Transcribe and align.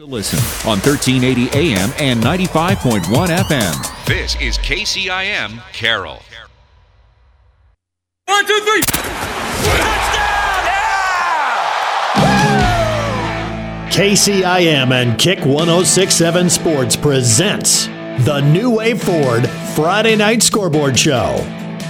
Listen 0.00 0.38
on 0.70 0.78
1380 0.78 1.58
AM 1.58 1.90
and 1.98 2.22
95.1 2.22 3.02
FM. 3.02 4.06
This 4.06 4.40
is 4.40 4.56
KCIM 4.58 5.60
Carroll. 5.72 6.22
One, 8.26 8.46
two, 8.46 8.60
three. 8.60 8.82
Touchdown! 8.82 9.74
Yeah! 12.14 13.90
KCIM 13.90 14.92
and 14.92 15.18
Kick 15.18 15.40
1067 15.40 16.48
Sports 16.48 16.94
presents 16.94 17.86
the 18.24 18.40
New 18.52 18.76
Way 18.76 18.94
Ford 18.94 19.50
Friday 19.74 20.14
Night 20.14 20.44
Scoreboard 20.44 20.96
Show. 20.96 21.44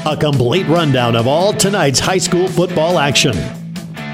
A 0.07 0.17
complete 0.17 0.67
rundown 0.67 1.15
of 1.15 1.27
all 1.27 1.53
tonight's 1.53 2.01
high 2.01 2.17
school 2.17 2.49
football 2.49 2.99
action. 2.99 3.37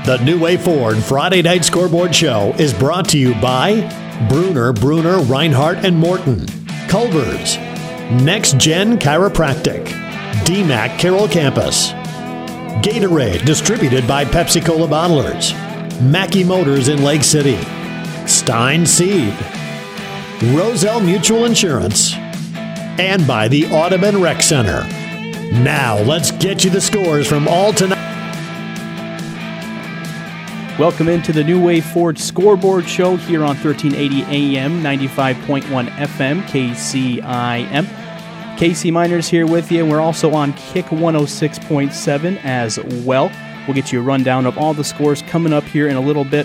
The 0.05 0.18
New 0.18 0.39
Way 0.39 0.59
Ford 0.59 0.98
Friday 0.98 1.41
Night 1.41 1.64
Scoreboard 1.64 2.14
Show 2.14 2.54
is 2.59 2.75
brought 2.75 3.09
to 3.09 3.18
you 3.18 3.32
by 3.36 3.89
Bruner, 4.29 4.75
Bruner, 4.75 5.21
Reinhardt, 5.21 5.79
and 5.79 5.96
Morton, 5.96 6.45
Culver's, 6.89 7.57
Next 8.22 8.59
Gen 8.59 8.98
Chiropractic, 8.98 9.86
DMACC 10.45 10.98
Carroll 10.98 11.26
Campus, 11.26 11.93
Gatorade, 12.82 13.46
distributed 13.46 14.07
by 14.07 14.26
Pepsi 14.26 14.62
Cola 14.62 14.86
Bottlers, 14.86 15.54
Mackey 16.03 16.45
Motors 16.45 16.89
in 16.89 17.03
Lake 17.03 17.25
City, 17.25 17.57
Stein 18.26 18.84
Seed, 18.84 19.34
Roselle 20.53 21.00
Mutual 21.00 21.46
Insurance, 21.46 22.12
and 22.12 23.26
by 23.26 23.48
the 23.48 23.64
Audubon 23.68 24.21
Rec 24.21 24.43
Center. 24.43 24.82
Now, 25.62 25.98
let's 26.00 26.31
get 26.31 26.62
you 26.62 26.68
the 26.68 26.82
scores 26.82 27.26
from 27.26 27.48
all 27.48 27.73
tonight. 27.73 28.14
Welcome 30.76 31.08
into 31.08 31.32
the 31.32 31.44
New 31.44 31.64
Way 31.64 31.80
Ford 31.80 32.19
Scoreboard 32.19 32.88
Show 32.88 33.14
here 33.14 33.44
on 33.44 33.56
1380 33.56 34.24
AM, 34.24 34.83
95.1 34.83 35.88
FM, 35.88 36.42
KCIM. 36.48 38.58
Casey 38.58 38.91
Miners 38.91 39.28
here 39.28 39.47
with 39.47 39.70
you. 39.70 39.86
We're 39.86 40.00
also 40.00 40.34
on 40.34 40.53
Kick 40.55 40.86
106.7 40.86 42.44
as 42.44 42.81
well. 43.05 43.31
We'll 43.69 43.77
get 43.77 43.92
you 43.92 44.00
a 44.00 44.03
rundown 44.03 44.47
of 44.47 44.58
all 44.58 44.75
the 44.75 44.83
scores 44.83 45.22
coming 45.22 45.53
up 45.53 45.62
here 45.62 45.86
in 45.86 45.94
a 45.94 46.00
little 46.00 46.25
bit 46.25 46.44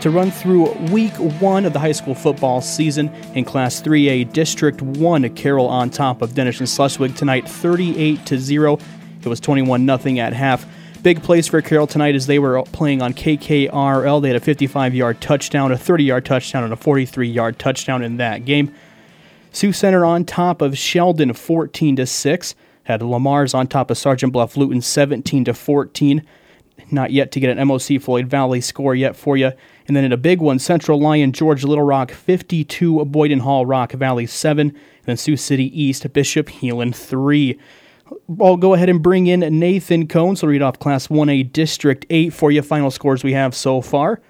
to 0.00 0.10
run 0.10 0.32
through 0.32 0.72
week 0.90 1.14
one 1.40 1.64
of 1.64 1.72
the 1.72 1.78
high 1.78 1.92
school 1.92 2.16
football 2.16 2.60
season 2.60 3.14
in 3.36 3.44
Class 3.44 3.80
3A 3.80 4.32
District 4.32 4.82
1. 4.82 5.36
Carroll 5.36 5.68
on 5.68 5.88
top 5.88 6.20
of 6.20 6.34
Dennis 6.34 6.58
and 6.58 6.68
Schleswig 6.68 7.14
tonight, 7.14 7.48
38 7.48 8.26
to 8.26 8.40
0. 8.40 8.80
It 9.22 9.28
was 9.28 9.38
21 9.38 9.86
0 9.86 10.18
at 10.18 10.32
half. 10.32 10.66
Big 11.02 11.22
plays 11.22 11.46
for 11.46 11.62
Carroll 11.62 11.86
tonight 11.86 12.16
as 12.16 12.26
they 12.26 12.40
were 12.40 12.60
playing 12.64 13.02
on 13.02 13.14
KKRL. 13.14 14.20
They 14.20 14.28
had 14.28 14.36
a 14.36 14.40
55 14.40 14.94
yard 14.94 15.20
touchdown, 15.20 15.70
a 15.70 15.78
30 15.78 16.04
yard 16.04 16.24
touchdown, 16.24 16.64
and 16.64 16.72
a 16.72 16.76
43 16.76 17.28
yard 17.28 17.58
touchdown 17.58 18.02
in 18.02 18.16
that 18.16 18.44
game. 18.44 18.74
Sioux 19.52 19.72
Center 19.72 20.04
on 20.04 20.24
top 20.24 20.60
of 20.60 20.76
Sheldon 20.76 21.32
14 21.32 21.96
to 21.96 22.06
6. 22.06 22.54
Had 22.84 23.02
Le 23.02 23.20
Mars 23.20 23.54
on 23.54 23.66
top 23.66 23.90
of 23.90 23.98
Sergeant 23.98 24.32
Bluff 24.32 24.56
Luton 24.56 24.80
17 24.80 25.44
to 25.44 25.54
14. 25.54 26.22
Not 26.90 27.12
yet 27.12 27.30
to 27.32 27.40
get 27.40 27.56
an 27.56 27.68
MOC 27.68 28.00
Floyd 28.00 28.26
Valley 28.26 28.60
score 28.60 28.94
yet 28.94 29.14
for 29.14 29.36
you. 29.36 29.52
And 29.86 29.96
then 29.96 30.04
in 30.04 30.12
a 30.12 30.16
big 30.16 30.40
one, 30.40 30.58
Central 30.58 31.00
Lyon 31.00 31.32
George 31.32 31.64
Little 31.64 31.84
Rock 31.84 32.10
52, 32.10 33.04
Boyden 33.04 33.40
Hull 33.40 33.66
Rock 33.66 33.92
Valley 33.92 34.26
7, 34.26 34.68
and 34.68 34.76
then 35.04 35.16
Sioux 35.16 35.36
City 35.36 35.80
East 35.80 36.10
Bishop 36.12 36.48
Heelan 36.48 36.94
3. 36.94 37.58
I'll 38.40 38.56
go 38.56 38.74
ahead 38.74 38.88
and 38.88 39.02
bring 39.02 39.26
in 39.26 39.40
Nathan 39.58 40.06
Cohn. 40.08 40.36
So 40.36 40.46
read 40.48 40.62
off 40.62 40.78
Class 40.78 41.08
1A 41.08 41.52
District 41.52 42.04
8 42.10 42.32
for 42.32 42.50
you. 42.50 42.62
Final 42.62 42.90
scores 42.90 43.22
we 43.24 43.32
have 43.32 43.54
so 43.54 43.80
far. 43.80 44.20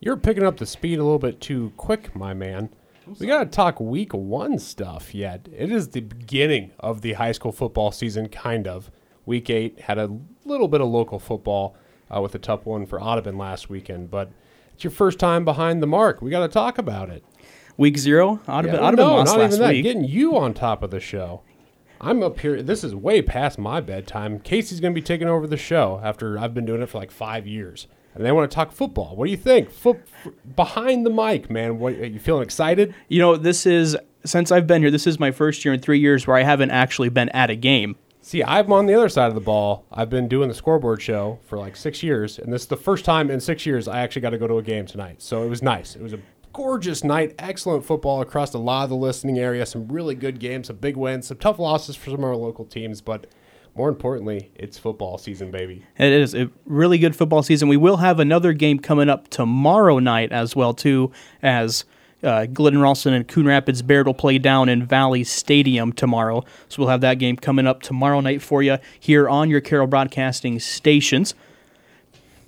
You're 0.00 0.16
picking 0.16 0.42
up 0.44 0.58
the 0.58 0.66
speed 0.66 0.98
a 0.98 1.02
little 1.02 1.18
bit 1.18 1.40
too 1.40 1.72
quick, 1.76 2.14
my 2.14 2.34
man. 2.34 2.70
We 3.18 3.26
got 3.26 3.40
to 3.44 3.46
talk 3.50 3.80
week 3.80 4.12
one 4.14 4.58
stuff 4.58 5.14
yet. 5.14 5.46
It 5.54 5.70
is 5.70 5.88
the 5.88 6.00
beginning 6.00 6.72
of 6.80 7.02
the 7.02 7.14
high 7.14 7.32
school 7.32 7.52
football 7.52 7.90
season, 7.92 8.28
kind 8.28 8.66
of. 8.66 8.90
Week 9.26 9.48
eight 9.50 9.80
had 9.80 9.98
a 9.98 10.10
little 10.44 10.68
bit 10.68 10.80
of 10.80 10.88
local 10.88 11.18
football 11.18 11.76
uh, 12.14 12.20
with 12.20 12.34
a 12.34 12.38
tough 12.38 12.64
one 12.66 12.86
for 12.86 13.00
Audubon 13.00 13.36
last 13.38 13.68
weekend, 13.70 14.10
but 14.10 14.30
it's 14.74 14.84
your 14.84 14.90
first 14.90 15.18
time 15.18 15.44
behind 15.44 15.82
the 15.82 15.86
mark. 15.86 16.20
We 16.22 16.30
got 16.30 16.40
to 16.46 16.52
talk 16.52 16.78
about 16.78 17.08
it. 17.10 17.24
Week 17.76 17.98
zero, 17.98 18.40
Audubon, 18.48 18.74
Yeah, 18.76 18.80
well, 18.80 18.84
Audubon 18.88 19.06
no, 19.06 19.14
lost 19.16 19.32
not 19.32 19.40
last 19.40 19.52
even 19.54 19.60
that. 19.62 19.72
week. 19.72 19.82
Getting 19.82 20.04
you 20.04 20.36
on 20.38 20.54
top 20.54 20.82
of 20.82 20.90
the 20.90 21.00
show. 21.00 21.42
I'm 22.04 22.22
up 22.22 22.40
here. 22.40 22.62
This 22.62 22.84
is 22.84 22.94
way 22.94 23.22
past 23.22 23.58
my 23.58 23.80
bedtime. 23.80 24.38
Casey's 24.38 24.78
going 24.78 24.92
to 24.92 25.00
be 25.00 25.04
taking 25.04 25.26
over 25.26 25.46
the 25.46 25.56
show 25.56 26.02
after 26.04 26.38
I've 26.38 26.52
been 26.52 26.66
doing 26.66 26.82
it 26.82 26.90
for 26.90 26.98
like 26.98 27.10
five 27.10 27.46
years. 27.46 27.86
And 28.14 28.24
they 28.24 28.30
want 28.30 28.50
to 28.50 28.54
talk 28.54 28.72
football. 28.72 29.16
What 29.16 29.24
do 29.24 29.30
you 29.30 29.38
think? 29.38 29.70
Foot, 29.70 30.06
behind 30.54 31.06
the 31.06 31.10
mic, 31.10 31.48
man. 31.48 31.78
What, 31.78 31.94
are 31.94 32.06
you 32.06 32.20
feeling 32.20 32.42
excited? 32.42 32.94
You 33.08 33.20
know, 33.20 33.36
this 33.38 33.64
is 33.64 33.96
since 34.22 34.52
I've 34.52 34.66
been 34.66 34.82
here. 34.82 34.90
This 34.90 35.06
is 35.06 35.18
my 35.18 35.30
first 35.30 35.64
year 35.64 35.72
in 35.72 35.80
three 35.80 35.98
years 35.98 36.26
where 36.26 36.36
I 36.36 36.42
haven't 36.42 36.72
actually 36.72 37.08
been 37.08 37.30
at 37.30 37.48
a 37.48 37.56
game. 37.56 37.96
See, 38.20 38.44
I'm 38.44 38.70
on 38.70 38.84
the 38.84 38.94
other 38.94 39.08
side 39.08 39.28
of 39.28 39.34
the 39.34 39.40
ball. 39.40 39.86
I've 39.90 40.10
been 40.10 40.28
doing 40.28 40.48
the 40.48 40.54
scoreboard 40.54 41.00
show 41.00 41.38
for 41.46 41.58
like 41.58 41.74
six 41.74 42.02
years, 42.02 42.38
and 42.38 42.52
this 42.52 42.62
is 42.62 42.68
the 42.68 42.76
first 42.76 43.06
time 43.06 43.30
in 43.30 43.40
six 43.40 43.64
years 43.64 43.88
I 43.88 44.00
actually 44.00 44.22
got 44.22 44.30
to 44.30 44.38
go 44.38 44.46
to 44.46 44.58
a 44.58 44.62
game 44.62 44.84
tonight. 44.84 45.22
So 45.22 45.42
it 45.42 45.48
was 45.48 45.62
nice. 45.62 45.96
It 45.96 46.02
was 46.02 46.12
a 46.12 46.18
gorgeous 46.54 47.04
night. 47.04 47.34
Excellent 47.38 47.84
football 47.84 48.22
across 48.22 48.54
a 48.54 48.58
lot 48.58 48.84
of 48.84 48.90
the 48.90 48.96
listening 48.96 49.38
area. 49.38 49.66
Some 49.66 49.88
really 49.88 50.14
good 50.14 50.38
games, 50.38 50.68
some 50.68 50.76
big 50.76 50.96
wins, 50.96 51.26
some 51.26 51.36
tough 51.36 51.58
losses 51.58 51.96
for 51.96 52.06
some 52.06 52.20
of 52.20 52.24
our 52.24 52.36
local 52.36 52.64
teams, 52.64 53.02
but 53.02 53.26
more 53.76 53.88
importantly, 53.88 54.52
it's 54.54 54.78
football 54.78 55.18
season, 55.18 55.50
baby. 55.50 55.84
It 55.98 56.12
is 56.12 56.32
a 56.32 56.48
really 56.64 56.96
good 56.96 57.16
football 57.16 57.42
season. 57.42 57.68
We 57.68 57.76
will 57.76 57.96
have 57.96 58.20
another 58.20 58.52
game 58.52 58.78
coming 58.78 59.10
up 59.10 59.28
tomorrow 59.28 59.98
night 59.98 60.30
as 60.30 60.54
well 60.54 60.72
too, 60.72 61.10
as 61.42 61.84
uh, 62.22 62.46
Glidden 62.46 62.80
Ralston 62.80 63.12
and 63.12 63.26
Coon 63.26 63.46
Rapids 63.46 63.82
Bayard 63.82 64.06
will 64.06 64.14
play 64.14 64.38
down 64.38 64.68
in 64.68 64.86
Valley 64.86 65.24
Stadium 65.24 65.92
tomorrow. 65.92 66.44
So 66.68 66.80
we'll 66.80 66.88
have 66.88 67.00
that 67.00 67.18
game 67.18 67.36
coming 67.36 67.66
up 67.66 67.82
tomorrow 67.82 68.20
night 68.20 68.40
for 68.40 68.62
you 68.62 68.78
here 68.98 69.28
on 69.28 69.50
your 69.50 69.60
Carroll 69.60 69.88
Broadcasting 69.88 70.60
stations. 70.60 71.34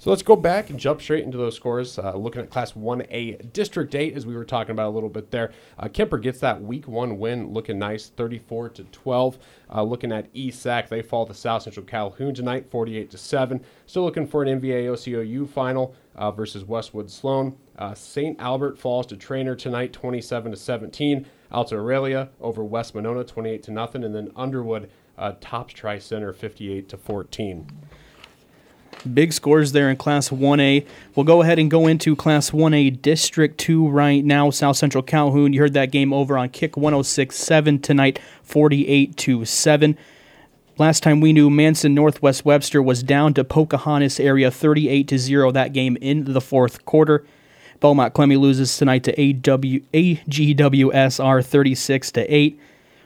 So 0.07 0.11
let's 0.11 0.23
go 0.23 0.37
back 0.37 0.71
and 0.71 0.79
jump 0.79 1.03
straight 1.03 1.25
into 1.25 1.37
those 1.37 1.57
scores. 1.57 1.99
Uh, 1.99 2.15
looking 2.15 2.41
at 2.41 2.49
Class 2.49 2.75
1A 2.75 3.53
District 3.53 3.93
8, 3.93 4.15
as 4.15 4.25
we 4.25 4.37
were 4.37 4.45
talking 4.45 4.71
about 4.71 4.91
a 4.91 4.95
little 4.95 5.09
bit 5.09 5.33
there. 5.33 5.51
Uh, 5.81 5.89
Kuemper 5.89 6.23
gets 6.23 6.39
that 6.39 6.63
Week 6.63 6.87
1 6.87 7.19
win, 7.19 7.53
looking 7.53 7.81
nice, 7.81 8.11
34 8.11 8.69
to 8.69 8.85
12. 8.85 9.39
Uh, 9.75 9.83
looking 9.83 10.13
at 10.13 10.29
East 10.33 10.63
Sac, 10.63 10.89
they 10.89 11.03
fall 11.03 11.27
to 11.27 11.35
South 11.35 11.63
Central 11.63 11.85
Calhoun 11.85 12.35
tonight, 12.35 12.71
48 12.71 13.11
to 13.11 13.19
7. 13.19 13.61
Still 13.87 14.05
looking 14.05 14.29
for 14.29 14.45
an 14.45 14.61
MVAOCOU 14.61 15.49
final 15.49 15.97
uh, 16.15 16.31
versus 16.31 16.65
Westwood 16.65 17.11
Sloan. 17.11 17.57
Uh, 17.77 17.93
St. 17.93 18.41
Albert 18.41 18.79
falls 18.79 19.07
to 19.07 19.17
Treynor 19.17 19.59
tonight, 19.59 19.93
27 19.93 20.53
to 20.53 20.57
17. 20.57 21.27
Alta 21.51 21.75
Aurelia 21.75 22.29
over 22.41 22.63
West 22.63 22.95
Monona, 22.95 23.25
28 23.25 23.61
to 23.65 23.73
nothing, 23.73 24.05
and 24.05 24.15
then 24.15 24.31
Underwood 24.37 24.89
uh, 25.19 25.33
tops 25.41 25.75
Tri 25.75 25.99
Center, 25.99 26.33
58 26.33 26.89
to 26.91 26.97
14. 26.97 27.67
Big 29.15 29.33
scores 29.33 29.73
there 29.73 29.91
in 29.91 29.97
Class 29.97 30.29
1A. 30.31 30.87
We'll 31.15 31.25
go 31.25 31.43
ahead 31.43 31.59
and 31.59 31.71
go 31.71 31.87
into 31.87 32.17
Class 32.17 32.51
1A 32.51 33.01
District 33.01 33.57
2 33.59 33.89
right 33.89 34.25
now. 34.25 34.51
South 34.51 34.77
Central 34.77 35.03
Calhoun, 35.03 35.53
you 35.53 35.61
heard 35.61 35.75
that 35.75 35.91
game 35.91 36.13
over 36.13 36.37
on 36.37 36.49
Kick 36.49 36.73
106.7 36.73 37.83
tonight, 37.83 38.19
48 38.43 39.17
to 39.17 39.45
7. 39.45 39.97
Last 40.79 41.03
time 41.03 41.21
we 41.21 41.33
knew, 41.33 41.49
Manson 41.49 41.95
Northwest 41.95 42.45
Webster 42.45 42.83
was 42.83 43.03
down 43.03 43.33
to 43.35 43.45
Pocahontas 43.45 44.21
area 44.21 44.51
38 44.51 45.09
to 45.09 45.19
0 45.19 45.53
that 45.53 45.73
game 45.73 45.97
in 46.03 46.25
the 46.25 46.41
fourth 46.41 46.85
quarter. 46.85 47.25
Belmond 47.81 48.13
Klemme 48.13 48.39
loses 48.39 48.77
tonight 48.77 49.05
to 49.05 49.13
AW, 49.13 49.81
AGWSR 49.95 51.45
36 51.45 52.13
to 52.13 52.35
8. 52.35 52.61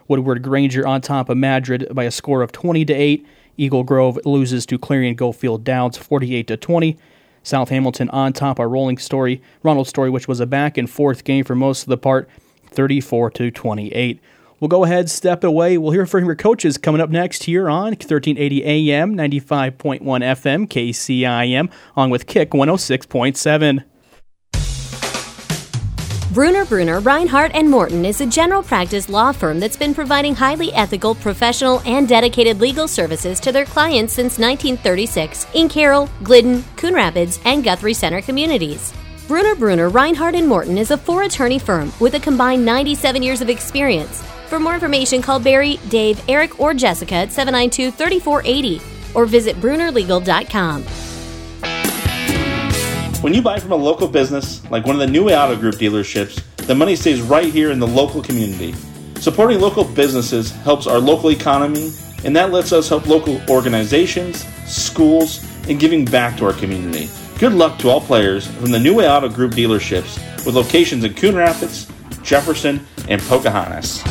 Woodward 0.09 0.43
Granger 0.43 0.87
on 0.87 1.01
top 1.01 1.29
of 1.29 1.37
Madrid 1.37 1.87
by 1.93 2.05
a 2.05 2.11
score 2.11 2.43
of 2.43 2.51
20 2.51 2.85
to 2.87 2.93
8. 2.93 3.27
Eagle 3.61 3.85
Grove 3.85 4.19
loses 4.25 4.65
to 4.67 4.79
Clarion 4.79 5.15
Goldfield 5.15 5.65
Dows 5.65 5.99
48 5.99 6.47
to 6.47 6.57
20. 6.57 6.97
South 7.43 7.69
Hamilton 7.69 8.09
on 8.11 8.33
top 8.33 8.59
of 8.59 8.71
Roland 8.71 9.01
Story, 9.01 9.43
Roland 9.63 9.87
Story, 9.87 10.11
which 10.11 10.29
was 10.29 10.41
a 10.41 10.47
back 10.47 10.77
and 10.77 10.89
forth 10.89 11.25
game 11.25 11.45
for 11.45 11.55
most 11.55 11.83
of 11.83 11.89
the 11.89 11.97
part, 11.97 12.29
34 12.67 13.31
to 13.33 13.51
28. 13.51 14.21
We'll 14.59 14.69
go 14.69 14.85
ahead, 14.85 15.09
step 15.09 15.43
away. 15.43 15.79
We'll 15.79 15.93
hear 15.93 16.05
from 16.05 16.27
your 16.27 16.37
coaches 16.37 16.77
coming 16.77 17.01
up 17.01 17.09
next 17.09 17.45
here 17.45 17.71
on 17.71 17.93
1380 17.93 18.65
AM, 18.65 19.15
95.1 19.17 20.01
FM, 20.01 20.67
KCIM, 20.69 21.71
on 21.97 22.11
with 22.11 22.27
Kick 22.27 22.51
106.7. 22.51 23.85
Bruner 26.33 26.65
Bruner 26.65 27.01
Reinhardt 27.01 27.51
and 27.57 27.69
Morton 27.69 28.05
is 28.05 28.21
a 28.21 28.27
general 28.27 28.63
practice 28.63 29.09
law 29.09 29.33
firm 29.33 29.59
that's 29.59 29.77
been 29.77 29.93
providing 29.93 30.33
highly 30.33 30.73
ethical, 30.75 31.17
professional, 31.17 31.83
and 31.85 32.07
dedicated 32.07 32.61
legal 32.61 32.87
services 32.87 33.41
to 33.41 33.51
their 33.51 33.65
clients 33.65 34.13
since 34.13 34.39
1936 34.39 35.49
in 35.55 35.69
Carroll, 35.69 36.09
Glidden, 36.23 36.63
Coon 36.77 36.95
Rapids, 36.95 37.41
and 37.45 37.65
Guthrie 37.65 37.95
Center 37.95 38.23
communities. 38.23 38.95
Bruner 39.27 39.57
Bruner 39.57 39.89
Reinhardt 39.89 40.37
and 40.37 40.47
Morton 40.47 40.79
is 40.79 40.93
a 40.93 40.97
four 40.97 41.25
attorney 41.25 41.59
firm 41.59 41.93
with 41.99 42.15
a 42.15 42.21
combined 42.21 42.65
97 42.65 43.25
years 43.25 43.41
of 43.41 43.51
experience. 43.51 44.23
For 44.47 44.61
more 44.61 44.75
information, 44.75 45.23
call 45.23 45.41
Barry, 45.41 45.81
Dave, 45.89 46.23
Eric, 46.29 46.61
or 46.61 46.75
Jessica 46.75 47.15
at 47.17 47.33
792 47.33 47.91
3480 47.91 48.81
or 49.17 49.27
visit 49.27 49.57
brunerlegal.com. 49.57 51.10
When 53.21 53.35
you 53.35 53.43
buy 53.43 53.59
from 53.61 53.73
a 53.73 53.77
local 53.77 54.09
business, 54.09 54.65
like 54.71 54.87
one 54.87 54.97
of 54.97 55.01
the 55.01 55.07
New 55.07 55.29
Auto 55.31 55.55
Group 55.55 55.75
dealerships, 55.75 56.43
the 56.57 56.75
money 56.75 56.97
stays 56.97 57.21
right 57.21 57.53
here 57.53 57.71
in 57.71 57.79
the 57.79 57.87
local 57.87 58.23
community. 58.23 58.73
Supporting 59.17 59.61
local 59.61 59.85
businesses 59.85 60.53
helps 60.53 60.87
our 60.87 60.99
local 60.99 61.31
economy, 61.31 61.93
and 62.25 62.35
that 62.35 62.51
lets 62.51 62.73
us 62.73 62.89
help 62.89 63.07
local 63.07 63.39
organizations, 63.51 64.47
schools, 64.67 65.45
and 65.69 65.79
giving 65.79 66.07
back 66.07 66.39
to 66.39 66.47
our 66.47 66.55
community. 66.55 67.11
Good 67.39 67.53
luck 67.53 67.79
to 67.81 67.91
all 67.91 68.01
players 68.01 68.47
from 68.47 68.71
the 68.71 68.81
New 68.81 68.95
Way 68.95 69.07
Auto 69.07 69.29
Group 69.29 69.53
dealerships 69.53 70.17
with 70.47 70.55
locations 70.55 71.05
in 71.05 71.13
Coon 71.13 71.37
Rapids, 71.37 71.93
Jefferson, 72.23 72.87
and 73.07 73.21
Pocahontas. 73.21 74.03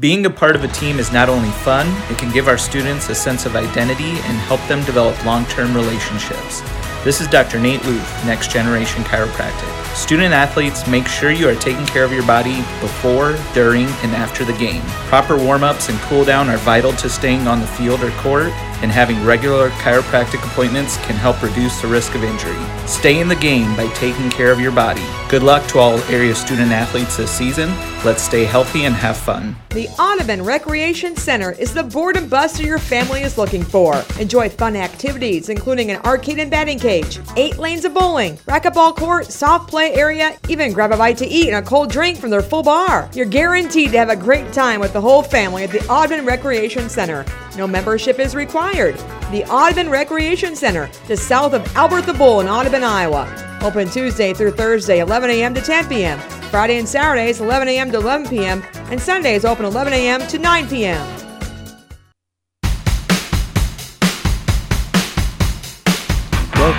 Being 0.00 0.26
a 0.26 0.30
part 0.30 0.54
of 0.54 0.62
a 0.62 0.68
team 0.68 1.00
is 1.00 1.10
not 1.12 1.28
only 1.28 1.50
fun, 1.50 1.88
it 2.08 2.18
can 2.18 2.32
give 2.32 2.46
our 2.46 2.56
students 2.56 3.08
a 3.08 3.16
sense 3.16 3.46
of 3.46 3.56
identity 3.56 4.04
and 4.10 4.38
help 4.46 4.64
them 4.68 4.84
develop 4.84 5.24
long 5.24 5.44
term 5.46 5.74
relationships. 5.74 6.60
This 7.02 7.20
is 7.20 7.26
Dr. 7.26 7.58
Nate 7.58 7.84
Luth, 7.84 8.24
Next 8.24 8.52
Generation 8.52 9.02
Chiropractic. 9.02 9.87
Student 9.94 10.32
athletes, 10.32 10.86
make 10.86 11.06
sure 11.06 11.30
you 11.30 11.48
are 11.48 11.54
taking 11.56 11.84
care 11.86 12.04
of 12.04 12.12
your 12.12 12.26
body 12.26 12.58
before, 12.80 13.36
during, 13.52 13.86
and 13.86 14.14
after 14.14 14.44
the 14.44 14.52
game. 14.54 14.82
Proper 15.08 15.36
warm 15.36 15.64
ups 15.64 15.88
and 15.88 15.98
cool 16.00 16.24
down 16.24 16.48
are 16.48 16.56
vital 16.58 16.92
to 16.92 17.08
staying 17.08 17.46
on 17.46 17.60
the 17.60 17.66
field 17.66 18.02
or 18.02 18.10
court, 18.22 18.52
and 18.80 18.92
having 18.92 19.24
regular 19.24 19.70
chiropractic 19.70 20.44
appointments 20.44 20.96
can 20.98 21.16
help 21.16 21.42
reduce 21.42 21.80
the 21.80 21.88
risk 21.88 22.14
of 22.14 22.22
injury. 22.22 22.56
Stay 22.86 23.18
in 23.20 23.26
the 23.28 23.36
game 23.36 23.76
by 23.76 23.88
taking 23.94 24.30
care 24.30 24.52
of 24.52 24.60
your 24.60 24.70
body. 24.70 25.04
Good 25.28 25.42
luck 25.42 25.66
to 25.68 25.78
all 25.78 25.98
area 26.04 26.34
student 26.34 26.70
athletes 26.70 27.16
this 27.16 27.30
season. 27.30 27.70
Let's 28.04 28.22
stay 28.22 28.44
healthy 28.44 28.84
and 28.84 28.94
have 28.94 29.16
fun. 29.16 29.56
The 29.70 29.88
Audubon 29.98 30.42
Recreation 30.44 31.16
Center 31.16 31.52
is 31.52 31.74
the 31.74 31.82
boredom 31.82 32.28
buster 32.28 32.62
your 32.62 32.78
family 32.78 33.22
is 33.22 33.36
looking 33.36 33.64
for. 33.64 34.02
Enjoy 34.20 34.48
fun 34.48 34.76
activities, 34.76 35.48
including 35.48 35.90
an 35.90 36.00
arcade 36.02 36.38
and 36.38 36.50
batting 36.50 36.78
cage, 36.78 37.18
eight 37.36 37.58
lanes 37.58 37.84
of 37.84 37.94
bowling, 37.94 38.36
racquetball 38.46 38.94
court, 38.94 39.26
soft 39.26 39.68
play 39.68 39.77
area, 39.86 40.36
even 40.48 40.72
grab 40.72 40.92
a 40.92 40.96
bite 40.96 41.16
to 41.18 41.26
eat 41.26 41.48
and 41.48 41.56
a 41.56 41.62
cold 41.62 41.90
drink 41.90 42.18
from 42.18 42.30
their 42.30 42.42
full 42.42 42.62
bar. 42.62 43.08
You're 43.14 43.26
guaranteed 43.26 43.92
to 43.92 43.98
have 43.98 44.10
a 44.10 44.16
great 44.16 44.52
time 44.52 44.80
with 44.80 44.92
the 44.92 45.00
whole 45.00 45.22
family 45.22 45.64
at 45.64 45.70
the 45.70 45.86
Audubon 45.88 46.26
Recreation 46.26 46.88
Center. 46.88 47.24
No 47.56 47.66
membership 47.66 48.18
is 48.18 48.34
required. 48.34 48.96
The 49.30 49.44
Audubon 49.50 49.90
Recreation 49.90 50.54
Center, 50.56 50.90
just 51.06 51.28
south 51.28 51.54
of 51.54 51.76
Albert 51.76 52.02
the 52.02 52.14
Bull 52.14 52.40
in 52.40 52.48
Audubon, 52.48 52.84
Iowa. 52.84 53.26
Open 53.62 53.88
Tuesday 53.88 54.34
through 54.34 54.52
Thursday, 54.52 55.00
11 55.00 55.30
a.m. 55.30 55.54
to 55.54 55.60
10 55.60 55.88
p.m. 55.88 56.18
Friday 56.50 56.78
and 56.78 56.88
Saturdays, 56.88 57.40
11 57.40 57.68
a.m. 57.68 57.90
to 57.92 57.98
11 57.98 58.28
p.m. 58.28 58.62
And 58.90 59.00
Sundays 59.00 59.44
open 59.44 59.64
11 59.64 59.92
a.m. 59.92 60.26
to 60.28 60.38
9 60.38 60.68
p.m. 60.68 61.27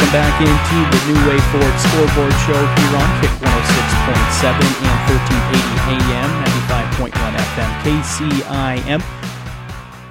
Welcome 0.09 0.31
back 0.31 0.41
into 0.41 0.77
the 0.89 0.97
New 1.05 1.21
Way 1.29 1.37
Ford 1.51 1.75
Scoreboard 1.79 2.33
Show 2.41 2.57
here 2.57 2.97
on 2.97 3.21
Kick 3.21 3.29
106.7 3.29 4.57
and 4.81 4.97
1380 5.05 5.93
AM, 5.93 6.33
95.1 7.05 7.37
FM, 7.37 7.69
KCIM. 7.83 9.03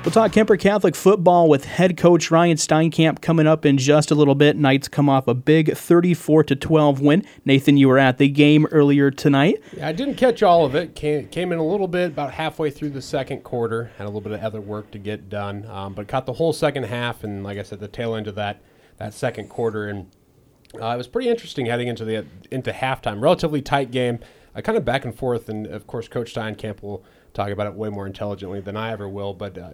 We'll 0.04 0.12
talk 0.12 0.30
Kuemper 0.30 0.56
Catholic 0.56 0.94
football 0.94 1.48
with 1.48 1.64
head 1.64 1.96
coach 1.96 2.30
Ryan 2.30 2.56
Steinkamp 2.56 3.20
coming 3.22 3.48
up 3.48 3.66
in 3.66 3.76
just 3.76 4.12
a 4.12 4.14
little 4.14 4.36
bit. 4.36 4.56
Knights 4.56 4.86
come 4.86 5.08
off 5.08 5.26
a 5.26 5.34
big 5.34 5.76
34 5.76 6.44
to 6.44 6.54
12 6.54 7.00
win. 7.00 7.24
Nathan, 7.44 7.76
you 7.76 7.88
were 7.88 7.98
at 7.98 8.18
the 8.18 8.28
game 8.28 8.66
earlier 8.66 9.10
tonight. 9.10 9.60
Yeah, 9.76 9.88
I 9.88 9.92
didn't 9.92 10.14
catch 10.14 10.44
all 10.44 10.64
of 10.64 10.76
it. 10.76 10.94
Came, 10.94 11.26
came 11.26 11.50
in 11.50 11.58
a 11.58 11.66
little 11.66 11.88
bit 11.88 12.12
about 12.12 12.34
halfway 12.34 12.70
through 12.70 12.90
the 12.90 13.02
second 13.02 13.42
quarter. 13.42 13.90
Had 13.98 14.04
a 14.04 14.10
little 14.10 14.20
bit 14.20 14.30
of 14.30 14.44
other 14.44 14.60
work 14.60 14.92
to 14.92 14.98
get 14.98 15.28
done, 15.28 15.66
um, 15.66 15.94
but 15.94 16.06
caught 16.06 16.26
the 16.26 16.34
whole 16.34 16.52
second 16.52 16.84
half. 16.84 17.24
And 17.24 17.42
like 17.42 17.58
I 17.58 17.64
said, 17.64 17.80
the 17.80 17.88
tail 17.88 18.14
end 18.14 18.28
of 18.28 18.36
that 18.36 18.60
that 18.98 19.14
second 19.14 19.48
quarter, 19.48 19.88
and 19.88 20.10
uh, 20.80 20.88
it 20.88 20.96
was 20.96 21.08
pretty 21.08 21.28
interesting 21.28 21.66
heading 21.66 21.88
into 21.88 22.04
the 22.04 22.26
into 22.50 22.72
halftime. 22.72 23.22
Relatively 23.22 23.62
tight 23.62 23.90
game, 23.90 24.18
uh, 24.54 24.60
kind 24.60 24.76
of 24.76 24.84
back 24.84 25.04
and 25.04 25.14
forth, 25.14 25.48
and 25.48 25.66
of 25.66 25.86
course, 25.86 26.08
Coach 26.08 26.34
Steinkamp 26.34 26.82
will 26.82 27.04
talk 27.32 27.50
about 27.50 27.66
it 27.66 27.74
way 27.74 27.88
more 27.88 28.06
intelligently 28.06 28.60
than 28.60 28.76
I 28.76 28.92
ever 28.92 29.08
will. 29.08 29.34
But 29.34 29.56
uh, 29.56 29.70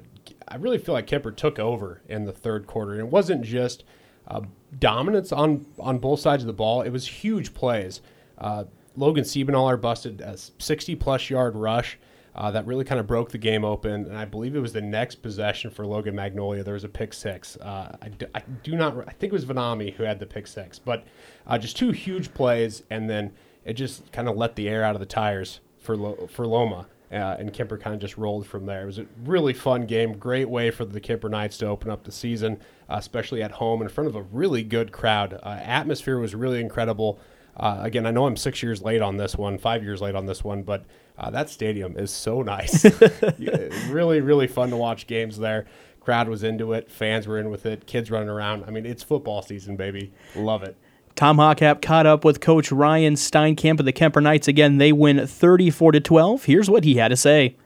I 0.47 0.57
really 0.57 0.79
feel 0.79 0.95
like 0.95 1.07
Kuemper 1.07 1.35
took 1.35 1.59
over 1.59 2.03
in 2.09 2.25
the 2.25 2.33
third 2.33 2.67
quarter, 2.67 2.93
and 2.93 3.01
it 3.01 3.09
wasn't 3.09 3.43
just 3.43 3.85
uh, 4.29 4.43
dominance 4.79 5.33
on 5.33 5.67
on 5.79 5.99
both 5.99 6.21
sides 6.21 6.43
of 6.43 6.47
the 6.47 6.53
ball; 6.53 6.83
it 6.83 6.91
was 6.91 7.07
huge 7.07 7.55
plays. 7.55 8.01
Uh, 8.39 8.65
Logan 8.97 9.25
Siebenaller 9.25 9.81
busted 9.81 10.21
a 10.21 10.37
60 10.37 10.95
plus 10.97 11.29
yard 11.31 11.57
rush. 11.57 11.99
Uh, 12.35 12.51
that 12.51 12.67
really 12.67 12.85
kind 12.85 12.99
of 12.99 13.07
broke 13.07 13.31
the 13.31 13.39
game 13.39 13.65
open. 13.65 14.07
And 14.07 14.17
I 14.17 14.25
believe 14.25 14.57
it 14.57 14.61
was 14.61 14.73
the 14.73 14.81
next 14.81 15.17
possession 15.17 15.71
for 15.71 15.87
Logan 15.87 16.17
Magnolia. 16.17 16.65
There 16.65 16.75
was 16.75 16.85
a 16.85 16.89
pick 16.89 17.15
six. 17.15 17.57
Uh, 17.57 17.97
I, 18.03 18.09
do, 18.09 18.27
I, 18.35 18.43
do, 18.63 18.75
not, 18.75 18.97
I 19.07 19.13
think 19.13 19.33
it 19.33 19.35
was 19.35 19.45
Vanami 19.45 19.95
who 19.95 20.03
had 20.03 20.19
the 20.19 20.27
pick 20.27 20.47
six, 20.47 20.79
but 20.79 21.05
uh, 21.47 21.59
just 21.59 21.77
two 21.77 21.93
huge 21.93 22.35
plays, 22.35 22.83
and 22.91 23.09
then 23.09 23.33
it 23.65 23.75
just 23.75 24.11
kind 24.11 24.29
of 24.29 24.37
let 24.37 24.57
the 24.57 24.69
air 24.69 24.83
out 24.83 24.97
of 24.97 25.01
the 25.01 25.07
tires 25.07 25.61
for 25.79 25.97
Lo, 25.97 26.29
for 26.31 26.47
Loma. 26.47 26.87
Uh, 27.13 27.37
and 27.39 27.53
Kuemper 27.53 27.81
kind 27.81 27.95
of 27.95 28.01
just 28.01 28.19
rolled 28.19 28.45
from 28.45 28.67
there. 28.67 28.83
It 28.83 28.87
was 28.87 28.99
a 28.99 29.07
really 29.25 29.53
fun 29.53 29.87
game, 29.87 30.19
great 30.19 30.49
way 30.49 30.73
for 30.73 30.85
the 30.85 31.01
Kuemper 31.01 31.31
Knights 31.31 31.59
to 31.59 31.67
open 31.67 31.89
up 31.89 32.03
the 32.03 32.11
season, 32.11 32.59
uh, 32.89 32.97
especially 32.99 33.41
at 33.41 33.53
home 33.53 33.83
in 33.83 33.89
front 33.89 34.09
of 34.09 34.17
a 34.17 34.23
really 34.23 34.65
good 34.65 34.91
crowd. 34.91 35.35
Uh, 35.35 35.61
atmosphere 35.63 36.19
was 36.19 36.35
really 36.35 36.61
incredible. 36.61 37.21
Again, 37.57 38.07
I 38.07 38.11
know 38.11 38.27
I'm 38.27 38.37
six 38.37 38.63
years 38.63 38.83
late 38.83 39.03
on 39.03 39.17
this 39.17 39.37
one, 39.37 39.59
five 39.59 39.83
years 39.83 40.01
late 40.01 40.15
on 40.15 40.27
this 40.27 40.43
one, 40.43 40.63
but 40.63 40.85
uh, 41.19 41.31
that 41.31 41.49
stadium 41.49 41.97
is 41.97 42.11
so 42.11 42.43
nice. 42.43 42.85
really, 43.89 44.21
really 44.21 44.47
fun 44.47 44.71
to 44.71 44.77
watch 44.77 45.07
games 45.07 45.39
there. 45.39 45.67
Crowd 46.01 46.29
was 46.29 46.43
into 46.43 46.73
it. 46.73 46.91
Fans 46.91 47.27
were 47.27 47.39
in 47.39 47.51
with 47.51 47.65
it. 47.65 47.87
Kids 47.87 48.11
running 48.11 48.29
around. 48.29 48.65
I 48.67 48.71
mean, 48.71 48.85
it's 48.85 49.03
football 49.03 49.41
season, 49.41 49.77
baby. 49.77 50.13
Love 50.37 50.63
it. 50.63 50.77
Tom 51.17 51.37
Hockap 51.37 51.81
caught 51.81 52.07
up 52.07 52.25
with 52.25 52.41
Coach 52.41 52.73
Ryan 52.73 53.15
Steinkamp 53.15 53.79
of 53.79 53.87
the 53.87 53.93
Kuemper 53.93 54.23
Knights 54.23 54.49
again. 54.49 54.79
They 54.79 54.93
win 54.93 55.25
34 55.27 55.93
to 55.93 56.01
12. 56.01 56.45
Here's 56.45 56.69
what 56.69 56.83
he 56.85 56.97
had 56.97 57.09
to 57.09 57.17
say. 57.17 57.57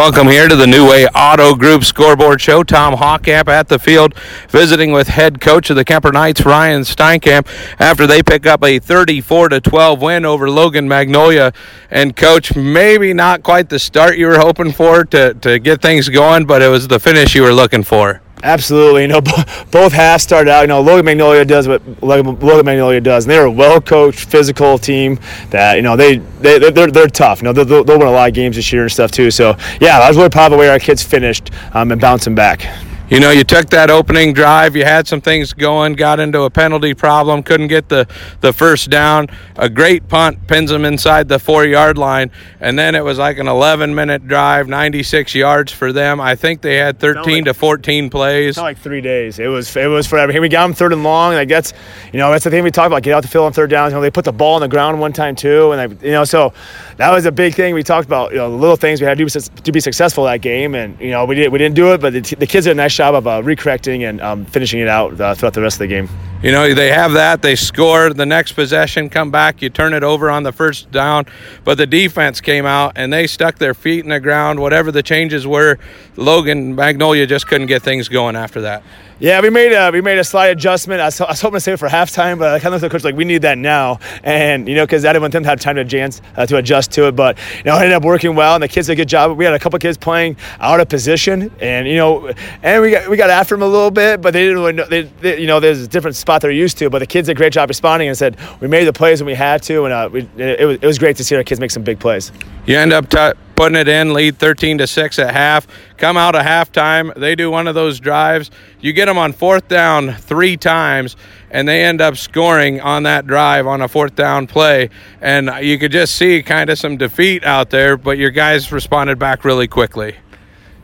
Welcome 0.00 0.28
here 0.28 0.48
to 0.48 0.56
the 0.56 0.66
New 0.66 0.88
Way 0.88 1.06
Auto 1.08 1.54
Group 1.54 1.84
Scoreboard 1.84 2.40
Show. 2.40 2.62
Tom 2.62 2.94
Hockap 2.94 3.48
at 3.48 3.68
the 3.68 3.78
field, 3.78 4.14
visiting 4.48 4.92
with 4.92 5.08
head 5.08 5.42
coach 5.42 5.68
of 5.68 5.76
the 5.76 5.84
Kuemper 5.84 6.10
Knights, 6.10 6.40
Ryan 6.46 6.84
Steinkamp, 6.84 7.46
after 7.78 8.06
they 8.06 8.22
pick 8.22 8.46
up 8.46 8.64
a 8.64 8.78
34 8.78 9.50
to 9.50 9.60
12 9.60 10.00
win 10.00 10.24
over 10.24 10.48
Logan 10.48 10.88
Magnolia. 10.88 11.52
And 11.90 12.16
coach, 12.16 12.56
maybe 12.56 13.12
not 13.12 13.42
quite 13.42 13.68
the 13.68 13.78
start 13.78 14.16
you 14.16 14.28
were 14.28 14.38
hoping 14.38 14.72
for 14.72 15.04
to, 15.04 15.34
to 15.34 15.58
get 15.58 15.82
things 15.82 16.08
going, 16.08 16.46
but 16.46 16.62
it 16.62 16.68
was 16.68 16.88
the 16.88 16.98
finish 16.98 17.34
you 17.34 17.42
were 17.42 17.52
looking 17.52 17.82
for. 17.82 18.22
Absolutely, 18.42 19.02
you 19.02 19.08
know, 19.08 19.20
both 19.70 19.92
halves 19.92 20.22
started 20.22 20.50
out. 20.50 20.62
You 20.62 20.68
know, 20.68 20.80
Logan 20.80 21.04
Magnolia 21.04 21.44
does 21.44 21.68
what 21.68 21.82
Logan 22.02 22.64
Magnolia 22.64 23.00
does, 23.00 23.24
and 23.24 23.30
they're 23.30 23.44
a 23.44 23.50
well-coached, 23.50 24.20
physical 24.20 24.78
team 24.78 25.18
that 25.50 25.76
you 25.76 25.82
know 25.82 25.96
they 25.96 26.16
they 26.16 26.58
they're, 26.58 26.90
they're 26.90 27.06
tough. 27.06 27.40
You 27.42 27.46
know, 27.46 27.52
they'll, 27.52 27.84
they'll 27.84 27.98
win 27.98 28.08
a 28.08 28.10
lot 28.10 28.28
of 28.28 28.34
games 28.34 28.56
this 28.56 28.72
year 28.72 28.82
and 28.82 28.92
stuff 28.92 29.10
too. 29.10 29.30
So 29.30 29.56
yeah, 29.80 29.98
I 29.98 30.08
was 30.08 30.16
really 30.16 30.30
proud 30.30 30.46
of 30.46 30.52
the 30.52 30.58
way 30.58 30.68
our 30.68 30.78
kids 30.78 31.02
finished 31.02 31.50
um, 31.74 31.92
and 31.92 32.00
bouncing 32.00 32.34
back 32.34 32.66
you 33.10 33.18
know, 33.18 33.32
you 33.32 33.42
took 33.42 33.68
that 33.70 33.90
opening 33.90 34.32
drive, 34.32 34.76
you 34.76 34.84
had 34.84 35.08
some 35.08 35.20
things 35.20 35.52
going, 35.52 35.94
got 35.94 36.20
into 36.20 36.42
a 36.42 36.50
penalty 36.50 36.94
problem, 36.94 37.42
couldn't 37.42 37.66
get 37.66 37.88
the, 37.88 38.06
the 38.40 38.52
first 38.52 38.88
down. 38.88 39.26
A 39.56 39.68
great 39.68 40.06
punt 40.06 40.46
pins 40.46 40.70
them 40.70 40.84
inside 40.84 41.26
the 41.26 41.40
four 41.40 41.64
yard 41.64 41.98
line. 41.98 42.30
And 42.60 42.78
then 42.78 42.94
it 42.94 43.02
was 43.02 43.18
like 43.18 43.38
an 43.38 43.48
11 43.48 43.92
minute 43.96 44.28
drive, 44.28 44.68
96 44.68 45.34
yards 45.34 45.72
for 45.72 45.92
them. 45.92 46.20
I 46.20 46.36
think 46.36 46.62
they 46.62 46.76
had 46.76 47.00
13 47.00 47.24
like, 47.24 47.44
to 47.46 47.54
14 47.54 48.10
plays. 48.10 48.56
Like 48.56 48.78
three 48.78 49.00
days. 49.00 49.40
It 49.40 49.48
was 49.48 49.74
it 49.74 49.88
was 49.88 50.06
forever. 50.06 50.30
Here 50.30 50.40
we 50.40 50.48
got 50.48 50.68
them 50.68 50.74
third 50.74 50.92
and 50.92 51.02
long. 51.02 51.34
Like 51.34 51.48
that's, 51.48 51.72
you 52.12 52.20
know, 52.20 52.30
that's 52.30 52.44
the 52.44 52.50
thing 52.50 52.62
we 52.62 52.70
talked 52.70 52.86
about. 52.86 53.02
Get 53.02 53.12
out 53.12 53.22
the 53.22 53.28
field 53.28 53.46
on 53.46 53.52
third 53.52 53.70
downs. 53.70 53.90
You 53.90 53.96
know, 53.96 54.02
they 54.02 54.10
put 54.12 54.24
the 54.24 54.32
ball 54.32 54.54
on 54.54 54.60
the 54.60 54.68
ground 54.68 55.00
one 55.00 55.12
time 55.12 55.34
too. 55.34 55.72
And, 55.72 55.98
they, 55.98 56.06
you 56.06 56.12
know, 56.12 56.22
so 56.22 56.52
that 56.96 57.10
was 57.10 57.26
a 57.26 57.32
big 57.32 57.54
thing 57.56 57.74
we 57.74 57.82
talked 57.82 58.06
about. 58.06 58.30
You 58.30 58.38
know, 58.38 58.50
the 58.50 58.56
little 58.56 58.76
things 58.76 59.00
we 59.00 59.06
had 59.08 59.18
to 59.18 59.24
do 59.24 59.40
to 59.40 59.72
be 59.72 59.80
successful 59.80 60.24
that 60.24 60.42
game. 60.42 60.76
And, 60.76 61.00
you 61.00 61.10
know, 61.10 61.24
we, 61.24 61.34
did, 61.34 61.50
we 61.50 61.58
didn't 61.58 61.74
do 61.74 61.92
it, 61.92 62.00
but 62.00 62.12
the, 62.12 62.20
the 62.20 62.46
kids 62.46 62.66
did 62.66 62.72
a 62.72 62.74
nice 62.74 62.99
job 63.00 63.14
of 63.14 63.26
uh, 63.26 63.40
recorrecting 63.40 64.06
and 64.06 64.20
um, 64.20 64.44
finishing 64.44 64.78
it 64.78 64.86
out 64.86 65.18
uh, 65.18 65.34
throughout 65.34 65.54
the 65.54 65.62
rest 65.62 65.76
of 65.76 65.78
the 65.78 65.86
game. 65.86 66.06
You 66.42 66.52
know, 66.52 66.72
they 66.72 66.90
have 66.90 67.12
that. 67.12 67.42
They 67.42 67.54
score 67.54 68.14
the 68.14 68.24
next 68.24 68.52
possession, 68.52 69.10
come 69.10 69.30
back, 69.30 69.60
you 69.60 69.68
turn 69.68 69.92
it 69.92 70.02
over 70.02 70.30
on 70.30 70.42
the 70.42 70.52
first 70.52 70.90
down. 70.90 71.26
But 71.64 71.76
the 71.76 71.86
defense 71.86 72.40
came 72.40 72.64
out 72.64 72.92
and 72.96 73.12
they 73.12 73.26
stuck 73.26 73.58
their 73.58 73.74
feet 73.74 74.04
in 74.04 74.08
the 74.08 74.20
ground. 74.20 74.58
Whatever 74.58 74.90
the 74.90 75.02
changes 75.02 75.46
were, 75.46 75.78
Logan 76.16 76.74
Magnolia 76.74 77.26
just 77.26 77.46
couldn't 77.46 77.66
get 77.66 77.82
things 77.82 78.08
going 78.08 78.36
after 78.36 78.62
that. 78.62 78.82
Yeah, 79.20 79.42
we 79.42 79.50
made 79.50 79.74
a 79.74 79.90
we 79.90 80.00
made 80.00 80.16
a 80.16 80.24
slight 80.24 80.46
adjustment. 80.46 81.02
I 81.02 81.04
was, 81.04 81.20
I 81.20 81.28
was 81.28 81.42
hoping 81.42 81.56
to 81.56 81.60
save 81.60 81.74
it 81.74 81.76
for 81.76 81.88
halftime, 81.88 82.38
but 82.38 82.54
I 82.54 82.58
kind 82.58 82.74
of 82.74 82.80
looked 82.80 82.84
at 82.84 82.88
the 82.88 82.98
coach 82.98 83.04
like 83.04 83.16
we 83.16 83.26
need 83.26 83.42
that 83.42 83.58
now, 83.58 83.98
and 84.24 84.66
you 84.66 84.74
know 84.74 84.86
because 84.86 85.04
I 85.04 85.12
didn't 85.12 85.20
want 85.20 85.34
them 85.34 85.42
to 85.42 85.48
have 85.50 85.60
time 85.60 85.74
to 85.74 85.82
adjust 85.82 86.22
uh, 86.38 86.46
to 86.46 86.56
adjust 86.56 86.90
to 86.92 87.06
it. 87.06 87.16
But 87.16 87.36
you 87.58 87.64
know, 87.64 87.76
it 87.76 87.80
ended 87.80 87.92
up 87.92 88.02
working 88.02 88.34
well, 88.34 88.54
and 88.54 88.62
the 88.62 88.68
kids 88.68 88.86
did 88.86 88.94
a 88.94 88.96
good 88.96 89.10
job. 89.10 89.36
We 89.36 89.44
had 89.44 89.52
a 89.52 89.58
couple 89.58 89.78
kids 89.78 89.98
playing 89.98 90.38
out 90.58 90.80
of 90.80 90.88
position, 90.88 91.52
and 91.60 91.86
you 91.86 91.96
know, 91.96 92.32
and 92.62 92.80
we 92.80 92.92
got 92.92 93.10
we 93.10 93.18
got 93.18 93.28
after 93.28 93.54
them 93.54 93.62
a 93.62 93.68
little 93.68 93.90
bit, 93.90 94.22
but 94.22 94.32
they 94.32 94.40
didn't 94.40 94.56
really 94.56 94.72
know. 94.72 94.86
They, 94.86 95.02
they, 95.02 95.38
you 95.38 95.46
know, 95.46 95.60
there's 95.60 95.86
different 95.86 96.16
spots 96.16 96.29
spot 96.30 96.42
they're 96.42 96.50
used 96.52 96.78
to. 96.78 96.88
But 96.88 97.00
the 97.00 97.06
kids 97.06 97.26
did 97.26 97.32
a 97.32 97.34
great 97.34 97.52
job 97.52 97.68
responding 97.68 98.08
and 98.08 98.16
said 98.16 98.36
we 98.60 98.68
made 98.68 98.84
the 98.84 98.92
plays 98.92 99.20
when 99.20 99.26
we 99.26 99.34
had 99.34 99.62
to, 99.64 99.84
and 99.84 99.92
uh, 99.92 100.08
we, 100.12 100.28
it, 100.36 100.64
was, 100.64 100.78
it 100.80 100.86
was 100.86 100.98
great 100.98 101.16
to 101.16 101.24
see 101.24 101.34
our 101.34 101.42
kids 101.42 101.58
make 101.58 101.72
some 101.72 101.82
big 101.82 101.98
plays. 101.98 102.30
You 102.66 102.76
end 102.76 102.92
up 102.92 103.08
t- 103.08 103.32
putting 103.56 103.76
it 103.76 103.88
in, 103.88 104.12
lead 104.12 104.38
13 104.38 104.78
to 104.78 104.86
six 104.86 105.18
at 105.18 105.34
half. 105.34 105.66
Come 105.96 106.16
out 106.16 106.36
of 106.36 106.42
halftime, 106.42 107.12
they 107.16 107.34
do 107.34 107.50
one 107.50 107.66
of 107.66 107.74
those 107.74 107.98
drives. 107.98 108.52
You 108.80 108.92
get 108.92 109.06
them 109.06 109.18
on 109.18 109.32
fourth 109.32 109.66
down 109.66 110.12
three 110.12 110.56
times, 110.56 111.16
and 111.50 111.66
they 111.66 111.82
end 111.82 112.00
up 112.00 112.16
scoring 112.16 112.80
on 112.80 113.02
that 113.02 113.26
drive 113.26 113.66
on 113.66 113.82
a 113.82 113.88
fourth 113.88 114.14
down 114.14 114.46
play. 114.46 114.88
And 115.20 115.50
you 115.62 115.78
could 115.78 115.90
just 115.90 116.14
see 116.14 116.44
kind 116.44 116.70
of 116.70 116.78
some 116.78 116.96
defeat 116.96 117.42
out 117.42 117.70
there, 117.70 117.96
but 117.96 118.18
your 118.18 118.30
guys 118.30 118.70
responded 118.70 119.18
back 119.18 119.44
really 119.44 119.66
quickly. 119.66 120.14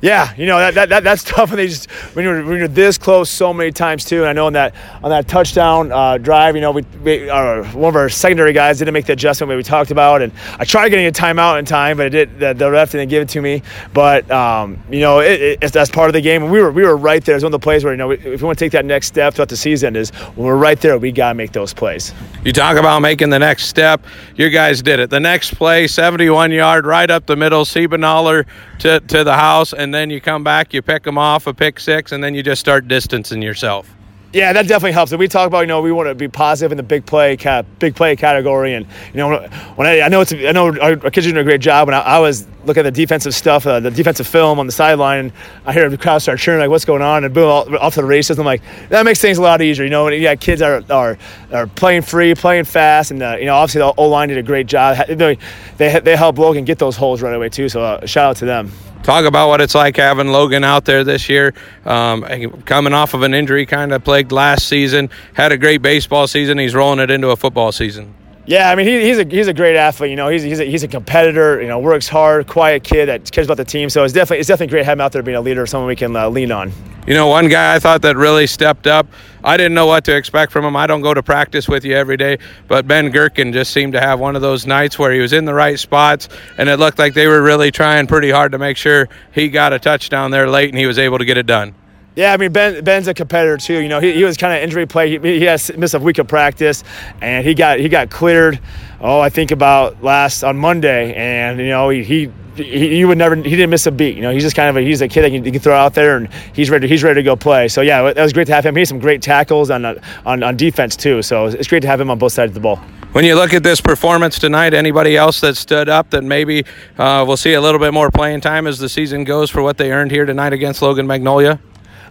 Yeah, 0.02 0.34
you 0.36 0.44
know 0.44 0.58
that, 0.58 0.74
that, 0.74 0.88
that 0.90 1.04
that's 1.04 1.24
tough 1.24 1.50
when 1.50 1.56
they 1.56 1.68
just 1.68 1.90
when 2.14 2.24
you're 2.24 2.44
when 2.44 2.58
you're 2.58 2.68
this 2.68 2.98
close 2.98 3.30
so 3.30 3.54
many 3.54 3.72
times 3.72 4.04
too. 4.04 4.20
And 4.20 4.28
I 4.28 4.32
know 4.32 4.46
on 4.46 4.52
that 4.52 4.74
on 5.02 5.10
that 5.10 5.26
touchdown 5.26 5.90
uh, 5.90 6.18
drive, 6.18 6.54
you 6.54 6.60
know, 6.60 6.70
we, 6.70 6.82
we 7.02 7.30
our, 7.30 7.64
one 7.68 7.88
of 7.88 7.96
our 7.96 8.08
secondary 8.08 8.52
guys 8.52 8.78
didn't 8.78 8.92
make 8.92 9.06
the 9.06 9.14
adjustment 9.14 9.54
we 9.56 9.62
talked 9.62 9.90
about, 9.90 10.20
and 10.20 10.32
I 10.58 10.64
tried 10.64 10.90
getting 10.90 11.06
a 11.06 11.12
timeout 11.12 11.58
in 11.58 11.64
time, 11.64 11.96
but 11.96 12.06
it 12.06 12.10
did 12.10 12.38
the, 12.38 12.52
the 12.52 12.70
ref 12.70 12.92
didn't 12.92 13.08
give 13.08 13.22
it 13.22 13.28
to 13.30 13.40
me. 13.40 13.62
But 13.94 14.30
um, 14.30 14.78
you 14.90 15.00
know, 15.00 15.20
it, 15.20 15.58
it, 15.62 15.72
that's 15.72 15.90
part 15.90 16.10
of 16.10 16.12
the 16.12 16.20
game, 16.20 16.50
we 16.50 16.60
were 16.60 16.70
we 16.70 16.82
were 16.82 16.96
right 16.96 17.24
there. 17.24 17.34
It's 17.34 17.42
one 17.42 17.54
of 17.54 17.60
the 17.60 17.64
plays 17.64 17.82
where 17.82 17.94
you 17.94 17.98
know 17.98 18.10
if 18.10 18.24
we 18.24 18.36
want 18.36 18.58
to 18.58 18.64
take 18.64 18.72
that 18.72 18.84
next 18.84 19.06
step 19.06 19.34
throughout 19.34 19.48
the 19.48 19.56
season, 19.56 19.96
is 19.96 20.10
when 20.10 20.46
we're 20.46 20.56
right 20.56 20.80
there, 20.80 20.98
we 20.98 21.10
gotta 21.10 21.34
make 21.34 21.52
those 21.52 21.72
plays. 21.72 22.12
You 22.44 22.52
talk 22.52 22.76
about 22.76 23.00
making 23.00 23.30
the 23.30 23.38
next 23.38 23.66
step. 23.66 24.04
You 24.34 24.50
guys 24.50 24.82
did 24.82 25.00
it. 25.00 25.08
The 25.08 25.20
next 25.20 25.54
play, 25.54 25.86
71 25.86 26.52
yard, 26.52 26.84
right 26.84 27.10
up 27.10 27.24
the 27.24 27.36
middle, 27.36 27.64
Siebenthaler 27.64 28.46
to 28.80 29.00
to 29.00 29.24
the 29.24 29.34
house, 29.34 29.72
and 29.72 29.85
then 29.92 30.10
you 30.10 30.20
come 30.20 30.44
back, 30.44 30.72
you 30.74 30.82
pick 30.82 31.02
them 31.02 31.18
off 31.18 31.46
a 31.46 31.54
pick 31.54 31.80
six, 31.80 32.12
and 32.12 32.22
then 32.22 32.34
you 32.34 32.42
just 32.42 32.60
start 32.60 32.88
distancing 32.88 33.42
yourself. 33.42 33.96
Yeah, 34.36 34.52
that 34.52 34.68
definitely 34.68 34.92
helps. 34.92 35.12
And 35.12 35.18
we 35.18 35.28
talk 35.28 35.46
about, 35.46 35.60
you 35.60 35.66
know, 35.66 35.80
we 35.80 35.92
want 35.92 36.08
to 36.08 36.14
be 36.14 36.28
positive 36.28 36.70
in 36.70 36.76
the 36.76 36.82
big 36.82 37.06
play, 37.06 37.36
big 37.78 37.94
play 37.94 38.16
category. 38.16 38.74
And 38.74 38.84
you 39.14 39.18
know, 39.18 39.38
when 39.76 39.86
I, 39.86 40.02
I 40.02 40.08
know 40.08 40.20
it's, 40.20 40.30
I 40.32 40.52
know 40.52 40.78
our, 40.78 40.96
kids 40.96 41.26
are 41.26 41.30
doing 41.30 41.38
a 41.38 41.44
great 41.44 41.62
job. 41.62 41.88
When 41.88 41.94
I, 41.94 42.00
I 42.00 42.18
was 42.18 42.46
looking 42.66 42.84
at 42.84 42.92
the 42.92 43.00
defensive 43.00 43.34
stuff, 43.34 43.66
uh, 43.66 43.80
the 43.80 43.90
defensive 43.90 44.26
film 44.26 44.58
on 44.58 44.66
the 44.66 44.72
sideline, 44.72 45.20
and 45.20 45.32
I 45.64 45.72
hear 45.72 45.88
the 45.88 45.96
crowd 45.96 46.18
start 46.18 46.38
cheering, 46.38 46.60
like, 46.60 46.68
"What's 46.68 46.84
going 46.84 47.00
on?" 47.00 47.24
And 47.24 47.32
boom, 47.32 47.48
off 47.48 47.94
to 47.94 48.02
the 48.02 48.06
races. 48.06 48.38
I'm 48.38 48.44
like, 48.44 48.60
that 48.90 49.06
makes 49.06 49.22
things 49.22 49.38
a 49.38 49.42
lot 49.42 49.62
easier. 49.62 49.84
You 49.84 49.90
know, 49.90 50.04
when 50.04 50.12
you 50.12 50.22
got 50.22 50.38
kids 50.38 50.60
are 50.60 50.82
are, 50.90 51.16
are 51.50 51.66
playing 51.68 52.02
free, 52.02 52.34
playing 52.34 52.64
fast, 52.64 53.12
and 53.12 53.22
uh, 53.22 53.36
you 53.38 53.46
know, 53.46 53.54
obviously 53.54 53.78
the 53.78 53.94
O 53.96 54.08
line 54.08 54.28
did 54.28 54.38
a 54.38 54.42
great 54.42 54.66
job. 54.66 54.98
They 55.06 55.38
they, 55.78 56.00
they 56.00 56.16
helped 56.16 56.38
Logan 56.38 56.66
get 56.66 56.78
those 56.78 56.96
holes 56.96 57.22
right 57.22 57.34
away 57.34 57.48
too. 57.48 57.70
So 57.70 57.82
uh, 57.82 58.04
shout 58.04 58.30
out 58.30 58.36
to 58.38 58.44
them 58.44 58.70
talk 59.06 59.24
about 59.24 59.48
what 59.48 59.60
it's 59.60 59.74
like 59.74 59.96
having 59.96 60.28
Logan 60.28 60.64
out 60.64 60.84
there 60.84 61.04
this 61.04 61.28
year, 61.28 61.54
um, 61.84 62.24
coming 62.64 62.92
off 62.92 63.14
of 63.14 63.22
an 63.22 63.34
injury 63.34 63.64
kind 63.64 63.92
of 63.92 64.02
plagued 64.02 64.32
last 64.32 64.66
season. 64.66 65.08
Had 65.32 65.52
a 65.52 65.56
great 65.56 65.80
baseball 65.80 66.26
season. 66.26 66.58
He's 66.58 66.74
rolling 66.74 66.98
it 66.98 67.10
into 67.10 67.30
a 67.30 67.36
football 67.36 67.70
season. 67.70 68.12
Yeah, 68.46 68.70
I 68.70 68.76
mean 68.76 68.86
he, 68.86 69.02
he's 69.02 69.18
a 69.18 69.24
he's 69.24 69.48
a 69.48 69.54
great 69.54 69.76
athlete. 69.76 70.10
You 70.10 70.16
know, 70.16 70.28
he's 70.28 70.44
he's 70.44 70.60
a, 70.60 70.64
he's 70.64 70.84
a 70.84 70.88
competitor. 70.88 71.60
You 71.60 71.66
know, 71.66 71.80
works 71.80 72.06
hard, 72.06 72.46
quiet 72.46 72.84
kid 72.84 73.06
that 73.06 73.30
cares 73.32 73.48
about 73.48 73.56
the 73.56 73.64
team. 73.64 73.90
So 73.90 74.04
it's 74.04 74.12
definitely 74.12 74.38
it's 74.38 74.48
definitely 74.48 74.70
great 74.70 74.84
having 74.84 74.98
him 74.98 75.00
out 75.00 75.12
there 75.12 75.22
being 75.22 75.36
a 75.36 75.40
leader, 75.40 75.66
someone 75.66 75.88
we 75.88 75.96
can 75.96 76.14
uh, 76.14 76.28
lean 76.28 76.52
on. 76.52 76.72
You 77.08 77.14
know, 77.14 77.26
one 77.26 77.48
guy 77.48 77.74
I 77.74 77.78
thought 77.80 78.02
that 78.02 78.16
really 78.16 78.46
stepped 78.46 78.86
up. 78.86 79.06
I 79.42 79.56
didn't 79.56 79.74
know 79.74 79.86
what 79.86 80.04
to 80.04 80.16
expect 80.16 80.52
from 80.52 80.64
him. 80.64 80.76
I 80.76 80.86
don't 80.86 81.02
go 81.02 81.14
to 81.14 81.22
practice 81.22 81.68
with 81.68 81.84
you 81.84 81.94
every 81.94 82.16
day, 82.16 82.38
but 82.66 82.86
Ben 82.86 83.10
Gherkin 83.10 83.52
just 83.52 83.72
seemed 83.72 83.92
to 83.92 84.00
have 84.00 84.18
one 84.18 84.34
of 84.34 84.42
those 84.42 84.66
nights 84.66 84.98
where 84.98 85.12
he 85.12 85.20
was 85.20 85.32
in 85.32 85.44
the 85.44 85.54
right 85.54 85.78
spots, 85.78 86.28
and 86.58 86.68
it 86.68 86.78
looked 86.78 86.98
like 86.98 87.14
they 87.14 87.28
were 87.28 87.42
really 87.42 87.70
trying 87.70 88.08
pretty 88.08 88.30
hard 88.30 88.52
to 88.52 88.58
make 88.58 88.76
sure 88.76 89.08
he 89.32 89.48
got 89.48 89.72
a 89.72 89.78
touchdown 89.78 90.32
there 90.32 90.48
late, 90.48 90.70
and 90.70 90.78
he 90.78 90.86
was 90.86 90.98
able 90.98 91.18
to 91.18 91.24
get 91.24 91.36
it 91.36 91.46
done. 91.46 91.74
Yeah, 92.16 92.32
I 92.32 92.38
mean 92.38 92.50
Ben 92.50 92.82
Ben's 92.82 93.08
a 93.08 93.14
competitor 93.14 93.58
too. 93.58 93.78
You 93.78 93.88
know, 93.88 94.00
he, 94.00 94.14
he 94.14 94.24
was 94.24 94.38
kind 94.38 94.56
of 94.56 94.62
injury 94.62 94.86
play. 94.86 95.10
He, 95.10 95.38
he 95.38 95.44
has 95.44 95.70
missed 95.76 95.92
a 95.92 95.98
week 95.98 96.16
of 96.16 96.26
practice, 96.26 96.82
and 97.20 97.46
he 97.46 97.52
got 97.52 97.78
he 97.78 97.90
got 97.90 98.08
cleared. 98.08 98.58
Oh, 99.00 99.20
I 99.20 99.28
think 99.28 99.50
about 99.50 100.02
last 100.02 100.42
on 100.42 100.56
Monday, 100.56 101.12
and 101.12 101.60
you 101.60 101.68
know 101.68 101.90
he, 101.90 102.02
he 102.02 102.32
he, 102.56 103.04
would 103.04 103.18
never 103.18 103.36
he 103.36 103.50
didn't 103.50 103.68
miss 103.68 103.86
a 103.86 103.92
beat. 103.92 104.16
You 104.16 104.22
know, 104.22 104.30
he's 104.30 104.42
just 104.42 104.56
kind 104.56 104.70
of 104.70 104.76
a, 104.76 104.80
he's 104.80 105.02
a 105.02 105.08
kid 105.08 105.22
that 105.22 105.32
you 105.32 105.42
can, 105.42 105.52
can 105.52 105.60
throw 105.60 105.76
out 105.76 105.92
there, 105.92 106.16
and 106.16 106.32
he's 106.54 106.70
ready 106.70 106.88
he's 106.88 107.02
ready 107.02 107.20
to 107.20 107.22
go 107.22 107.36
play. 107.36 107.68
So 107.68 107.82
yeah, 107.82 108.10
that 108.10 108.22
was 108.22 108.32
great 108.32 108.46
to 108.46 108.54
have 108.54 108.64
him. 108.64 108.74
He 108.74 108.80
had 108.80 108.88
some 108.88 108.98
great 108.98 109.20
tackles 109.20 109.70
on 109.70 109.84
on, 109.84 110.42
on 110.42 110.56
defense 110.56 110.96
too. 110.96 111.20
So 111.20 111.46
it's 111.46 111.68
great 111.68 111.80
to 111.80 111.86
have 111.86 112.00
him 112.00 112.10
on 112.10 112.18
both 112.18 112.32
sides 112.32 112.50
of 112.50 112.54
the 112.54 112.60
ball. 112.60 112.76
When 113.12 113.26
you 113.26 113.34
look 113.34 113.52
at 113.52 113.62
this 113.62 113.82
performance 113.82 114.38
tonight, 114.38 114.72
anybody 114.72 115.18
else 115.18 115.40
that 115.40 115.56
stood 115.56 115.90
up 115.90 116.10
that 116.10 116.24
maybe 116.24 116.64
uh, 116.98 117.24
we'll 117.26 117.36
see 117.36 117.54
a 117.54 117.60
little 117.60 117.80
bit 117.80 117.92
more 117.92 118.10
playing 118.10 118.40
time 118.40 118.66
as 118.66 118.78
the 118.78 118.88
season 118.88 119.24
goes 119.24 119.50
for 119.50 119.62
what 119.62 119.76
they 119.76 119.92
earned 119.92 120.10
here 120.10 120.24
tonight 120.24 120.54
against 120.54 120.80
Logan 120.80 121.06
Magnolia? 121.06 121.60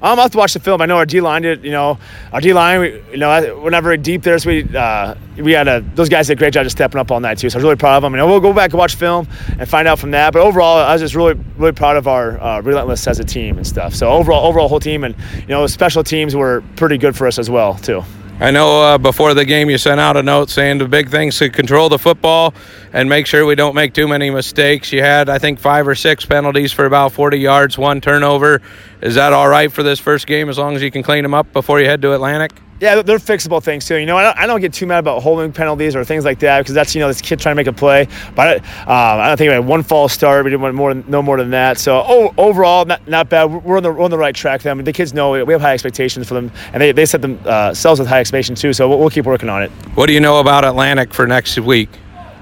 Um, 0.05 0.19
I'll 0.19 0.25
have 0.25 0.31
to 0.33 0.37
watch 0.37 0.53
the 0.53 0.59
film. 0.59 0.83
I 0.83 0.85
know 0.85 0.97
our 0.97 1.05
D 1.07 1.19
line 1.19 1.41
did. 1.41 1.63
You 1.63 1.71
know, 1.71 1.97
our 2.31 2.39
D 2.39 2.53
line. 2.53 3.01
You 3.09 3.17
know, 3.17 3.67
not 3.69 4.03
deep 4.03 4.21
there, 4.21 4.37
so 4.37 4.49
we 4.51 4.63
uh, 4.77 5.15
we 5.37 5.51
had 5.51 5.67
a, 5.67 5.81
those 5.95 6.09
guys 6.09 6.27
did 6.27 6.33
a 6.33 6.35
great 6.35 6.53
job 6.53 6.63
just 6.63 6.77
stepping 6.77 7.01
up 7.01 7.09
all 7.09 7.19
night 7.19 7.39
too. 7.39 7.49
So 7.49 7.55
I 7.55 7.57
was 7.57 7.63
really 7.63 7.75
proud 7.75 7.97
of 7.97 8.03
them. 8.03 8.13
And 8.13 8.23
we'll 8.29 8.39
go 8.39 8.53
back 8.53 8.69
and 8.69 8.77
watch 8.77 8.93
film 8.95 9.27
and 9.57 9.67
find 9.67 9.87
out 9.87 9.97
from 9.97 10.11
that. 10.11 10.31
But 10.31 10.43
overall, 10.43 10.77
I 10.77 10.93
was 10.93 11.01
just 11.01 11.15
really 11.15 11.33
really 11.57 11.71
proud 11.71 11.97
of 11.97 12.07
our 12.07 12.39
uh, 12.39 12.61
relentless 12.61 13.07
as 13.07 13.17
a 13.17 13.23
team 13.23 13.57
and 13.57 13.65
stuff. 13.65 13.95
So 13.95 14.11
overall, 14.11 14.45
overall 14.45 14.67
whole 14.67 14.79
team 14.79 15.03
and 15.03 15.15
you 15.39 15.47
know 15.47 15.65
special 15.65 16.03
teams 16.03 16.35
were 16.35 16.63
pretty 16.75 16.99
good 16.99 17.15
for 17.15 17.25
us 17.25 17.39
as 17.39 17.49
well 17.49 17.73
too. 17.73 18.03
I 18.39 18.51
know 18.51 18.81
uh, 18.81 18.97
before 18.97 19.33
the 19.33 19.45
game 19.45 19.69
you 19.69 19.77
sent 19.77 19.99
out 19.99 20.17
a 20.17 20.21
note 20.21 20.49
saying 20.49 20.79
the 20.79 20.87
big 20.87 21.09
things 21.09 21.39
to 21.39 21.49
control 21.49 21.87
the 21.87 21.97
football 21.97 22.53
and 22.95 23.09
make 23.09 23.27
sure 23.27 23.45
we 23.45 23.55
don't 23.55 23.75
make 23.75 23.93
too 23.93 24.07
many 24.07 24.29
mistakes. 24.29 24.93
You 24.93 25.01
had, 25.01 25.27
I 25.27 25.37
think, 25.37 25.59
five 25.59 25.85
or 25.85 25.95
six 25.95 26.25
penalties 26.25 26.71
for 26.71 26.85
about 26.85 27.11
40 27.11 27.37
yards, 27.37 27.77
one 27.77 27.99
turnover. 27.99 28.61
Is 29.01 29.15
that 29.15 29.33
all 29.33 29.49
right 29.49 29.69
for 29.69 29.83
this 29.83 29.99
first 29.99 30.25
game 30.25 30.47
as 30.47 30.57
long 30.57 30.77
as 30.77 30.81
you 30.81 30.89
can 30.89 31.03
clean 31.03 31.21
them 31.21 31.33
up 31.33 31.51
before 31.51 31.81
you 31.81 31.87
head 31.87 32.01
to 32.03 32.13
Atlantic? 32.13 32.53
Yeah, 32.79 33.01
they're 33.01 33.17
fixable 33.17 33.61
things 33.61 33.85
too. 33.85 33.97
You 33.97 34.05
know, 34.05 34.17
I 34.17 34.23
don't, 34.23 34.37
I 34.37 34.47
don't, 34.47 34.61
get 34.61 34.73
too 34.73 34.85
mad 34.85 34.99
about 34.99 35.21
holding 35.21 35.51
penalties 35.51 35.93
or 35.95 36.05
things 36.05 36.23
like 36.23 36.39
that 36.39 36.59
because 36.59 36.73
that's 36.73 36.93
you 36.93 36.99
know 36.99 37.07
this 37.07 37.21
kid 37.21 37.39
trying 37.39 37.53
to 37.53 37.57
make 37.57 37.67
a 37.67 37.73
play. 37.73 38.07
But 38.35 38.57
um, 38.57 38.65
I 38.87 39.27
don't 39.27 39.37
think 39.37 39.47
we 39.49 39.53
had 39.53 39.65
one 39.65 39.81
false 39.81 40.11
start. 40.11 40.43
We 40.43 40.51
didn't 40.51 40.61
want 40.61 40.75
more, 40.75 40.93
no 40.93 41.21
more 41.21 41.37
than 41.37 41.51
that. 41.51 41.77
So 41.77 42.03
oh, 42.05 42.33
overall, 42.37 42.83
not, 42.83 43.07
not 43.07 43.29
bad. 43.29 43.45
We're 43.45 43.77
on 43.77 43.83
the 43.83 43.93
we're 43.93 44.03
on 44.03 44.11
the 44.11 44.17
right 44.17 44.35
track. 44.35 44.61
Them 44.61 44.83
the 44.83 44.91
kids 44.91 45.13
know 45.13 45.45
we 45.45 45.53
have 45.53 45.61
high 45.61 45.73
expectations 45.73 46.27
for 46.27 46.33
them, 46.33 46.51
and 46.73 46.81
they, 46.81 46.91
they 46.91 47.05
set 47.05 47.21
themselves 47.21 47.99
uh, 47.99 48.03
with 48.03 48.09
high 48.09 48.19
expectations 48.19 48.59
too. 48.59 48.73
So 48.73 48.89
we'll, 48.89 48.99
we'll 48.99 49.09
keep 49.09 49.25
working 49.25 49.47
on 49.47 49.63
it. 49.63 49.71
What 49.95 50.07
do 50.07 50.13
you 50.13 50.19
know 50.19 50.41
about 50.41 50.65
Atlantic 50.65 51.13
for 51.13 51.25
next 51.25 51.57
week? 51.59 51.89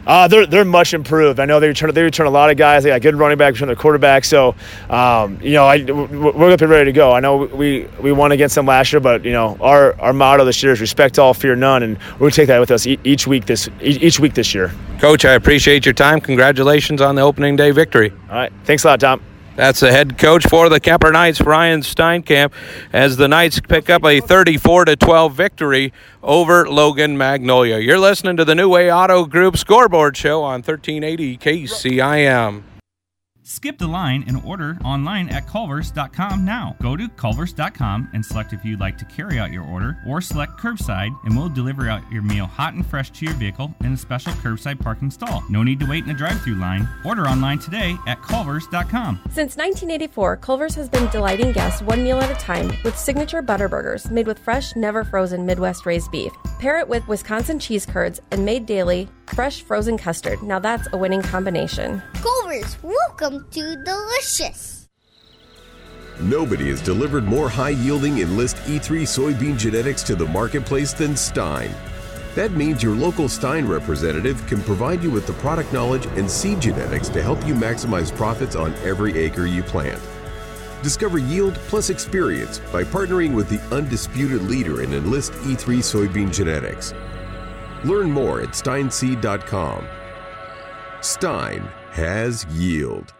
Uh, 0.05 0.27
they're 0.27 0.45
they're 0.45 0.65
much 0.65 0.93
improved. 0.93 1.39
I 1.39 1.45
know 1.45 1.60
they 1.60 1.67
return 1.67 1.93
they 1.93 2.03
return 2.03 2.27
a 2.27 2.31
lot 2.31 2.51
of 2.51 2.57
guys. 2.57 2.83
They 2.83 2.89
got 2.89 3.01
good 3.01 3.15
running 3.15 3.38
back, 3.38 3.53
return 3.53 3.67
their 3.67 3.75
quarterback. 3.75 4.25
So, 4.25 4.55
um, 4.89 5.39
you 5.41 5.53
know, 5.53 5.65
I, 5.65 5.77
we're 5.83 6.31
going 6.31 6.57
to 6.57 6.65
be 6.65 6.65
ready 6.65 6.86
to 6.86 6.91
go. 6.91 7.12
I 7.12 7.19
know 7.19 7.38
we 7.38 7.88
we 8.01 8.12
won 8.12 8.31
against 8.31 8.55
them 8.55 8.65
last 8.65 8.91
year, 8.91 9.00
but 9.00 9.24
you 9.24 9.31
know, 9.31 9.57
our 9.62 10.00
our 10.01 10.13
motto 10.13 10.45
this 10.45 10.62
year 10.62 10.74
is 10.74 10.81
respect 10.81 11.19
all, 11.19 11.33
fear 11.33 11.55
none, 11.55 11.83
and 11.83 11.98
we're 12.13 12.19
going 12.19 12.31
to 12.31 12.36
take 12.36 12.48
that 12.48 12.60
with 12.60 12.72
us 12.72 12.86
each 12.86 13.27
week 13.27 13.45
this 13.45 13.69
each 13.81 14.19
week 14.19 14.33
this 14.33 14.53
year. 14.53 14.72
Coach, 15.00 15.25
I 15.25 15.33
appreciate 15.33 15.86
your 15.86 15.93
time. 15.93 16.22
Congratulations 16.22 17.01
on 17.01 17.15
the 17.15 17.22
opening 17.22 17.55
day 17.55 17.72
victory. 17.72 18.12
All 18.29 18.36
right, 18.36 18.53
thanks 18.65 18.83
a 18.83 18.88
lot, 18.88 19.00
Tom. 19.00 19.22
That's 19.55 19.81
the 19.81 19.91
head 19.91 20.17
coach 20.17 20.48
for 20.48 20.67
the 20.67 20.79
Kuemper 20.79 21.13
Knights, 21.13 21.39
Ryan 21.39 21.81
Steinkamp, 21.81 22.51
as 22.91 23.17
the 23.17 23.27
Knights 23.27 23.60
pick 23.60 23.88
up 23.88 24.03
a 24.03 24.19
34 24.19 24.86
to 24.86 24.95
12 24.95 25.36
victory 25.36 25.93
over 26.24 26.67
Logan 26.67 27.17
Magnolia. 27.19 27.77
You're 27.77 28.00
listening 28.00 28.36
to 28.38 28.45
the 28.45 28.55
New 28.55 28.69
Way 28.69 28.91
Auto 28.91 29.25
Group 29.25 29.57
scoreboard 29.57 30.17
show 30.17 30.41
on 30.41 30.63
1380 30.63 31.38
KCIM. 31.38 32.63
Skip 33.44 33.78
the 33.78 33.88
line 33.88 34.24
and 34.28 34.42
order 34.44 34.78
online 34.86 35.30
at 35.30 35.48
culvers.com 35.48 36.46
now. 36.46 36.76
Go 36.82 36.96
to 36.96 37.10
culvers.com 37.10 38.10
and 38.14 38.26
select 38.26 38.54
if 38.54 38.64
you'd 38.64 38.80
like 38.80 38.98
to 38.98 39.06
carry 39.06 39.38
out 39.38 39.52
your 39.52 39.66
order 39.66 39.98
or 40.08 40.22
select 40.22 40.58
curbside 40.58 41.14
and 41.26 41.38
we'll 41.38 41.50
deliver 41.50 41.90
out 41.90 42.10
your 42.12 42.22
meal 42.22 42.46
hot 42.46 42.74
and 42.74 42.86
fresh 42.86 43.12
to 43.12 43.26
your 43.26 43.34
vehicle 43.36 43.76
in 43.82 43.94
a 43.94 43.98
special 43.98 44.32
curbside 44.34 44.80
parking 44.80 45.12
stall. 45.12 45.44
No 45.50 45.62
need 45.62 45.80
to 45.82 45.86
wait 45.86 46.06
in 46.06 46.10
a 46.10 46.14
drive-through 46.14 46.56
line. 46.56 46.88
Order 47.04 47.28
online 47.28 47.60
today 47.60 47.98
at 48.08 48.22
culvers.com. 48.22 49.20
Since 49.26 49.58
1984, 49.58 50.38
Culvers 50.38 50.76
has 50.76 50.88
been 50.88 51.10
delighting 51.10 51.52
guests 51.52 51.82
one 51.82 52.04
meal 52.04 52.20
at 52.20 52.32
a 52.32 52.36
time 52.36 52.72
with 52.84 52.98
signature 52.98 53.42
butter 53.42 53.68
burgers 53.68 54.10
made 54.10 54.26
with 54.28 54.40
fresh, 54.40 54.76
never 54.76 55.04
frozen 55.04 55.46
Midwest 55.46 55.86
raised 55.86 56.12
beef. 56.12 56.32
Pair 56.60 56.80
it 56.80 56.88
with 56.88 57.06
Wisconsin 57.10 57.60
cheese 57.60 57.86
curds 57.86 58.22
and 58.32 58.46
made 58.46 58.66
daily 58.66 59.10
fresh 59.27 59.62
frozen 59.62 59.98
custard. 59.98 60.42
Now 60.44 60.60
that's 60.60 60.88
a 60.94 60.98
winning 60.98 61.22
combination. 61.22 62.01
Culver's, 62.13 62.77
welcome 62.82 63.46
to 63.51 63.84
Delicious. 63.84 64.88
Nobody 66.20 66.70
has 66.70 66.82
delivered 66.82 67.24
more 67.24 67.50
high 67.50 67.70
yielding 67.70 68.20
Enlist 68.20 68.58
E3 68.58 69.01
soybean 69.01 69.58
genetics 69.58 70.03
to 70.03 70.15
the 70.15 70.27
marketplace 70.27 70.94
than 70.94 71.18
Stein. 71.18 71.74
That 72.36 72.51
means 72.51 72.82
your 72.82 72.96
local 72.96 73.27
Stein 73.27 73.68
representative 73.68 74.46
can 74.48 74.62
provide 74.62 75.03
you 75.03 75.12
with 75.12 75.27
the 75.27 75.34
product 75.34 75.74
knowledge 75.74 76.06
and 76.18 76.30
seed 76.30 76.62
genetics 76.62 77.10
to 77.10 77.22
help 77.22 77.46
you 77.46 77.53
maximize 77.53 78.15
profits 78.15 78.56
on 78.56 78.74
every 78.84 79.18
acre 79.18 79.46
you 79.46 79.63
plant. 79.63 80.01
Discover 80.84 81.20
yield 81.20 81.56
plus 81.68 81.89
experience 81.89 82.60
by 82.72 82.84
partnering 82.84 83.34
with 83.34 83.50
the 83.50 83.62
undisputed 83.75 84.42
leader 84.44 84.82
in 84.82 84.94
Enlist 84.94 85.32
E3 85.34 85.77
soybean 85.77 86.34
genetics. 86.34 86.94
Learn 87.84 88.12
more 88.12 88.42
at 88.42 88.50
steinseed.com. 88.50 89.88
Stein 91.02 91.62
has 91.92 92.46
yield. 92.52 93.13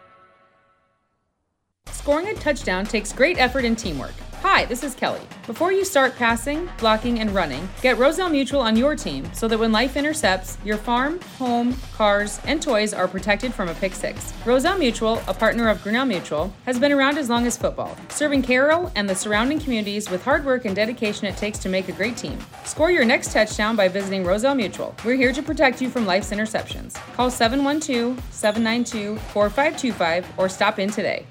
Scoring 1.86 2.28
a 2.28 2.34
touchdown 2.34 2.84
takes 2.84 3.12
great 3.12 3.38
effort 3.38 3.64
and 3.64 3.78
teamwork. 3.78 4.14
Hi, 4.46 4.66
this 4.66 4.84
is 4.84 4.94
Kelly. 4.94 5.22
Before 5.46 5.72
you 5.72 5.86
start 5.86 6.16
passing, 6.16 6.68
blocking, 6.76 7.20
and 7.20 7.30
running, 7.30 7.66
get 7.80 7.96
Roselle 7.96 8.28
Mutual 8.28 8.60
on 8.60 8.76
your 8.76 8.94
team 8.94 9.24
so 9.32 9.48
that 9.48 9.58
when 9.58 9.72
life 9.72 9.96
intercepts, 9.96 10.58
your 10.66 10.76
farm, 10.76 11.18
home, 11.38 11.74
cars, 11.94 12.42
and 12.44 12.60
toys 12.60 12.92
are 12.92 13.08
protected 13.08 13.54
from 13.54 13.70
a 13.70 13.74
pick 13.76 13.94
six. 13.94 14.34
Roselle 14.44 14.76
Mutual, 14.76 15.22
a 15.28 15.32
partner 15.32 15.70
of 15.70 15.82
Grinnell 15.82 16.04
Mutual, 16.04 16.52
has 16.66 16.78
been 16.78 16.92
around 16.92 17.16
as 17.16 17.30
long 17.30 17.46
as 17.46 17.56
football, 17.56 17.96
serving 18.10 18.42
Carroll 18.42 18.92
and 18.96 19.08
the 19.08 19.14
surrounding 19.14 19.58
communities 19.58 20.10
with 20.10 20.22
hard 20.22 20.44
work 20.44 20.66
and 20.66 20.76
dedication 20.76 21.26
it 21.26 21.38
takes 21.38 21.58
to 21.60 21.70
make 21.70 21.88
a 21.88 21.92
great 21.92 22.18
team. 22.18 22.38
Score 22.66 22.90
your 22.90 23.06
next 23.06 23.32
touchdown 23.32 23.76
by 23.76 23.88
visiting 23.88 24.24
Roselle 24.24 24.54
Mutual. 24.54 24.94
We're 25.06 25.16
here 25.16 25.32
to 25.32 25.42
protect 25.42 25.80
you 25.80 25.88
from 25.88 26.04
life's 26.04 26.32
interceptions. 26.32 26.92
Call 27.14 27.30
712 27.30 28.22
792 28.30 29.16
4525 29.16 30.38
or 30.38 30.50
stop 30.50 30.78
in 30.78 30.90
today. 30.90 31.24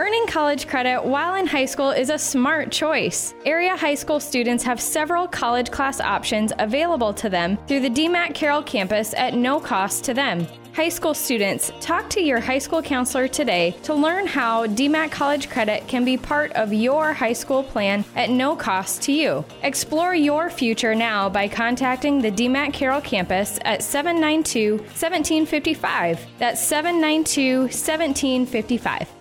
Earning 0.00 0.28
college 0.28 0.68
credit 0.68 1.04
while 1.04 1.34
in 1.34 1.44
high 1.44 1.64
school 1.64 1.90
is 1.90 2.08
a 2.08 2.16
smart 2.16 2.70
choice. 2.70 3.34
Area 3.44 3.76
high 3.76 3.96
school 3.96 4.20
students 4.20 4.62
have 4.62 4.80
several 4.80 5.26
college 5.26 5.72
class 5.72 6.00
options 6.00 6.52
available 6.60 7.12
to 7.14 7.28
them 7.28 7.58
through 7.66 7.80
the 7.80 7.90
DMACC 7.90 8.32
Carroll 8.32 8.62
campus 8.62 9.12
at 9.14 9.34
no 9.34 9.58
cost 9.58 10.04
to 10.04 10.14
them. 10.14 10.46
High 10.72 10.88
school 10.88 11.14
students, 11.14 11.72
talk 11.80 12.08
to 12.10 12.22
your 12.22 12.38
high 12.38 12.60
school 12.60 12.80
counselor 12.80 13.26
today 13.26 13.72
to 13.82 13.92
learn 13.92 14.28
how 14.28 14.68
DMACC 14.68 15.10
College 15.10 15.50
Credit 15.50 15.88
can 15.88 16.04
be 16.04 16.16
part 16.16 16.52
of 16.52 16.72
your 16.72 17.12
high 17.12 17.32
school 17.32 17.64
plan 17.64 18.04
at 18.14 18.30
no 18.30 18.54
cost 18.54 19.02
to 19.02 19.12
you. 19.12 19.44
Explore 19.64 20.14
your 20.14 20.48
future 20.48 20.94
now 20.94 21.28
by 21.28 21.48
contacting 21.48 22.22
the 22.22 22.30
DMACC 22.30 22.72
Carroll 22.72 23.00
campus 23.00 23.58
at 23.64 23.82
792 23.82 24.76
1755. 24.76 26.24
That's 26.38 26.62
792 26.62 27.62
1755. 27.62 29.17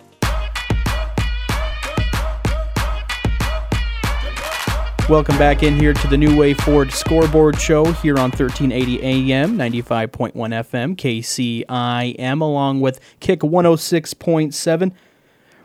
Welcome 5.09 5.37
back 5.37 5.63
in 5.63 5.77
here 5.77 5.93
to 5.93 6.07
the 6.07 6.17
New 6.17 6.35
Way 6.35 6.53
Ford 6.53 6.91
Scoreboard 6.91 7.57
Show 7.57 7.85
here 7.93 8.17
on 8.17 8.29
1380 8.29 9.31
AM, 9.31 9.57
95.1 9.57 10.33
FM, 10.33 10.97
KCIM, 10.97 12.41
along 12.41 12.81
with 12.81 12.99
Kick 13.21 13.39
106.7. 13.39 14.91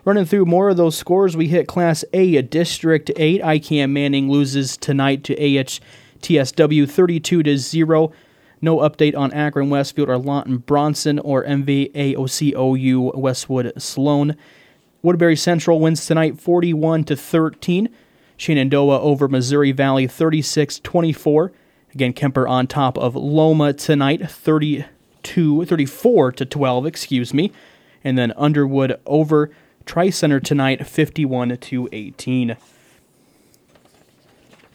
Running 0.05 0.23
through 0.23 0.45
more 0.45 0.69
of 0.69 0.77
those 0.77 0.97
scores, 0.97 1.35
we 1.35 1.49
hit 1.49 1.67
Class 1.67 2.05
A 2.13 2.41
District 2.41 3.11
8. 3.17 3.41
IKM 3.41 3.89
Manning 3.89 4.31
loses 4.31 4.77
tonight 4.77 5.25
to 5.25 5.35
AHSTW 5.35 6.89
32 6.89 7.43
to 7.43 7.57
0. 7.57 8.13
No 8.61 8.77
update 8.77 9.17
on 9.17 9.33
Akron 9.33 9.69
Westfield 9.69 10.07
or 10.07 10.17
Lawton 10.17 10.59
Bronson 10.59 11.19
or 11.19 11.43
MVAOCOU 11.43 13.17
Westwood 13.17 13.73
Sloan. 13.77 14.37
Woodbury 15.01 15.35
Central 15.35 15.81
wins 15.81 16.05
tonight 16.07 16.39
41 16.39 17.03
to 17.03 17.17
13. 17.17 17.89
Shenandoah 18.37 18.99
over 19.01 19.27
Missouri 19.27 19.71
Valley 19.71 20.07
36 20.07 20.79
24. 20.79 21.51
Again, 21.93 22.13
Kuemper 22.13 22.49
on 22.49 22.67
top 22.67 22.97
of 22.97 23.15
Loma 23.15 23.73
tonight 23.73 24.29
32, 24.29 25.65
34 25.65 26.31
to 26.31 26.45
12, 26.45 26.85
excuse 26.85 27.33
me. 27.33 27.51
And 28.03 28.17
then 28.17 28.33
Underwood 28.35 28.99
over 29.05 29.51
Tri 29.85 30.09
Center 30.09 30.39
tonight 30.39 30.87
51 30.87 31.57
to 31.57 31.89
18. 31.91 32.57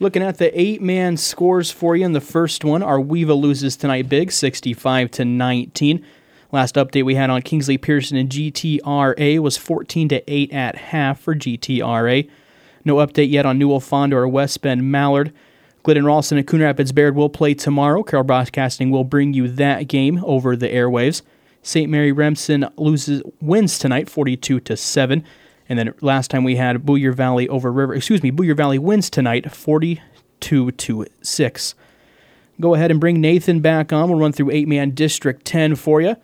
Looking 0.01 0.23
at 0.23 0.39
the 0.39 0.59
eight 0.59 0.81
man 0.81 1.17
scores 1.17 1.73
for 1.73 1.97
you 1.97 2.05
in 2.05 2.13
the 2.13 2.21
first 2.21 2.65
one, 2.65 2.83
Arweva 2.83 3.39
loses 3.39 3.77
tonight 3.77 4.09
big 4.09 4.31
65 4.31 5.11
to 5.13 5.25
19. 5.25 6.05
Last 6.53 6.77
update 6.77 7.05
we 7.05 7.17
had 7.17 7.31
on 7.31 7.43
Kingsley 7.43 7.79
Pierson 7.79 8.17
and 8.17 8.31
GTRA 8.31 9.41
was 9.41 9.57
14 9.57 10.09
to 10.11 10.33
8 10.33 10.53
at 10.53 10.77
half 10.77 11.21
for 11.21 11.35
GTRA. 11.35 12.31
No 12.85 12.97
update 12.97 13.31
yet 13.31 13.47
on 13.47 13.59
Newell 13.59 13.81
Fonda 13.81 14.17
or 14.17 14.29
West 14.29 14.63
Bend 14.63 14.91
Mallard. 14.91 15.33
Glidden 15.83 16.05
Ralston 16.05 16.39
and 16.39 16.47
Coon 16.47 16.61
Rapids 16.61 16.93
Bayard 16.93 17.15
will 17.15 17.29
play 17.29 17.55
tomorrow. 17.55 18.03
Carroll 18.03 18.25
Broadcasting 18.25 18.91
will 18.91 19.05
bring 19.05 19.33
you 19.33 19.49
that 19.49 19.89
game 19.89 20.23
over 20.25 20.57
the 20.57 20.69
airwaves. 20.69 21.23
St. 21.63 21.91
Mary 21.91 22.13
Remsen 22.13 22.69
loses 22.77 23.23
wins 23.41 23.79
tonight 23.79 24.11
42 24.11 24.61
to 24.61 24.77
7. 24.77 25.25
And 25.69 25.79
then 25.79 25.95
last 26.01 26.31
time 26.31 26.45
we 26.45 26.57
had 26.57 26.85
Boyer 26.85 27.13
Valley 27.13 27.49
over 27.49 27.71
River, 27.71 27.95
excuse 27.95 28.23
me, 28.23 28.31
Boyer 28.31 28.55
Valley 28.55 28.79
wins 28.79 29.11
tonight 29.11 29.51
42 29.51 30.71
to 30.71 31.07
6. 31.23 31.75
Go 32.61 32.75
ahead 32.75 32.91
and 32.91 32.99
bring 32.99 33.21
Nathan 33.21 33.61
back 33.61 33.93
on. 33.93 34.09
We'll 34.09 34.19
run 34.19 34.33
through 34.33 34.47
8-man 34.47 34.91
District 34.91 35.45
10 35.45 35.77
for 35.77 36.01
you. 36.01 36.17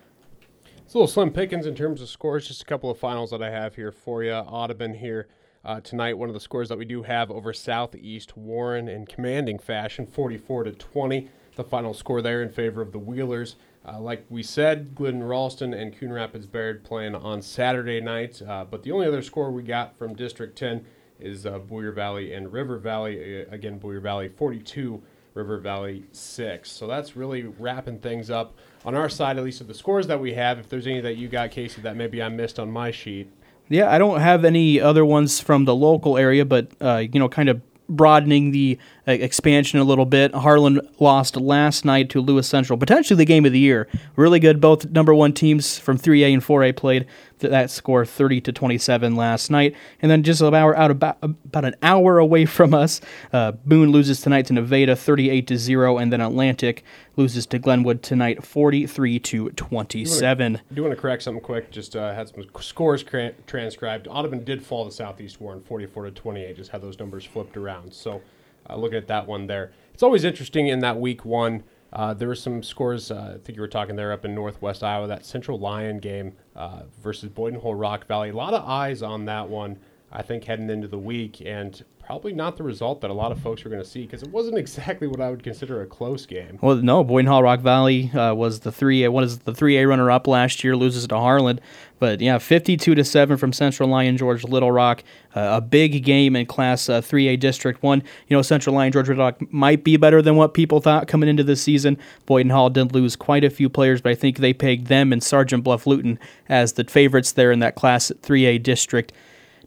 It's 0.84 0.94
a 0.94 0.98
little 0.98 1.06
slim 1.06 1.30
pickings 1.30 1.66
in 1.66 1.74
terms 1.74 2.00
of 2.02 2.08
scores. 2.08 2.48
Just 2.48 2.62
a 2.62 2.66
couple 2.66 2.90
of 2.90 2.98
finals 2.98 3.30
that 3.30 3.42
I 3.42 3.50
have 3.50 3.76
here 3.76 3.92
for 3.92 4.22
you. 4.24 4.32
Audubon 4.32 4.94
here 4.94 5.28
uh, 5.64 5.80
tonight. 5.80 6.18
One 6.18 6.28
of 6.28 6.34
the 6.34 6.40
scores 6.40 6.68
that 6.68 6.78
we 6.78 6.84
do 6.84 7.02
have 7.02 7.30
over 7.30 7.52
Southeast 7.52 8.36
Warren 8.36 8.88
in 8.88 9.06
commanding 9.06 9.58
fashion, 9.58 10.06
44 10.06 10.64
to 10.64 10.72
20. 10.72 11.28
The 11.56 11.64
final 11.64 11.94
score 11.94 12.20
there 12.20 12.42
in 12.42 12.50
favor 12.50 12.82
of 12.82 12.92
the 12.92 12.98
Wheelers. 12.98 13.56
Uh, 13.86 14.00
like 14.00 14.24
we 14.28 14.42
said, 14.42 14.94
Glidden 14.94 15.22
Ralston 15.22 15.74
and 15.74 15.96
Coon 15.96 16.12
Rapids 16.12 16.46
Bayard 16.46 16.84
playing 16.84 17.14
on 17.14 17.42
Saturday 17.42 18.00
night. 18.00 18.40
Uh, 18.42 18.64
but 18.68 18.82
the 18.82 18.90
only 18.90 19.06
other 19.06 19.22
score 19.22 19.50
we 19.50 19.62
got 19.62 19.96
from 19.96 20.14
District 20.14 20.56
10 20.56 20.84
is 21.20 21.46
uh, 21.46 21.58
Boyer 21.58 21.92
Valley 21.92 22.32
and 22.32 22.52
River 22.52 22.78
Valley. 22.78 23.42
Again, 23.42 23.78
Boyer 23.78 24.00
Valley 24.00 24.28
42, 24.28 25.02
River 25.34 25.58
Valley 25.58 26.04
6. 26.12 26.70
So 26.70 26.86
that's 26.86 27.14
really 27.14 27.42
wrapping 27.44 28.00
things 28.00 28.30
up 28.30 28.54
on 28.84 28.94
our 28.94 29.08
side, 29.08 29.38
at 29.38 29.44
least 29.44 29.60
of 29.60 29.68
the 29.68 29.74
scores 29.74 30.06
that 30.06 30.20
we 30.20 30.32
have. 30.34 30.58
If 30.58 30.68
there's 30.68 30.86
any 30.86 31.00
that 31.02 31.16
you 31.16 31.28
got, 31.28 31.50
Casey, 31.50 31.80
that 31.82 31.94
maybe 31.96 32.22
I 32.22 32.28
missed 32.28 32.58
on 32.58 32.70
my 32.70 32.90
sheet. 32.90 33.30
Yeah, 33.68 33.90
I 33.90 33.98
don't 33.98 34.20
have 34.20 34.44
any 34.44 34.80
other 34.80 35.04
ones 35.04 35.40
from 35.40 35.64
the 35.64 35.74
local 35.74 36.18
area, 36.18 36.44
but 36.44 36.68
uh, 36.80 37.04
you 37.10 37.18
know, 37.18 37.28
kind 37.28 37.48
of 37.48 37.60
broadening 37.88 38.50
the 38.50 38.78
uh, 39.06 39.12
expansion 39.12 39.78
a 39.78 39.84
little 39.84 40.06
bit. 40.06 40.34
Harlan 40.34 40.80
lost 41.00 41.36
last 41.36 41.84
night 41.84 42.10
to 42.10 42.20
Lewis 42.20 42.48
Central, 42.48 42.78
potentially 42.78 43.16
the 43.16 43.24
game 43.24 43.44
of 43.44 43.52
the 43.52 43.58
year. 43.58 43.88
Really 44.16 44.40
good. 44.40 44.60
Both 44.60 44.90
number 44.90 45.14
one 45.14 45.32
teams 45.32 45.78
from 45.78 45.98
3A 45.98 46.32
and 46.32 46.42
4A 46.42 46.76
played 46.76 47.06
that 47.48 47.70
score 47.70 48.04
30 48.04 48.40
to 48.42 48.52
27 48.52 49.16
last 49.16 49.50
night. 49.50 49.74
And 50.00 50.10
then 50.10 50.22
just 50.22 50.40
about 50.40 50.76
out 50.76 50.90
about, 50.90 51.18
about 51.22 51.64
an 51.64 51.74
hour 51.82 52.18
away 52.18 52.46
from 52.46 52.74
us, 52.74 53.00
uh, 53.32 53.52
Boone 53.52 53.90
loses 53.90 54.20
tonight 54.20 54.46
to 54.46 54.52
Nevada 54.52 54.96
38 54.96 55.46
to 55.48 55.56
0, 55.56 55.98
and 55.98 56.12
then 56.12 56.20
Atlantic 56.20 56.84
loses 57.16 57.46
to 57.46 57.58
Glenwood 57.58 58.02
tonight 58.02 58.44
43 58.44 59.18
to 59.20 59.50
27. 59.50 60.56
I 60.56 60.74
do 60.74 60.82
want 60.82 60.94
to 60.94 61.00
correct 61.00 61.22
something 61.22 61.42
quick. 61.42 61.70
Just 61.70 61.96
uh, 61.96 62.14
had 62.14 62.28
some 62.28 62.44
scores 62.60 63.02
cra- 63.02 63.32
transcribed. 63.46 64.08
Audubon 64.08 64.44
did 64.44 64.64
fall 64.64 64.84
to 64.84 64.90
Southeast 64.90 65.40
Warren 65.40 65.60
44 65.62 66.04
to 66.06 66.10
28. 66.10 66.56
Just 66.56 66.70
had 66.70 66.82
those 66.82 66.98
numbers 66.98 67.24
flipped 67.24 67.56
around. 67.56 67.92
So 67.92 68.22
uh, 68.68 68.76
looking 68.76 68.98
at 68.98 69.06
that 69.08 69.26
one 69.26 69.46
there, 69.46 69.72
it's 69.92 70.02
always 70.02 70.24
interesting 70.24 70.68
in 70.68 70.80
that 70.80 70.98
week 70.98 71.24
one. 71.24 71.62
Uh, 71.94 72.12
there 72.12 72.26
were 72.28 72.34
some 72.34 72.62
scores. 72.62 73.10
Uh, 73.10 73.36
I 73.36 73.38
think 73.38 73.56
you 73.56 73.62
were 73.62 73.68
talking 73.68 73.94
there 73.94 74.12
up 74.12 74.24
in 74.24 74.34
Northwest 74.34 74.82
Iowa. 74.82 75.06
That 75.06 75.24
Central 75.24 75.58
Lyon 75.58 75.98
game 75.98 76.34
uh, 76.56 76.82
versus 77.02 77.30
Boyden 77.30 77.60
Hull 77.60 77.74
Rock 77.74 78.06
Valley. 78.06 78.30
A 78.30 78.34
lot 78.34 78.52
of 78.52 78.68
eyes 78.68 79.02
on 79.02 79.26
that 79.26 79.48
one. 79.48 79.78
I 80.10 80.22
think 80.22 80.44
heading 80.44 80.70
into 80.70 80.88
the 80.88 80.98
week, 80.98 81.40
and 81.44 81.82
probably 82.04 82.32
not 82.32 82.56
the 82.56 82.62
result 82.62 83.00
that 83.00 83.10
a 83.10 83.14
lot 83.14 83.32
of 83.32 83.40
folks 83.40 83.64
are 83.64 83.68
going 83.68 83.82
to 83.82 83.88
see 83.88 84.02
because 84.02 84.22
it 84.22 84.30
wasn't 84.30 84.56
exactly 84.64 85.06
what 85.06 85.20
I 85.20 85.30
would 85.30 85.42
consider 85.42 85.82
a 85.82 85.86
close 85.86 86.26
game. 86.26 86.58
Well, 86.60 86.76
no, 86.76 87.02
Boyden 87.02 87.26
Hull 87.26 87.42
Rock 87.42 87.60
Valley 87.60 88.10
uh, 88.10 88.34
was 88.34 88.60
the 88.60 88.72
three. 88.72 89.06
What 89.08 89.24
is 89.24 89.40
the 89.40 89.54
three 89.54 89.78
A 89.78 89.86
runner 89.86 90.10
up 90.10 90.26
last 90.26 90.62
year? 90.62 90.76
Loses 90.76 91.06
to 91.08 91.16
Harlan, 91.16 91.60
but 91.98 92.20
yeah, 92.20 92.38
fifty-two 92.38 92.94
to 92.94 93.04
seven 93.04 93.36
from 93.36 93.52
Central 93.52 93.88
Lyon 93.88 94.16
George 94.16 94.44
Little 94.44 94.72
Rock. 94.72 95.02
Uh, 95.34 95.54
a 95.54 95.60
big 95.60 96.04
game 96.04 96.36
in 96.36 96.46
Class 96.46 96.88
uh, 96.88 97.00
Three 97.00 97.28
A 97.28 97.36
District 97.36 97.82
One. 97.82 98.02
You 98.28 98.36
know, 98.36 98.42
Central 98.42 98.74
Lyon 98.74 98.92
George 98.92 99.08
Little 99.08 99.24
Rock 99.24 99.52
might 99.52 99.82
be 99.84 99.96
better 99.96 100.22
than 100.22 100.36
what 100.36 100.54
people 100.54 100.80
thought 100.80 101.08
coming 101.08 101.28
into 101.28 101.44
the 101.44 101.56
season. 101.56 101.98
Boyden 102.26 102.50
Hull 102.50 102.70
did 102.70 102.94
lose 102.94 103.16
quite 103.16 103.44
a 103.44 103.50
few 103.50 103.68
players, 103.68 104.00
but 104.00 104.12
I 104.12 104.14
think 104.14 104.38
they 104.38 104.52
pegged 104.52 104.86
them 104.86 105.12
and 105.12 105.22
Sergeant 105.22 105.64
Bluff 105.64 105.86
Luton 105.86 106.18
as 106.48 106.74
the 106.74 106.84
favorites 106.84 107.32
there 107.32 107.50
in 107.50 107.58
that 107.60 107.74
Class 107.74 108.12
Three 108.22 108.44
A 108.46 108.58
District. 108.58 109.12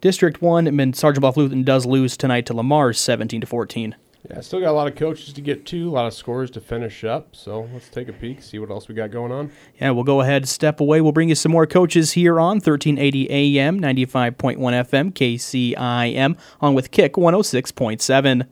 District 0.02 0.42
1, 0.42 0.68
and 0.68 0.80
then 0.80 0.94
Sergeant 0.94 1.22
Bluff 1.22 1.38
Luton 1.38 1.64
does 1.64 1.86
lose 1.86 2.18
tonight 2.18 2.46
to 2.48 2.54
Le 2.54 2.64
Mars 2.64 3.00
17 3.00 3.42
to 3.42 3.48
14. 3.48 3.96
Yeah, 4.30 4.42
still 4.42 4.60
got 4.60 4.72
a 4.72 4.74
lot 4.74 4.88
of 4.88 4.96
coaches 4.96 5.32
to 5.34 5.42
get 5.42 5.66
to, 5.68 5.90
a 5.90 5.92
lot 5.92 6.06
of 6.06 6.14
scores 6.14 6.52
to 6.52 6.62
finish 6.62 7.04
up. 7.04 7.36
So 7.36 7.70
let's 7.74 7.88
take 7.88 8.10
a 8.10 8.14
peek, 8.14 8.42
see 8.42 8.60
what 8.60 8.70
else 8.70 8.88
we 8.90 8.96
got 8.96 9.10
going 9.10 9.32
on. 9.32 9.52
Yeah, 9.80 9.92
we'll 9.92 10.04
go 10.04 10.22
ahead, 10.22 10.48
step 10.48 10.82
away. 10.82 11.00
We'll 11.00 11.14
bring 11.14 11.30
you 11.30 11.36
some 11.36 11.52
more 11.52 11.66
coaches 11.66 12.12
here 12.14 12.40
on 12.40 12.58
1380 12.58 13.30
AM, 13.30 13.80
95.1 13.80 14.58
FM, 14.58 15.14
KCIM, 15.14 16.38
on 16.60 16.74
with 16.74 16.92
Kick 16.92 17.14
106.7. 17.14 18.48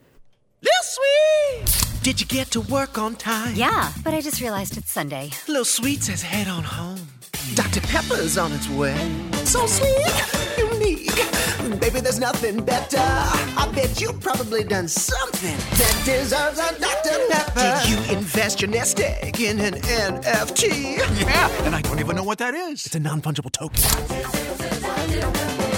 Little 0.62 0.72
Sweet! 0.82 2.04
Did 2.04 2.22
you 2.22 2.28
get 2.28 2.52
to 2.52 2.62
work 2.62 2.98
on 2.98 3.16
time? 3.16 3.56
Yeah, 3.56 3.92
but 4.04 4.14
I 4.14 4.22
just 4.22 4.40
realized 4.40 4.78
it's 4.78 4.92
Sunday. 4.92 5.32
Little 5.48 5.66
Sweet 5.66 6.04
says 6.04 6.22
head 6.22 6.48
on 6.48 6.64
home. 6.64 7.10
Dr. 7.54 7.82
Pepper's 7.82 8.38
on 8.38 8.52
its 8.54 8.70
way. 8.70 8.96
So 9.44 9.66
sweet, 9.68 10.65
unique. 10.80 11.80
Baby, 11.80 12.00
there's 12.02 12.20
nothing 12.20 12.64
better. 12.64 12.98
I 13.00 13.70
bet 13.74 14.00
you've 14.00 14.20
probably 14.20 14.64
done 14.64 14.88
something 14.88 15.58
that 15.78 16.02
deserves 16.06 16.60
a 16.60 16.80
Dr. 16.80 17.18
Pepper. 17.30 17.82
Did 17.84 17.90
you 17.90 18.18
invest 18.18 18.62
your 18.62 18.70
nest 18.70 19.00
egg 19.00 19.40
in 19.40 19.60
an 19.60 19.74
NFT? 19.76 20.98
Yeah, 21.20 21.66
and 21.66 21.76
I 21.76 21.82
don't 21.82 22.00
even 22.00 22.16
know 22.16 22.24
what 22.24 22.38
that 22.40 22.54
is. 22.54 22.86
It's 22.86 22.96
a 22.96 23.00
non 23.00 23.22
fungible 23.22 23.52
token. 23.52 23.84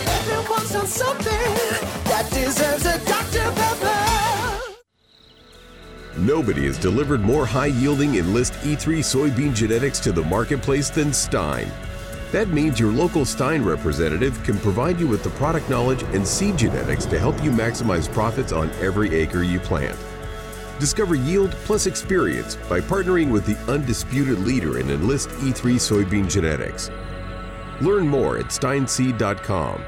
Everyone's 0.08 0.72
done 0.72 0.88
something 0.88 1.54
that 2.06 2.30
deserves 2.32 2.86
a 2.86 3.00
Dr. 3.06 3.52
Pepper. 3.52 4.04
Nobody 6.18 6.66
has 6.66 6.80
delivered 6.80 7.22
more 7.22 7.46
high 7.46 7.68
yielding 7.68 8.16
Enlist 8.16 8.54
E3 8.54 9.00
soybean 9.00 9.54
genetics 9.54 10.00
to 10.00 10.12
the 10.12 10.24
marketplace 10.24 10.90
than 10.90 11.14
Stein. 11.14 11.72
That 12.32 12.50
means 12.50 12.80
your 12.80 12.92
local 12.92 13.24
Stein 13.24 13.64
representative 13.64 14.44
can 14.44 14.58
provide 14.60 15.00
you 15.00 15.08
with 15.08 15.24
the 15.24 15.30
product 15.32 15.70
knowledge 15.70 16.04
and 16.04 16.28
seed 16.28 16.58
genetics 16.58 17.06
to 17.06 17.18
help 17.18 17.42
you 17.42 17.52
maximize 17.52 18.12
profits 18.12 18.52
on 18.52 18.70
every 18.82 19.16
acre 19.16 19.44
you 19.44 19.60
plant. 19.60 19.98
Discover 20.78 21.16
yield 21.16 21.52
plus 21.64 21.88
experience 21.88 22.56
by 22.70 22.82
partnering 22.82 23.32
with 23.32 23.46
the 23.46 23.56
undisputed 23.72 24.40
leader 24.40 24.80
in 24.80 24.90
Enlist 24.90 25.30
E3 25.30 25.76
soybean 25.76 26.30
genetics. 26.30 26.92
Learn 27.82 28.08
more 28.08 28.38
at 28.38 28.48
steinseed.com. 28.48 29.82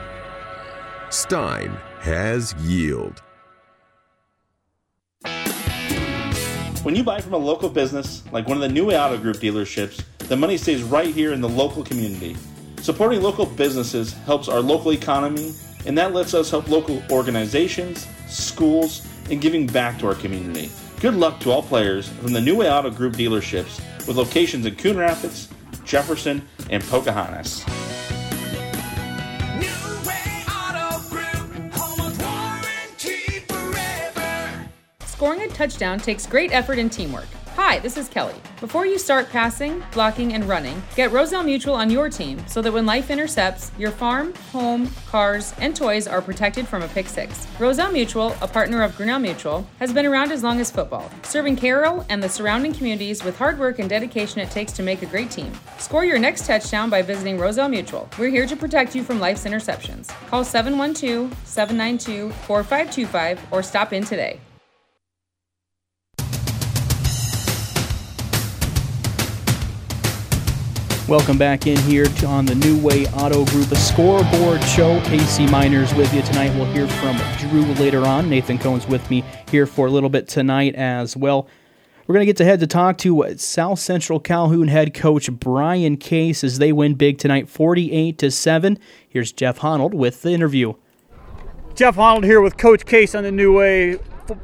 Stein 1.09 1.69
has 1.99 2.53
yield. 2.61 3.21
When 6.83 6.95
you 6.95 7.03
buy 7.03 7.19
from 7.19 7.33
a 7.33 7.37
local 7.37 7.67
business, 7.69 8.23
like 8.31 8.47
one 8.47 8.55
of 8.55 8.61
the 8.61 8.69
New 8.69 8.91
Auto 8.93 9.17
Group 9.17 9.37
dealerships, 9.37 10.03
the 10.29 10.37
money 10.37 10.57
stays 10.57 10.83
right 10.83 11.13
here 11.13 11.33
in 11.33 11.41
the 11.41 11.49
local 11.49 11.83
community. 11.83 12.37
Supporting 12.81 13.21
local 13.21 13.47
businesses 13.47 14.13
helps 14.13 14.47
our 14.47 14.61
local 14.61 14.93
economy, 14.93 15.53
and 15.87 15.97
that 15.97 16.13
lets 16.13 16.35
us 16.35 16.51
help 16.51 16.69
local 16.69 17.01
organizations, 17.09 18.07
schools, 18.27 19.05
and 19.31 19.41
giving 19.41 19.65
back 19.65 19.97
to 19.99 20.07
our 20.07 20.13
community. 20.13 20.69
Good 21.01 21.15
luck 21.15 21.39
to 21.41 21.51
all 21.51 21.63
players 21.63 22.07
from 22.07 22.31
the 22.31 22.41
New 22.41 22.55
Way 22.55 22.71
Auto 22.71 22.91
Group 22.91 23.13
dealerships 23.13 23.79
with 24.05 24.17
locations 24.17 24.67
in 24.67 24.75
Coon 24.75 24.97
Rapids, 24.97 25.49
Jefferson, 25.83 26.47
and 26.69 26.83
Pocahontas. 26.83 27.65
Scoring 35.19 35.41
a 35.41 35.49
touchdown 35.49 35.99
takes 35.99 36.25
great 36.25 36.53
effort 36.53 36.79
and 36.79 36.89
teamwork. 36.89 37.27
Hi, 37.57 37.79
this 37.79 37.97
is 37.97 38.07
Kelly. 38.07 38.35
Before 38.61 38.85
you 38.85 38.97
start 38.97 39.29
passing, 39.29 39.83
blocking, 39.91 40.31
and 40.31 40.45
running, 40.45 40.81
get 40.95 41.11
Roselle 41.11 41.43
Mutual 41.43 41.73
on 41.73 41.89
your 41.89 42.09
team 42.09 42.41
so 42.47 42.61
that 42.61 42.71
when 42.71 42.85
life 42.85 43.11
intercepts, 43.11 43.73
your 43.77 43.91
farm, 43.91 44.33
home, 44.53 44.89
cars, 45.07 45.53
and 45.57 45.75
toys 45.75 46.07
are 46.07 46.21
protected 46.21 46.69
from 46.69 46.83
a 46.83 46.87
pick 46.87 47.09
six. 47.09 47.47
Roselle 47.59 47.91
Mutual, 47.91 48.33
a 48.41 48.47
partner 48.47 48.81
of 48.81 48.95
Grinnell 48.95 49.19
Mutual, 49.19 49.67
has 49.79 49.91
been 49.91 50.05
around 50.05 50.31
as 50.31 50.41
long 50.41 50.61
as 50.61 50.71
football, 50.71 51.11
serving 51.23 51.57
Carroll 51.57 52.05
and 52.07 52.23
the 52.23 52.29
surrounding 52.29 52.71
communities 52.71 53.21
with 53.21 53.37
hard 53.37 53.59
work 53.59 53.79
and 53.79 53.89
dedication 53.89 54.39
it 54.39 54.49
takes 54.49 54.71
to 54.71 54.83
make 54.83 55.01
a 55.01 55.05
great 55.05 55.29
team. 55.29 55.51
Score 55.79 56.05
your 56.05 56.17
next 56.17 56.47
touchdown 56.47 56.89
by 56.89 57.01
visiting 57.01 57.37
Roselle 57.37 57.67
Mutual. 57.67 58.07
We're 58.17 58.31
here 58.31 58.47
to 58.47 58.55
protect 58.55 58.95
you 58.95 59.03
from 59.03 59.19
life's 59.19 59.43
interceptions. 59.43 60.07
Call 60.29 60.45
712 60.45 61.35
792 61.45 62.31
4525 62.47 63.47
or 63.51 63.61
stop 63.61 63.91
in 63.91 64.05
today. 64.05 64.39
Welcome 71.09 71.39
back 71.39 71.65
in 71.65 71.75
here 71.79 72.05
on 72.27 72.45
the 72.45 72.53
New 72.53 72.77
Way 72.77 73.07
Auto 73.07 73.43
Group, 73.45 73.71
a 73.71 73.75
scoreboard 73.75 74.63
show. 74.65 75.01
Casey 75.05 75.47
Miners 75.47 75.91
with 75.95 76.13
you 76.13 76.21
tonight. 76.21 76.55
We'll 76.55 76.71
hear 76.71 76.87
from 76.87 77.17
Drew 77.39 77.63
later 77.83 78.05
on. 78.05 78.29
Nathan 78.29 78.59
Cohen's 78.59 78.85
with 78.85 79.09
me 79.09 79.23
here 79.49 79.65
for 79.65 79.87
a 79.87 79.89
little 79.89 80.11
bit 80.11 80.27
tonight 80.27 80.75
as 80.75 81.17
well. 81.17 81.47
We're 82.05 82.13
going 82.13 82.21
to 82.21 82.27
get 82.27 82.37
to 82.37 82.45
head 82.45 82.59
to 82.59 82.67
talk 82.67 82.99
to 82.99 83.25
South 83.37 83.79
Central 83.79 84.19
Calhoun 84.19 84.67
head 84.67 84.93
coach 84.93 85.31
Brian 85.31 85.97
Case 85.97 86.43
as 86.43 86.59
they 86.59 86.71
win 86.71 86.93
big 86.93 87.17
tonight, 87.17 87.49
48 87.49 88.19
to 88.19 88.29
7. 88.29 88.77
Here's 89.09 89.31
Jeff 89.31 89.61
Honnold 89.61 89.95
with 89.95 90.21
the 90.21 90.29
interview. 90.29 90.75
Jeff 91.73 91.95
Honnold 91.95 92.23
here 92.23 92.39
with 92.39 92.55
Coach 92.55 92.85
Case 92.85 93.15
on 93.15 93.23
the 93.23 93.31
New 93.31 93.57
Way 93.57 93.97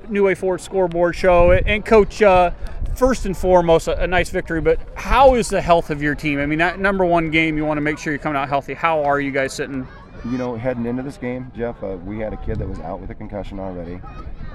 New 0.10 0.26
Way 0.26 0.34
Ford 0.34 0.62
scoreboard 0.62 1.16
show. 1.16 1.52
And 1.52 1.86
Coach, 1.86 2.24
uh, 2.24 2.50
first 2.96 3.26
and 3.26 3.36
foremost, 3.36 3.88
a, 3.88 4.02
a, 4.02 4.08
nice 4.08 4.30
victory. 4.30 4.62
But 4.62 4.80
how 4.96 5.36
is 5.36 5.50
the 5.50 5.62
health 5.62 5.90
of 5.90 6.02
your 6.02 6.16
team? 6.16 6.40
I 6.40 6.46
mean, 6.46 6.60
that 6.60 6.80
number 6.80 7.06
one 7.06 7.30
game, 7.30 7.58
you 7.58 7.66
want 7.66 7.78
to 7.78 7.82
make 7.82 7.98
sure 7.98 8.14
you're 8.14 8.20
coming 8.20 8.38
out 8.38 8.50
healthy. 8.50 8.74
How 8.74 9.04
are 9.04 9.20
you 9.20 9.32
guys 9.32 9.54
sitting? 9.54 9.88
You 10.26 10.38
know, 10.38 10.56
heading 10.56 10.86
into 10.86 11.04
this 11.04 11.18
game, 11.18 11.52
Jeff, 11.56 11.84
uh, 11.84 11.98
we 12.04 12.20
had 12.20 12.34
a 12.34 12.38
kid 12.38 12.58
that 12.58 12.68
was 12.68 12.80
out 12.80 13.00
with 13.00 13.12
a 13.12 13.16
concussion 13.16 13.60
already 13.60 14.02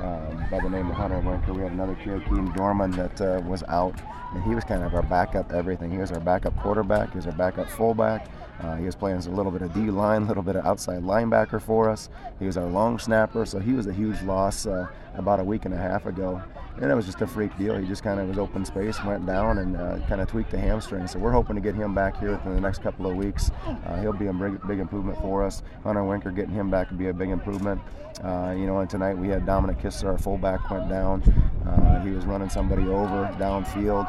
um, 0.03 0.45
by 0.51 0.59
the 0.63 0.69
name 0.69 0.89
of 0.91 0.97
Hunter 0.97 1.21
Winker. 1.21 1.53
We 1.53 1.63
had 1.63 1.73
another 1.73 1.95
kid, 1.97 2.25
Keen 2.25 2.51
Dorman, 2.53 2.91
that 2.93 3.21
uh, 3.21 3.41
was 3.47 3.63
out, 3.69 3.95
and 4.35 4.43
he 4.43 4.55
was 4.55 4.65
kind 4.65 4.83
of 4.83 4.95
our 4.95 5.03
backup 5.03 5.53
everything. 5.53 5.91
He 5.93 5.99
was 5.99 6.11
our 6.11 6.21
backup 6.21 6.57
quarterback, 6.59 7.11
he 7.13 7.17
was 7.17 7.27
our 7.27 7.33
backup 7.33 7.69
fullback. 7.69 8.29
Uh, 8.61 8.77
he 8.77 8.85
was 8.85 8.95
playing 8.95 9.17
as 9.17 9.27
a 9.27 9.31
little 9.31 9.51
bit 9.51 9.63
of 9.63 9.73
D 9.73 9.91
line, 9.91 10.23
a 10.23 10.25
little 10.29 10.43
bit 10.43 10.57
of 10.57 10.67
outside 10.67 11.03
linebacker 11.03 11.63
for 11.63 11.89
us. 11.89 12.09
He 12.39 12.47
was 12.47 12.57
our 12.57 12.67
long 12.67 12.99
snapper, 12.99 13.47
so 13.47 13.59
he 13.59 13.73
was 13.73 13.87
a 13.87 13.93
huge 13.93 14.21
loss 14.23 14.67
uh, 14.67 14.89
about 15.15 15.41
a 15.41 15.45
week 15.45 15.65
and 15.65 15.75
a 15.75 15.79
half 15.79 16.07
ago. 16.07 16.43
And 16.77 16.91
it 16.91 16.95
was 16.95 17.07
just 17.07 17.21
a 17.21 17.27
freak 17.27 17.57
deal. 17.59 17.77
He 17.77 17.87
just 17.87 18.03
kind 18.03 18.21
of 18.21 18.29
was 18.29 18.39
open 18.39 18.65
space, 18.65 19.03
went 19.05 19.27
down, 19.27 19.59
and 19.59 19.77
uh, 19.77 19.99
kind 20.09 20.21
of 20.21 20.29
tweaked 20.29 20.51
the 20.51 20.59
hamstring. 20.59 21.07
So 21.07 21.19
we're 21.19 21.33
hoping 21.33 21.57
to 21.57 21.61
get 21.61 21.75
him 21.75 21.95
back 21.95 22.19
here 22.19 22.33
within 22.33 22.55
the 22.55 22.61
next 22.61 22.83
couple 22.83 23.07
of 23.11 23.17
weeks. 23.17 23.51
Uh, 23.87 24.01
he'll 24.01 24.13
be 24.13 24.29
a 24.29 24.33
big, 24.33 24.67
big 24.67 24.79
improvement 24.79 25.19
for 25.19 25.43
us. 25.43 25.63
Hunter 25.83 26.05
Winker 26.05 26.31
getting 26.31 26.55
him 26.55 26.71
back 26.71 26.91
would 26.91 26.99
be 26.99 27.09
a 27.09 27.15
big 27.15 27.31
improvement. 27.31 27.81
Uh, 28.25 28.55
you 28.57 28.67
know, 28.67 28.79
and 28.79 28.89
tonight 28.89 29.17
we 29.17 29.29
had 29.29 29.45
Dominic 29.47 29.81
Kisser, 29.81 30.09
our 30.09 30.19
fullback, 30.19 30.71
went 30.71 30.89
down. 30.89 31.23
Uh, 31.67 32.03
he 32.05 32.11
was 32.11 32.25
running 32.25 32.49
somebody 32.49 32.83
over 32.83 33.31
downfield. 33.39 34.07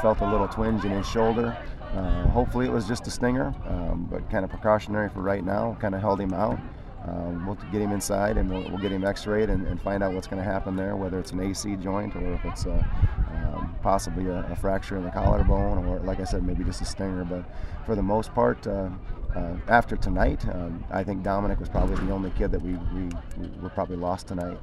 felt 0.00 0.20
a 0.20 0.30
little 0.30 0.48
twinge 0.48 0.84
in 0.84 0.90
his 0.92 1.06
shoulder. 1.06 1.56
Uh, 1.94 2.26
hopefully 2.28 2.66
it 2.66 2.72
was 2.72 2.88
just 2.88 3.06
a 3.06 3.10
stinger, 3.10 3.54
um, 3.66 4.08
but 4.10 4.28
kind 4.30 4.44
of 4.44 4.50
precautionary 4.50 5.10
for 5.10 5.20
right 5.20 5.44
now. 5.44 5.76
Kind 5.78 5.94
of 5.94 6.00
held 6.00 6.20
him 6.20 6.32
out. 6.32 6.58
Um, 7.06 7.46
we'll 7.46 7.56
get 7.72 7.80
him 7.80 7.90
inside 7.90 8.36
and 8.36 8.48
we'll, 8.48 8.62
we'll 8.70 8.78
get 8.78 8.92
him 8.92 9.04
x-rayed 9.04 9.50
and, 9.50 9.66
and 9.66 9.80
find 9.82 10.02
out 10.02 10.14
what's 10.14 10.28
going 10.28 10.42
to 10.42 10.48
happen 10.48 10.76
there, 10.76 10.94
whether 10.96 11.18
it's 11.18 11.32
an 11.32 11.40
AC 11.40 11.76
joint 11.76 12.14
or 12.14 12.34
if 12.34 12.44
it's 12.44 12.64
um, 12.66 13.76
possibly 13.82 14.28
a, 14.28 14.46
a, 14.50 14.56
fracture 14.56 14.96
in 14.96 15.04
the 15.04 15.10
collarbone 15.10 15.84
or, 15.84 15.98
like 16.00 16.20
I 16.20 16.24
said, 16.24 16.44
maybe 16.44 16.62
just 16.62 16.80
a 16.80 16.84
stinger. 16.84 17.24
But 17.24 17.44
for 17.86 17.96
the 17.96 18.02
most 18.02 18.32
part, 18.34 18.64
uh, 18.66 18.88
uh, 19.34 19.56
after 19.66 19.96
tonight, 19.96 20.46
um, 20.48 20.84
I 20.90 21.02
think 21.02 21.22
Dominic 21.22 21.58
was 21.58 21.68
probably 21.68 21.96
the 22.04 22.12
only 22.12 22.30
kid 22.30 22.52
that 22.52 22.62
we, 22.62 22.74
we, 22.94 23.08
we 23.38 23.48
were 23.60 23.70
probably 23.70 23.96
lost 23.96 24.28
tonight. 24.28 24.58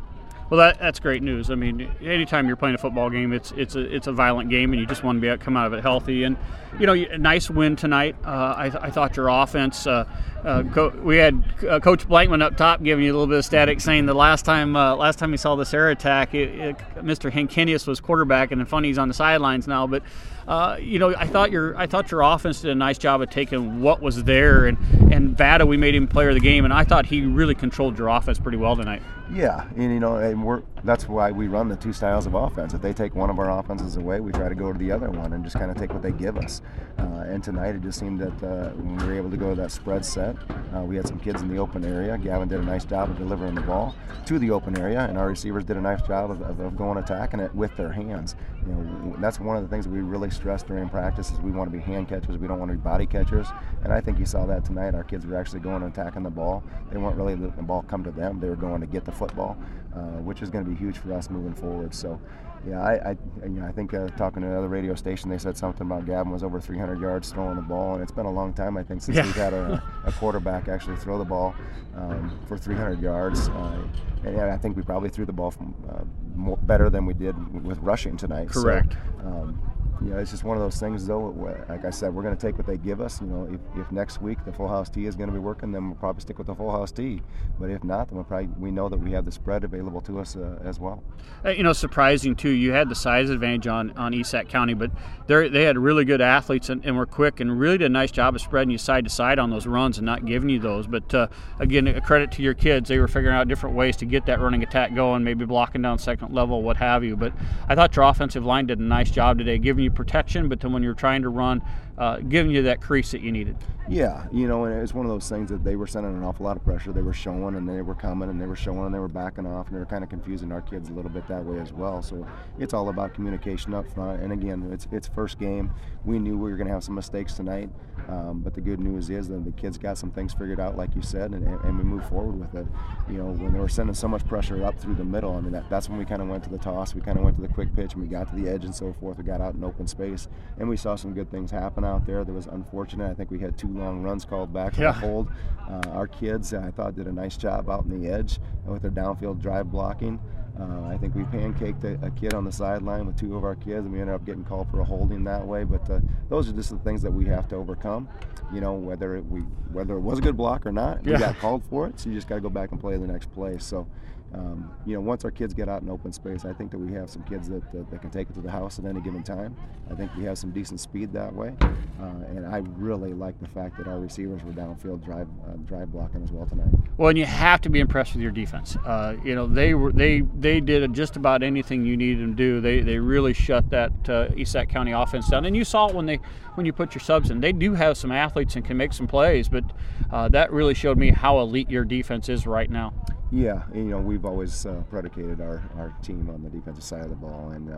Well, 0.50 0.58
that, 0.58 0.80
that's 0.80 1.00
great 1.00 1.22
news. 1.22 1.52
I 1.52 1.56
mean, 1.56 1.92
anytime 2.02 2.48
you're 2.48 2.56
playing 2.56 2.74
a 2.74 2.80
football 2.80 3.12
game, 3.12 3.34
it's 3.34 3.52
it's 3.52 3.76
a 3.76 3.82
it's 3.82 4.08
a 4.08 4.12
violent 4.12 4.50
game, 4.50 4.72
and 4.72 4.80
you 4.82 4.88
just 4.88 5.04
want 5.04 5.18
to 5.18 5.22
be 5.22 5.30
out, 5.30 5.40
come 5.40 5.56
out 5.56 5.68
of 5.68 5.74
it 5.74 5.82
healthy. 5.82 6.24
And 6.24 6.38
you 6.80 6.88
know, 6.88 6.94
a 6.94 7.18
nice 7.20 7.52
win 7.52 7.76
tonight. 7.76 8.16
Uh, 8.26 8.56
I, 8.58 8.66
I 8.66 8.90
thought 8.90 9.16
your 9.16 9.28
offense. 9.28 9.86
Uh, 9.86 10.06
uh, 10.44 10.64
co- 10.74 10.90
we 11.04 11.18
had 11.18 11.44
uh, 11.70 11.80
Coach 11.80 12.08
Blankman 12.08 12.42
up 12.42 12.58
top 12.58 12.82
giving 12.82 13.06
you 13.06 13.12
a 13.12 13.14
little 13.14 13.28
bit 13.28 13.38
of 13.38 13.46
static, 13.46 13.80
saying 13.80 14.08
the 14.08 14.14
last 14.16 14.44
time 14.44 14.76
uh, 14.76 14.96
last 14.96 15.20
time 15.20 15.32
we 15.32 15.38
saw 15.38 15.56
this 15.56 15.74
air 15.74 15.92
attack, 15.92 16.34
it, 16.34 16.50
it, 16.50 16.78
Mr. 16.96 17.32
Henkinius 17.32 17.86
was 17.86 18.00
quarterback, 18.00 18.52
and 18.52 18.68
funny 18.68 18.88
he's 18.88 18.98
on 18.98 19.08
the 19.08 19.14
sidelines 19.14 19.68
now, 19.68 19.86
but 19.86 20.02
uh, 20.50 20.78
you 20.82 20.98
know, 20.98 21.16
I 21.16 21.28
thought 21.28 21.52
your 21.52 21.78
I 21.78 21.86
thought 21.86 22.10
your 22.10 22.22
offense 22.22 22.62
did 22.62 22.72
a 22.72 22.76
nice 22.76 22.98
job 22.98 23.22
of 23.22 23.30
taking 23.30 23.82
what 23.82 24.02
was 24.02 24.24
there, 24.24 24.66
and 24.66 24.80
and 25.14 25.38
Vada 25.38 25.64
we 25.64 25.78
made 25.78 25.94
him 25.94 26.08
player 26.08 26.30
of 26.30 26.34
the 26.34 26.42
game, 26.42 26.66
and 26.66 26.74
I 26.74 26.84
thought 26.84 27.06
he 27.06 27.22
really 27.22 27.54
controlled 27.54 28.00
your 28.00 28.08
offense 28.08 28.40
pretty 28.40 28.58
well 28.58 28.76
tonight. 28.76 29.04
Yeah, 29.32 29.68
and 29.76 29.94
you 29.94 30.00
know, 30.00 30.16
and 30.16 30.44
we're 30.44 30.64
that's 30.84 31.08
why 31.08 31.30
we 31.30 31.48
run 31.48 31.68
the 31.68 31.76
two 31.76 31.94
styles 31.94 32.26
of 32.26 32.34
offense. 32.34 32.74
If 32.74 32.82
they 32.82 32.94
take 32.94 33.14
one 33.14 33.30
of 33.30 33.38
our 33.38 33.60
offenses 33.60 33.98
away, 33.98 34.22
we 34.22 34.32
try 34.32 34.50
to 34.50 34.56
go 34.56 34.74
to 34.74 34.80
the 34.80 34.92
other 34.92 35.12
one 35.12 35.34
and 35.34 35.44
just 35.44 35.56
kind 35.56 35.70
of 35.70 35.78
take 35.78 35.94
what 35.94 36.02
they 36.02 36.14
give 36.14 36.36
us. 36.38 36.64
Uh, 36.98 37.26
and 37.28 37.44
tonight 37.44 37.76
it 37.76 37.82
just 37.84 38.00
seemed 38.00 38.20
that 38.20 38.44
uh, 38.44 38.74
we 38.76 39.06
were 39.06 39.14
able 39.14 39.30
to 39.30 39.38
go 39.38 39.52
to 39.52 39.62
that 39.62 39.72
spread 39.72 40.04
set, 40.04 40.36
uh, 40.76 40.82
we 40.82 40.96
had 40.96 41.08
some 41.08 41.20
kids 41.20 41.42
in 41.42 41.48
the 41.48 41.58
open 41.58 41.86
area. 41.86 42.18
Gavin 42.18 42.48
did 42.48 42.60
a 42.60 42.64
nice 42.64 42.86
job 42.86 43.10
of 43.10 43.18
delivering 43.18 43.54
the 43.54 43.62
ball 43.62 43.96
to 44.26 44.40
the 44.40 44.50
open 44.50 44.78
area, 44.80 45.02
and 45.02 45.18
our 45.18 45.28
receivers 45.28 45.64
did 45.64 45.78
a 45.78 45.82
nice 45.82 46.02
job 46.02 46.32
of, 46.32 46.42
of, 46.42 46.60
of 46.60 46.76
going 46.76 46.98
attacking 46.98 47.40
it 47.40 47.54
with 47.54 47.76
their 47.78 47.92
hands. 47.92 48.36
You 48.66 48.74
know, 48.74 49.16
that's 49.20 49.40
one 49.40 49.56
of 49.56 49.64
the 49.64 49.70
things 49.70 49.88
we 49.88 50.02
really 50.02 50.30
stress 50.30 50.64
during 50.64 50.90
practice 50.90 51.32
is 51.32 51.40
we 51.40 51.52
want 51.52 51.72
to 51.72 51.78
be 51.78 51.82
hand 51.82 52.10
catchers, 52.10 52.38
we 52.38 52.48
don't 52.48 52.60
want 52.60 52.72
to 52.72 52.78
be 52.78 52.84
body 52.84 53.06
catchers. 53.06 53.48
And 53.84 53.94
I 53.94 54.02
think 54.02 54.20
you 54.20 54.26
saw 54.26 54.46
that 54.46 54.66
tonight. 54.66 54.96
Our 54.96 55.04
kids 55.04 55.26
were 55.26 55.38
actually 55.38 55.62
going 55.62 55.84
and 55.84 55.92
attacking 55.92 56.24
the 56.24 56.30
ball. 56.30 56.64
They 56.92 56.98
weren't 56.98 57.16
really 57.16 57.36
letting 57.36 57.56
the 57.56 57.64
ball 57.64 57.84
come 57.84 58.04
to 58.04 58.12
them. 58.12 58.40
They 58.40 58.50
were 58.50 58.56
going 58.56 58.82
to 58.82 58.88
get 58.88 59.06
the 59.06 59.12
football, 59.12 59.58
uh, 59.96 60.22
which 60.22 60.42
is 60.42 60.50
going 60.50 60.66
to 60.66 60.70
be 60.70 60.76
huge 60.76 60.98
for 60.98 61.14
us 61.14 61.30
moving 61.30 61.54
forward. 61.54 61.94
So 61.94 62.20
yeah, 62.68 62.82
I, 62.82 63.12
I, 63.12 63.18
you 63.44 63.50
know, 63.50 63.66
I 63.66 63.72
think 63.72 63.94
uh, 63.94 64.08
talking 64.10 64.42
to 64.42 64.48
another 64.48 64.68
radio 64.68 64.96
station, 64.96 65.30
they 65.30 65.38
said 65.38 65.58
something 65.58 65.86
about 65.86 66.06
Gavin 66.06 66.32
was 66.32 66.44
over 66.44 66.60
300 66.60 67.00
yards 67.00 67.32
throwing 67.32 67.56
the 67.56 67.62
ball, 67.62 67.94
and 67.94 68.04
it's 68.04 68.12
been 68.12 68.26
a 68.26 68.32
long 68.32 68.54
time, 68.54 68.78
I 68.78 68.84
think, 68.84 69.02
since 69.02 69.18
yeah. 69.18 69.24
we've 69.24 69.36
had 69.36 69.54
a, 69.54 69.82
a, 70.06 70.12
quarterback 70.12 70.68
actually 70.68 70.98
throw 70.98 71.18
the 71.18 71.26
ball 71.26 71.56
um, 71.96 72.38
for 72.48 72.58
300 72.58 73.02
yards. 73.02 73.48
Uh, 73.50 73.82
and 74.26 74.36
yeah, 74.36 74.54
I 74.54 74.58
think 74.58 74.76
we 74.76 74.84
probably 74.84 75.10
threw 75.10 75.26
the 75.26 75.34
ball 75.34 75.52
from, 75.52 75.74
uh, 75.90 76.04
more, 76.36 76.58
better 76.58 76.90
than 76.90 77.06
we 77.06 77.14
did 77.14 77.64
with 77.64 77.78
rushing 77.80 78.18
tonight. 78.18 78.50
Correct. 78.50 78.94
So, 79.22 79.28
um, 79.28 79.62
you 80.02 80.12
know, 80.12 80.18
it's 80.18 80.32
just 80.32 80.44
one 80.44 80.56
of 80.56 80.64
those 80.64 80.80
things, 80.80 81.06
though. 81.06 81.30
Like 81.68 81.86
I 81.86 81.90
said, 81.90 82.14
we're 82.14 82.24
going 82.24 82.36
to 82.36 82.42
take 82.42 82.58
what 82.58 82.66
they 82.66 82.78
give 82.78 83.02
us. 83.02 83.20
You 83.22 83.28
know, 83.28 83.50
if, 83.52 83.82
if 83.82 83.92
next 83.92 84.22
week 84.22 84.38
the 84.46 84.54
full 84.54 84.68
house 84.68 84.90
tee 84.90 85.06
is 85.06 85.16
going 85.16 85.30
to 85.30 85.34
be 85.34 85.40
working, 85.40 85.72
then 85.72 85.88
we'll 85.88 85.96
probably 85.96 86.22
stick 86.22 86.38
with 86.38 86.48
the 86.48 86.56
full 86.56 86.72
house 86.72 86.92
tee. 86.92 87.22
But 87.60 87.70
if 87.70 87.84
not, 87.84 88.08
then 88.08 88.16
we'll 88.16 88.26
probably 88.26 88.48
we 88.58 88.72
know 88.72 88.88
that 88.90 88.98
we 88.98 89.12
have 89.12 89.26
the 89.26 89.32
spread 89.32 89.64
available 89.64 90.02
to 90.02 90.20
us 90.20 90.36
uh, 90.36 90.60
as 90.64 90.80
well. 90.80 91.04
Uh, 91.44 91.50
you 91.50 91.64
know, 91.64 91.74
surprising 91.74 92.36
too. 92.36 92.50
You 92.50 92.72
had 92.72 92.90
the 92.90 92.96
size 92.96 93.30
advantage 93.30 93.68
on 93.68 93.92
on 93.92 94.14
East 94.14 94.32
Sac 94.32 94.48
County, 94.48 94.74
but 94.74 94.92
they 95.28 95.50
they 95.50 95.64
had 95.64 95.78
really 95.78 96.06
good 96.06 96.22
athletes 96.22 96.70
and, 96.70 96.84
and 96.86 96.96
were 96.96 97.06
quick 97.06 97.40
and 97.40 97.60
really 97.60 97.78
did 97.78 97.86
a 97.86 97.90
nice 97.90 98.12
job 98.12 98.36
of 98.36 98.42
spreading 98.42 98.72
you 98.72 98.78
side 98.78 99.04
to 99.04 99.10
side 99.10 99.38
on 99.40 99.50
those 99.50 99.68
runs 99.68 99.98
and 99.98 100.06
not 100.06 100.26
giving 100.26 100.50
you 100.50 100.60
those. 100.60 100.88
But 100.88 101.14
uh, 101.14 101.28
again, 101.60 101.88
a 101.88 102.02
credit 102.02 102.32
to 102.34 102.42
your 102.42 102.54
kids. 102.54 102.90
They 102.90 103.00
were 103.00 103.08
figuring 103.08 103.36
out 103.36 103.48
different 103.48 103.76
ways 103.76 103.98
to 103.98 104.06
get 104.06 104.26
that 104.28 104.40
running 104.40 104.64
attack 104.64 104.96
going, 104.96 105.24
maybe 105.24 105.46
blocking 105.46 105.82
down 105.82 106.00
second 106.00 106.34
level, 106.34 106.62
what 106.62 106.78
have 106.78 107.04
you. 107.04 107.16
But 107.16 107.34
I 107.68 107.76
thought 107.76 107.96
your 107.96 108.06
offensive 108.06 108.46
line 108.46 108.68
did 108.68 108.80
a 108.80 108.84
nice 108.84 109.12
job 109.12 109.38
today, 109.38 109.58
giving 109.58 109.84
you 109.84 109.89
protection, 109.90 110.50
but 110.50 110.60
then 110.60 110.72
when 110.72 110.84
you're 110.84 110.94
trying 110.94 111.22
to 111.24 111.30
run, 111.30 111.62
uh, 112.00 112.18
giving 112.18 112.52
you 112.52 112.64
that 112.64 112.82
crease 112.82 113.12
that 113.12 113.22
you 113.22 113.32
needed. 113.32 113.58
Yeah, 113.90 114.28
you 114.32 114.48
know, 114.48 114.66
and 114.66 114.82
it's 114.82 114.94
one 114.94 115.06
of 115.06 115.12
those 115.12 115.28
things 115.28 115.50
that 115.50 115.64
they 115.64 115.76
were 115.76 115.88
sending 115.88 116.16
an 116.16 116.24
awful 116.24 116.46
lot 116.46 116.56
of 116.56 116.64
pressure. 116.64 116.94
They 116.94 117.02
were 117.02 117.14
showing 117.14 117.56
and 117.56 117.68
they 117.68 117.82
were 117.82 117.96
coming 117.96 118.30
and 118.30 118.40
they 118.40 118.46
were 118.46 118.56
showing 118.56 118.86
and 118.86 118.94
they 118.94 119.00
were 119.00 119.08
backing 119.08 119.48
off 119.48 119.66
and 119.68 119.76
they 119.76 119.80
were 119.80 119.86
kind 119.88 120.04
of 120.04 120.12
confusing 120.12 120.52
our 120.52 120.62
kids 120.62 120.90
a 120.90 120.94
little 120.94 121.10
bit 121.10 121.28
that 121.28 121.44
way 121.44 121.60
as 121.60 121.74
well. 121.74 122.04
So 122.04 122.26
it's 122.60 122.74
all 122.74 122.90
about 122.90 123.16
communication 123.16 123.74
up 123.74 123.92
front. 123.92 124.22
And 124.22 124.32
again, 124.32 124.70
it's 124.72 124.88
it's 124.92 125.08
first 125.08 125.40
game. 125.40 125.72
We 126.06 126.20
knew 126.20 126.38
we 126.38 126.52
were 126.52 126.56
going 126.56 126.68
to 126.68 126.74
have 126.74 126.84
some 126.84 126.96
mistakes 126.96 127.34
tonight, 127.34 127.70
um, 128.08 128.42
but 128.42 128.54
the 128.54 128.62
good 128.62 128.80
news 128.80 129.10
is 129.10 129.28
that 129.30 129.44
the 129.44 129.52
kids 129.52 129.78
got 129.78 129.98
some 129.98 130.12
things 130.12 130.34
figured 130.34 130.60
out, 130.60 130.78
like 130.78 130.96
you 130.96 131.02
said, 131.02 131.32
and, 131.32 131.46
and 131.46 131.78
we 131.78 131.84
moved 131.84 132.06
forward 132.06 132.40
with 132.40 132.54
it. 132.54 132.68
You 133.10 133.18
know, 133.18 133.32
when 133.32 133.54
they 133.54 133.60
were 133.60 133.68
sending 133.68 133.96
so 133.96 134.08
much 134.08 134.26
pressure 134.26 134.64
up 134.64 134.80
through 134.80 134.96
the 134.96 135.04
middle, 135.04 135.36
I 135.36 135.42
mean, 135.42 135.52
that, 135.52 135.70
that's 135.70 135.90
when 135.90 135.98
we 135.98 136.06
kind 136.06 136.22
of 136.22 136.30
went 136.30 136.44
to 136.44 136.50
the 136.50 136.60
toss. 136.60 136.94
We 136.94 137.02
kind 137.02 137.18
of 137.18 137.24
went 137.24 137.36
to 137.38 137.42
the 137.42 137.48
quick 137.48 137.76
pitch 137.76 137.94
and 137.94 138.04
we 138.04 138.08
got 138.08 138.30
to 138.30 138.36
the 138.36 138.48
edge 138.48 138.64
and 138.64 138.74
so 138.74 138.94
forth. 139.00 139.18
We 139.18 139.24
got 139.24 139.42
out 139.42 139.56
in 139.56 139.64
open 139.64 139.88
space 139.88 140.28
and 140.60 140.70
we 140.70 140.78
saw 140.78 140.96
some 140.96 141.14
good 141.14 141.32
things 141.32 141.50
happen 141.50 141.84
out 141.90 142.06
there. 142.06 142.24
that 142.24 142.32
was 142.32 142.48
unfortunate. 142.48 143.10
I 143.10 143.14
think 143.14 143.32
we 143.32 143.40
had 143.40 143.58
two 143.58 143.68
long 143.68 144.02
runs 144.04 144.24
called 144.24 144.54
back 144.54 144.78
Yeah. 144.78 144.92
the 144.94 145.00
hold. 145.00 145.32
Uh, 145.70 145.82
our 145.90 146.08
kids, 146.08 146.54
I 146.54 146.72
thought, 146.72 146.96
did 146.96 147.08
a 147.08 147.12
nice 147.12 147.36
job 147.38 147.70
out 147.70 147.86
in 147.86 148.02
the 148.02 148.10
edge 148.10 148.40
with 148.66 148.82
their 148.84 148.92
downfield 148.92 149.42
drive 149.42 149.72
blocking. 149.72 150.20
Uh, 150.60 150.88
I 150.88 150.98
think 150.98 151.16
we 151.16 151.24
pancaked 151.24 151.84
a, 151.86 152.06
a 152.06 152.12
kid 152.12 152.34
on 152.34 152.44
the 152.44 152.52
sideline 152.52 153.06
with 153.08 153.16
two 153.18 153.36
of 153.38 153.44
our 153.46 153.56
kids, 153.56 153.86
and 153.86 153.94
we 153.94 154.02
ended 154.02 154.14
up 154.14 154.26
getting 154.26 154.44
called 154.44 154.70
for 154.70 154.82
a 154.82 154.84
holding 154.84 155.24
that 155.24 155.46
way. 155.46 155.64
But 155.64 155.90
uh, 155.90 156.00
those 156.28 156.50
are 156.50 156.54
just 156.54 156.70
the 156.72 156.78
things 156.80 157.02
that 157.02 157.12
we 157.12 157.26
have 157.28 157.48
to 157.50 157.56
overcome. 157.56 158.10
You 158.54 158.60
know, 158.60 158.74
whether 158.74 159.16
it, 159.16 159.26
we 159.26 159.42
whether 159.72 159.96
it 159.96 160.02
was 160.02 160.20
a 160.20 160.22
good 160.22 160.36
block 160.36 160.66
or 160.66 160.72
not, 160.74 161.04
we 161.04 161.14
got 161.14 161.38
called 161.38 161.64
for 161.70 161.88
it. 161.88 162.00
So 162.00 162.10
you 162.10 162.16
just 162.16 162.28
got 162.28 162.36
to 162.36 162.42
go 162.42 162.50
back 162.50 162.72
and 162.72 162.80
play 162.80 162.98
the 162.98 163.08
next 163.08 163.32
play. 163.32 163.58
So. 163.58 163.88
Um, 164.34 164.72
you 164.86 164.94
know, 164.94 165.02
once 165.02 165.26
our 165.26 165.32
kids 165.32 165.54
get 165.54 165.68
out 165.68 165.82
in 165.82 165.90
open 165.90 166.12
space, 166.14 166.46
I 166.46 166.54
think 166.54 166.72
that 166.72 166.78
we 166.78 166.94
have 166.94 167.10
some 167.10 167.24
kids 167.24 167.50
that, 167.50 167.72
that, 167.72 167.90
that 167.90 168.02
can 168.02 168.12
take 168.12 168.30
it 168.30 168.34
to 168.34 168.42
the 168.42 168.52
house 168.52 168.78
at 168.78 168.86
any 168.86 169.02
given 169.02 169.24
time. 169.24 169.56
I 169.92 169.96
think 169.96 170.12
we 170.16 170.24
have 170.26 170.38
some 170.38 170.52
decent 170.52 170.80
speed 170.80 171.12
that 171.14 171.34
way, 171.34 171.54
uh, 171.62 172.06
and 172.30 172.46
I 172.46 172.58
really 172.78 173.14
like 173.14 173.40
the 173.40 173.48
fact 173.48 173.78
that 173.78 173.88
our 173.88 174.00
receivers 174.00 174.44
were 174.44 174.52
downfield 174.52 175.04
drive 175.04 175.28
uh, 175.48 175.54
drive 175.66 175.92
blocking 175.92 176.24
as 176.24 176.32
well 176.32 176.46
tonight. 176.46 176.70
Well, 176.98 177.10
and 177.10 177.18
you 177.18 177.26
have 177.26 177.62
to 177.62 177.70
be 177.70 177.80
impressed 177.80 178.14
with 178.14 178.22
your 178.22 178.32
defense. 178.32 178.76
Uh, 178.86 179.16
you 179.24 179.34
know, 179.34 179.48
they 179.48 179.74
were 179.74 179.92
they 179.92 180.22
they 180.38 180.60
did 180.60 180.94
just 180.94 181.16
about 181.16 181.42
anything 181.42 181.84
you 181.86 181.98
needed 181.98 182.22
them 182.22 182.36
to 182.36 182.38
do. 182.38 182.62
They 182.62 182.82
they 182.82 183.00
really 183.00 183.34
shut 183.34 183.70
that 183.72 183.92
uh, 184.08 184.28
East 184.36 184.52
Sac 184.52 184.70
County 184.70 184.92
offense 184.92 185.28
down, 185.30 185.46
and 185.46 185.56
you 185.56 185.64
saw 185.64 185.88
it 185.88 185.96
when 185.96 186.06
they 186.06 186.20
when 186.60 186.66
you 186.66 186.74
put 186.74 186.94
your 186.94 187.00
subs 187.00 187.32
in. 187.32 187.40
They 187.40 187.54
do 187.54 187.74
have 187.74 187.96
some 187.96 188.12
athletes 188.12 188.58
and 188.58 188.66
can 188.66 188.76
make 188.76 188.92
some 188.92 189.08
plays, 189.08 189.48
but 189.48 189.64
uh, 190.12 190.28
that 190.28 190.52
really 190.52 190.74
showed 190.74 190.98
me 190.98 191.10
how 191.10 191.40
elite 191.40 191.70
your 191.70 191.86
defense 191.86 192.28
is 192.28 192.46
right 192.46 192.70
now. 192.70 192.94
Yeah, 193.32 193.64
you 193.74 193.84
know, 193.84 194.00
we've 194.00 194.26
always 194.26 194.66
uh, 194.66 194.84
predicated 194.90 195.40
our, 195.40 195.64
our 195.78 195.96
team 196.04 196.30
on 196.30 196.44
the 196.44 196.50
defensive 196.50 196.84
side 196.84 197.04
of 197.04 197.12
the 197.12 197.16
ball, 197.16 197.52
and 197.52 197.70
uh, 197.70 197.78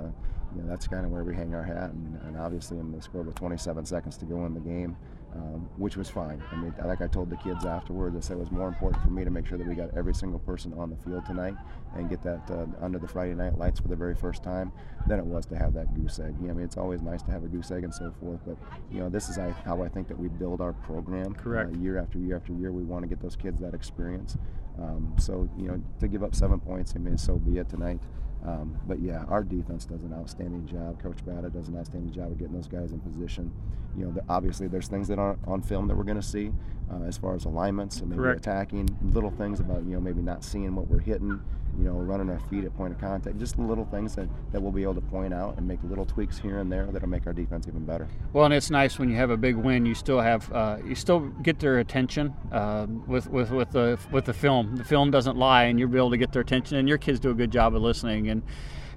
you 0.55 0.63
know, 0.63 0.67
that's 0.67 0.87
kind 0.87 1.05
of 1.05 1.11
where 1.11 1.23
we 1.23 1.35
hang 1.35 1.53
our 1.53 1.61
hat. 1.61 1.91
And, 1.91 2.19
and 2.23 2.37
obviously, 2.37 2.79
in 2.79 2.91
the 2.91 2.99
score 3.03 3.21
with 3.21 3.35
27 3.35 3.85
seconds 3.85 4.17
to 4.17 4.25
go 4.25 4.47
in 4.47 4.55
the 4.55 4.59
game, 4.59 4.97
um, 5.33 5.69
which 5.77 5.95
was 5.97 6.09
fine. 6.09 6.41
I 6.51 6.55
mean, 6.55 6.73
like 6.85 7.01
I 7.01 7.07
told 7.07 7.29
the 7.29 7.37
kids 7.37 7.65
afterwards, 7.65 8.15
I 8.15 8.19
said 8.19 8.37
it 8.37 8.39
was 8.39 8.51
more 8.51 8.67
important 8.67 9.01
for 9.03 9.09
me 9.09 9.23
to 9.23 9.29
make 9.29 9.47
sure 9.47 9.57
that 9.57 9.65
we 9.67 9.75
got 9.75 9.95
every 9.97 10.13
single 10.13 10.39
person 10.39 10.73
on 10.73 10.89
the 10.89 10.95
field 10.97 11.25
tonight 11.25 11.55
and 11.95 12.09
get 12.09 12.21
that 12.23 12.41
uh, 12.51 12.65
under 12.83 12.99
the 12.99 13.07
Friday 13.07 13.33
night 13.33 13.57
lights 13.57 13.79
for 13.79 13.87
the 13.87 13.95
very 13.95 14.15
first 14.15 14.43
time 14.43 14.71
than 15.07 15.19
it 15.19 15.25
was 15.25 15.45
to 15.47 15.55
have 15.57 15.73
that 15.73 15.93
goose 15.93 16.19
egg. 16.19 16.35
You 16.41 16.47
know, 16.47 16.53
I 16.53 16.55
mean, 16.57 16.65
it's 16.65 16.77
always 16.77 17.01
nice 17.01 17.21
to 17.23 17.31
have 17.31 17.43
a 17.43 17.47
goose 17.47 17.71
egg 17.71 17.83
and 17.83 17.93
so 17.93 18.13
forth, 18.19 18.39
but 18.45 18.57
you 18.91 18.99
know, 18.99 19.09
this 19.09 19.29
is 19.29 19.37
I- 19.37 19.51
how 19.65 19.81
I 19.83 19.89
think 19.89 20.07
that 20.09 20.19
we 20.19 20.27
build 20.27 20.59
our 20.61 20.73
program. 20.73 21.33
Correct. 21.33 21.73
Uh, 21.75 21.79
year 21.79 21.97
after 21.97 22.19
year 22.19 22.35
after 22.35 22.53
year, 22.53 22.71
we 22.71 22.83
want 22.83 23.03
to 23.03 23.07
get 23.07 23.21
those 23.21 23.35
kids 23.35 23.61
that 23.61 23.73
experience. 23.73 24.37
Um, 24.79 25.13
so 25.17 25.49
you 25.57 25.67
know, 25.67 25.81
to 25.99 26.07
give 26.07 26.23
up 26.23 26.33
seven 26.35 26.59
points, 26.59 26.93
I 26.95 26.99
mean, 26.99 27.17
so 27.17 27.35
be 27.35 27.57
it 27.57 27.69
tonight. 27.69 27.99
Um, 28.45 28.79
but 28.87 28.99
yeah, 28.99 29.23
our 29.29 29.43
defense 29.43 29.85
does 29.85 30.03
an 30.03 30.13
outstanding 30.13 30.65
job. 30.67 31.01
Coach 31.01 31.17
Bada 31.25 31.53
does 31.53 31.67
an 31.67 31.77
outstanding 31.77 32.11
job 32.11 32.31
of 32.31 32.39
getting 32.39 32.55
those 32.55 32.67
guys 32.67 32.91
in 32.91 32.99
position. 32.99 33.51
You 33.97 34.05
know, 34.05 34.11
the, 34.11 34.23
obviously 34.29 34.67
there's 34.67 34.87
things 34.87 35.07
that 35.09 35.19
aren't 35.19 35.39
on 35.47 35.61
film 35.61 35.87
that 35.87 35.95
we're 35.95 36.03
going 36.03 36.19
to 36.19 36.27
see 36.27 36.51
uh, 36.91 37.03
as 37.03 37.17
far 37.17 37.35
as 37.35 37.45
alignments 37.45 37.99
and 37.99 38.09
maybe 38.09 38.21
Correct. 38.21 38.39
attacking, 38.39 38.97
little 39.13 39.31
things 39.31 39.59
about 39.59 39.83
you 39.83 39.93
know 39.93 39.99
maybe 39.99 40.21
not 40.21 40.43
seeing 40.43 40.75
what 40.75 40.87
we're 40.87 40.99
hitting, 40.99 41.39
you 41.77 41.85
know, 41.85 41.93
running 41.93 42.29
our 42.29 42.39
feet 42.49 42.63
at 42.63 42.75
point 42.75 42.93
of 42.93 42.99
contact, 42.99 43.37
just 43.39 43.57
little 43.57 43.85
things 43.85 44.15
that, 44.15 44.27
that 44.51 44.61
we'll 44.61 44.71
be 44.71 44.83
able 44.83 44.95
to 44.95 45.01
point 45.01 45.33
out 45.33 45.57
and 45.57 45.67
make 45.67 45.79
little 45.83 46.05
tweaks 46.05 46.37
here 46.37 46.59
and 46.59 46.71
there 46.71 46.85
that'll 46.87 47.09
make 47.09 47.25
our 47.27 47.33
defense 47.33 47.67
even 47.67 47.85
better. 47.85 48.07
Well, 48.33 48.45
and 48.45 48.53
it's 48.53 48.69
nice 48.69 48.99
when 48.99 49.09
you 49.09 49.15
have 49.15 49.29
a 49.29 49.37
big 49.37 49.55
win. 49.55 49.85
You 49.85 49.95
still 49.95 50.19
have 50.19 50.51
uh, 50.51 50.77
you 50.85 50.95
still 50.95 51.19
get 51.41 51.59
their 51.59 51.79
attention 51.79 52.33
uh, 52.51 52.87
with 53.07 53.29
with 53.29 53.51
with 53.51 53.71
the 53.71 53.99
with 54.11 54.25
the 54.25 54.33
film. 54.33 54.75
The 54.75 54.83
film 54.83 55.11
doesn't 55.11 55.37
lie, 55.37 55.63
and 55.63 55.79
you're 55.79 55.95
able 55.95 56.11
to 56.11 56.17
get 56.17 56.31
their 56.31 56.41
attention. 56.41 56.77
And 56.77 56.87
your 56.87 56.97
kids 56.97 57.19
do 57.19 57.29
a 57.31 57.35
good 57.35 57.51
job 57.51 57.75
of 57.75 57.81
listening. 57.81 58.29
And 58.29 58.43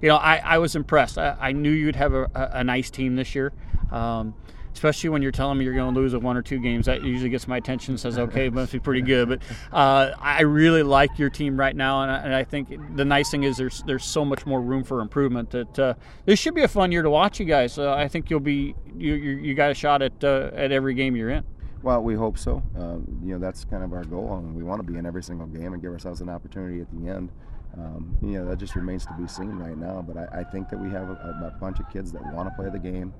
you 0.02 0.08
know, 0.08 0.16
I, 0.16 0.36
I 0.36 0.58
was 0.58 0.76
impressed. 0.76 1.16
I, 1.16 1.36
I 1.40 1.52
knew 1.52 1.70
you'd 1.70 1.96
have 1.96 2.12
a, 2.12 2.28
a 2.34 2.64
nice 2.64 2.90
team 2.90 3.16
this 3.16 3.34
year. 3.34 3.52
Um, 3.90 4.34
Especially 4.74 5.08
when 5.08 5.22
you're 5.22 5.32
telling 5.32 5.56
me 5.56 5.64
you're 5.64 5.74
going 5.74 5.94
to 5.94 5.98
lose 6.00 6.12
a 6.14 6.18
one 6.18 6.36
or 6.36 6.42
two 6.42 6.58
games, 6.58 6.86
that 6.86 7.02
usually 7.02 7.30
gets 7.30 7.48
my 7.48 7.56
attention. 7.56 7.92
and 7.92 8.00
Says, 8.00 8.18
"Okay, 8.18 8.50
must 8.50 8.72
be 8.72 8.80
pretty 8.80 9.02
good." 9.02 9.28
But 9.28 9.42
uh, 9.72 10.14
I 10.20 10.42
really 10.42 10.82
like 10.82 11.18
your 11.18 11.30
team 11.30 11.58
right 11.58 11.74
now, 11.74 12.02
and 12.02 12.10
I, 12.10 12.16
and 12.18 12.34
I 12.34 12.44
think 12.44 12.96
the 12.96 13.04
nice 13.04 13.30
thing 13.30 13.44
is 13.44 13.56
there's 13.56 13.82
there's 13.84 14.04
so 14.04 14.24
much 14.24 14.44
more 14.44 14.60
room 14.60 14.84
for 14.84 15.00
improvement. 15.00 15.50
That 15.50 15.78
uh, 15.78 15.94
this 16.26 16.38
should 16.38 16.54
be 16.54 16.62
a 16.62 16.68
fun 16.68 16.92
year 16.92 17.02
to 17.02 17.10
watch 17.10 17.38
you 17.40 17.46
guys. 17.46 17.78
Uh, 17.78 17.94
I 17.94 18.08
think 18.08 18.30
you'll 18.30 18.40
be 18.40 18.74
you 18.96 19.14
you, 19.14 19.36
you 19.36 19.54
got 19.54 19.70
a 19.70 19.74
shot 19.74 20.02
at 20.02 20.22
uh, 20.22 20.50
at 20.54 20.72
every 20.72 20.94
game 20.94 21.16
you're 21.16 21.30
in. 21.30 21.44
Well, 21.82 22.02
we 22.02 22.14
hope 22.14 22.38
so. 22.38 22.62
Um, 22.78 23.06
you 23.22 23.34
know, 23.34 23.38
that's 23.38 23.64
kind 23.66 23.84
of 23.84 23.92
our 23.92 24.04
goal, 24.04 24.38
and 24.38 24.54
we 24.54 24.62
want 24.62 24.84
to 24.84 24.90
be 24.90 24.98
in 24.98 25.04
every 25.04 25.22
single 25.22 25.46
game 25.46 25.74
and 25.74 25.82
give 25.82 25.92
ourselves 25.92 26.20
an 26.22 26.30
opportunity 26.30 26.80
at 26.80 26.90
the 26.90 27.08
end. 27.08 27.30
Um, 27.76 28.16
you 28.22 28.38
know, 28.38 28.46
that 28.46 28.58
just 28.58 28.74
remains 28.74 29.04
to 29.06 29.12
be 29.20 29.28
seen 29.28 29.56
right 29.58 29.76
now. 29.76 30.00
But 30.00 30.16
I, 30.16 30.40
I 30.40 30.44
think 30.44 30.70
that 30.70 30.78
we 30.78 30.90
have 30.90 31.10
a, 31.10 31.52
a 31.54 31.58
bunch 31.60 31.80
of 31.80 31.90
kids 31.90 32.10
that 32.12 32.22
want 32.32 32.48
to 32.48 32.54
play 32.54 32.70
the 32.70 32.78
game. 32.78 33.12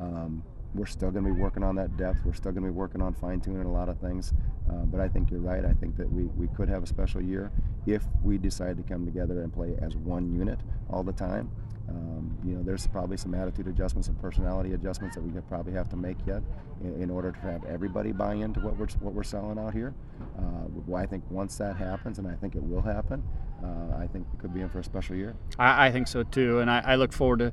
Um, 0.00 0.42
we're 0.74 0.86
still 0.86 1.10
going 1.10 1.24
to 1.24 1.32
be 1.32 1.40
working 1.40 1.62
on 1.62 1.74
that 1.76 1.96
depth. 1.96 2.20
We're 2.24 2.34
still 2.34 2.52
going 2.52 2.64
to 2.64 2.70
be 2.70 2.76
working 2.76 3.02
on 3.02 3.14
fine 3.14 3.40
tuning 3.40 3.64
a 3.64 3.72
lot 3.72 3.88
of 3.88 3.98
things. 3.98 4.32
Uh, 4.70 4.84
but 4.84 5.00
I 5.00 5.08
think 5.08 5.30
you're 5.30 5.40
right. 5.40 5.64
I 5.64 5.72
think 5.72 5.96
that 5.96 6.10
we, 6.10 6.24
we 6.24 6.46
could 6.48 6.68
have 6.68 6.82
a 6.82 6.86
special 6.86 7.20
year 7.20 7.50
if 7.86 8.04
we 8.22 8.38
decide 8.38 8.76
to 8.76 8.82
come 8.82 9.04
together 9.04 9.42
and 9.42 9.52
play 9.52 9.76
as 9.80 9.96
one 9.96 10.32
unit 10.32 10.60
all 10.88 11.02
the 11.02 11.12
time. 11.12 11.50
Um, 11.88 12.38
you 12.44 12.54
know, 12.54 12.62
there's 12.62 12.86
probably 12.86 13.16
some 13.16 13.34
attitude 13.34 13.66
adjustments 13.66 14.06
and 14.06 14.20
personality 14.20 14.74
adjustments 14.74 15.16
that 15.16 15.22
we 15.22 15.32
could 15.32 15.48
probably 15.48 15.72
have 15.72 15.88
to 15.88 15.96
make 15.96 16.16
yet 16.24 16.42
in, 16.84 17.02
in 17.02 17.10
order 17.10 17.32
to 17.32 17.38
have 17.40 17.64
everybody 17.64 18.12
buy 18.12 18.34
into 18.34 18.60
what 18.60 18.76
we're 18.76 18.86
what 19.00 19.12
we're 19.12 19.24
selling 19.24 19.58
out 19.58 19.74
here. 19.74 19.92
Uh, 20.38 20.68
well, 20.86 21.02
I 21.02 21.06
think 21.06 21.24
once 21.30 21.56
that 21.56 21.76
happens, 21.76 22.18
and 22.18 22.28
I 22.28 22.34
think 22.34 22.54
it 22.54 22.62
will 22.62 22.82
happen, 22.82 23.24
uh, 23.64 23.96
I 23.98 24.06
think 24.06 24.26
we 24.32 24.38
could 24.38 24.54
be 24.54 24.60
in 24.60 24.68
for 24.68 24.78
a 24.78 24.84
special 24.84 25.16
year. 25.16 25.34
I, 25.58 25.86
I 25.86 25.92
think 25.92 26.08
so 26.08 26.22
too, 26.22 26.60
and 26.60 26.70
I, 26.70 26.82
I 26.84 26.94
look 26.96 27.12
forward 27.12 27.40
to 27.40 27.52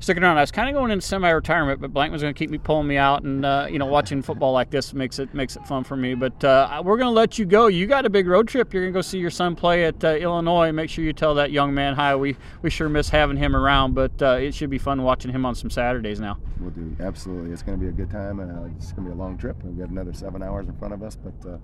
sticking 0.00 0.22
around. 0.22 0.38
I 0.38 0.42
was 0.42 0.52
kind 0.52 0.68
of 0.68 0.74
going 0.74 0.90
into 0.90 1.04
semi-retirement, 1.04 1.80
but 1.80 1.92
Blankman's 1.92 2.22
going 2.22 2.32
to 2.32 2.38
keep 2.38 2.50
me 2.50 2.58
pulling 2.58 2.86
me 2.86 2.96
out, 2.96 3.22
and 3.22 3.44
uh, 3.44 3.66
you 3.70 3.78
know, 3.78 3.86
watching 3.86 4.22
football 4.22 4.52
like 4.52 4.70
this 4.70 4.94
makes 4.94 5.18
it 5.18 5.34
makes 5.34 5.56
it 5.56 5.66
fun 5.66 5.84
for 5.84 5.96
me. 5.96 6.14
But 6.14 6.42
uh, 6.44 6.82
we're 6.84 6.96
going 6.96 7.08
to 7.08 7.12
let 7.12 7.38
you 7.38 7.44
go. 7.44 7.66
You 7.66 7.86
got 7.86 8.06
a 8.06 8.10
big 8.10 8.26
road 8.26 8.48
trip. 8.48 8.72
You're 8.72 8.84
going 8.84 8.92
to 8.92 8.96
go 8.96 9.02
see 9.02 9.18
your 9.18 9.30
son 9.30 9.56
play 9.56 9.84
at 9.84 10.02
uh, 10.04 10.08
Illinois. 10.14 10.72
Make 10.72 10.90
sure 10.90 11.04
you 11.04 11.12
tell 11.12 11.34
that 11.34 11.50
young 11.50 11.74
man 11.74 11.94
hi. 11.94 12.14
We 12.16 12.36
we 12.62 12.70
sure 12.70 12.88
miss 12.88 13.08
having 13.08 13.36
him 13.36 13.56
around, 13.56 13.94
but 13.94 14.22
uh, 14.22 14.38
it 14.40 14.54
should 14.54 14.70
be 14.70 14.78
fun 14.78 15.02
watching 15.02 15.32
him 15.32 15.44
on 15.44 15.54
some 15.54 15.70
Saturdays 15.70 16.20
now. 16.20 16.38
We'll 16.60 16.70
do 16.70 16.96
absolutely. 17.00 17.52
It's 17.52 17.62
going 17.62 17.78
to 17.78 17.82
be 17.82 17.88
a 17.88 17.92
good 17.92 18.10
time, 18.10 18.40
and 18.40 18.50
uh, 18.52 18.70
it's 18.76 18.92
going 18.92 19.08
to 19.08 19.14
be 19.14 19.18
a 19.18 19.20
long 19.20 19.36
trip. 19.36 19.56
We've 19.64 19.78
got 19.78 19.90
another 19.90 20.12
seven 20.12 20.42
hours 20.42 20.68
in 20.68 20.76
front 20.76 20.94
of 20.94 21.02
us, 21.02 21.16
but 21.16 21.48
uh, 21.48 21.58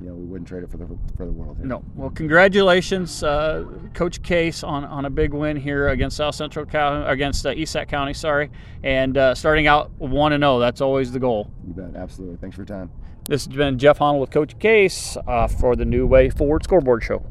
you 0.00 0.08
know 0.08 0.14
we 0.14 0.24
wouldn't 0.24 0.48
trade 0.48 0.62
it 0.62 0.70
for 0.70 0.76
the 0.76 0.86
for 1.16 1.26
the 1.26 1.32
world. 1.32 1.56
Here. 1.56 1.66
No. 1.66 1.84
Well, 1.94 2.10
congratulations, 2.10 3.22
uh, 3.22 3.64
Coach 3.94 4.22
Case, 4.22 4.62
on, 4.62 4.84
on 4.84 5.04
a 5.04 5.10
big 5.10 5.32
win 5.32 5.56
here 5.56 5.88
against 5.88 6.16
South 6.16 6.34
Central 6.34 6.64
County, 6.64 7.06
against 7.06 7.46
uh, 7.46 7.50
East 7.50 7.72
Sac 7.72 7.88
County. 7.88 8.14
Sorry, 8.14 8.50
and 8.82 9.16
uh, 9.16 9.34
starting 9.34 9.66
out 9.66 9.90
one 9.98 10.32
and 10.32 10.42
zero. 10.42 10.58
That's 10.58 10.80
always 10.80 11.12
the 11.12 11.18
goal. 11.20 11.50
You 11.66 11.74
bet. 11.74 11.96
Absolutely. 11.96 12.36
Thanks 12.36 12.56
for 12.56 12.62
your 12.62 12.66
time. 12.66 12.90
This 13.28 13.44
has 13.44 13.54
been 13.54 13.78
Jeff 13.78 13.98
Honnold 13.98 14.20
with 14.20 14.30
Coach 14.30 14.58
Case 14.58 15.16
uh, 15.26 15.48
for 15.48 15.76
the 15.76 15.84
New 15.84 16.06
Way 16.06 16.30
Ford 16.30 16.64
Scoreboard 16.64 17.02
Show. 17.02 17.22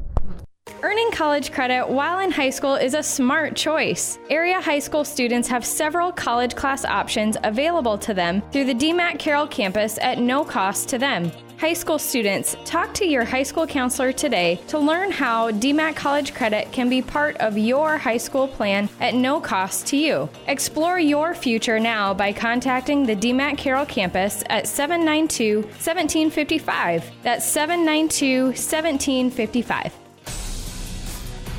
Earning 0.82 1.10
college 1.10 1.50
credit 1.50 1.88
while 1.88 2.20
in 2.20 2.30
high 2.30 2.50
school 2.50 2.76
is 2.76 2.94
a 2.94 3.02
smart 3.02 3.56
choice. 3.56 4.18
Area 4.30 4.60
high 4.60 4.78
school 4.78 5.04
students 5.04 5.48
have 5.48 5.64
several 5.64 6.12
college 6.12 6.54
class 6.54 6.84
options 6.84 7.36
available 7.42 7.98
to 7.98 8.14
them 8.14 8.42
through 8.52 8.66
the 8.66 8.74
DMACC 8.74 9.18
Carroll 9.18 9.46
campus 9.48 9.98
at 10.00 10.18
no 10.18 10.44
cost 10.44 10.88
to 10.90 10.98
them. 10.98 11.32
High 11.58 11.72
school 11.72 11.98
students, 11.98 12.54
talk 12.64 12.94
to 12.94 13.04
your 13.04 13.24
high 13.24 13.42
school 13.42 13.66
counselor 13.66 14.12
today 14.12 14.60
to 14.68 14.78
learn 14.78 15.10
how 15.10 15.50
DMACC 15.50 15.96
College 15.96 16.32
Credit 16.32 16.70
can 16.70 16.88
be 16.88 17.02
part 17.02 17.36
of 17.38 17.58
your 17.58 17.98
high 17.98 18.16
school 18.16 18.46
plan 18.46 18.88
at 19.00 19.14
no 19.14 19.40
cost 19.40 19.88
to 19.88 19.96
you. 19.96 20.28
Explore 20.46 21.00
your 21.00 21.34
future 21.34 21.80
now 21.80 22.14
by 22.14 22.32
contacting 22.32 23.04
the 23.04 23.16
DMACC 23.16 23.58
Carroll 23.58 23.86
campus 23.86 24.44
at 24.48 24.68
792 24.68 25.62
1755. 25.62 27.10
That's 27.24 27.44
792 27.44 28.44
1755. 28.44 29.92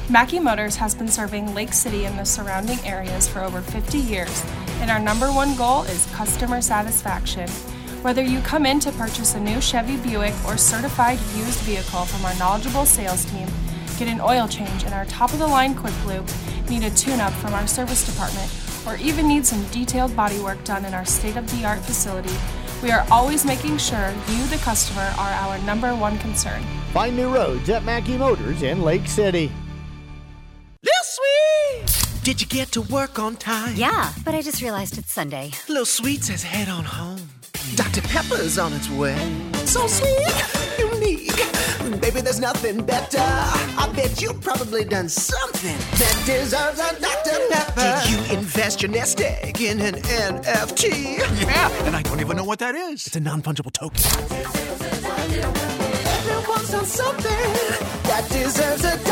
Mackey 0.09 0.39
Motors 0.39 0.77
has 0.77 0.95
been 0.95 1.09
serving 1.09 1.53
Lake 1.53 1.73
City 1.73 2.05
and 2.05 2.17
the 2.17 2.23
surrounding 2.23 2.79
areas 2.85 3.27
for 3.27 3.41
over 3.41 3.61
50 3.61 3.97
years, 3.97 4.45
and 4.79 4.89
our 4.89 4.99
number 4.99 5.27
one 5.27 5.57
goal 5.57 5.83
is 5.83 6.05
customer 6.13 6.61
satisfaction. 6.61 7.49
Whether 8.01 8.23
you 8.23 8.39
come 8.39 8.65
in 8.65 8.79
to 8.79 8.93
purchase 8.93 9.35
a 9.35 9.39
new 9.41 9.59
Chevy 9.59 9.97
Buick 9.97 10.33
or 10.45 10.55
certified 10.55 11.19
used 11.35 11.59
vehicle 11.59 12.05
from 12.05 12.23
our 12.23 12.33
knowledgeable 12.35 12.85
sales 12.85 13.25
team, 13.25 13.47
get 13.97 14.07
an 14.07 14.21
oil 14.21 14.47
change 14.47 14.85
in 14.85 14.93
our 14.93 15.03
top 15.05 15.33
of 15.33 15.39
the 15.39 15.47
line 15.47 15.75
quick 15.75 15.93
lube, 16.05 16.29
need 16.69 16.83
a 16.83 16.89
tune 16.91 17.19
up 17.19 17.33
from 17.33 17.53
our 17.53 17.67
service 17.67 18.05
department, 18.05 18.49
or 18.87 18.95
even 19.05 19.27
need 19.27 19.45
some 19.45 19.61
detailed 19.65 20.15
body 20.15 20.39
work 20.39 20.63
done 20.63 20.85
in 20.85 20.93
our 20.93 21.03
state 21.03 21.35
of 21.35 21.45
the 21.51 21.65
art 21.65 21.79
facility, 21.79 22.33
we 22.81 22.91
are 22.91 23.05
always 23.11 23.43
making 23.45 23.77
sure 23.77 24.13
you, 24.29 24.45
the 24.47 24.59
customer, 24.63 25.13
are 25.17 25.31
our 25.31 25.57
number 25.59 25.93
one 25.93 26.17
concern. 26.19 26.63
Find 26.93 27.17
new 27.17 27.33
roads 27.33 27.69
at 27.69 27.83
Mackey 27.83 28.17
Motors 28.17 28.63
in 28.63 28.81
Lake 28.81 29.07
City. 29.07 29.51
Little 30.81 31.03
Sweet! 31.03 32.23
Did 32.23 32.39
you 32.39 32.47
get 32.47 32.71
to 32.71 32.81
work 32.81 33.19
on 33.19 33.35
time? 33.35 33.75
Yeah, 33.75 34.13
but 34.23 34.33
I 34.33 34.41
just 34.41 34.61
realized 34.61 34.97
it's 34.97 35.11
Sunday. 35.11 35.51
Little 35.67 35.85
Sweet 35.85 36.23
says 36.23 36.43
head 36.43 36.69
on 36.69 36.85
home. 36.85 37.38
Dr. 37.75 38.01
Pepper's 38.01 38.57
on 38.57 38.73
its 38.73 38.89
way. 38.89 39.15
So 39.65 39.87
sweet, 39.87 40.79
unique. 40.79 41.35
Baby, 42.01 42.21
there's 42.21 42.39
nothing 42.39 42.83
better. 42.85 43.19
I 43.19 43.91
bet 43.95 44.21
you've 44.21 44.41
probably 44.41 44.83
done 44.85 45.09
something 45.09 45.77
that 45.97 46.23
deserves 46.25 46.79
a 46.79 46.99
Dr. 46.99 47.39
Pepper. 47.49 48.01
Did 48.03 48.09
you 48.11 48.37
invest 48.37 48.81
your 48.81 48.91
nest 48.91 49.21
egg 49.21 49.61
in 49.61 49.79
an 49.81 49.95
NFT? 49.95 51.17
Yeah, 51.41 51.85
and 51.85 51.95
I 51.95 52.01
don't 52.01 52.19
even 52.19 52.37
know 52.37 52.43
what 52.43 52.59
that 52.59 52.75
is. 52.75 53.07
It's 53.07 53.15
a 53.15 53.19
non 53.19 53.41
fungible 53.41 53.71
token. 53.71 54.03
Everyone's 56.29 56.69
done 56.71 56.85
something 56.85 57.53
that 58.03 58.27
deserves 58.29 58.83
a 58.83 58.97
Dr. 58.97 59.03
Pepper. 59.03 59.08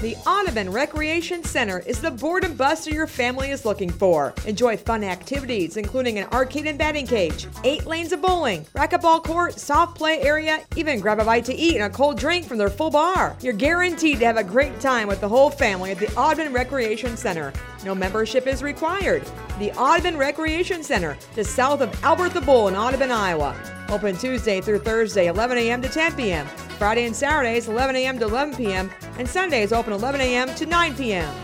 The 0.00 0.16
Audubon 0.26 0.72
Recreation 0.72 1.44
Center 1.44 1.80
is 1.80 2.00
the 2.00 2.10
board 2.10 2.44
and 2.44 2.56
buster 2.56 2.90
your 2.90 3.06
family 3.06 3.50
is 3.50 3.66
looking 3.66 3.90
for. 3.90 4.32
Enjoy 4.46 4.78
fun 4.78 5.04
activities, 5.04 5.76
including 5.76 6.18
an 6.18 6.26
arcade 6.32 6.66
and 6.66 6.78
batting 6.78 7.06
cage, 7.06 7.46
eight 7.64 7.84
lanes 7.84 8.10
of 8.12 8.22
bowling, 8.22 8.64
racquetball 8.74 9.22
court, 9.22 9.60
soft 9.60 9.98
play 9.98 10.22
area, 10.22 10.60
even 10.74 11.00
grab 11.00 11.18
a 11.18 11.24
bite 11.26 11.44
to 11.44 11.54
eat 11.54 11.74
and 11.74 11.84
a 11.84 11.94
cold 11.94 12.18
drink 12.18 12.46
from 12.46 12.56
their 12.56 12.70
full 12.70 12.88
bar. 12.88 13.36
You're 13.42 13.52
guaranteed 13.52 14.20
to 14.20 14.24
have 14.24 14.38
a 14.38 14.42
great 14.42 14.80
time 14.80 15.06
with 15.06 15.20
the 15.20 15.28
whole 15.28 15.50
family 15.50 15.90
at 15.90 15.98
the 15.98 16.10
Audubon 16.14 16.54
Recreation 16.54 17.14
Center. 17.14 17.52
No 17.82 17.94
membership 17.94 18.46
is 18.46 18.62
required. 18.62 19.22
The 19.58 19.72
Audubon 19.72 20.18
Recreation 20.18 20.82
Center, 20.82 21.16
just 21.34 21.54
south 21.54 21.80
of 21.80 22.04
Albert 22.04 22.34
the 22.34 22.40
Bull 22.42 22.68
in 22.68 22.76
Audubon, 22.76 23.10
Iowa. 23.10 23.56
Open 23.88 24.16
Tuesday 24.16 24.60
through 24.60 24.80
Thursday, 24.80 25.28
11 25.28 25.56
a.m. 25.56 25.80
to 25.80 25.88
10 25.88 26.14
p.m. 26.14 26.46
Friday 26.78 27.06
and 27.06 27.16
Saturdays, 27.16 27.68
11 27.68 27.96
a.m. 27.96 28.18
to 28.18 28.26
11 28.26 28.54
p.m. 28.54 28.90
And 29.18 29.26
Sundays 29.26 29.72
open 29.72 29.94
11 29.94 30.20
a.m. 30.20 30.54
to 30.56 30.66
9 30.66 30.94
p.m. 30.94 31.34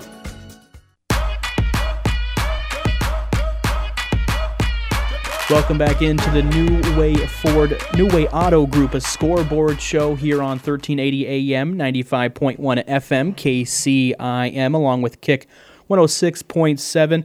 Welcome 5.48 5.78
back 5.78 6.02
into 6.02 6.28
the 6.32 6.42
New 6.42 6.98
Way 6.98 7.14
Ford, 7.14 7.80
New 7.94 8.08
Way 8.08 8.26
Auto 8.28 8.66
Group, 8.66 8.94
a 8.94 9.00
scoreboard 9.00 9.80
show 9.80 10.16
here 10.16 10.42
on 10.42 10.58
1380 10.58 11.54
AM, 11.54 11.76
95.1 11.76 12.58
FM, 12.58 13.34
KCIM, 13.34 14.74
along 14.74 15.02
with 15.02 15.20
Kick 15.20 15.46
106.7. 15.90 17.24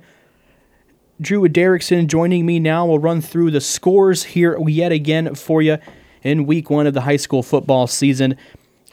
Drew 1.20 1.48
Derrickson 1.48 2.08
joining 2.08 2.46
me 2.46 2.60
now. 2.60 2.86
We'll 2.86 3.00
run 3.00 3.22
through 3.22 3.52
the 3.52 3.62
scores 3.62 4.24
here 4.24 4.58
yet 4.68 4.92
again 4.92 5.36
for 5.36 5.62
you 5.62 5.78
in 6.24 6.46
week 6.46 6.70
one 6.70 6.88
of 6.88 6.94
the 6.94 7.02
high 7.02 7.18
school 7.18 7.44
football 7.44 7.88
season. 7.88 8.36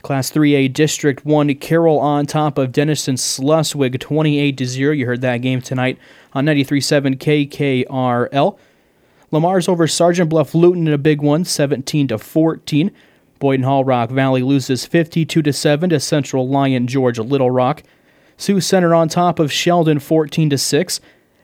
Class 0.01 0.31
3A 0.31 0.71
District 0.71 1.25
1, 1.25 1.55
Carroll 1.55 1.99
on 1.99 2.25
top 2.25 2.57
of 2.57 2.71
Denison 2.71 3.17
Schleswig 3.17 3.99
28 3.99 4.57
to 4.57 4.65
0. 4.65 4.93
You 4.93 5.05
heard 5.05 5.21
that 5.21 5.37
game 5.37 5.61
tonight 5.61 5.97
on 6.33 6.45
93.7 6.45 7.17
KKRL. 7.17 8.57
Le 9.31 9.39
Mars 9.39 9.67
over 9.67 9.87
Sergeant 9.87 10.29
Bluff 10.29 10.55
Luton 10.55 10.87
in 10.87 10.93
a 10.93 10.97
big 10.97 11.21
one, 11.21 11.43
17 11.43 12.07
to 12.07 12.17
14. 12.17 12.91
Boyden 13.39 13.63
Hull 13.63 13.83
Rock 13.83 14.09
Valley 14.09 14.41
loses 14.41 14.85
52 14.85 15.41
to 15.41 15.53
7 15.53 15.89
to 15.89 15.99
Central 15.99 16.47
Lyon 16.47 16.87
George 16.87 17.19
Little 17.19 17.51
Rock. 17.51 17.83
Sioux 18.39 18.61
Center 18.61 18.95
on 18.95 19.09
top 19.09 19.37
of 19.37 19.51
Sheldon 19.51 19.99
14 19.99 20.49
to 20.51 20.57
6. 20.57 21.01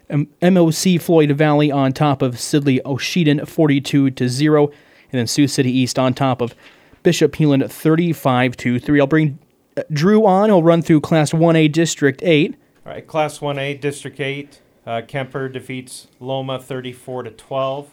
MOC 0.09 1.01
Floyd 1.01 1.31
Valley 1.31 1.69
on 1.69 1.91
top 1.91 2.21
of 2.21 2.39
Sibley 2.39 2.79
Ocheyedan 2.85 3.45
42 3.45 4.11
to 4.11 4.29
0. 4.29 4.67
And 4.67 5.19
then 5.19 5.27
Sioux 5.27 5.47
City 5.47 5.71
East 5.71 5.99
on 5.99 6.13
top 6.13 6.41
of 6.41 6.55
Bishop 7.03 7.33
Heelan 7.33 7.69
35 7.69 8.55
to 8.57 8.79
3. 8.79 9.01
I'll 9.01 9.07
bring 9.07 9.37
uh, 9.75 9.83
Drew 9.91 10.25
on. 10.25 10.47
He'll 10.47 10.63
run 10.63 10.81
through 10.81 11.01
Class 11.01 11.33
1A 11.33 11.69
District 11.69 12.23
8. 12.23 12.55
All 12.85 12.93
right, 12.93 13.05
Class 13.05 13.39
1A, 13.39 13.81
District 13.81 14.19
8. 14.19 14.61
Uh, 14.87 15.01
Kuemper 15.01 15.51
defeats 15.51 16.07
Loma 16.21 16.59
34 16.61 17.23
to 17.23 17.31
12. 17.31 17.89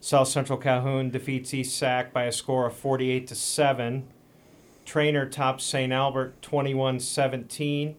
South 0.00 0.28
Central 0.28 0.58
Calhoun 0.58 1.10
defeats 1.10 1.52
East 1.52 1.76
Sac 1.76 2.14
by 2.14 2.24
a 2.24 2.32
score 2.32 2.66
of 2.66 2.74
48 2.74 3.26
to 3.26 3.34
7. 3.34 4.04
Treynor 4.86 5.30
tops 5.30 5.64
St. 5.64 5.92
Albert 5.92 6.40
21 6.40 6.98
17. 6.98 7.96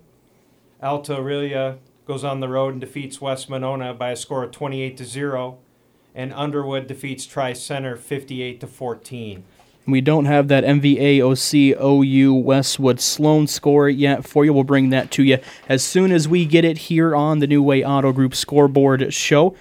Alta 0.84 1.16
Aurelia 1.16 1.78
goes 2.06 2.26
on 2.26 2.42
the 2.42 2.50
road 2.50 2.74
and 2.74 2.82
defeats 2.82 3.22
West 3.22 3.50
Monona 3.50 3.94
by 3.94 4.12
a 4.12 4.16
score 4.16 4.44
of 4.44 4.52
28 4.52 4.98
to 4.98 5.06
0. 5.06 5.58
And 6.14 6.34
Underwood 6.34 6.88
defeats 6.88 7.26
Tri 7.26 7.54
Center 7.54 7.96
58 7.96 8.60
to 8.60 8.68
14. 8.68 9.44
We 9.86 10.02
don't 10.02 10.26
have 10.26 10.48
that 10.50 10.64
OU 10.64 12.34
Westwood 12.34 13.00
Sloan 13.00 13.48
score 13.48 13.90
yet 13.90 14.26
for 14.26 14.46
you. 14.46 14.54
We'll 14.54 14.64
bring 14.64 14.90
that 14.90 15.10
to 15.12 15.24
you 15.24 15.40
as 15.68 15.84
soon 15.84 16.12
as 16.12 16.28
we 16.28 16.46
get 16.46 16.64
it 16.64 16.78
here 16.78 17.16
on 17.16 17.40
the 17.40 17.48
New 17.48 17.64
Way 17.64 17.84
Auto 17.84 18.12
Group 18.12 18.36
scoreboard 18.36 19.14
show. 19.14 19.56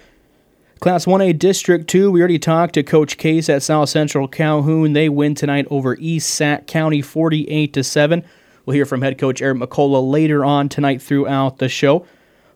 Class 0.79 1.05
1A 1.05 1.39
District 1.39 1.87
2, 1.87 2.11
we 2.11 2.19
already 2.19 2.39
talked 2.39 2.73
to 2.73 2.83
Coach 2.83 3.17
Case 3.17 3.49
at 3.49 3.63
South 3.63 3.89
Central 3.89 4.27
Calhoun. 4.27 4.93
They 4.93 5.07
win 5.07 5.33
tonight 5.33 5.65
over 5.69 5.95
East 5.97 6.29
Sac 6.29 6.67
County 6.67 7.01
48 7.01 7.73
to 7.73 7.83
7. 7.83 8.23
We'll 8.65 8.75
hear 8.75 8.85
from 8.85 9.01
head 9.01 9.17
coach 9.17 9.41
Eric 9.41 9.57
McCullough 9.57 10.09
later 10.09 10.45
on 10.45 10.69
tonight 10.69 11.01
throughout 11.01 11.57
the 11.57 11.67
show. 11.67 12.05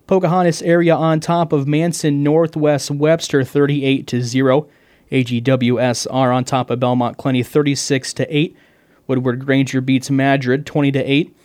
Pocahontas 0.08 0.62
area 0.62 0.96
on 0.96 1.20
top 1.20 1.52
of 1.52 1.68
Manson 1.68 2.24
Northwest 2.24 2.90
Webster 2.90 3.44
38 3.44 4.08
to 4.08 4.22
0. 4.22 4.68
AGWSR 5.12 6.36
on 6.36 6.46
top 6.46 6.70
of 6.70 6.80
Belmond 6.80 7.18
Klemme 7.18 7.46
36 7.46 8.14
to 8.14 8.36
8. 8.38 8.56
Woodward 9.08 9.46
Granger 9.46 9.82
beats 9.82 10.10
Madrid 10.10 10.66
20 10.66 10.92
to 10.94 11.00
8. 11.00 11.36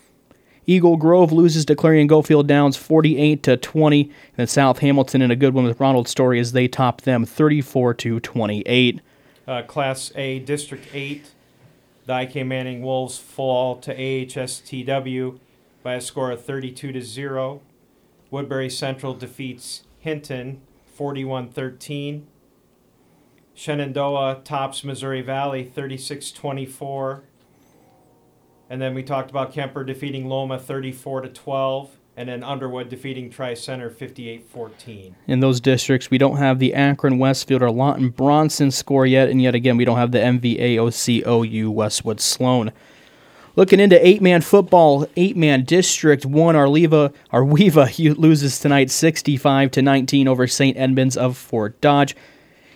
Eagle 0.64 0.96
Grove 0.96 1.32
loses 1.32 1.64
to 1.64 1.74
Clarion 1.74 2.06
Goldfield 2.06 2.46
Dows 2.46 2.76
48 2.76 3.42
to 3.42 3.56
20. 3.56 4.10
And 4.38 4.48
South 4.48 4.78
Hamilton 4.78 5.22
in 5.22 5.32
a 5.32 5.36
good 5.36 5.54
one 5.54 5.64
with 5.64 5.80
Roland 5.80 6.06
Story 6.06 6.38
as 6.38 6.52
they 6.52 6.68
top 6.68 7.00
them 7.00 7.24
34 7.24 7.94
to 7.94 8.20
28. 8.20 9.00
Uh, 9.46 9.62
Class 9.62 10.12
A, 10.14 10.38
District 10.38 10.86
8. 10.92 11.30
The 12.04 12.14
IKM 12.14 12.48
Manning 12.48 12.82
Wolves 12.82 13.18
fall 13.18 13.76
to 13.76 13.96
AHSTW 13.96 15.38
by 15.84 15.94
a 15.94 16.00
score 16.00 16.32
of 16.32 16.44
32 16.44 16.92
to 16.92 17.00
0. 17.00 17.62
Woodbury 18.30 18.70
Central 18.70 19.14
defeats 19.14 19.84
Hinton 20.00 20.62
41 20.94 21.50
13. 21.50 22.26
Shenandoah 23.54 24.40
tops 24.42 24.82
Missouri 24.82 25.22
Valley 25.22 25.64
36 25.64 26.32
24. 26.32 27.22
And 28.68 28.82
then 28.82 28.94
we 28.94 29.02
talked 29.02 29.30
about 29.30 29.52
Kuemper 29.52 29.86
defeating 29.86 30.28
Loma 30.28 30.58
34 30.58 31.20
to 31.22 31.28
12. 31.28 31.98
And 32.16 32.28
then 32.28 32.44
Underwood 32.44 32.90
defeating 32.90 33.30
Tri 33.30 33.54
Center 33.54 33.88
58 33.88 34.44
14. 34.44 35.16
In 35.26 35.40
those 35.40 35.60
districts, 35.60 36.10
we 36.10 36.18
don't 36.18 36.36
have 36.36 36.58
the 36.58 36.74
Akron 36.74 37.18
Westfield 37.18 37.62
or 37.62 37.70
Lawton 37.70 38.10
Bronson 38.10 38.70
score 38.70 39.06
yet. 39.06 39.30
And 39.30 39.40
yet 39.40 39.54
again, 39.54 39.78
we 39.78 39.86
don't 39.86 39.96
have 39.96 40.12
the 40.12 40.18
MVAOCOU 40.18 41.68
Westwood 41.68 42.20
Sloan. 42.20 42.72
Looking 43.54 43.80
into 43.80 44.06
eight 44.06 44.22
man 44.22 44.40
football, 44.40 45.06
eight 45.16 45.36
man 45.36 45.64
district 45.64 46.24
one, 46.24 46.54
Arleva 46.54 47.14
Arweva 47.32 48.18
loses 48.18 48.58
tonight 48.58 48.90
65 48.90 49.70
to 49.72 49.82
19 49.82 50.28
over 50.28 50.46
St. 50.46 50.76
Edmond's 50.76 51.16
of 51.16 51.36
Fort 51.36 51.80
Dodge. 51.80 52.16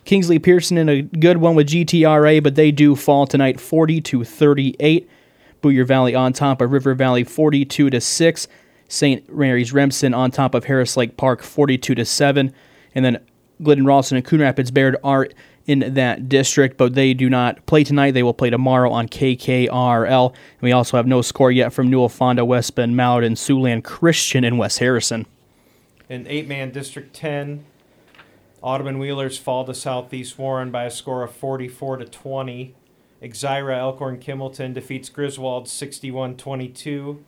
Kingsley 0.04 0.38
Pierson 0.38 0.78
in 0.78 0.88
a 0.88 1.02
good 1.02 1.38
one 1.38 1.54
with 1.54 1.68
GTRA, 1.68 2.42
but 2.42 2.54
they 2.54 2.70
do 2.70 2.94
fall 2.94 3.26
tonight 3.26 3.60
40 3.60 4.00
to 4.02 4.24
38. 4.24 5.10
Boyer 5.62 5.84
Valley 5.84 6.14
on 6.14 6.32
top 6.32 6.60
of 6.60 6.70
River 6.70 6.94
Valley 6.94 7.24
42 7.24 7.90
to 7.90 8.00
6. 8.00 8.48
St. 8.88 9.32
Mary's 9.34 9.72
Remsen 9.72 10.14
on 10.14 10.30
top 10.30 10.54
of 10.54 10.64
Harris 10.64 10.96
Lake 10.96 11.16
Park 11.16 11.42
42 11.42 11.94
to 11.94 12.04
7. 12.04 12.52
And 12.94 13.04
then 13.04 13.20
Glidden 13.62 13.86
Ralston 13.86 14.16
and 14.16 14.24
Coon 14.24 14.40
Rapids 14.40 14.70
Bayard 14.70 14.96
are 15.02 15.28
in 15.66 15.94
that 15.94 16.28
district, 16.28 16.76
but 16.76 16.94
they 16.94 17.12
do 17.12 17.28
not 17.28 17.64
play 17.66 17.82
tonight. 17.82 18.12
They 18.12 18.22
will 18.22 18.34
play 18.34 18.50
tomorrow 18.50 18.90
on 18.90 19.08
KKRL. 19.08 20.28
And 20.30 20.62
we 20.62 20.72
also 20.72 20.96
have 20.96 21.06
no 21.06 21.22
score 21.22 21.50
yet 21.50 21.72
from 21.72 21.90
Newell 21.90 22.08
Fonda, 22.08 22.44
West 22.44 22.74
Bend 22.74 22.92
and 22.92 23.36
Siouxland 23.36 23.84
Christian 23.84 24.44
in 24.44 24.58
West 24.58 24.78
Harrison. 24.78 25.26
In 26.08 26.26
eight 26.28 26.46
man 26.46 26.70
District 26.70 27.12
10, 27.12 27.64
Audubon 28.62 28.98
Wheelers 28.98 29.38
fall 29.38 29.64
to 29.64 29.74
Southeast 29.74 30.38
Warren 30.38 30.70
by 30.70 30.84
a 30.84 30.90
score 30.90 31.24
of 31.24 31.34
44 31.34 31.98
to 31.98 32.04
20. 32.04 32.74
Exira 33.22 33.76
Elkhorn 33.76 34.18
Kimballton 34.18 34.72
defeats 34.72 35.08
Griswold 35.08 35.68
61 35.68 36.36
22. 36.36 37.24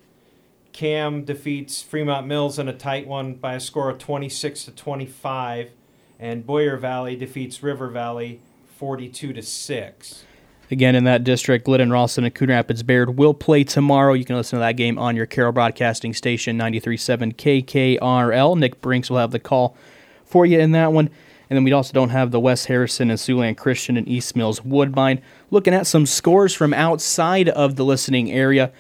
Cam 0.79 1.25
defeats 1.25 1.83
Fremont 1.83 2.29
Mills 2.29 2.57
in 2.57 2.69
a 2.69 2.73
tight 2.73 3.09
one 3.09 3.35
by 3.35 3.55
a 3.55 3.61
score 3.61 3.91
of 3.91 3.99
26 3.99 4.67
to 4.67 4.71
25. 4.71 5.73
And 6.21 6.47
Boyer 6.47 6.77
Valley 6.77 7.17
defeats 7.17 7.65
River 7.65 7.89
Valley 7.89 8.39
42 8.77 9.33
to 9.33 9.43
6. 9.43 10.25
Again, 10.71 10.95
in 10.95 11.03
that 11.03 11.25
district, 11.25 11.65
Glidden, 11.65 11.91
Ralston, 11.91 12.23
and 12.23 12.33
Coon 12.33 12.51
Rapids 12.51 12.85
Bayard 12.85 13.19
will 13.19 13.35
play 13.35 13.65
tomorrow. 13.65 14.13
You 14.13 14.25
can 14.25 14.37
listen 14.37 14.57
to 14.57 14.61
that 14.61 14.77
game 14.77 15.01
on 15.01 15.17
your 15.17 15.27
Carroll 15.27 15.51
Broadcasting 15.51 16.15
Station, 16.15 16.57
93.7 16.57 17.35
KKRL. 17.35 18.57
Nick 18.57 18.81
Brinks 18.81 19.11
will 19.11 19.19
have 19.19 19.33
the 19.33 19.41
call 19.41 19.77
for 20.25 20.47
you 20.47 20.61
in 20.61 20.71
that 20.71 20.93
one. 20.93 21.11
And 21.51 21.57
then 21.57 21.65
we 21.65 21.73
also 21.73 21.93
don't 21.93 22.11
have 22.11 22.31
the 22.31 22.39
West 22.39 22.67
Harrison 22.67 23.11
and 23.11 23.19
Siouxland 23.19 23.57
Christian 23.57 23.97
and 23.97 24.07
East 24.07 24.37
Mills 24.37 24.65
Woodbine. 24.65 25.23
Looking 25.51 25.75
at 25.75 25.89
some 25.89 26.07
scores 26.07 26.55
from 26.55 26.73
outside 26.73 27.49
of 27.49 27.75
the 27.75 27.85
listening 27.85 28.31
area. 28.31 28.71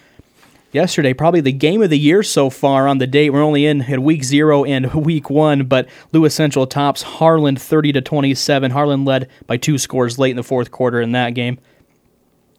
Yesterday, 0.70 1.14
probably 1.14 1.40
the 1.40 1.52
game 1.52 1.80
of 1.80 1.88
the 1.88 1.98
year 1.98 2.22
so 2.22 2.50
far 2.50 2.86
on 2.86 2.98
the 2.98 3.06
date. 3.06 3.30
We're 3.30 3.42
only 3.42 3.64
in 3.64 3.82
at 3.82 4.00
week 4.00 4.22
zero 4.22 4.64
and 4.64 4.92
week 5.06 5.30
one, 5.30 5.64
but 5.64 5.88
Lewis 6.12 6.34
Central 6.34 6.66
tops 6.66 7.02
Harlan 7.02 7.56
30 7.56 7.92
to 7.92 8.00
27. 8.02 8.72
Harlan 8.72 9.06
led 9.06 9.30
by 9.46 9.56
two 9.56 9.78
scores 9.78 10.18
late 10.18 10.30
in 10.30 10.36
the 10.36 10.42
fourth 10.42 10.70
quarter 10.70 11.00
in 11.00 11.12
that 11.12 11.30
game. 11.30 11.58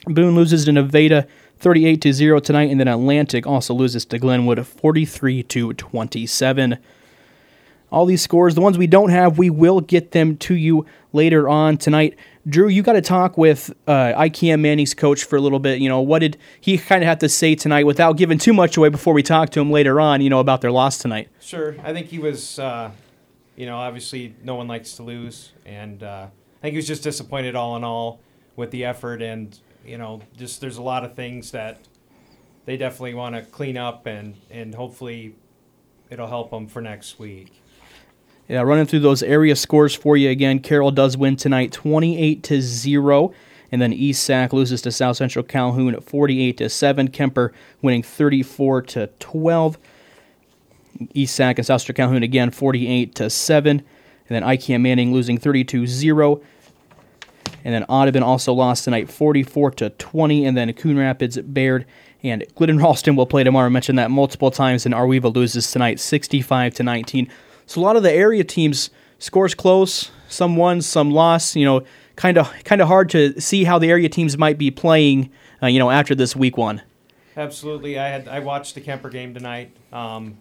Boone 0.07 0.33
loses 0.33 0.65
to 0.65 0.71
Nevada 0.71 1.27
38 1.59 2.01
to 2.01 2.13
0 2.13 2.39
tonight, 2.39 2.71
and 2.71 2.79
then 2.79 2.87
Atlantic 2.87 3.45
also 3.45 3.75
loses 3.75 4.05
to 4.05 4.17
Glenwood 4.17 4.65
43 4.65 5.43
to 5.43 5.73
27. 5.73 6.79
All 7.91 8.05
these 8.05 8.21
scores, 8.21 8.55
the 8.55 8.61
ones 8.61 8.77
we 8.77 8.87
don't 8.87 9.09
have, 9.09 9.37
we 9.37 9.51
will 9.51 9.81
get 9.81 10.11
them 10.11 10.37
to 10.37 10.55
you 10.55 10.85
later 11.13 11.47
on 11.47 11.77
tonight. 11.77 12.17
Drew, 12.47 12.67
you 12.67 12.81
got 12.81 12.93
to 12.93 13.01
talk 13.01 13.37
with 13.37 13.73
uh, 13.85 14.13
IKM 14.13 14.61
Manning's 14.61 14.93
coach 14.93 15.23
for 15.23 15.35
a 15.35 15.41
little 15.41 15.59
bit. 15.59 15.79
You 15.79 15.89
know, 15.89 15.99
what 15.99 16.19
did 16.19 16.37
he 16.59 16.77
kind 16.77 17.03
of 17.03 17.07
have 17.07 17.19
to 17.19 17.29
say 17.29 17.53
tonight 17.55 17.85
without 17.85 18.17
giving 18.17 18.37
too 18.37 18.53
much 18.53 18.77
away 18.77 18.89
before 18.89 19.13
we 19.13 19.23
talk 19.23 19.49
to 19.51 19.59
him 19.59 19.71
later 19.71 19.99
on, 19.99 20.21
you 20.21 20.29
know, 20.29 20.39
about 20.39 20.61
their 20.61 20.71
loss 20.71 20.97
tonight? 20.97 21.29
Sure. 21.41 21.75
I 21.83 21.91
think 21.91 22.07
he 22.07 22.17
was, 22.17 22.57
uh, 22.57 22.91
you 23.55 23.65
know, 23.65 23.77
obviously 23.77 24.35
no 24.43 24.55
one 24.55 24.67
likes 24.67 24.95
to 24.95 25.03
lose. 25.03 25.51
And 25.65 26.01
uh, 26.01 26.27
I 26.27 26.61
think 26.61 26.73
he 26.73 26.77
was 26.77 26.87
just 26.87 27.03
disappointed 27.03 27.55
all 27.55 27.75
in 27.75 27.83
all 27.83 28.21
with 28.55 28.71
the 28.71 28.85
effort. 28.85 29.21
And, 29.21 29.57
you 29.85 29.97
know, 29.97 30.21
just 30.37 30.61
there's 30.61 30.77
a 30.77 30.83
lot 30.83 31.03
of 31.03 31.15
things 31.15 31.51
that 31.51 31.79
they 32.65 32.77
definitely 32.77 33.15
want 33.15 33.35
to 33.35 33.41
clean 33.41 33.77
up 33.77 34.05
and, 34.05 34.35
and 34.49 34.75
hopefully 34.75 35.35
it'll 36.09 36.27
help 36.27 36.51
them 36.51 36.67
for 36.67 36.81
next 36.81 37.19
week. 37.19 37.61
Yeah, 38.49 38.61
running 38.61 38.87
through 38.87 39.01
those 39.01 39.21
area 39.21 39.55
scores 39.55 39.93
for 39.93 40.17
you 40.17 40.31
again. 40.31 40.59
Carroll 40.59 40.89
does 40.89 41.15
win 41.15 41.35
tonight, 41.35 41.71
28 41.71 42.41
to 42.41 42.61
zero, 42.63 43.31
and 43.71 43.79
then 43.79 43.93
East 43.93 44.23
Sac 44.23 44.53
loses 44.53 44.81
to 44.81 44.91
South 44.91 45.17
Central 45.17 45.43
Calhoun, 45.43 46.01
48 46.01 46.57
to 46.57 46.67
seven. 46.67 47.11
Kuemper 47.11 47.51
winning 47.83 48.01
34 48.01 48.81
to 48.81 49.07
12. 49.19 49.77
East 51.13 51.35
Sac 51.35 51.59
and 51.59 51.67
South 51.67 51.81
Central 51.81 51.95
Calhoun 51.95 52.23
again, 52.23 52.49
48 52.49 53.13
to 53.13 53.29
seven, 53.29 53.83
and 54.27 54.29
then 54.29 54.41
IKM 54.41 54.81
Manning 54.81 55.13
losing 55.13 55.37
32 55.37 55.85
0. 55.85 56.41
And 57.63 57.73
then 57.75 57.83
Audubon 57.83 58.23
also 58.23 58.51
lost 58.51 58.83
tonight, 58.83 59.11
44 59.11 59.71
to 59.71 59.91
20, 59.91 60.45
and 60.45 60.57
then 60.57 60.73
Coon 60.73 60.97
Rapids, 60.97 61.37
Bayard, 61.37 61.85
and 62.23 62.43
Glidden 62.55 62.79
Ralston 62.79 63.15
will 63.15 63.27
play 63.27 63.43
tomorrow. 63.43 63.67
I 63.67 63.69
mentioned 63.69 63.99
that 63.99 64.09
multiple 64.09 64.49
times, 64.49 64.87
and 64.87 64.95
Arweva 64.95 65.31
loses 65.35 65.71
tonight, 65.71 65.99
65 65.99 66.73
to 66.73 66.83
19. 66.83 67.29
So 67.69 67.79
a 67.79 67.83
lot 67.83 67.95
of 67.95 68.01
the 68.01 68.11
area 68.11 68.43
teams 68.43 68.89
scores 69.19 69.53
close, 69.53 70.09
some 70.27 70.55
won, 70.55 70.81
some 70.81 71.11
lost. 71.11 71.55
You 71.55 71.65
know, 71.65 71.83
kind 72.15 72.39
of 72.39 72.51
kind 72.63 72.81
of 72.81 72.87
hard 72.87 73.11
to 73.11 73.39
see 73.39 73.63
how 73.63 73.77
the 73.77 73.91
area 73.91 74.09
teams 74.09 74.39
might 74.39 74.57
be 74.57 74.71
playing. 74.71 75.29
Uh, 75.61 75.67
you 75.67 75.77
know, 75.77 75.91
after 75.91 76.15
this 76.15 76.35
week 76.35 76.57
one. 76.57 76.81
Absolutely, 77.37 77.99
I 77.99 78.07
had 78.07 78.27
I 78.27 78.39
watched 78.39 78.73
the 78.73 78.81
Kuemper 78.81 79.11
game 79.11 79.35
tonight. 79.35 79.71
Um, 79.93 80.39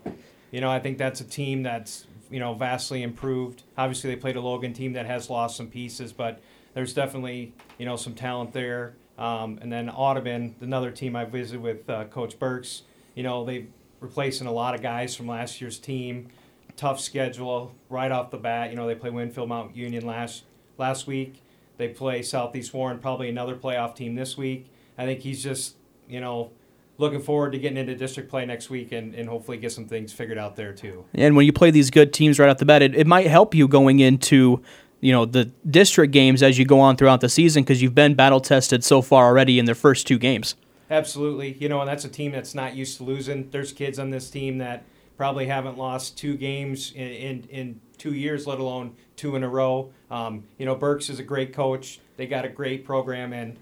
you 0.50 0.62
know, 0.62 0.70
I 0.70 0.80
think 0.80 0.96
that's 0.96 1.20
a 1.20 1.24
team 1.24 1.62
that's 1.62 2.06
you 2.30 2.40
know 2.40 2.54
vastly 2.54 3.02
improved. 3.02 3.62
Obviously, 3.76 4.08
they 4.08 4.16
played 4.16 4.36
a 4.36 4.40
Logan 4.40 4.72
team 4.72 4.94
that 4.94 5.04
has 5.04 5.28
lost 5.28 5.58
some 5.58 5.68
pieces, 5.68 6.14
but 6.14 6.40
there's 6.72 6.94
definitely 6.94 7.52
you 7.76 7.84
know 7.84 7.96
some 7.96 8.14
talent 8.14 8.54
there. 8.54 8.94
Um, 9.18 9.58
and 9.60 9.70
then 9.70 9.90
Audubon, 9.90 10.54
another 10.62 10.90
team 10.90 11.14
I 11.14 11.26
visited 11.26 11.60
with 11.60 11.90
uh, 11.90 12.04
Coach 12.04 12.38
Burks. 12.38 12.84
You 13.14 13.22
know, 13.22 13.44
they 13.44 13.66
replacing 14.00 14.46
a 14.46 14.52
lot 14.52 14.74
of 14.74 14.80
guys 14.80 15.14
from 15.14 15.26
last 15.26 15.60
year's 15.60 15.78
team 15.78 16.30
tough 16.78 17.00
schedule 17.00 17.74
right 17.90 18.10
off 18.10 18.30
the 18.30 18.38
bat. 18.38 18.70
You 18.70 18.76
know, 18.76 18.86
they 18.86 18.94
play 18.94 19.10
Winfield 19.10 19.48
Mount 19.48 19.76
Union 19.76 20.06
last 20.06 20.44
last 20.78 21.06
week. 21.06 21.42
They 21.76 21.88
play 21.88 22.22
Southeast 22.22 22.72
Warren, 22.72 22.98
probably 22.98 23.28
another 23.28 23.54
playoff 23.54 23.94
team 23.94 24.14
this 24.14 24.36
week. 24.36 24.70
I 24.96 25.04
think 25.04 25.20
he's 25.20 25.42
just, 25.42 25.76
you 26.08 26.20
know, 26.20 26.50
looking 26.96 27.20
forward 27.20 27.52
to 27.52 27.58
getting 27.58 27.76
into 27.76 27.94
district 27.94 28.30
play 28.30 28.44
next 28.44 28.70
week 28.70 28.90
and, 28.90 29.14
and 29.14 29.28
hopefully 29.28 29.58
get 29.58 29.70
some 29.70 29.86
things 29.86 30.12
figured 30.12 30.38
out 30.38 30.56
there 30.56 30.72
too. 30.72 31.04
And 31.14 31.36
when 31.36 31.46
you 31.46 31.52
play 31.52 31.70
these 31.70 31.90
good 31.90 32.12
teams 32.12 32.38
right 32.38 32.48
off 32.48 32.58
the 32.58 32.64
bat, 32.64 32.82
it, 32.82 32.94
it 32.94 33.06
might 33.06 33.26
help 33.26 33.54
you 33.54 33.68
going 33.68 34.00
into 34.00 34.62
you 35.00 35.12
know 35.12 35.24
the 35.24 35.44
district 35.68 36.12
games 36.12 36.42
as 36.42 36.58
you 36.58 36.64
go 36.64 36.80
on 36.80 36.96
throughout 36.96 37.20
the 37.20 37.28
season 37.28 37.62
because 37.62 37.80
you've 37.80 37.94
been 37.94 38.14
battle 38.14 38.40
tested 38.40 38.82
so 38.82 39.00
far 39.00 39.26
already 39.26 39.58
in 39.58 39.64
their 39.64 39.74
first 39.74 40.06
two 40.06 40.18
games. 40.18 40.56
Absolutely, 40.90 41.52
you 41.60 41.68
know, 41.68 41.80
and 41.80 41.88
that's 41.88 42.04
a 42.04 42.08
team 42.08 42.32
that's 42.32 42.54
not 42.54 42.74
used 42.74 42.96
to 42.96 43.04
losing. 43.04 43.50
There's 43.50 43.72
kids 43.72 43.98
on 43.98 44.10
this 44.10 44.30
team 44.30 44.58
that 44.58 44.84
probably 45.18 45.46
haven't 45.46 45.76
lost 45.76 46.16
two 46.16 46.36
games 46.36 46.92
in, 46.92 47.08
in, 47.08 47.42
in 47.50 47.80
two 47.98 48.14
years, 48.14 48.46
let 48.46 48.60
alone 48.60 48.94
two 49.16 49.36
in 49.36 49.42
a 49.42 49.48
row. 49.48 49.90
Um, 50.10 50.44
you 50.56 50.64
know, 50.64 50.76
Burks 50.76 51.10
is 51.10 51.18
a 51.18 51.24
great 51.24 51.52
coach. 51.52 52.00
They 52.16 52.26
got 52.26 52.46
a 52.46 52.48
great 52.48 52.84
program, 52.84 53.34
and 53.34 53.58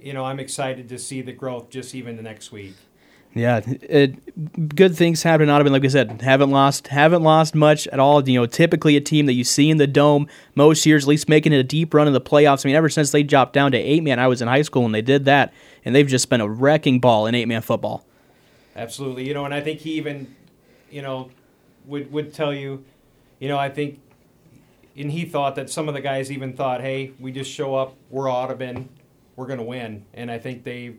you 0.00 0.14
know, 0.14 0.24
I'm 0.24 0.38
excited 0.38 0.88
to 0.88 0.98
see 0.98 1.20
the 1.20 1.32
growth 1.32 1.68
just 1.68 1.94
even 1.94 2.16
the 2.16 2.22
next 2.22 2.52
week. 2.52 2.74
Yeah, 3.34 3.62
it, 3.66 4.76
good 4.76 4.94
things 4.94 5.24
happen 5.24 5.50
out 5.50 5.60
of. 5.60 5.66
Like 5.66 5.84
I 5.84 5.88
said, 5.88 6.22
haven't 6.22 6.50
lost, 6.50 6.86
haven't 6.86 7.22
lost 7.22 7.56
much 7.56 7.88
at 7.88 7.98
all. 7.98 8.26
You 8.28 8.40
know, 8.40 8.46
typically 8.46 8.96
a 8.96 9.00
team 9.00 9.26
that 9.26 9.32
you 9.32 9.42
see 9.42 9.70
in 9.70 9.78
the 9.78 9.88
dome 9.88 10.28
most 10.54 10.86
years, 10.86 11.04
at 11.04 11.08
least 11.08 11.28
making 11.28 11.52
it 11.52 11.58
a 11.58 11.64
deep 11.64 11.92
run 11.92 12.06
in 12.06 12.12
the 12.12 12.20
playoffs. 12.20 12.64
I 12.64 12.68
mean, 12.68 12.76
ever 12.76 12.88
since 12.88 13.10
they 13.10 13.24
dropped 13.24 13.52
down 13.52 13.72
to 13.72 13.78
eight 13.78 14.04
man, 14.04 14.20
I 14.20 14.28
was 14.28 14.40
in 14.40 14.46
high 14.46 14.62
school 14.62 14.84
when 14.84 14.92
they 14.92 15.02
did 15.02 15.24
that, 15.24 15.52
and 15.84 15.92
they've 15.92 16.06
just 16.06 16.30
been 16.30 16.40
a 16.40 16.48
wrecking 16.48 17.00
ball 17.00 17.26
in 17.26 17.34
eight 17.34 17.48
man 17.48 17.62
football. 17.62 18.06
Absolutely, 18.76 19.26
you 19.26 19.34
know, 19.34 19.44
and 19.44 19.52
I 19.54 19.60
think 19.60 19.80
he 19.80 19.94
even 19.94 20.36
you 20.94 21.02
know, 21.02 21.28
would 21.86 22.12
would 22.12 22.32
tell 22.32 22.54
you, 22.54 22.84
you 23.40 23.48
know, 23.48 23.58
I 23.58 23.68
think, 23.68 24.00
and 24.96 25.10
he 25.10 25.24
thought 25.24 25.56
that 25.56 25.68
some 25.68 25.88
of 25.88 25.94
the 25.94 26.00
guys 26.00 26.30
even 26.30 26.52
thought, 26.52 26.80
hey, 26.80 27.12
we 27.18 27.32
just 27.32 27.50
show 27.50 27.74
up, 27.74 27.96
we're 28.10 28.30
Audubon, 28.30 28.88
we're 29.34 29.46
going 29.46 29.58
to 29.58 29.64
win, 29.64 30.06
and 30.14 30.30
I 30.30 30.38
think 30.38 30.62
they, 30.62 30.94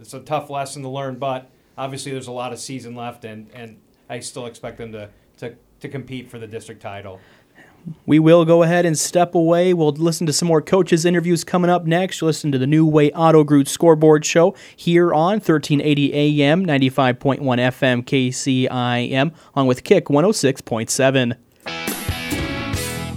it's 0.00 0.12
a 0.12 0.18
tough 0.18 0.50
lesson 0.50 0.82
to 0.82 0.88
learn, 0.88 1.20
but 1.20 1.48
obviously 1.76 2.10
there's 2.10 2.26
a 2.26 2.32
lot 2.32 2.52
of 2.52 2.58
season 2.58 2.96
left, 2.96 3.24
and 3.24 3.48
and 3.54 3.78
I 4.10 4.18
still 4.20 4.46
expect 4.46 4.78
them 4.78 4.90
to 4.90 5.08
to 5.36 5.54
to 5.80 5.88
compete 5.88 6.28
for 6.28 6.40
the 6.40 6.48
district 6.48 6.82
title 6.82 7.20
we 8.06 8.18
will 8.18 8.44
go 8.44 8.62
ahead 8.62 8.84
and 8.86 8.98
step 8.98 9.34
away. 9.34 9.74
We'll 9.74 9.92
listen 9.92 10.26
to 10.26 10.32
some 10.32 10.48
more 10.48 10.62
coaches' 10.62 11.04
interviews 11.04 11.44
coming 11.44 11.70
up 11.70 11.86
next. 11.86 12.22
Listen 12.22 12.52
to 12.52 12.58
the 12.58 12.66
New 12.66 12.86
Way 12.86 13.10
Auto 13.12 13.44
Group 13.44 13.68
Scoreboard 13.68 14.24
Show 14.24 14.54
here 14.76 15.12
on 15.12 15.34
1380 15.34 16.42
AM, 16.42 16.66
95.1 16.66 17.38
FM, 17.38 18.04
KCIM, 18.04 19.32
on 19.54 19.66
with 19.66 19.84
Kick 19.84 20.06
106.7. 20.06 21.36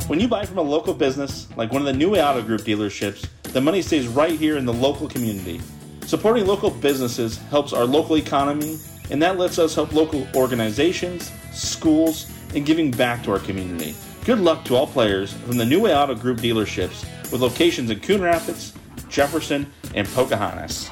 When 0.08 0.20
you 0.20 0.28
buy 0.28 0.46
from 0.46 0.58
a 0.58 0.62
local 0.62 0.94
business, 0.94 1.48
like 1.56 1.72
one 1.72 1.82
of 1.82 1.86
the 1.86 1.94
New 1.94 2.10
Way 2.10 2.24
Auto 2.24 2.42
Group 2.42 2.62
dealerships, 2.62 3.28
the 3.44 3.62
money 3.62 3.82
stays 3.82 4.08
right 4.08 4.38
here 4.38 4.58
in 4.58 4.66
the 4.66 4.74
local 4.74 5.08
community. 5.08 5.62
Supporting 6.06 6.46
local 6.46 6.70
businesses 6.70 7.38
helps 7.50 7.72
our 7.72 7.86
local 7.86 8.18
economy, 8.18 8.78
and 9.10 9.22
that 9.22 9.38
lets 9.38 9.58
us 9.60 9.76
help 9.76 9.94
local 9.94 10.28
organizations, 10.36 11.32
schools, 11.54 12.30
and 12.54 12.66
giving 12.66 12.92
back 12.92 13.24
to 13.24 13.32
our 13.32 13.40
community. 13.40 13.96
Good 14.24 14.40
luck 14.40 14.64
to 14.66 14.76
all 14.76 14.86
players 14.86 15.34
from 15.34 15.58
the 15.58 15.66
New 15.66 15.82
Way 15.82 15.96
Auto 15.96 16.14
Group 16.14 16.38
dealerships 16.38 17.02
with 17.32 17.42
locations 17.42 17.90
in 17.90 18.00
Coon 18.02 18.22
Rapids, 18.22 18.72
Jefferson, 19.10 19.74
and 19.96 20.08
Pocahontas. 20.10 20.88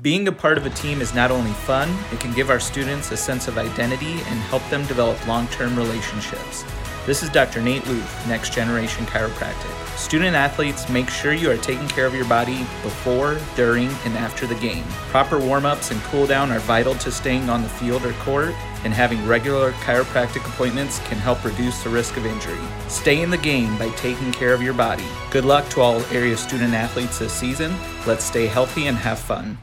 Being 0.00 0.28
a 0.28 0.32
part 0.32 0.56
of 0.56 0.66
a 0.66 0.70
team 0.70 1.00
is 1.00 1.14
not 1.14 1.32
only 1.32 1.50
fun, 1.50 1.92
it 2.12 2.20
can 2.20 2.32
give 2.32 2.48
our 2.48 2.60
students 2.60 3.10
a 3.10 3.16
sense 3.16 3.48
of 3.48 3.58
identity 3.58 4.12
and 4.12 4.38
help 4.50 4.62
them 4.70 4.86
develop 4.86 5.26
long 5.26 5.48
term 5.48 5.76
relationships. 5.76 6.64
This 7.04 7.24
is 7.24 7.30
Dr. 7.30 7.60
Nate 7.60 7.84
Luth, 7.88 8.28
Next 8.28 8.52
Generation 8.52 9.04
Chiropractic. 9.06 9.98
Student 9.98 10.36
athletes, 10.36 10.88
make 10.88 11.10
sure 11.10 11.32
you 11.32 11.50
are 11.50 11.56
taking 11.56 11.88
care 11.88 12.06
of 12.06 12.14
your 12.14 12.26
body 12.26 12.58
before, 12.84 13.40
during, 13.56 13.88
and 14.04 14.16
after 14.16 14.46
the 14.46 14.54
game. 14.54 14.84
Proper 15.10 15.36
warm 15.36 15.66
ups 15.66 15.90
and 15.90 16.00
cool 16.02 16.28
down 16.28 16.52
are 16.52 16.60
vital 16.60 16.94
to 16.94 17.10
staying 17.10 17.50
on 17.50 17.62
the 17.62 17.68
field 17.68 18.06
or 18.06 18.12
court. 18.24 18.54
and 18.84 18.92
having 18.92 19.24
regular 19.28 19.70
chiropractic 19.72 20.44
appointments 20.44 20.98
can 21.06 21.16
help 21.16 21.44
reduce 21.44 21.84
the 21.84 21.88
risk 21.88 22.16
of 22.16 22.26
injury. 22.26 22.58
Stay 22.88 23.22
in 23.22 23.30
the 23.30 23.38
game 23.38 23.78
by 23.78 23.88
taking 23.90 24.32
care 24.32 24.52
of 24.52 24.60
your 24.60 24.74
body. 24.74 25.06
Good 25.30 25.44
luck 25.44 25.68
to 25.70 25.80
all 25.80 26.02
area 26.06 26.36
student 26.36 26.74
athletes 26.74 27.20
this 27.20 27.32
season. 27.32 27.72
Let's 28.08 28.24
stay 28.24 28.46
healthy 28.46 28.88
and 28.88 28.96
have 28.96 29.20
fun. 29.20 29.56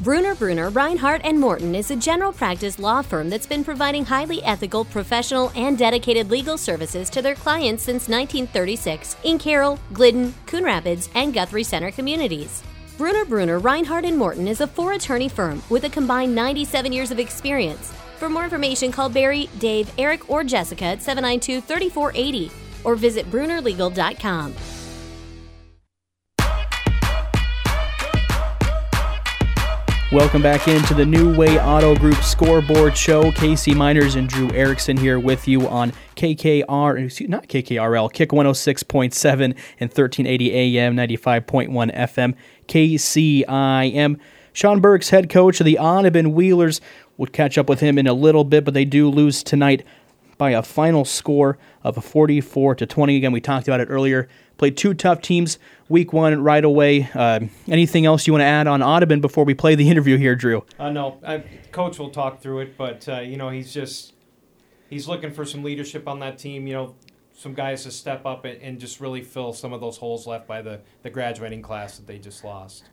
Bruner 0.00 0.36
Bruner 0.36 0.70
Reinhardt 0.70 1.22
and 1.24 1.40
Morton 1.40 1.74
is 1.74 1.90
a 1.90 1.96
general 1.96 2.32
practice 2.32 2.78
law 2.78 3.02
firm 3.02 3.28
that's 3.28 3.48
been 3.48 3.64
providing 3.64 4.04
highly 4.04 4.40
ethical, 4.44 4.84
professional, 4.84 5.50
and 5.56 5.76
dedicated 5.76 6.30
legal 6.30 6.56
services 6.56 7.10
to 7.10 7.20
their 7.20 7.34
clients 7.34 7.82
since 7.82 8.08
1936 8.08 9.16
in 9.24 9.40
Carroll, 9.40 9.76
Glidden, 9.92 10.32
Coon 10.46 10.62
Rapids, 10.62 11.08
and 11.16 11.34
Guthrie 11.34 11.64
Center 11.64 11.90
communities. 11.90 12.62
Bruner 12.96 13.24
Bruner 13.24 13.58
Reinhardt 13.58 14.04
and 14.04 14.16
Morton 14.16 14.46
is 14.46 14.60
a 14.60 14.68
four 14.68 14.92
attorney 14.92 15.28
firm 15.28 15.60
with 15.68 15.82
a 15.82 15.90
combined 15.90 16.32
97 16.32 16.92
years 16.92 17.10
of 17.10 17.18
experience. 17.18 17.92
For 18.18 18.28
more 18.28 18.44
information, 18.44 18.92
call 18.92 19.08
Barry, 19.08 19.50
Dave, 19.58 19.90
Eric, 19.98 20.30
or 20.30 20.44
Jessica 20.44 20.84
at 20.84 21.02
792 21.02 21.60
3480 21.60 22.52
or 22.84 22.94
visit 22.94 23.28
brunerlegal.com. 23.32 24.54
Welcome 30.10 30.40
back 30.40 30.68
into 30.68 30.94
the 30.94 31.04
New 31.04 31.36
Way 31.36 31.60
Auto 31.60 31.94
Group 31.94 32.16
scoreboard 32.22 32.96
show. 32.96 33.30
Casey 33.30 33.74
Miners 33.74 34.14
and 34.14 34.26
Drew 34.26 34.50
Erickson 34.52 34.96
here 34.96 35.20
with 35.20 35.46
you 35.46 35.68
on 35.68 35.92
KKR, 36.16 37.04
excuse, 37.04 37.28
not 37.28 37.46
KKRL, 37.46 38.10
Kick 38.10 38.30
106.7 38.30 39.34
and 39.44 39.54
1380 39.54 40.78
AM, 40.78 40.96
95.1 40.96 41.94
FM, 41.94 42.34
KCIM. 42.68 44.18
Sean 44.54 44.80
Burks 44.80 45.10
head 45.10 45.28
coach 45.28 45.60
of 45.60 45.66
the 45.66 45.78
Audubon 45.78 46.32
Wheelers, 46.32 46.80
we'll 47.18 47.26
catch 47.26 47.58
up 47.58 47.68
with 47.68 47.80
him 47.80 47.98
in 47.98 48.06
a 48.06 48.14
little 48.14 48.44
bit, 48.44 48.64
but 48.64 48.72
they 48.72 48.86
do 48.86 49.10
lose 49.10 49.42
tonight 49.42 49.84
by 50.38 50.52
a 50.52 50.62
final 50.62 51.04
score 51.04 51.58
of 51.88 51.96
a 51.96 52.02
44 52.02 52.74
to 52.76 52.86
20. 52.86 53.16
Again, 53.16 53.32
we 53.32 53.40
talked 53.40 53.66
about 53.66 53.80
it 53.80 53.86
earlier. 53.86 54.28
Played 54.58 54.76
two 54.76 54.92
tough 54.92 55.22
teams 55.22 55.58
week 55.88 56.12
one 56.12 56.42
right 56.42 56.64
away. 56.64 57.08
Uh, 57.14 57.40
anything 57.66 58.04
else 58.04 58.26
you 58.26 58.34
want 58.34 58.42
to 58.42 58.46
add 58.46 58.66
on 58.66 58.82
Audubon 58.82 59.20
before 59.20 59.44
we 59.44 59.54
play 59.54 59.74
the 59.74 59.88
interview 59.88 60.18
here, 60.18 60.36
Drew? 60.36 60.64
Uh, 60.78 60.90
no, 60.90 61.18
I, 61.26 61.38
coach 61.72 61.98
will 61.98 62.10
talk 62.10 62.40
through 62.40 62.60
it, 62.60 62.76
but 62.76 63.08
uh, 63.08 63.20
you 63.20 63.36
know 63.38 63.48
he's 63.48 63.72
just 63.72 64.12
he's 64.90 65.08
looking 65.08 65.32
for 65.32 65.44
some 65.44 65.62
leadership 65.62 66.06
on 66.06 66.20
that 66.20 66.38
team. 66.38 66.66
You 66.66 66.74
know, 66.74 66.94
some 67.34 67.54
guys 67.54 67.84
to 67.84 67.90
step 67.90 68.26
up 68.26 68.44
and, 68.44 68.60
and 68.60 68.78
just 68.78 69.00
really 69.00 69.22
fill 69.22 69.52
some 69.52 69.72
of 69.72 69.80
those 69.80 69.96
holes 69.96 70.26
left 70.26 70.46
by 70.46 70.60
the 70.60 70.80
the 71.02 71.10
graduating 71.10 71.62
class 71.62 71.96
that 71.96 72.06
they 72.06 72.18
just 72.18 72.44
lost. 72.44 72.84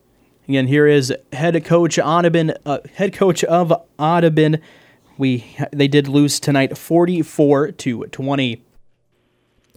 Again, 0.47 0.67
here 0.67 0.87
is 0.87 1.13
head 1.33 1.65
coach 1.65 1.97
Audubon, 1.99 2.53
uh, 2.65 2.77
head 2.93 3.13
coach 3.13 3.43
of 3.43 3.73
Audubon. 3.99 4.61
We 5.17 5.57
they 5.71 5.87
did 5.87 6.07
lose 6.07 6.39
tonight, 6.39 6.77
forty-four 6.77 7.71
to 7.71 8.03
twenty. 8.05 8.64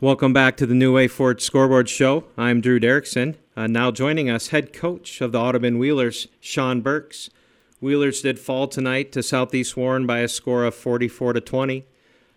Welcome 0.00 0.32
back 0.32 0.56
to 0.58 0.66
the 0.66 0.76
New 0.76 0.94
Way 0.94 1.08
Ford 1.08 1.42
Scoreboard 1.42 1.88
Show. 1.88 2.22
I'm 2.36 2.60
Drew 2.60 2.78
Derrickson. 2.78 3.34
Uh, 3.56 3.66
now 3.66 3.90
joining 3.90 4.30
us, 4.30 4.48
head 4.48 4.72
coach 4.72 5.20
of 5.20 5.32
the 5.32 5.40
Audubon 5.40 5.76
Wheelers, 5.76 6.28
Sean 6.38 6.82
Burks. 6.82 7.30
Wheelers 7.80 8.22
did 8.22 8.38
fall 8.38 8.68
tonight 8.68 9.10
to 9.10 9.24
Southeast 9.24 9.76
Warren 9.76 10.06
by 10.06 10.20
a 10.20 10.28
score 10.28 10.62
of 10.62 10.76
44 10.76 11.32
to 11.32 11.40
20. 11.40 11.84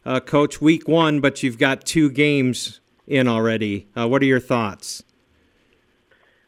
Uh, 0.03 0.19
coach, 0.21 0.59
week 0.59 0.87
one, 0.87 1.21
but 1.21 1.43
you've 1.43 1.59
got 1.59 1.85
two 1.85 2.09
games 2.09 2.79
in 3.05 3.27
already. 3.27 3.87
Uh, 3.95 4.07
what 4.07 4.23
are 4.23 4.25
your 4.25 4.39
thoughts? 4.39 5.03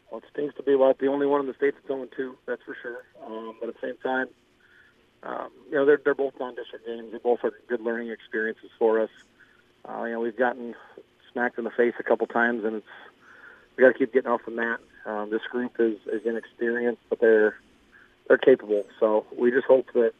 Well, 0.09 0.17
it 0.17 0.23
stings 0.33 0.55
to 0.57 0.63
be 0.63 0.73
about 0.73 0.97
the 0.97 1.09
only 1.09 1.27
one 1.27 1.41
in 1.41 1.45
the 1.45 1.53
state 1.53 1.75
that's 1.75 1.91
only 1.91 2.09
two, 2.17 2.39
that's 2.47 2.63
for 2.63 2.75
sure. 2.81 3.03
Um, 3.23 3.55
but 3.59 3.69
at 3.69 3.75
the 3.79 3.87
same 3.87 3.97
time, 3.97 4.29
um, 5.21 5.51
you 5.69 5.75
know, 5.75 5.85
they're, 5.85 6.01
they're 6.03 6.15
both 6.15 6.33
non-district 6.39 6.87
games. 6.87 7.11
They 7.11 7.19
both 7.19 7.43
are 7.43 7.53
good 7.67 7.81
learning 7.81 8.09
experiences 8.09 8.71
for 8.79 8.99
us. 8.99 9.11
Uh, 9.87 10.05
you 10.05 10.13
know, 10.13 10.19
we've 10.21 10.37
gotten 10.37 10.73
smacked 11.33 11.57
in 11.57 11.63
the 11.65 11.71
face 11.71 11.93
a 11.99 12.03
couple 12.03 12.27
times, 12.27 12.63
and 12.63 12.77
it's 12.77 12.87
we 13.75 13.83
got 13.83 13.91
to 13.91 13.97
keep 13.97 14.13
getting 14.13 14.31
off 14.31 14.41
the 14.45 14.51
mat. 14.51 14.79
Um, 15.05 15.29
this 15.29 15.41
group 15.51 15.73
is, 15.79 15.97
is 16.11 16.25
inexperienced, 16.25 17.01
but 17.09 17.19
they're 17.19 17.55
they're 18.27 18.37
capable. 18.37 18.85
So 18.99 19.25
we 19.37 19.51
just 19.51 19.65
hope 19.65 19.87
that 19.93 20.13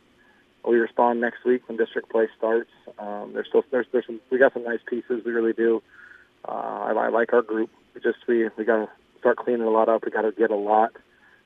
we 0.68 0.78
respond 0.78 1.22
next 1.22 1.46
week 1.46 1.68
when 1.68 1.78
district 1.78 2.10
play 2.10 2.28
starts. 2.38 2.72
Um, 3.00 3.32
there's 3.34 3.48
still 3.48 3.64
there's 3.72 3.88
there's 3.92 4.06
some 4.06 4.20
we 4.30 4.38
got 4.38 4.54
some 4.54 4.64
nice 4.64 4.82
pieces. 4.86 5.24
We 5.26 5.32
really 5.32 5.54
do. 5.54 5.82
Uh, 6.48 6.52
I, 6.52 6.92
I 6.92 7.10
like 7.10 7.34
our 7.34 7.42
group. 7.42 7.70
We 7.96 8.02
just 8.02 8.20
we 8.28 8.50
we 8.58 8.66
got 8.66 8.86
to 8.86 8.90
start 9.20 9.38
cleaning 9.38 9.68
a 9.68 9.70
lot 9.70 9.90
up. 9.90 10.04
We 10.06 10.12
got 10.12 10.24
to 10.24 10.32
get 10.32 10.52
a 10.52 10.56
lot 10.56 10.92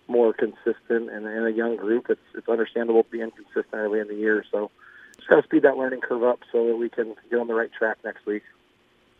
more 0.07 0.33
consistent. 0.33 1.09
And 1.11 1.25
in 1.25 1.45
a 1.45 1.49
young 1.49 1.75
group, 1.75 2.09
it's 2.09 2.21
it's 2.33 2.47
understandable 2.47 3.05
being 3.11 3.31
consistent 3.31 3.73
early 3.73 3.99
in 3.99 4.07
the 4.07 4.15
year. 4.15 4.43
So 4.51 4.71
just 5.17 5.27
got 5.29 5.41
to 5.41 5.43
speed 5.43 5.63
that 5.63 5.77
learning 5.77 6.01
curve 6.01 6.23
up 6.23 6.39
so 6.51 6.67
that 6.67 6.75
we 6.75 6.89
can 6.89 7.15
get 7.29 7.39
on 7.39 7.47
the 7.47 7.53
right 7.53 7.71
track 7.71 7.97
next 8.03 8.25
week. 8.25 8.43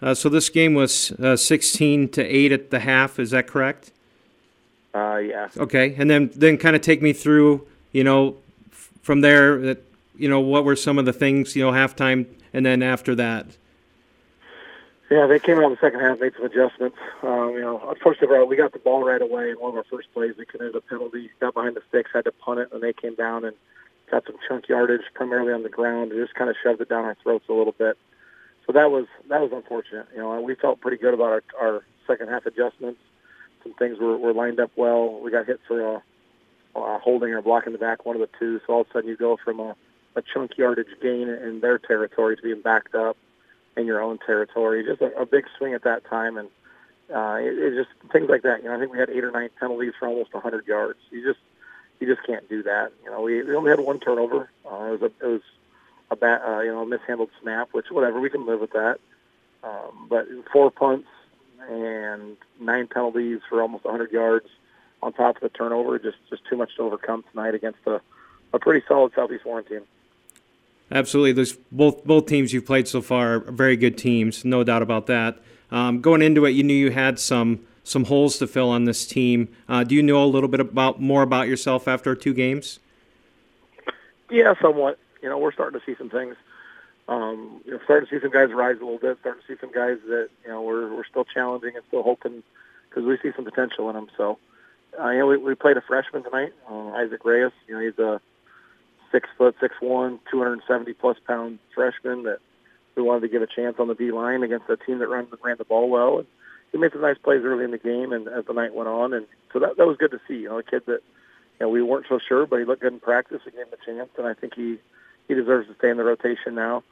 Uh, 0.02 0.14
so 0.14 0.30
this 0.30 0.50
game 0.50 0.74
was 0.74 1.12
uh, 1.14 1.36
16 1.36 2.10
to 2.10 2.24
8 2.24 2.52
at 2.52 2.70
the 2.70 2.80
half. 2.80 3.20
Is 3.20 3.32
that 3.32 3.48
correct? 3.48 3.92
Uh, 4.94 5.18
yeah. 5.18 5.48
Okay, 5.58 5.96
and 5.98 6.10
then 6.10 6.32
then 6.36 6.58
kind 6.58 6.76
of 6.76 6.82
take 6.82 7.02
me 7.02 7.14
through, 7.14 7.68
you 7.92 8.04
know, 8.04 8.36
f- 8.72 8.90
from 9.04 9.22
there. 9.22 9.60
That 9.60 9.84
you 10.16 10.28
know, 10.28 10.40
what 10.40 10.66
were 10.66 10.76
some 10.76 10.98
of 10.98 11.06
the 11.06 11.14
things, 11.14 11.56
you 11.56 11.64
know, 11.64 11.72
halftime, 11.72 12.26
and 12.52 12.66
then 12.66 12.82
after 12.82 13.14
that. 13.16 13.46
Yeah, 15.12 15.28
they 15.28 15.40
came 15.40 15.58
out 15.58 15.66
in 15.66 15.72
the 15.72 15.78
second 15.80 16.00
half, 16.00 16.20
made 16.20 16.34
some 16.36 16.46
adjustments. 16.46 16.98
Um, 17.22 17.52
you 17.54 17.62
know, 17.62 17.82
unfortunately, 17.88 18.44
we 18.46 18.56
got 18.56 18.74
the 18.74 18.80
ball 18.80 19.06
right 19.06 19.22
away 19.22 19.52
in 19.52 19.58
one 19.58 19.72
of 19.72 19.78
our 19.78 19.86
first 19.90 20.12
plays. 20.14 20.34
We 20.38 20.46
committed 20.46 20.76
a 20.76 20.82
penalty, 20.82 21.30
got 21.40 21.54
behind 21.54 21.76
the 21.76 21.82
sticks, 21.90 22.10
had 22.14 22.26
to 22.26 22.32
punt 22.32 22.60
it, 22.60 22.70
and 22.72 22.82
they 22.82 22.94
came 22.94 23.16
down 23.16 23.46
and 23.46 23.56
got 24.10 24.26
some 24.26 24.36
chunk 24.48 24.68
yardage, 24.68 25.02
primarily 25.14 25.54
on 25.54 25.64
the 25.64 25.70
ground, 25.70 26.12
and 26.12 26.22
just 26.22 26.34
kind 26.34 26.50
of 26.50 26.56
shoved 26.62 26.82
it 26.82 26.90
down 26.90 27.06
our 27.06 27.16
throats 27.24 27.46
a 27.50 27.54
little 27.54 27.76
bit 27.78 27.98
so 28.68 28.74
that 28.74 28.92
was 28.92 29.06
that 29.30 29.42
was 29.42 29.52
unfortunate. 29.54 30.08
You 30.14 30.20
know, 30.20 30.42
we 30.42 30.54
felt 30.56 30.82
pretty 30.82 30.98
good 30.98 31.14
about 31.14 31.32
our, 31.32 31.44
our 31.60 31.84
second 32.06 32.28
half 32.28 32.46
adjustments. 32.46 33.00
Some 33.64 33.74
things 33.74 33.98
were, 34.00 34.18
were 34.18 34.34
lined 34.34 34.60
up 34.60 34.72
well. 34.76 35.20
We 35.22 35.32
got 35.32 35.46
hit 35.46 35.62
for 35.68 35.96
a, 35.96 36.04
a 36.76 37.00
holding 37.00 37.32
or 37.32 37.42
blocking 37.42 37.72
the 37.74 37.80
back, 37.80 38.06
one 38.06 38.16
of 38.16 38.22
the 38.22 38.30
two. 38.38 38.60
So 38.68 38.74
all 38.74 38.82
of 38.82 38.88
a 38.88 38.94
sudden 38.94 39.10
you 39.10 39.16
go 39.16 39.38
from 39.44 39.60
a, 39.62 39.76
a 40.16 40.22
chunk 40.22 40.58
yardage 40.58 40.88
gain 41.02 41.30
in 41.30 41.62
their 41.62 41.78
territory 41.78 42.36
to 42.36 42.42
being 42.42 42.62
backed 42.62 42.94
up 42.94 43.18
in 43.78 43.86
your 43.86 44.02
own 44.02 44.20
territory. 44.20 44.84
Just 44.84 45.02
a, 45.02 45.18
a 45.18 45.26
big 45.26 45.46
swing 45.58 45.74
at 45.74 45.84
that 45.84 46.06
time, 46.06 46.38
and 46.38 46.50
uh, 47.14 47.38
it, 47.40 47.58
it 47.58 47.76
just 47.76 48.12
things 48.12 48.28
like 48.30 48.42
that. 48.44 48.64
You 48.64 48.70
know, 48.70 48.76
I 48.76 48.80
think 48.80 48.92
we 48.92 49.00
had 49.00 49.10
eight 49.10 49.24
or 49.24 49.32
nine 49.32 49.50
penalties 49.60 49.94
for 49.98 50.10
almost 50.10 50.34
100 50.34 50.68
yards. 50.68 51.00
You 51.10 51.26
just 51.26 51.40
you 52.00 52.14
just 52.14 52.28
can't 52.28 52.48
do 52.50 52.64
that. 52.64 52.92
You 53.04 53.12
know, 53.12 53.22
we, 53.22 53.42
we 53.42 53.56
only 53.56 53.70
had 53.70 53.80
one 53.80 54.00
turnover. 54.00 54.50
Uh, 54.66 54.94
it 54.94 55.00
was 55.00 55.02
a, 55.02 55.26
it 55.26 55.32
was 55.32 55.42
a 56.10 56.16
bat, 56.16 56.42
uh, 56.48 56.60
you 56.60 56.72
know, 56.72 56.82
a 56.82 56.86
mishandled 56.86 57.30
snap, 57.42 57.70
which 57.72 57.88
whatever 57.90 58.20
we 58.20 58.30
can 58.30 58.46
live 58.46 58.60
with 58.60 58.72
that. 58.72 59.00
Um, 59.64 60.08
but 60.10 60.28
four 60.52 60.72
punts 60.72 61.08
and 61.70 62.38
nine 62.60 62.88
penalties 62.88 63.40
for 63.50 63.62
almost 63.62 63.84
100 63.84 64.12
yards 64.12 64.48
on 65.02 65.14
top 65.14 65.36
of 65.38 65.42
the 65.42 65.50
turnover, 65.50 66.00
just 66.00 66.18
just 66.30 66.44
too 66.50 66.56
much 66.56 66.76
to 66.76 66.84
overcome 66.84 67.24
tonight 67.32 67.54
against 67.54 67.80
a, 67.86 68.02
a 68.54 68.60
pretty 68.60 68.86
solid 68.88 69.12
Southeast 69.16 69.46
Warren 69.46 69.66
team. 69.66 69.82
Absolutely, 70.92 71.34
there's 71.34 71.54
both 71.72 72.04
both 72.06 72.26
teams 72.28 72.54
you've 72.54 72.66
played 72.66 72.88
so 72.88 73.02
far 73.02 73.36
are 73.36 73.40
very 73.52 73.76
good 73.76 73.98
teams, 73.98 74.46
no 74.46 74.64
doubt 74.64 74.82
about 74.82 75.08
that. 75.08 75.40
Um, 75.70 76.02
going 76.02 76.22
into 76.22 76.46
it, 76.46 76.52
you 76.52 76.64
knew 76.64 76.74
you 76.74 76.92
had 76.92 77.20
some 77.20 77.66
some 77.84 78.06
holes 78.06 78.38
to 78.38 78.48
fill 78.48 78.70
on 78.70 78.86
this 78.86 79.06
team. 79.06 79.50
Uh, 79.68 79.84
do 79.84 79.96
you 79.96 80.04
know 80.04 80.24
a 80.24 80.26
little 80.26 80.50
bit 80.50 80.60
about 80.60 81.02
more 81.02 81.24
about 81.24 81.48
yourself 81.48 81.88
after 81.88 82.16
two 82.16 82.34
games? 82.34 82.80
Yeah, 84.30 84.54
somewhat 84.62 85.00
you 85.22 85.30
know, 85.30 85.38
we're 85.38 85.54
starting 85.54 85.80
to 85.80 85.86
see 85.86 85.96
some 85.98 86.10
things. 86.10 86.36
Um, 87.08 87.62
you 87.66 87.72
know, 87.72 87.80
starting 87.86 88.08
to 88.08 88.16
see 88.16 88.22
some 88.22 88.32
guys 88.32 88.50
rise 88.54 88.78
a 88.82 88.84
little 88.84 89.00
bit. 89.00 89.18
Starting 89.22 89.42
to 89.42 89.54
see 89.54 89.60
some 89.60 89.72
guys 89.72 89.98
that 90.08 90.30
you 90.44 90.50
know 90.50 90.62
we're 90.62 90.94
we're 90.94 91.06
still 91.06 91.26
challenging 91.26 91.76
and 91.76 91.84
still 91.88 92.04
hoping 92.04 92.44
because 92.90 93.06
we 93.06 93.18
see 93.22 93.34
some 93.36 93.46
potential 93.46 93.90
in 93.90 93.96
them. 93.96 94.08
So, 94.18 94.38
uh, 95.00 95.10
you 95.10 95.20
know, 95.20 95.28
we, 95.28 95.38
we 95.38 95.56
played 95.56 95.78
a 95.78 95.82
freshman 95.82 96.24
tonight, 96.24 96.54
uh, 96.70 96.90
Isaac 96.90 97.24
Reyes. 97.24 97.52
You 97.68 97.76
know, 97.76 97.82
he's 97.82 98.00
a 98.00 98.22
six 99.12 99.30
foot, 99.38 99.56
six 99.62 99.76
one, 99.80 100.20
two 100.30 100.40
hundred 100.40 100.54
and 100.54 100.62
seventy 100.68 100.94
plus 100.94 101.18
pound 101.26 101.60
freshman 101.74 102.24
that 102.24 102.40
we 102.96 103.04
wanted 103.04 103.22
to 103.22 103.30
give 103.30 103.42
a 103.42 103.48
chance 103.48 103.78
on 103.80 103.88
the 103.88 103.96
D 103.96 104.12
line 104.12 104.44
against 104.44 104.70
a 104.70 104.78
team 104.78 105.00
that 105.00 105.08
ran 105.08 105.28
ran 105.44 105.58
the 105.58 105.66
ball 105.66 105.90
well. 105.90 106.20
And 106.20 106.28
he 106.72 106.78
made 106.78 106.92
some 106.92 107.02
nice 107.02 107.18
plays 107.18 107.42
early 107.44 107.64
in 107.64 107.72
the 107.72 107.78
game, 107.78 108.12
and 108.12 108.28
as 108.28 108.46
the 108.46 108.54
night 108.54 108.74
went 108.74 108.90
on, 108.90 109.14
and 109.14 109.26
so 109.54 109.60
that 109.60 109.78
that 109.78 109.88
was 109.88 109.98
good 109.98 110.12
to 110.12 110.20
see. 110.28 110.36
You 110.36 110.50
know, 110.50 110.60
a 110.60 110.64
kid 110.64 110.84
that 110.88 111.02
you 111.60 111.62
know 111.62 111.70
we 111.70 111.82
weren't 111.82 112.08
so 112.10 112.20
sure, 112.20 112.46
but 112.46 112.60
he 112.60 112.66
looked 112.66 112.82
good 112.82 112.94
in 112.94 113.00
practice. 113.00 113.42
We 113.46 113.52
gave 113.52 113.62
him 113.62 113.74
a 113.74 113.86
chance, 113.86 114.10
and 114.18 114.28
I 114.28 114.34
think 114.34 114.56
he 114.56 114.78
he 115.28 115.34
deserves 115.34 115.68
to 115.68 115.76
stay 115.76 115.90
in 115.90 115.98
the 115.98 116.04
rotation 116.04 116.56
now. 116.56 116.84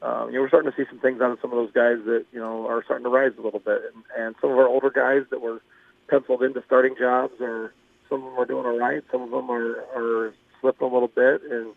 Um, 0.00 0.28
you 0.28 0.36
know, 0.36 0.42
we're 0.42 0.48
starting 0.48 0.70
to 0.70 0.76
see 0.76 0.88
some 0.88 1.00
things 1.00 1.20
out 1.20 1.32
of 1.32 1.38
some 1.42 1.50
of 1.50 1.56
those 1.56 1.72
guys 1.72 1.98
that 2.06 2.26
you 2.32 2.38
know 2.38 2.66
are 2.68 2.84
starting 2.84 3.04
to 3.04 3.10
rise 3.10 3.32
a 3.38 3.42
little 3.42 3.60
bit, 3.60 3.82
and, 3.92 4.04
and 4.16 4.34
some 4.40 4.50
of 4.50 4.58
our 4.58 4.68
older 4.68 4.90
guys 4.90 5.22
that 5.30 5.40
were 5.40 5.60
penciled 6.08 6.42
into 6.42 6.62
starting 6.66 6.94
jobs, 6.98 7.34
or 7.40 7.72
some 8.08 8.22
of 8.22 8.30
them 8.30 8.38
are 8.38 8.46
doing 8.46 8.64
all 8.64 8.78
right, 8.78 9.02
some 9.10 9.22
of 9.22 9.30
them 9.30 9.50
are 9.50 9.84
are 9.96 10.34
slipping 10.60 10.88
a 10.88 10.92
little 10.92 11.08
bit, 11.08 11.42
and 11.50 11.74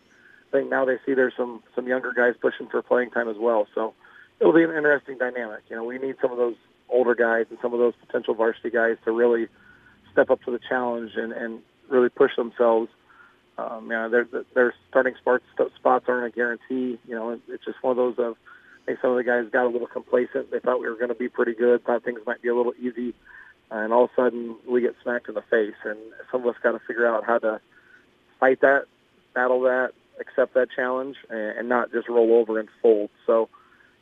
I 0.48 0.58
think 0.58 0.70
now 0.70 0.84
they 0.84 0.98
see 1.04 1.14
there's 1.14 1.34
some 1.36 1.62
some 1.74 1.88
younger 1.88 2.12
guys 2.12 2.34
pushing 2.40 2.68
for 2.68 2.80
playing 2.82 3.10
time 3.10 3.28
as 3.28 3.36
well. 3.38 3.66
So 3.74 3.92
it'll 4.38 4.52
be 4.52 4.62
an 4.62 4.70
interesting 4.70 5.18
dynamic. 5.18 5.62
You 5.68 5.76
know, 5.76 5.84
we 5.84 5.98
need 5.98 6.16
some 6.22 6.30
of 6.30 6.38
those 6.38 6.56
older 6.88 7.16
guys 7.16 7.46
and 7.50 7.58
some 7.60 7.72
of 7.72 7.80
those 7.80 7.94
potential 8.06 8.34
varsity 8.34 8.70
guys 8.70 8.98
to 9.04 9.10
really 9.10 9.48
step 10.12 10.30
up 10.30 10.42
to 10.44 10.52
the 10.52 10.60
challenge 10.68 11.12
and 11.16 11.32
and 11.32 11.60
really 11.88 12.08
push 12.08 12.36
themselves 12.36 12.88
Um, 13.58 13.88
know, 13.88 14.08
their 14.08 14.26
their 14.54 14.74
starting 14.88 15.14
spots 15.20 15.44
spots 15.76 16.06
aren't 16.08 16.26
a 16.26 16.30
guarantee. 16.34 16.98
You 17.06 17.14
know, 17.14 17.38
it's 17.48 17.64
just 17.64 17.82
one 17.82 17.92
of 17.92 17.96
those 17.96 18.14
of 18.18 18.36
I 18.82 18.86
think 18.86 19.00
some 19.00 19.10
of 19.10 19.16
the 19.16 19.24
guys 19.24 19.44
got 19.52 19.66
a 19.66 19.68
little 19.68 19.86
complacent. 19.86 20.50
They 20.50 20.58
thought 20.58 20.80
we 20.80 20.88
were 20.88 20.96
going 20.96 21.08
to 21.08 21.14
be 21.14 21.28
pretty 21.28 21.54
good, 21.54 21.84
thought 21.84 22.04
things 22.04 22.20
might 22.26 22.42
be 22.42 22.48
a 22.48 22.56
little 22.56 22.74
easy, 22.80 23.14
and 23.70 23.92
all 23.92 24.04
of 24.04 24.10
a 24.10 24.20
sudden 24.20 24.56
we 24.68 24.80
get 24.80 24.94
smacked 25.02 25.28
in 25.28 25.34
the 25.34 25.42
face. 25.42 25.76
And 25.84 25.98
some 26.30 26.42
of 26.42 26.48
us 26.48 26.56
got 26.62 26.72
to 26.72 26.80
figure 26.86 27.06
out 27.06 27.24
how 27.24 27.38
to 27.38 27.60
fight 28.40 28.60
that, 28.62 28.86
battle 29.34 29.60
that, 29.62 29.90
accept 30.18 30.54
that 30.54 30.68
challenge, 30.74 31.16
and, 31.30 31.58
and 31.58 31.68
not 31.68 31.92
just 31.92 32.08
roll 32.08 32.34
over 32.34 32.58
and 32.58 32.68
fold. 32.80 33.10
So 33.26 33.48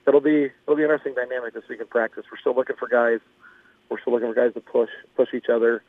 it'll 0.06 0.20
be 0.20 0.50
it'll 0.64 0.76
be 0.76 0.84
an 0.84 0.90
interesting 0.90 1.14
dynamic 1.14 1.54
this 1.54 1.64
week 1.68 1.80
in 1.80 1.86
practice. 1.86 2.24
We're 2.30 2.38
still 2.38 2.54
looking 2.54 2.76
for 2.76 2.88
guys. 2.88 3.20
We're 3.90 4.00
still 4.00 4.12
looking 4.12 4.32
for 4.32 4.34
guys 4.34 4.54
to 4.54 4.60
push 4.60 4.90
push 5.16 5.28
each 5.34 5.50
other. 5.52 5.82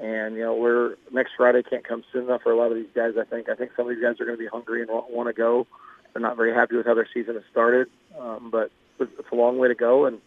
And 0.00 0.34
you 0.36 0.42
know, 0.42 0.54
we're 0.54 0.96
next 1.10 1.32
Friday 1.36 1.62
can't 1.62 1.86
come 1.86 2.04
soon 2.12 2.24
enough 2.24 2.42
for 2.42 2.52
a 2.52 2.56
lot 2.56 2.70
of 2.70 2.76
these 2.76 2.90
guys. 2.94 3.14
I 3.18 3.24
think 3.24 3.48
I 3.48 3.54
think 3.54 3.72
some 3.76 3.88
of 3.88 3.94
these 3.94 4.02
guys 4.02 4.20
are 4.20 4.24
going 4.24 4.36
to 4.36 4.42
be 4.42 4.48
hungry 4.48 4.82
and 4.82 4.90
want, 4.90 5.10
want 5.10 5.28
to 5.28 5.32
go. 5.32 5.66
They're 6.12 6.22
not 6.22 6.36
very 6.36 6.52
happy 6.52 6.76
with 6.76 6.86
how 6.86 6.94
their 6.94 7.08
season 7.12 7.34
has 7.34 7.44
started, 7.50 7.88
um, 8.18 8.50
but 8.50 8.70
it's 9.00 9.30
a 9.30 9.34
long 9.34 9.58
way 9.58 9.68
to 9.68 9.74
go. 9.74 10.06
And 10.06 10.20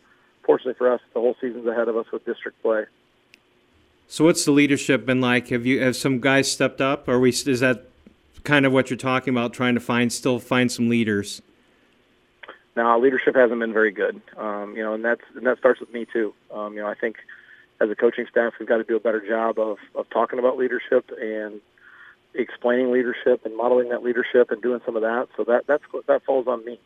fortunately 0.43 0.75
for 0.75 0.91
us, 0.91 1.01
the 1.13 1.19
whole 1.19 1.35
season's 1.39 1.67
ahead 1.67 1.87
of 1.87 1.97
us 1.97 2.05
with 2.11 2.25
district 2.25 2.61
play. 2.61 2.85
So, 4.07 4.25
what's 4.25 4.43
the 4.43 4.51
leadership 4.51 5.05
been 5.05 5.21
like? 5.21 5.49
Have 5.49 5.67
you 5.67 5.81
have 5.81 5.95
some 5.95 6.19
guys 6.19 6.51
stepped 6.51 6.81
up? 6.81 7.07
Or 7.07 7.19
we 7.19 7.29
is 7.29 7.59
that 7.59 7.85
kind 8.43 8.65
of 8.65 8.73
what 8.73 8.89
you're 8.89 8.97
talking 8.97 9.33
about? 9.33 9.53
Trying 9.53 9.75
to 9.75 9.79
find 9.79 10.11
still 10.11 10.39
find 10.39 10.71
some 10.71 10.89
leaders. 10.89 11.43
Now, 12.75 12.97
leadership 12.99 13.35
hasn't 13.35 13.59
been 13.59 13.73
very 13.73 13.91
good. 13.91 14.19
Um, 14.35 14.73
you 14.75 14.81
know, 14.81 14.95
and 14.95 15.05
that's 15.05 15.21
and 15.35 15.45
that 15.45 15.59
starts 15.59 15.79
with 15.79 15.93
me 15.93 16.07
too. 16.11 16.33
Um, 16.51 16.73
you 16.73 16.79
know, 16.79 16.87
I 16.87 16.95
think 16.95 17.17
as 17.81 17.89
a 17.89 17.95
coaching 17.95 18.25
staff, 18.29 18.53
we've 18.59 18.67
got 18.67 18.77
to 18.77 18.83
do 18.83 18.95
a 18.95 18.99
better 18.99 19.25
job 19.25 19.59
of, 19.59 19.77
of 19.95 20.09
talking 20.09 20.39
about 20.39 20.57
leadership 20.57 21.09
and 21.19 21.61
explaining 22.33 22.91
leadership 22.91 23.45
and 23.45 23.55
modeling 23.55 23.89
that 23.89 24.03
leadership 24.03 24.51
and 24.51 24.61
doing 24.61 24.81
some 24.85 24.95
of 24.95 25.01
that. 25.01 25.27
So 25.37 25.43
that 25.45 25.65
that's 25.67 25.83
that 26.07 26.23
falls 26.25 26.47
on 26.47 26.63
me. 26.65 26.79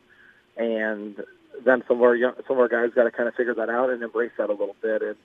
And 0.56 1.18
then 1.66 1.84
some 1.88 1.98
of 1.98 2.04
our 2.04 2.16
young, 2.16 2.34
some 2.48 2.58
of 2.58 2.60
our 2.60 2.68
guys 2.68 2.94
got 2.96 3.04
to 3.04 3.12
kind 3.12 3.28
of 3.28 3.36
figure 3.36 3.56
that 3.56 3.70
out 3.70 3.90
and 3.90 4.02
embrace 4.04 4.32
that 4.38 4.50
a 4.50 4.54
little 4.54 4.76
bit. 4.82 5.02
And 5.02 5.16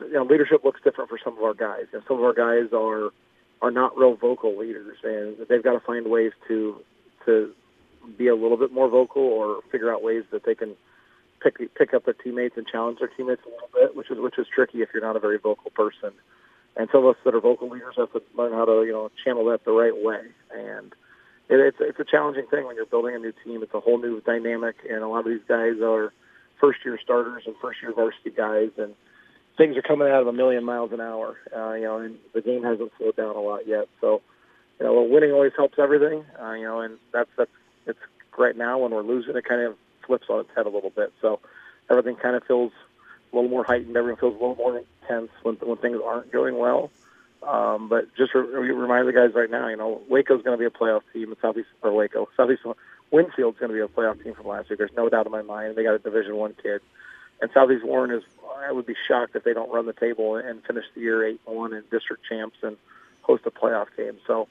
you 0.00 0.14
know, 0.14 0.24
leadership 0.24 0.64
looks 0.64 0.80
different 0.82 1.10
for 1.10 1.18
some 1.22 1.36
of 1.36 1.42
our 1.42 1.54
guys. 1.54 1.86
And 1.92 2.02
some 2.08 2.18
of 2.18 2.24
our 2.24 2.32
guys 2.32 2.72
are 2.72 3.10
are 3.62 3.70
not 3.70 3.96
real 3.98 4.14
vocal 4.14 4.56
leaders, 4.56 4.96
and 5.04 5.36
they've 5.48 5.62
got 5.62 5.72
to 5.72 5.80
find 5.80 6.08
ways 6.08 6.32
to 6.48 6.80
to 7.26 7.52
be 8.16 8.28
a 8.28 8.34
little 8.34 8.56
bit 8.56 8.72
more 8.72 8.88
vocal 8.88 9.22
or 9.22 9.60
figure 9.70 9.92
out 9.92 10.02
ways 10.02 10.24
that 10.30 10.44
they 10.44 10.54
can 10.54 10.74
pick 11.42 11.74
pick 11.74 11.94
up 11.94 12.04
their 12.04 12.14
teammates 12.14 12.56
and 12.56 12.66
challenge 12.66 12.98
their 12.98 13.08
teammates 13.08 13.42
a 13.46 13.50
little 13.50 13.70
bit, 13.72 13.96
which 13.96 14.10
is 14.10 14.18
which 14.18 14.38
is 14.38 14.46
tricky 14.54 14.82
if 14.82 14.90
you're 14.92 15.02
not 15.02 15.16
a 15.16 15.20
very 15.20 15.38
vocal 15.38 15.70
person. 15.70 16.12
And 16.76 16.88
some 16.92 17.04
of 17.04 17.16
us 17.16 17.20
that 17.24 17.34
are 17.34 17.40
vocal 17.40 17.68
leaders 17.68 17.94
have 17.96 18.12
to 18.12 18.22
learn 18.36 18.52
how 18.52 18.64
to 18.64 18.84
you 18.84 18.92
know 18.92 19.10
channel 19.24 19.44
that 19.46 19.64
the 19.64 19.72
right 19.72 19.94
way. 19.94 20.22
And 20.54 20.92
it, 21.48 21.60
it's 21.60 21.78
it's 21.80 22.00
a 22.00 22.04
challenging 22.04 22.46
thing 22.46 22.66
when 22.66 22.76
you're 22.76 22.86
building 22.86 23.14
a 23.14 23.18
new 23.18 23.32
team. 23.44 23.62
It's 23.62 23.74
a 23.74 23.80
whole 23.80 23.98
new 23.98 24.20
dynamic, 24.20 24.76
and 24.88 25.02
a 25.02 25.08
lot 25.08 25.20
of 25.20 25.26
these 25.26 25.44
guys 25.48 25.80
are 25.82 26.12
first 26.60 26.80
year 26.84 26.98
starters 27.02 27.44
and 27.46 27.54
first 27.60 27.82
year 27.82 27.92
varsity 27.92 28.30
guys, 28.30 28.70
and 28.76 28.94
things 29.56 29.76
are 29.76 29.82
coming 29.82 30.08
out 30.08 30.22
of 30.22 30.26
a 30.26 30.32
million 30.32 30.64
miles 30.64 30.92
an 30.92 31.00
hour. 31.00 31.36
Uh, 31.54 31.72
you 31.72 31.84
know, 31.84 31.98
and 31.98 32.16
the 32.34 32.40
game 32.40 32.62
hasn't 32.62 32.92
slowed 32.98 33.16
down 33.16 33.34
a 33.34 33.40
lot 33.40 33.66
yet. 33.66 33.88
So, 34.00 34.22
you 34.78 34.86
know, 34.86 35.02
winning 35.02 35.32
always 35.32 35.52
helps 35.56 35.78
everything. 35.78 36.24
Uh, 36.40 36.52
you 36.52 36.64
know, 36.64 36.80
and 36.80 36.98
that's 37.12 37.30
that's 37.36 37.50
it's 37.86 37.98
right 38.38 38.56
now 38.56 38.78
when 38.78 38.92
we're 38.92 39.02
losing, 39.02 39.36
it 39.36 39.44
kind 39.44 39.62
of 39.62 39.76
flips 40.10 40.26
on 40.28 40.40
its 40.40 40.50
head 40.56 40.66
a 40.66 40.68
little 40.68 40.90
bit. 40.90 41.12
So 41.22 41.38
everything 41.88 42.16
kind 42.16 42.34
of 42.34 42.42
feels 42.44 42.72
a 43.32 43.36
little 43.36 43.48
more 43.48 43.62
heightened. 43.62 43.96
Everyone 43.96 44.18
feels 44.18 44.34
a 44.34 44.40
little 44.40 44.56
more 44.56 44.82
intense 45.02 45.30
when 45.42 45.54
when 45.56 45.76
things 45.76 45.98
aren't 46.04 46.32
going 46.32 46.58
well. 46.58 46.90
Um, 47.46 47.88
but 47.88 48.14
just 48.16 48.34
re- 48.34 48.72
remind 48.72 49.06
the 49.06 49.12
guys 49.12 49.30
right 49.34 49.50
now, 49.50 49.68
you 49.68 49.76
know, 49.76 50.02
Waco's 50.08 50.42
going 50.42 50.58
to 50.58 50.60
be 50.60 50.66
a 50.66 50.70
playoff 50.70 51.02
team. 51.12 51.34
Southeast 51.40 51.68
or 51.82 51.92
Waco, 51.92 52.28
Southeast 52.36 52.62
Winfield's 53.12 53.58
going 53.58 53.70
to 53.70 53.74
be 53.74 53.80
a 53.80 53.88
playoff 53.88 54.22
team 54.22 54.34
from 54.34 54.48
last 54.48 54.68
year. 54.68 54.76
There's 54.76 54.90
no 54.96 55.08
doubt 55.08 55.26
in 55.26 55.32
my 55.32 55.42
mind. 55.42 55.76
They 55.76 55.84
got 55.84 55.94
a 55.94 55.98
Division 56.00 56.36
One 56.36 56.54
kid, 56.60 56.80
and 57.40 57.50
Southeast 57.54 57.84
Warren 57.84 58.10
is. 58.10 58.24
I 58.62 58.72
would 58.72 58.84
be 58.84 58.96
shocked 59.08 59.36
if 59.36 59.44
they 59.44 59.54
don't 59.54 59.72
run 59.72 59.86
the 59.86 59.94
table 59.94 60.36
and 60.36 60.62
finish 60.64 60.84
the 60.94 61.00
year 61.00 61.26
eight 61.26 61.40
one 61.46 61.72
and 61.72 61.88
district 61.88 62.24
champs 62.28 62.58
and 62.62 62.76
host 63.22 63.44
a 63.46 63.50
playoff 63.50 63.86
game. 63.96 64.18
So 64.26 64.48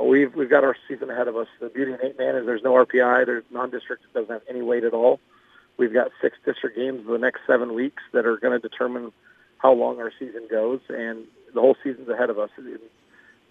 we've 0.00 0.34
we've 0.34 0.50
got 0.50 0.64
our 0.64 0.76
season 0.88 1.10
ahead 1.10 1.28
of 1.28 1.36
us. 1.36 1.48
The 1.60 1.68
beauty 1.68 1.92
in 1.92 1.98
eight 2.02 2.18
man 2.18 2.36
is 2.36 2.46
there's 2.46 2.62
no 2.62 2.72
RPI. 2.72 3.26
There's 3.26 3.44
non-district. 3.50 4.02
Doesn't 4.14 4.30
have 4.30 4.42
any 4.48 4.62
weight 4.62 4.84
at 4.84 4.92
all. 4.92 5.20
We've 5.76 5.92
got 5.92 6.10
six 6.20 6.36
district 6.44 6.76
games 6.76 7.06
in 7.06 7.12
the 7.12 7.18
next 7.18 7.40
seven 7.46 7.74
weeks 7.74 8.02
that 8.12 8.26
are 8.26 8.36
going 8.36 8.58
to 8.58 8.68
determine 8.68 9.12
how 9.58 9.72
long 9.72 9.98
our 10.00 10.12
season 10.18 10.46
goes, 10.50 10.80
and 10.88 11.24
the 11.54 11.60
whole 11.60 11.76
season's 11.82 12.08
ahead 12.08 12.30
of 12.30 12.38
us. 12.38 12.50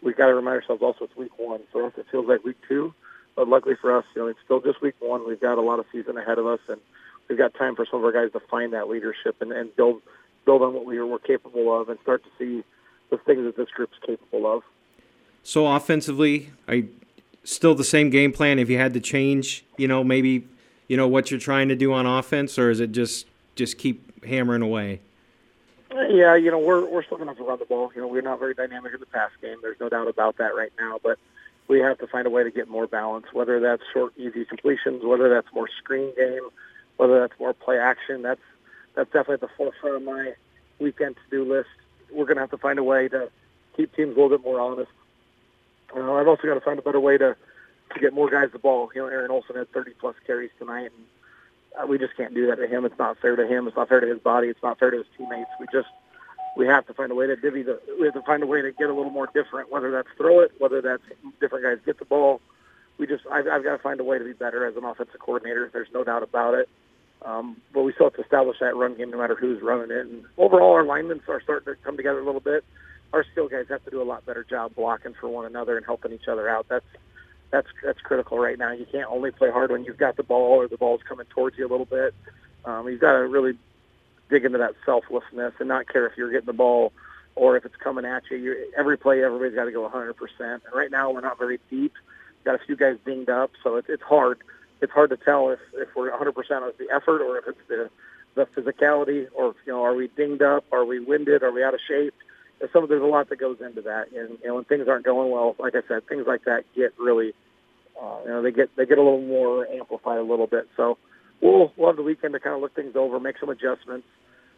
We've 0.02 0.18
got 0.18 0.28
to 0.28 0.36
remind 0.36 0.62
ourselves 0.62 0.82
also 0.82 1.06
it's 1.06 1.16
week 1.16 1.38
one. 1.38 1.62
Us, 1.76 1.93
it 1.98 2.06
feels 2.12 2.28
like 2.28 2.43
week 2.43 2.58
two, 2.68 2.93
but 3.36 3.48
luckily 3.48 3.76
for 3.80 3.96
us, 3.98 4.06
you 4.16 4.22
know, 4.22 4.28
it's 4.28 4.39
still 4.43 4.60
just 4.60 4.82
week 4.82 4.96
one. 5.00 5.28
We've 5.28 5.39
got 5.39 5.58
a 5.58 5.62
lot 5.62 5.80
of 5.80 5.86
season 5.91 6.18
ahead 6.18 6.38
of 6.38 6.46
us, 6.46 6.60
and 6.68 6.80
we've 7.28 7.38
got 7.38 7.54
time 7.54 7.76
for 7.76 7.86
some 7.89 8.00
of 8.00 8.06
our 8.06 8.12
guys 8.12 8.32
to 8.34 8.39
find 8.39 8.74
that 8.74 8.88
leadership 8.88 9.36
and, 9.41 9.52
and 9.52 9.76
build 9.76 10.02
build 10.46 10.62
on 10.62 10.74
what 10.74 10.86
we 10.86 11.02
we're 11.02 11.18
capable 11.18 11.80
of, 11.80 11.89
and 11.89 11.98
start 12.04 12.24
to 12.24 12.30
see 12.38 12.64
the 13.10 13.18
things 13.18 13.43
that 13.46 13.58
this 13.58 13.70
group's 13.76 13.98
capable 14.06 14.52
of. 14.52 14.64
So 15.46 15.68
offensively, 15.68 16.50
you 16.68 16.89
still 17.43 17.76
the 17.76 17.84
same 17.84 18.10
game 18.10 18.32
plan? 18.32 18.58
If 18.58 18.68
you 18.68 18.80
had 18.80 18.96
to 18.96 19.00
change, 19.00 19.64
you 19.78 19.88
know, 19.88 20.04
maybe 20.04 20.48
you 20.88 20.98
know 20.98 21.08
what 21.08 21.30
you're 21.30 21.39
trying 21.39 21.68
to 21.70 21.76
do 21.76 21.93
on 21.93 22.08
offense, 22.08 22.58
or 22.58 22.72
is 22.72 22.80
it 22.80 22.91
just 22.91 23.28
just 23.54 23.78
keep 23.78 24.26
hammering 24.26 24.64
away? 24.64 25.02
Uh, 25.91 26.02
yeah, 26.08 26.36
you 26.36 26.50
know, 26.50 26.58
we're 26.58 26.84
we're 26.89 27.04
still 27.04 27.18
going 27.18 27.28
to 27.28 27.34
have 27.36 27.38
to 27.38 27.43
run 27.43 27.60
the 27.60 27.66
ball. 27.66 27.91
You 27.96 28.02
know, 28.02 28.08
we're 28.08 28.24
not 28.24 28.39
very 28.39 28.56
dynamic 28.56 28.96
in 28.96 29.00
the 29.00 29.06
pass 29.06 29.30
game. 29.39 29.58
There's 29.62 29.80
no 29.80 29.88
doubt 29.88 30.08
about 30.08 30.38
that 30.38 30.56
right 30.56 30.72
now. 30.80 31.00
But 31.04 31.20
we 31.68 31.80
have 31.80 32.00
to 32.00 32.08
find 32.08 32.26
a 32.26 32.32
way 32.32 32.43
to 32.43 32.50
get 32.50 32.68
more 32.68 32.88
balance. 32.88 33.28
Whether 33.32 33.60
that's 33.60 33.84
short, 33.93 34.14
easy 34.18 34.46
completions, 34.46 35.04
whether 35.06 35.30
that's 35.30 35.54
more 35.54 35.70
screen 35.78 36.12
game, 36.16 36.50
whether 36.98 37.20
that's 37.20 37.39
more 37.39 37.54
play 37.54 37.78
action. 37.78 38.24
That's 38.24 38.41
that's 38.96 39.12
definitely 39.12 39.36
at 39.36 39.41
the 39.41 39.50
forefront 39.56 39.98
of 39.98 40.02
my 40.02 40.34
weekend 40.80 41.18
to-do 41.18 41.46
list. 41.48 41.70
We're 42.12 42.26
going 42.26 42.38
to 42.38 42.41
have 42.41 42.52
to 42.52 42.58
find 42.58 42.80
a 42.80 42.84
way 42.84 43.10
to 43.10 43.30
keep 43.78 43.96
teams 43.96 44.18
a 44.18 44.20
little 44.20 44.36
bit 44.36 44.43
more 44.43 44.60
honest. 44.60 44.89
Uh, 45.95 46.13
I've 46.13 46.27
also 46.27 46.43
got 46.43 46.53
to 46.53 46.61
find 46.61 46.79
a 46.79 46.81
better 46.81 46.99
way 46.99 47.17
to 47.17 47.36
to 47.93 47.99
get 47.99 48.13
more 48.13 48.29
guys 48.29 48.49
the 48.51 48.59
ball. 48.59 48.89
You 48.95 49.01
know, 49.01 49.07
Aaron 49.07 49.31
Olson 49.31 49.55
had 49.55 49.71
30 49.71 49.91
plus 49.99 50.15
carries 50.25 50.49
tonight, 50.57 50.91
and 50.91 51.83
uh, 51.83 51.88
we 51.88 51.97
just 51.97 52.15
can't 52.17 52.33
do 52.33 52.47
that 52.47 52.55
to 52.57 52.67
him. 52.67 52.86
It's 52.86 52.97
not 52.97 53.17
fair 53.19 53.36
to 53.36 53.47
him. 53.47 53.67
It's 53.67 53.77
not 53.77 53.89
fair 53.89 53.99
to 53.99 54.07
his 54.07 54.19
body. 54.19 54.47
It's 54.47 54.63
not 54.63 54.79
fair 54.79 54.91
to 54.91 54.97
his 54.97 55.05
teammates. 55.17 55.49
We 55.59 55.67
just 55.71 55.89
we 56.55 56.65
have 56.67 56.88
to 56.88 56.93
find 56.93 57.11
a 57.11 57.15
way 57.15 57.27
to 57.27 57.36
divvy 57.36 57.63
the. 57.63 57.79
We 57.99 58.05
have 58.05 58.15
to 58.15 58.21
find 58.21 58.41
a 58.43 58.47
way 58.47 58.61
to 58.61 58.71
get 58.71 58.89
a 58.89 58.93
little 58.93 59.11
more 59.11 59.27
different. 59.33 59.71
Whether 59.71 59.91
that's 59.91 60.07
throw 60.17 60.39
it, 60.39 60.53
whether 60.57 60.81
that's 60.81 61.03
different 61.39 61.65
guys 61.65 61.77
get 61.86 61.99
the 61.99 62.05
ball. 62.05 62.41
We 62.97 63.07
just 63.07 63.25
I've, 63.27 63.47
I've 63.47 63.63
got 63.63 63.77
to 63.77 63.83
find 63.83 63.99
a 63.99 64.03
way 64.03 64.17
to 64.17 64.23
be 64.23 64.33
better 64.33 64.65
as 64.65 64.75
an 64.77 64.83
offensive 64.86 65.19
coordinator. 65.19 65.69
There's 65.71 65.89
no 65.93 66.03
doubt 66.03 66.23
about 66.23 66.53
it. 66.55 66.69
Um, 67.23 67.57
but 67.73 67.81
we 67.81 67.93
still 67.93 68.07
have 68.07 68.15
to 68.15 68.21
establish 68.21 68.59
that 68.59 68.75
run 68.75 68.95
game 68.95 69.09
no 69.09 69.17
matter 69.17 69.36
who's 69.36 69.61
running 69.61 69.91
it. 69.91 70.05
And 70.05 70.25
overall, 70.38 70.73
our 70.73 70.83
linemen 70.83 71.21
are 71.27 71.41
starting 71.41 71.73
to 71.73 71.79
come 71.83 71.97
together 71.97 72.19
a 72.19 72.25
little 72.25 72.41
bit. 72.41 72.63
Our 73.16 73.24
skill 73.32 73.47
guys 73.47 73.68
have 73.70 73.82
to 73.86 73.91
do 73.91 74.01
a 74.01 74.03
lot 74.03 74.26
better 74.26 74.43
job 74.43 74.76
blocking 74.76 75.13
for 75.13 75.30
one 75.30 75.45
another 75.45 75.78
and 75.78 75.86
helping 75.86 76.11
each 76.11 76.28
other 76.28 76.49
out. 76.49 76.66
That's 76.68 76.86
that's 77.49 77.68
that's 77.82 78.01
critical 78.01 78.38
right 78.38 78.59
now. 78.59 78.74
You 78.74 78.86
can't 78.91 79.09
only 79.09 79.32
play 79.32 79.49
hard 79.49 79.72
when 79.72 79.86
you've 79.86 79.97
got 79.97 80.18
the 80.18 80.24
ball 80.24 80.59
or 80.59 80.68
the 80.68 80.76
ball's 80.76 80.99
coming 81.07 81.26
towards 81.30 81.57
you 81.57 81.66
a 81.66 81.72
little 81.72 81.86
bit. 81.86 82.13
Um, 82.66 82.89
you've 82.89 82.99
got 82.99 83.13
to 83.13 83.20
really 83.20 83.57
dig 84.30 84.43
into 84.43 84.57
that 84.57 84.74
selflessness 84.86 85.53
and 85.59 85.70
not 85.70 85.88
care 85.88 86.05
if 86.07 86.18
you're 86.18 86.30
getting 86.30 86.45
the 86.45 86.51
ball 86.51 86.91
or 87.36 87.55
if 87.55 87.63
it's 87.63 87.78
coming 87.78 88.03
at 88.03 88.24
you. 88.30 88.36
You're, 88.36 88.57
every 88.78 88.97
play, 88.97 89.24
everybody's 89.24 89.55
got 89.55 89.63
to 89.63 89.72
go 89.72 89.88
100%. 89.88 90.13
And 90.39 90.61
right 90.74 90.91
now, 90.91 91.11
we're 91.11 91.22
not 91.22 91.39
very 91.39 91.61
deep. 91.70 91.93
Got 92.43 92.55
a 92.55 92.66
few 92.66 92.76
guys 92.76 92.97
dinged 93.05 93.30
up, 93.30 93.51
so 93.63 93.78
it's 93.78 93.88
it's 93.88 94.03
hard. 94.03 94.39
It's 94.82 94.91
hard 94.91 95.11
to 95.11 95.18
tell 95.18 95.51
if 95.51 95.59
if 95.76 95.95
we're 95.95 96.11
100% 96.11 96.28
of 96.68 96.78
the 96.78 96.89
effort 96.93 97.22
or 97.22 97.38
if 97.38 97.47
it's 97.47 97.68
the 97.70 97.89
the 98.36 98.45
physicality 98.47 99.28
or 99.34 99.55
you 99.66 99.72
know 99.72 99.84
are 99.84 99.95
we 99.95 100.09
dinged 100.09 100.41
up, 100.41 100.66
are 100.74 100.84
we 100.84 100.99
winded, 100.99 101.43
are 101.43 101.51
we 101.53 101.63
out 101.63 101.74
of 101.74 101.80
shape? 101.88 102.13
Some 102.72 102.88
there's 102.88 103.01
a 103.01 103.06
lot 103.06 103.30
that 103.30 103.39
goes 103.39 103.58
into 103.62 103.82
that, 103.82 104.12
and 104.12 104.38
know 104.43 104.56
when 104.56 104.64
things 104.64 104.88
aren't 104.88 105.06
going 105.06 105.32
well, 105.32 105.56
like 105.60 105.76
I 105.76 105.82
said, 105.88 106.08
things 106.08 106.26
like 106.28 106.45
that 106.45 106.64
get 106.76 106.93
really 106.97 107.34
uh, 108.01 108.20
you 108.24 108.30
know 108.30 108.41
they 108.41 108.51
get 108.51 108.76
they 108.76 108.86
get 108.86 108.97
a 108.97 109.01
little 109.01 109.22
more 109.22 109.68
amplified 109.68 110.18
a 110.18 110.24
little 110.24 110.47
bit. 110.47 110.68
So 110.78 110.97
we'll 111.41 111.72
we'll 111.76 111.89
have 111.89 111.97
the 111.97 112.03
weekend 112.03 112.34
to 112.34 112.39
kind 112.39 112.56
of 112.56 112.62
look 112.62 112.76
things 112.76 112.95
over, 112.95 113.20
make 113.20 113.38
some 113.39 113.49
adjustments, 113.49 114.08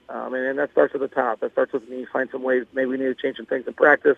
um, 0.09 0.33
and, 0.33 0.45
and 0.45 0.59
that 0.59 0.71
starts 0.71 0.93
at 0.93 1.01
the 1.01 1.07
top. 1.07 1.39
That 1.39 1.51
starts 1.53 1.73
with 1.73 1.89
me 1.89 2.05
find 2.11 2.29
some 2.31 2.43
ways. 2.43 2.65
Maybe 2.73 2.87
we 2.87 2.97
need 2.97 3.05
to 3.05 3.15
change 3.15 3.37
some 3.37 3.45
things 3.45 3.65
in 3.67 3.73
practice. 3.73 4.17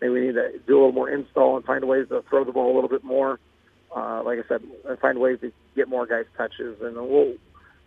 Maybe 0.00 0.14
we 0.14 0.20
need 0.20 0.34
to 0.34 0.58
do 0.66 0.74
a 0.74 0.78
little 0.78 0.92
more 0.92 1.10
install 1.10 1.56
and 1.56 1.64
find 1.64 1.84
ways 1.86 2.08
to 2.08 2.22
throw 2.28 2.44
the 2.44 2.52
ball 2.52 2.72
a 2.72 2.74
little 2.74 2.88
bit 2.88 3.04
more. 3.04 3.38
Uh, 3.94 4.22
like 4.22 4.38
I 4.38 4.48
said, 4.48 4.62
and 4.88 4.98
find 4.98 5.18
ways 5.18 5.40
to 5.40 5.52
get 5.74 5.88
more 5.88 6.06
guys 6.06 6.24
touches, 6.36 6.80
and 6.80 6.96
we'll 6.96 7.34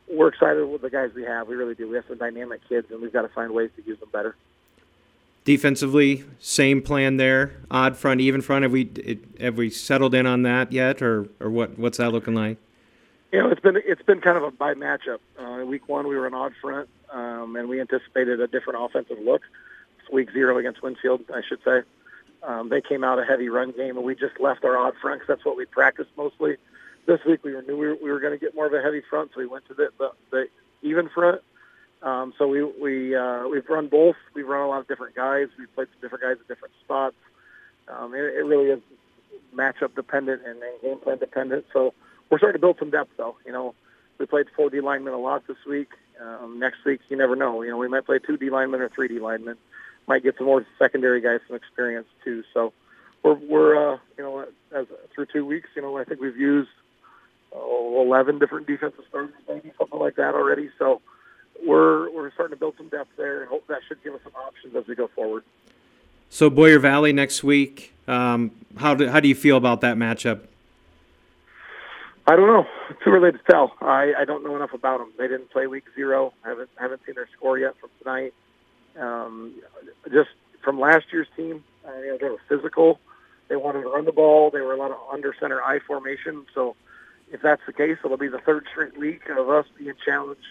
we're 0.09 0.27
excited 0.27 0.65
with 0.67 0.81
the 0.81 0.89
guys 0.89 1.11
we 1.15 1.23
have. 1.23 1.47
We 1.47 1.55
really 1.55 1.75
do. 1.75 1.89
We 1.89 1.95
have 1.95 2.05
some 2.07 2.17
dynamic 2.17 2.61
kids, 2.67 2.87
and 2.91 3.01
we've 3.01 3.13
got 3.13 3.21
to 3.23 3.29
find 3.29 3.53
ways 3.53 3.71
to 3.77 3.83
use 3.83 3.99
them 3.99 4.09
better. 4.11 4.35
Defensively, 5.45 6.23
same 6.39 6.81
plan 6.81 7.17
there. 7.17 7.57
Odd 7.69 7.97
front, 7.97 8.21
even 8.21 8.41
front. 8.41 8.63
Have 8.63 8.71
we 8.71 8.89
have 9.41 9.57
we 9.57 9.69
settled 9.69 10.15
in 10.15 10.25
on 10.25 10.43
that 10.43 10.71
yet, 10.71 11.01
or 11.01 11.27
or 11.41 11.49
what? 11.49 11.77
What's 11.77 11.97
that 11.97 12.11
looking 12.11 12.33
like? 12.33 12.57
You 13.33 13.41
know, 13.41 13.49
it's 13.49 13.59
been 13.59 13.77
it's 13.85 14.01
been 14.03 14.21
kind 14.21 14.37
of 14.37 14.43
a 14.43 14.51
by 14.51 14.73
matchup. 14.73 15.19
Uh, 15.37 15.65
week 15.65 15.89
one, 15.89 16.07
we 16.07 16.15
were 16.15 16.27
an 16.27 16.33
odd 16.33 16.53
front, 16.61 16.87
um, 17.11 17.57
and 17.57 17.67
we 17.67 17.81
anticipated 17.81 18.39
a 18.39 18.47
different 18.47 18.81
offensive 18.81 19.17
look. 19.19 19.41
It's 19.99 20.09
week 20.09 20.31
zero 20.31 20.57
against 20.57 20.81
Winfield, 20.81 21.21
I 21.33 21.41
should 21.45 21.59
say. 21.65 21.81
Um, 22.43 22.69
they 22.69 22.79
came 22.79 23.03
out 23.03 23.19
a 23.19 23.25
heavy 23.25 23.49
run 23.49 23.71
game, 23.71 23.97
and 23.97 24.05
we 24.05 24.15
just 24.15 24.39
left 24.39 24.63
our 24.63 24.77
odd 24.77 24.93
front 25.01 25.21
'cause 25.21 25.27
that's 25.27 25.45
what 25.45 25.57
we 25.57 25.65
practiced 25.65 26.11
mostly. 26.15 26.55
This 27.05 27.19
week 27.25 27.43
we 27.43 27.51
knew 27.51 27.77
we 27.77 27.87
were, 27.87 27.95
we 27.95 28.11
were 28.11 28.19
going 28.19 28.31
to 28.31 28.39
get 28.39 28.55
more 28.55 28.65
of 28.65 28.73
a 28.73 28.81
heavy 28.81 29.01
front, 29.01 29.31
so 29.33 29.39
we 29.41 29.45
went 29.45 29.65
to 29.67 29.73
the, 29.73 29.89
the, 29.97 30.11
the 30.31 30.47
even 30.81 31.09
front. 31.09 31.41
Um, 32.03 32.33
so 32.37 32.47
we 32.47 32.63
we 32.63 33.15
uh, 33.15 33.47
we've 33.47 33.67
run 33.69 33.87
both. 33.87 34.17
We've 34.35 34.47
run 34.47 34.61
a 34.61 34.67
lot 34.67 34.81
of 34.81 34.87
different 34.87 35.15
guys. 35.15 35.47
We've 35.57 35.73
played 35.73 35.87
some 35.93 36.01
different 36.01 36.23
guys 36.23 36.37
at 36.39 36.47
different 36.47 36.73
spots. 36.83 37.15
Um, 37.87 38.13
it, 38.13 38.19
it 38.19 38.45
really 38.45 38.69
is 38.69 38.81
matchup 39.55 39.95
dependent 39.95 40.41
and, 40.45 40.61
game 40.81 40.99
plan 40.99 41.17
dependent. 41.17 41.65
So 41.71 41.93
we're 42.29 42.39
starting 42.39 42.59
to 42.59 42.61
build 42.61 42.77
some 42.79 42.89
depth, 42.89 43.11
though. 43.17 43.37
You 43.45 43.53
know, 43.53 43.73
we 44.17 44.25
played 44.25 44.47
four 44.55 44.69
D 44.69 44.81
linemen 44.81 45.13
a 45.13 45.17
lot 45.17 45.47
this 45.47 45.57
week. 45.67 45.89
Um, 46.21 46.59
next 46.59 46.83
week, 46.85 46.99
you 47.09 47.17
never 47.17 47.35
know. 47.35 47.61
You 47.61 47.71
know, 47.71 47.77
we 47.77 47.87
might 47.87 48.05
play 48.05 48.19
two 48.19 48.37
D 48.37 48.49
linemen 48.49 48.81
or 48.81 48.89
three 48.89 49.07
D 49.07 49.19
linemen. 49.19 49.57
Might 50.05 50.23
get 50.23 50.37
some 50.37 50.47
more 50.47 50.65
secondary 50.77 51.21
guys 51.21 51.39
some 51.47 51.55
experience 51.55 52.07
too. 52.25 52.43
So 52.53 52.73
we're 53.23 53.35
we're 53.35 53.93
uh, 53.93 53.97
you 54.17 54.23
know 54.23 54.45
as 54.75 54.87
through 55.15 55.27
two 55.27 55.45
weeks, 55.45 55.69
you 55.75 55.81
know, 55.81 55.97
I 55.97 56.03
think 56.03 56.19
we've 56.19 56.37
used 56.37 56.69
oh, 57.53 58.03
11 58.05 58.39
different 58.39 58.67
defensive 58.67 59.05
starters, 59.07 59.33
maybe 59.47 59.71
something 59.77 59.99
like 59.99 60.15
that 60.17 60.35
already. 60.35 60.69
So 60.77 61.01
we're 61.65 62.11
we're 62.11 62.31
starting 62.31 62.55
to 62.55 62.59
build 62.59 62.75
some 62.77 62.89
depth 62.89 63.11
there, 63.17 63.41
and 63.41 63.49
hope 63.49 63.65
that 63.67 63.79
should 63.87 64.03
give 64.03 64.13
us 64.13 64.21
some 64.23 64.33
options 64.35 64.75
as 64.75 64.87
we 64.87 64.95
go 64.95 65.07
forward. 65.07 65.43
So 66.29 66.49
Boyer 66.49 66.79
Valley 66.79 67.13
next 67.13 67.43
week. 67.43 67.93
Um, 68.07 68.51
how 68.77 68.95
do 68.95 69.07
how 69.09 69.19
do 69.19 69.27
you 69.27 69.35
feel 69.35 69.57
about 69.57 69.81
that 69.81 69.97
matchup? 69.97 70.41
I 72.25 72.35
don't 72.35 72.47
know. 72.47 72.65
Too 73.03 73.11
early 73.11 73.31
to 73.31 73.39
tell. 73.49 73.73
I, 73.81 74.13
I 74.17 74.25
don't 74.25 74.43
know 74.43 74.55
enough 74.55 74.73
about 74.73 74.99
them. 74.99 75.11
They 75.17 75.27
didn't 75.27 75.51
play 75.51 75.67
week 75.67 75.85
zero. 75.95 76.33
I 76.43 76.49
haven't 76.49 76.69
haven't 76.77 77.01
seen 77.05 77.15
their 77.15 77.29
score 77.35 77.57
yet 77.57 77.75
from 77.79 77.89
tonight. 77.99 78.33
Um, 78.99 79.53
just 80.11 80.29
from 80.63 80.79
last 80.79 81.05
year's 81.11 81.27
team, 81.35 81.63
uh, 81.87 81.97
you 81.97 82.07
know, 82.07 82.17
they 82.19 82.29
were 82.29 82.41
physical. 82.47 82.99
They 83.49 83.55
wanted 83.55 83.81
to 83.81 83.89
run 83.89 84.05
the 84.05 84.11
ball. 84.11 84.51
They 84.51 84.61
were 84.61 84.73
a 84.73 84.77
lot 84.77 84.91
of 84.91 84.97
under 85.11 85.35
center 85.39 85.61
I 85.61 85.79
formation. 85.79 86.45
So 86.53 86.75
if 87.31 87.41
that's 87.41 87.61
the 87.65 87.73
case, 87.73 87.97
it'll 88.03 88.17
be 88.17 88.27
the 88.27 88.39
third 88.39 88.65
straight 88.71 88.97
week 88.97 89.29
of 89.29 89.49
us 89.49 89.65
being 89.77 89.93
challenged 90.05 90.41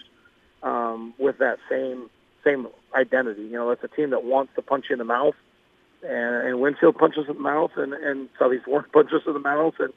um, 0.63 1.13
with 1.17 1.37
that 1.39 1.59
same 1.69 2.09
same 2.43 2.67
identity. 2.93 3.43
You 3.43 3.53
know, 3.53 3.71
it's 3.71 3.83
a 3.83 3.87
team 3.87 4.09
that 4.11 4.23
wants 4.23 4.53
to 4.55 4.61
punch 4.61 4.85
you 4.89 4.93
in 4.95 4.99
the 4.99 5.05
mouth, 5.05 5.35
and, 6.03 6.47
and 6.47 6.59
Winfield 6.59 6.97
punches 6.97 7.25
in 7.27 7.35
the 7.35 7.41
mouth, 7.41 7.71
and 7.77 7.93
and 7.93 8.29
Southeast 8.39 8.67
Warren 8.67 8.85
punches 8.93 9.21
in 9.27 9.33
the 9.33 9.39
mouth, 9.39 9.75
and 9.79 9.93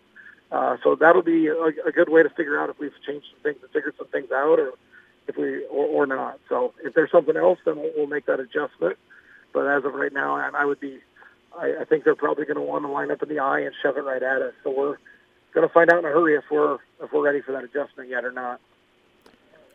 uh, 0.51 0.77
so 0.83 0.95
that'll 0.95 1.23
be 1.23 1.49
a, 1.49 1.57
a 1.87 1.93
good 1.93 2.09
way 2.09 2.23
to 2.23 2.31
figure 2.31 2.61
out 2.61 2.71
if 2.71 2.79
we've 2.79 2.93
changed 3.07 3.27
some 3.33 3.43
things, 3.43 3.59
figured 3.73 3.95
some 3.99 4.09
things 4.09 4.31
out, 4.33 4.59
or 4.59 4.73
if 5.27 5.37
we 5.37 5.65
or, 5.67 5.87
or 5.87 6.07
not. 6.07 6.39
So 6.49 6.73
if 6.85 6.95
there's 6.95 7.11
something 7.11 7.37
else, 7.37 7.59
then 7.65 7.77
we'll, 7.77 7.93
we'll 7.97 8.07
make 8.07 8.27
that 8.27 8.41
adjustment. 8.41 8.97
But 9.53 9.67
as 9.67 9.85
of 9.85 9.95
right 9.95 10.13
now, 10.13 10.37
I, 10.37 10.51
I 10.55 10.65
would 10.65 10.81
be. 10.81 10.99
I, 11.59 11.75
I 11.81 11.85
think 11.85 12.05
they're 12.05 12.15
probably 12.15 12.45
going 12.45 12.57
to 12.57 12.63
want 12.63 12.85
to 12.85 12.89
line 12.89 13.11
up 13.11 13.23
in 13.23 13.31
the 13.31 13.39
eye 13.39 13.61
and 13.61 13.75
shove 13.83 13.97
it 13.97 14.03
right 14.03 14.23
at 14.23 14.43
us. 14.43 14.53
So 14.63 14.71
we're 14.71 14.99
going 15.55 15.67
to 15.67 15.73
find 15.73 15.91
out 15.91 16.01
in 16.01 16.05
a 16.05 16.09
hurry 16.09 16.35
if 16.37 16.45
we're 16.51 16.75
if 17.03 17.13
we're 17.13 17.25
ready 17.25 17.41
for 17.41 17.53
that 17.53 17.65
adjustment 17.65 18.11
yet 18.11 18.25
or 18.25 18.33
not. 18.33 18.61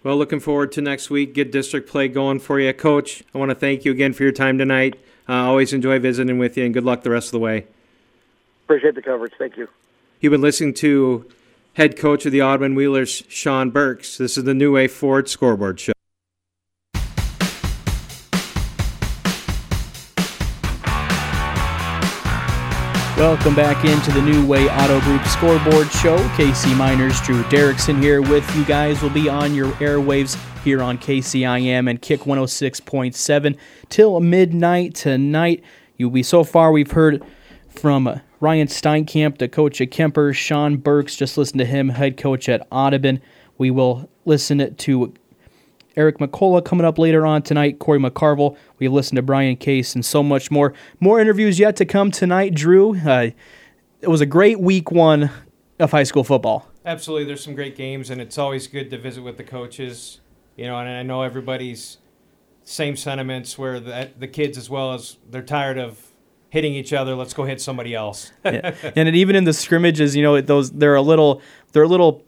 Well, 0.03 0.17
looking 0.17 0.39
forward 0.39 0.71
to 0.73 0.81
next 0.81 1.11
week. 1.11 1.35
Get 1.35 1.51
district 1.51 1.87
play 1.87 2.07
going 2.07 2.39
for 2.39 2.59
you, 2.59 2.73
Coach. 2.73 3.23
I 3.35 3.37
want 3.37 3.49
to 3.49 3.55
thank 3.55 3.85
you 3.85 3.91
again 3.91 4.13
for 4.13 4.23
your 4.23 4.31
time 4.31 4.57
tonight. 4.57 4.99
Uh, 5.29 5.33
always 5.33 5.73
enjoy 5.73 5.99
visiting 5.99 6.39
with 6.39 6.57
you, 6.57 6.65
and 6.65 6.73
good 6.73 6.83
luck 6.83 7.03
the 7.03 7.11
rest 7.11 7.27
of 7.27 7.33
the 7.33 7.39
way. 7.39 7.67
Appreciate 8.65 8.95
the 8.95 9.01
coverage. 9.01 9.33
Thank 9.37 9.57
you. 9.57 9.67
You've 10.19 10.31
been 10.31 10.41
listening 10.41 10.73
to 10.75 11.29
head 11.73 11.97
coach 11.97 12.25
of 12.25 12.31
the 12.31 12.41
Audubon 12.41 12.73
Wheelers, 12.73 13.23
Sean 13.29 13.69
Burks. 13.69 14.17
This 14.17 14.37
is 14.37 14.43
the 14.43 14.55
New 14.55 14.73
Way 14.73 14.87
Ford 14.87 15.29
Scoreboard 15.29 15.79
Show. 15.79 15.93
Welcome 23.31 23.55
back 23.55 23.85
into 23.85 24.11
the 24.11 24.21
New 24.21 24.45
Way 24.45 24.69
Auto 24.69 24.99
Group 24.99 25.23
Scoreboard 25.23 25.89
Show. 25.89 26.17
KC 26.35 26.75
Miners, 26.75 27.21
Drew 27.21 27.41
Derrickson 27.43 28.01
here 28.01 28.21
with 28.21 28.45
you 28.57 28.65
guys. 28.65 29.01
We'll 29.01 29.09
be 29.09 29.29
on 29.29 29.55
your 29.55 29.71
airwaves 29.75 30.37
here 30.65 30.83
on 30.83 30.97
KCIM 30.97 31.89
and 31.89 32.01
Kick 32.01 32.19
106.7 32.23 33.57
till 33.87 34.19
midnight 34.19 34.95
tonight. 34.95 35.63
You'll 35.95 36.09
be 36.09 36.23
so 36.23 36.43
far. 36.43 36.73
We've 36.73 36.91
heard 36.91 37.23
from 37.69 38.19
Ryan 38.41 38.67
Steinkamp, 38.67 39.37
the 39.37 39.47
coach 39.47 39.79
at 39.79 39.91
Kuemper, 39.91 40.35
Sean 40.35 40.75
Burks. 40.75 41.15
Just 41.15 41.37
listen 41.37 41.57
to 41.59 41.65
him, 41.65 41.87
head 41.87 42.17
coach 42.17 42.49
at 42.49 42.67
Audubon. 42.69 43.21
We 43.57 43.71
will 43.71 44.09
listen 44.25 44.75
to 44.75 45.13
Eric 45.95 46.19
McCullough 46.19 46.63
coming 46.63 46.85
up 46.85 46.97
later 46.97 47.25
on 47.25 47.41
tonight, 47.41 47.79
Corey 47.79 47.99
McCarville. 47.99 48.55
We 48.79 48.87
listened 48.87 49.17
to 49.17 49.21
Brian 49.21 49.55
Case 49.57 49.93
and 49.93 50.05
so 50.05 50.23
much 50.23 50.49
more. 50.49 50.73
More 50.99 51.19
interviews 51.19 51.59
yet 51.59 51.75
to 51.77 51.85
come 51.85 52.11
tonight, 52.11 52.53
Drew. 52.53 52.97
Uh, 52.97 53.31
it 54.01 54.07
was 54.07 54.21
a 54.21 54.25
great 54.25 54.59
week 54.59 54.91
one 54.91 55.29
of 55.79 55.91
high 55.91 56.03
school 56.03 56.23
football. 56.23 56.67
Absolutely, 56.85 57.25
there's 57.25 57.43
some 57.43 57.55
great 57.55 57.75
games, 57.75 58.09
and 58.09 58.21
it's 58.21 58.37
always 58.37 58.67
good 58.67 58.89
to 58.89 58.97
visit 58.97 59.21
with 59.21 59.37
the 59.37 59.43
coaches. 59.43 60.19
You 60.55 60.65
know, 60.65 60.77
and 60.77 60.89
I 60.89 61.03
know 61.03 61.21
everybody's 61.21 61.97
same 62.63 62.95
sentiments 62.95 63.57
where 63.57 63.79
the, 63.79 64.11
the 64.17 64.27
kids 64.27 64.57
as 64.57 64.69
well 64.69 64.93
as 64.93 65.17
they're 65.29 65.41
tired 65.41 65.77
of 65.77 66.11
hitting 66.49 66.73
each 66.73 66.93
other. 66.93 67.15
Let's 67.15 67.33
go 67.33 67.43
hit 67.43 67.61
somebody 67.61 67.95
else. 67.95 68.31
yeah. 68.45 68.75
And 68.95 69.15
even 69.15 69.35
in 69.35 69.43
the 69.43 69.53
scrimmages, 69.53 70.15
you 70.15 70.23
know, 70.23 70.39
those 70.41 70.71
they're 70.71 70.95
a 70.95 71.01
little 71.01 71.41
they're 71.71 71.83
a 71.83 71.87
little 71.87 72.23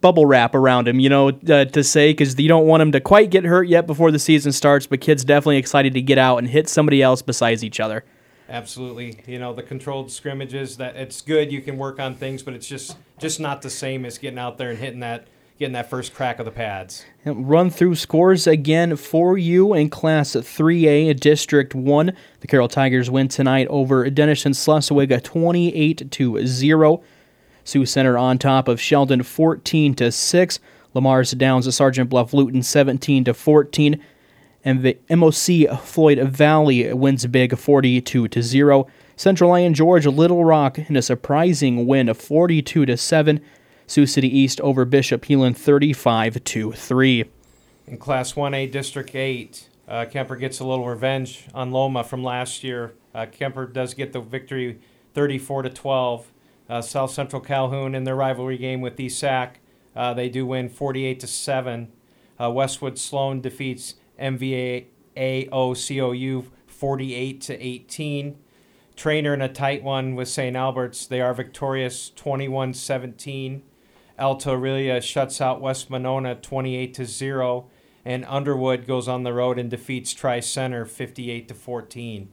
bubble 0.00 0.26
wrap 0.26 0.54
around 0.54 0.88
him, 0.88 1.00
you 1.00 1.08
know, 1.08 1.28
uh, 1.28 1.64
to 1.66 1.84
say 1.84 2.10
because 2.12 2.38
you 2.38 2.48
don't 2.48 2.66
want 2.66 2.82
him 2.82 2.92
to 2.92 3.00
quite 3.00 3.30
get 3.30 3.44
hurt 3.44 3.68
yet 3.68 3.86
before 3.86 4.10
the 4.10 4.18
season 4.18 4.52
starts. 4.52 4.86
But 4.86 5.00
kids 5.00 5.24
definitely 5.24 5.58
excited 5.58 5.94
to 5.94 6.02
get 6.02 6.18
out 6.18 6.38
and 6.38 6.48
hit 6.48 6.68
somebody 6.68 7.02
else 7.02 7.22
besides 7.22 7.62
each 7.62 7.80
other. 7.80 8.04
Absolutely, 8.48 9.18
you 9.26 9.38
know 9.38 9.54
the 9.54 9.62
controlled 9.62 10.10
scrimmages. 10.10 10.76
That 10.76 10.96
it's 10.96 11.20
good. 11.20 11.52
You 11.52 11.62
can 11.62 11.78
work 11.78 11.98
on 11.98 12.14
things, 12.14 12.42
but 12.42 12.54
it's 12.54 12.66
just 12.66 12.96
just 13.18 13.40
not 13.40 13.62
the 13.62 13.70
same 13.70 14.04
as 14.04 14.18
getting 14.18 14.38
out 14.38 14.58
there 14.58 14.70
and 14.70 14.78
hitting 14.78 15.00
that 15.00 15.26
getting 15.58 15.74
that 15.74 15.88
first 15.88 16.12
crack 16.12 16.40
of 16.40 16.44
the 16.44 16.50
pads. 16.50 17.04
Run 17.24 17.70
through 17.70 17.94
scores 17.94 18.48
again 18.48 18.96
for 18.96 19.38
you 19.38 19.74
in 19.74 19.90
Class 19.90 20.32
3A, 20.32 21.18
District 21.20 21.72
1. 21.72 22.12
The 22.40 22.46
Carroll 22.48 22.66
Tigers 22.66 23.10
win 23.10 23.28
tonight 23.28 23.68
over 23.68 24.10
Denison 24.10 24.52
Schleswig 24.54 25.22
28 25.22 26.10
to 26.10 26.46
0. 26.46 27.02
Sioux 27.64 27.86
Center 27.86 28.18
on 28.18 28.38
top 28.38 28.68
of 28.68 28.80
Sheldon 28.80 29.22
14 29.22 29.94
to 29.94 30.12
6. 30.12 30.60
Le 30.94 31.00
Mars 31.00 31.30
Downs 31.32 31.64
to 31.64 31.72
Sergeant 31.72 32.10
Bluff 32.10 32.34
Luton 32.34 32.62
17 32.62 33.24
to 33.24 33.34
14. 33.34 34.02
And 34.64 34.82
the 34.82 34.98
MOC 35.10 35.80
Floyd 35.80 36.18
Valley 36.18 36.92
wins 36.92 37.26
big 37.26 37.56
42 37.56 38.28
to 38.28 38.42
0. 38.42 38.86
Central 39.16 39.50
Lyon 39.50 39.74
George 39.74 40.06
Little 40.06 40.44
Rock 40.44 40.78
in 40.78 40.96
a 40.96 41.02
surprising 41.02 41.86
win 41.86 42.08
of 42.08 42.18
42 42.18 42.86
to 42.86 42.96
7. 42.96 43.40
Sioux 43.86 44.06
City 44.06 44.28
East 44.28 44.60
over 44.60 44.84
Bishop 44.84 45.24
Heelan 45.24 45.56
35 45.56 46.42
to 46.44 46.72
3. 46.72 47.24
In 47.86 47.98
Class 47.98 48.34
1A 48.34 48.70
District 48.70 49.14
8, 49.14 49.68
uh, 49.88 50.06
Kuemper 50.10 50.38
gets 50.38 50.60
a 50.60 50.64
little 50.64 50.86
revenge 50.86 51.46
on 51.52 51.72
Loma 51.72 52.04
from 52.04 52.22
last 52.22 52.62
year. 52.62 52.94
Uh, 53.14 53.26
Kuemper 53.26 53.70
does 53.70 53.94
get 53.94 54.12
the 54.12 54.20
victory 54.20 54.80
34 55.14 55.62
to 55.62 55.70
12. 55.70 56.31
Uh, 56.72 56.80
South 56.80 57.10
Central 57.10 57.42
Calhoun 57.42 57.94
in 57.94 58.04
their 58.04 58.16
rivalry 58.16 58.56
game 58.56 58.80
with 58.80 58.98
East 58.98 59.18
Sac, 59.18 59.60
uh, 59.94 60.14
they 60.14 60.30
do 60.30 60.46
win 60.46 60.70
48 60.70 61.20
to 61.20 61.26
7. 61.26 61.92
Uh, 62.40 62.50
Westwood 62.50 62.98
Sloan 62.98 63.42
defeats 63.42 63.96
MVA 64.18 64.86
AOCOU 65.14 66.46
48 66.66 67.40
to 67.42 67.62
18. 67.62 68.38
Treynor 68.96 69.34
in 69.34 69.42
a 69.42 69.52
tight 69.52 69.82
one 69.82 70.14
with 70.14 70.28
St. 70.28 70.56
Albert's. 70.56 71.06
They 71.06 71.20
are 71.20 71.34
victorious 71.34 72.08
21 72.08 72.72
17. 72.72 73.62
Alta 74.18 74.50
Aurelia 74.52 75.02
shuts 75.02 75.42
out 75.42 75.60
West 75.60 75.90
Monona 75.90 76.36
28 76.36 76.94
to 76.94 77.04
0 77.04 77.66
and 78.02 78.24
Underwood 78.24 78.86
goes 78.86 79.08
on 79.08 79.24
the 79.24 79.34
road 79.34 79.58
and 79.58 79.68
defeats 79.68 80.14
Tri 80.14 80.40
Center 80.40 80.86
58 80.86 81.48
to 81.48 81.54
14. 81.54 82.30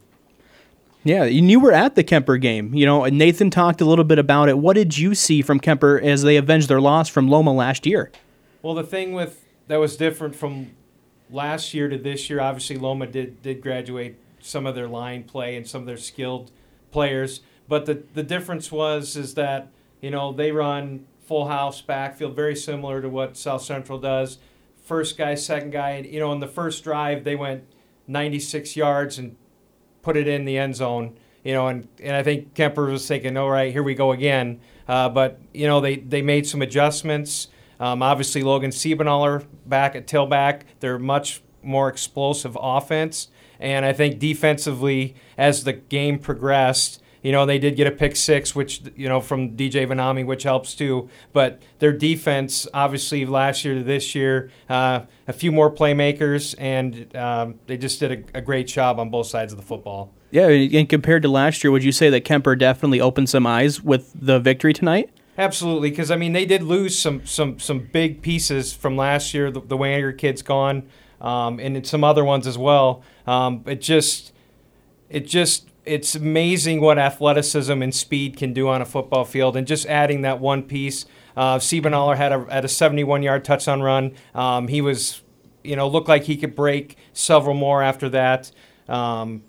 Yeah, 1.04 1.24
and 1.24 1.50
you 1.50 1.60
were 1.60 1.72
at 1.72 1.95
the 1.95 2.04
Kuemper 2.04 2.39
game. 2.41 2.74
You 2.74 2.86
know, 2.86 3.06
Nathan 3.06 3.50
talked 3.50 3.80
a 3.80 3.86
little 3.86 4.04
bit 4.04 4.20
about 4.20 4.50
it. 4.50 4.58
What 4.58 4.74
did 4.74 4.97
you 4.97 5.16
see 5.16 5.41
from 5.41 5.60
Kuemper 5.60 6.02
as 6.02 6.24
they 6.24 6.36
avenged 6.36 6.68
their 6.68 6.82
loss 6.82 7.08
from 7.08 7.30
Loma 7.30 7.54
last 7.54 7.86
year? 7.86 8.12
Well, 8.62 8.74
the 8.74 8.84
thing 8.84 9.14
with 9.14 9.45
that 9.68 9.78
was 9.78 9.95
different 9.95 10.36
from 10.36 10.72
last 11.30 11.74
year 11.74 11.88
to 11.88 11.97
this 11.97 12.30
year. 12.30 12.41
Obviously, 12.41 12.78
Loma 12.78 13.08
did 13.08 13.41
did 13.41 13.62
graduate 13.62 14.18
some 14.41 14.66
of 14.66 14.76
their 14.76 14.88
line 14.88 15.24
play 15.24 15.56
and 15.56 15.66
some 15.66 15.82
of 15.82 15.88
their 15.88 15.97
skilled 15.97 16.52
players, 16.91 17.41
but 17.68 17.86
the 17.86 18.04
the 18.14 18.24
difference 18.24 18.72
was 18.72 19.16
is 19.16 19.36
that 19.36 19.70
you 20.02 20.12
know 20.12 20.34
they 20.34 20.52
run 20.52 21.06
full 21.22 21.47
house 21.47 21.80
backfield, 21.82 22.36
very 22.36 22.56
similar 22.56 23.02
to 23.02 23.08
what 23.08 23.38
South 23.38 23.62
Central 23.62 24.00
does. 24.00 24.39
First 24.84 25.18
guy, 25.18 25.36
second 25.36 25.70
guy. 25.70 26.00
You 26.00 26.20
know, 26.20 26.34
in 26.34 26.39
the 26.39 26.47
first 26.47 26.84
drive, 26.84 27.24
they 27.24 27.36
went 27.36 27.64
96 28.08 28.76
yards 28.76 29.20
and 29.20 29.36
put 30.02 30.18
it 30.18 30.28
in 30.28 30.45
the 30.45 30.58
end 30.58 30.76
zone. 30.76 31.18
You 31.43 31.54
know, 31.54 31.68
and, 31.68 31.88
and 32.04 32.16
I 32.16 32.22
think 32.22 32.54
Kuemper 32.54 32.91
was 32.91 33.08
thinking, 33.08 33.38
all 33.38 33.50
right, 33.50 33.72
here 33.72 33.82
we 33.82 33.95
go 33.95 34.12
again. 34.12 34.60
Uh, 34.88 35.08
but, 35.08 35.39
you 35.54 35.68
know, 35.68 35.80
they, 35.80 35.95
they 35.95 36.22
made 36.22 36.45
some 36.45 36.62
adjustments. 36.62 37.47
Um, 37.80 38.04
obviously, 38.04 38.43
Logan 38.43 38.72
Siebenaller 38.72 39.45
back 39.66 39.95
at 39.95 40.06
tailback. 40.06 40.64
They're 40.82 41.00
much 41.00 41.41
more 41.64 41.88
explosive 41.88 42.58
offense. 42.60 43.30
And 43.58 43.86
I 43.86 43.93
think 43.93 44.20
defensively, 44.20 45.16
as 45.38 45.64
the 45.64 45.74
game 45.74 46.20
progressed, 46.20 47.02
you 47.30 47.34
know, 47.34 47.45
they 47.45 47.59
did 47.59 47.75
get 47.75 47.86
a 47.86 47.91
pick 47.91 48.15
six, 48.15 48.55
which, 48.55 48.82
you 48.95 49.07
know, 49.07 49.21
from 49.21 49.55
DJ 49.55 49.86
Vanami, 49.86 50.25
which 50.25 50.41
helps 50.41 50.73
too. 50.73 51.09
But 51.32 51.61
their 51.77 51.93
defense, 51.93 52.67
obviously, 52.73 53.23
last 53.23 53.63
year 53.63 53.75
to 53.75 53.84
this 53.84 54.15
year, 54.15 54.49
uh, 54.67 55.01
a 55.27 55.34
few 55.34 55.51
more 55.51 55.71
playmakers, 55.71 56.55
and 56.57 57.15
um, 57.15 57.59
they 57.67 57.77
just 57.77 57.99
did 57.99 58.25
a, 58.34 58.39
a 58.39 58.41
great 58.41 58.65
job 58.65 58.99
on 58.99 59.11
both 59.11 59.27
sides 59.27 59.53
of 59.53 59.59
the 59.59 59.63
football. 59.63 60.11
Yeah, 60.32 60.47
and 60.47 60.89
compared 60.89 61.21
to 61.21 61.30
last 61.30 61.63
year, 61.63 61.69
would 61.69 61.84
you 61.84 61.91
say 61.91 62.09
that 62.09 62.25
Kuemper 62.25 62.57
definitely 62.57 62.99
opened 62.99 63.30
some 63.30 63.45
eyes 63.45 63.80
with 63.80 64.11
the 64.19 64.39
victory 64.39 64.73
tonight? 64.73 65.11
Absolutely, 65.38 65.91
because 65.91 66.09
I 66.09 66.15
mean 66.15 66.34
they 66.34 66.47
did 66.47 66.63
lose 66.63 66.97
some 66.97 67.27
some 67.27 67.59
some 67.59 67.89
big 67.93 68.23
pieces 68.23 68.73
from 68.73 68.97
last 68.97 69.36
year. 69.36 69.51
The, 69.51 69.61
the 69.61 69.77
Wanger 69.77 70.17
kid's 70.17 70.41
gone, 70.41 70.89
um, 71.21 71.59
and 71.59 71.86
some 71.86 72.03
other 72.03 72.25
ones 72.25 72.47
as 72.47 72.57
well. 72.57 73.03
Um, 73.27 73.63
it 73.67 73.82
just 73.82 74.34
it 75.11 75.27
just 75.27 75.69
it's 75.90 76.14
amazing 76.14 76.82
what 76.82 77.00
athleticism 77.00 77.82
and 77.82 77.94
speed 77.94 78.38
can 78.38 78.54
do 78.54 78.68
on 78.70 78.82
a 78.82 78.86
football 78.86 79.26
field, 79.26 79.58
and 79.58 79.66
just 79.66 79.86
adding 79.88 80.22
that 80.22 80.40
one 80.40 80.64
piece. 80.64 81.06
Uh, 81.36 81.58
Siebenaller 81.58 82.16
had 82.16 82.32
a 82.32 82.46
had 82.52 82.64
a 82.64 82.68
71 82.68 83.24
yard 83.24 83.44
touchdown 83.44 83.82
run. 83.82 84.14
Um, 84.36 84.68
he 84.68 84.82
was, 84.82 85.22
you 85.64 85.76
know, 85.76 85.88
looked 85.88 86.08
like 86.08 86.24
he 86.24 86.38
could 86.38 86.56
break 86.56 86.98
several 87.14 87.56
more 87.56 87.82
after 87.82 88.08
that. 88.10 88.52
Um, 88.88 89.44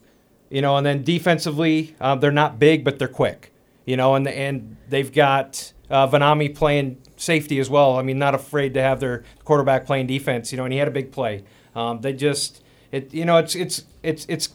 you 0.49 0.63
know, 0.63 0.77
and 0.77 0.87
then 0.87 1.03
defensively, 1.03 1.95
uh, 2.01 2.15
they're 2.15 2.33
not 2.33 2.59
big, 2.59 2.85
but 2.85 2.99
they're 2.99 3.09
quick. 3.09 3.53
You 3.85 3.97
know, 3.97 4.15
and 4.15 4.27
and 4.27 4.77
they've 4.89 5.13
got 5.13 5.73
uh, 5.91 6.09
Vanami 6.09 6.55
playing 6.55 6.99
safety 7.17 7.59
as 7.59 7.69
well. 7.69 7.99
I 7.99 8.03
mean, 8.03 8.19
not 8.19 8.35
afraid 8.35 8.75
to 8.75 8.83
have 8.83 9.01
their 9.01 9.25
quarterback 9.45 9.85
playing 9.85 10.07
defense. 10.07 10.53
You 10.53 10.59
know, 10.59 10.65
and 10.65 10.73
he 10.73 10.79
had 10.79 10.89
a 10.89 10.93
big 10.93 11.13
play. 11.13 11.45
Um, 11.75 12.01
they 12.01 12.13
just, 12.13 12.63
it, 12.93 13.13
you 13.13 13.25
know, 13.25 13.37
it's 13.37 13.55
it's 13.55 13.85
it's 14.03 14.27
it's 14.29 14.49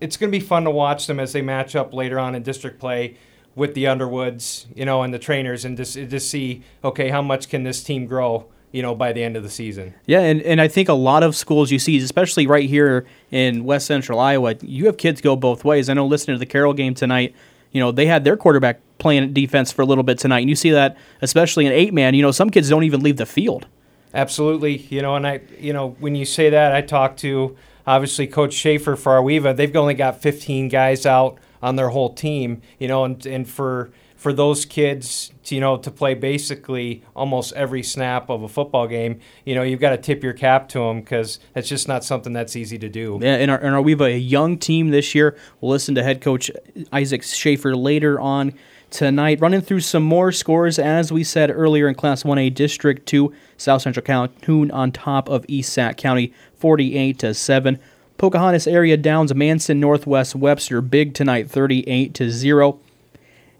it's 0.00 0.16
going 0.16 0.30
to 0.30 0.38
be 0.38 0.44
fun 0.44 0.64
to 0.64 0.70
watch 0.70 1.06
them 1.06 1.20
as 1.20 1.32
they 1.32 1.42
match 1.42 1.74
up 1.76 1.94
later 1.94 2.18
on 2.18 2.34
in 2.34 2.42
district 2.42 2.78
play 2.78 3.16
with 3.54 3.74
the 3.74 3.86
Underwoods, 3.86 4.66
you 4.74 4.84
know, 4.84 5.02
and 5.02 5.14
the 5.14 5.18
Treynors, 5.18 5.64
and 5.64 5.76
just 5.76 5.94
just 5.94 6.30
see, 6.30 6.62
okay, 6.84 7.08
how 7.08 7.22
much 7.22 7.48
can 7.48 7.62
this 7.64 7.82
team 7.82 8.06
grow? 8.06 8.46
you 8.72 8.82
know, 8.82 8.94
by 8.94 9.10
the 9.10 9.22
end 9.22 9.36
of 9.36 9.42
the 9.42 9.48
season. 9.48 9.94
Yeah, 10.04 10.20
and, 10.20 10.42
and 10.42 10.60
I 10.60 10.68
think 10.68 10.90
a 10.90 10.94
lot 10.94 11.22
of 11.22 11.34
schools 11.34 11.70
you 11.70 11.78
see, 11.78 11.96
especially 11.96 12.46
right 12.46 12.68
here 12.68 13.06
in 13.30 13.64
West 13.64 13.86
Central 13.86 14.18
Iowa, 14.18 14.56
you 14.60 14.84
have 14.84 14.98
kids 14.98 15.22
go 15.22 15.34
both 15.34 15.64
ways. 15.64 15.88
I 15.88 15.94
know 15.94 16.04
listening 16.04 16.34
to 16.34 16.38
the 16.38 16.44
Carroll 16.44 16.74
game 16.74 16.92
tonight, 16.92 17.34
you 17.72 17.80
know, 17.80 17.90
they 17.90 18.04
had 18.04 18.24
their 18.24 18.36
quarterback 18.36 18.80
playing 18.98 19.32
defense 19.32 19.72
for 19.72 19.80
a 19.80 19.86
little 19.86 20.04
bit 20.04 20.18
tonight. 20.18 20.40
And 20.40 20.50
you 20.50 20.56
see 20.56 20.70
that, 20.72 20.96
especially 21.22 21.64
in 21.64 21.72
eight 21.72 21.94
man, 21.94 22.12
you 22.12 22.20
know, 22.20 22.32
some 22.32 22.50
kids 22.50 22.68
don't 22.68 22.84
even 22.84 23.00
leave 23.00 23.16
the 23.16 23.24
field. 23.24 23.66
Absolutely. 24.12 24.76
You 24.76 25.02
know, 25.02 25.16
and 25.16 25.26
I, 25.26 25.40
you 25.58 25.72
know, 25.72 25.96
when 25.98 26.14
you 26.14 26.24
say 26.24 26.50
that, 26.50 26.74
I 26.74 26.80
talked 26.80 27.18
to 27.20 27.56
obviously 27.86 28.26
Coach 28.26 28.52
Schaefer 28.52 28.96
for 28.96 29.12
Arweva. 29.12 29.54
They've 29.54 29.74
only 29.76 29.94
got 29.94 30.20
15 30.20 30.68
guys 30.68 31.06
out 31.06 31.38
on 31.62 31.76
their 31.76 31.90
whole 31.90 32.12
team, 32.12 32.62
you 32.78 32.88
know, 32.88 33.04
and, 33.04 33.24
and 33.26 33.48
for, 33.48 33.90
for 34.16 34.32
those 34.32 34.64
kids, 34.64 35.32
to, 35.44 35.54
you 35.54 35.60
know, 35.60 35.76
to 35.76 35.90
play 35.90 36.14
basically 36.14 37.02
almost 37.14 37.52
every 37.54 37.82
snap 37.82 38.28
of 38.28 38.42
a 38.42 38.48
football 38.48 38.86
game, 38.86 39.20
you 39.44 39.54
know, 39.54 39.62
you've 39.62 39.80
got 39.80 39.90
to 39.90 39.98
tip 39.98 40.22
your 40.22 40.32
cap 40.32 40.68
to 40.70 40.80
them 40.80 41.00
because 41.00 41.38
that's 41.54 41.68
just 41.68 41.88
not 41.88 42.04
something 42.04 42.32
that's 42.32 42.56
easy 42.56 42.78
to 42.78 42.88
do. 42.88 43.18
Yeah, 43.22 43.36
and, 43.36 43.50
our, 43.50 43.58
and 43.58 43.74
our, 43.74 43.82
we 43.82 43.92
have 43.92 44.00
a 44.00 44.18
young 44.18 44.58
team 44.58 44.90
this 44.90 45.14
year. 45.14 45.36
We'll 45.60 45.70
listen 45.70 45.94
to 45.94 46.02
head 46.02 46.20
coach 46.20 46.50
Isaac 46.92 47.22
Schaefer 47.22 47.74
later 47.74 48.20
on 48.20 48.54
tonight. 48.90 49.40
Running 49.40 49.60
through 49.60 49.80
some 49.80 50.02
more 50.02 50.32
scores, 50.32 50.78
as 50.78 51.12
we 51.12 51.24
said 51.24 51.50
earlier 51.50 51.88
in 51.88 51.94
Class 51.94 52.22
1A 52.22 52.54
District 52.54 53.06
2, 53.06 53.32
South 53.56 53.82
Central 53.82 54.04
Calhoun 54.04 54.70
on 54.70 54.92
top 54.92 55.28
of 55.28 55.44
East 55.48 55.72
Sac 55.72 55.96
County, 55.96 56.32
48 56.58 57.18
to 57.20 57.34
7. 57.34 57.78
Pocahontas 58.18 58.66
area 58.66 58.96
downs 58.96 59.34
Manson 59.34 59.78
Northwest 59.78 60.34
Webster 60.34 60.80
big 60.80 61.14
tonight, 61.14 61.50
38 61.50 62.14
to 62.14 62.30
0. 62.30 62.80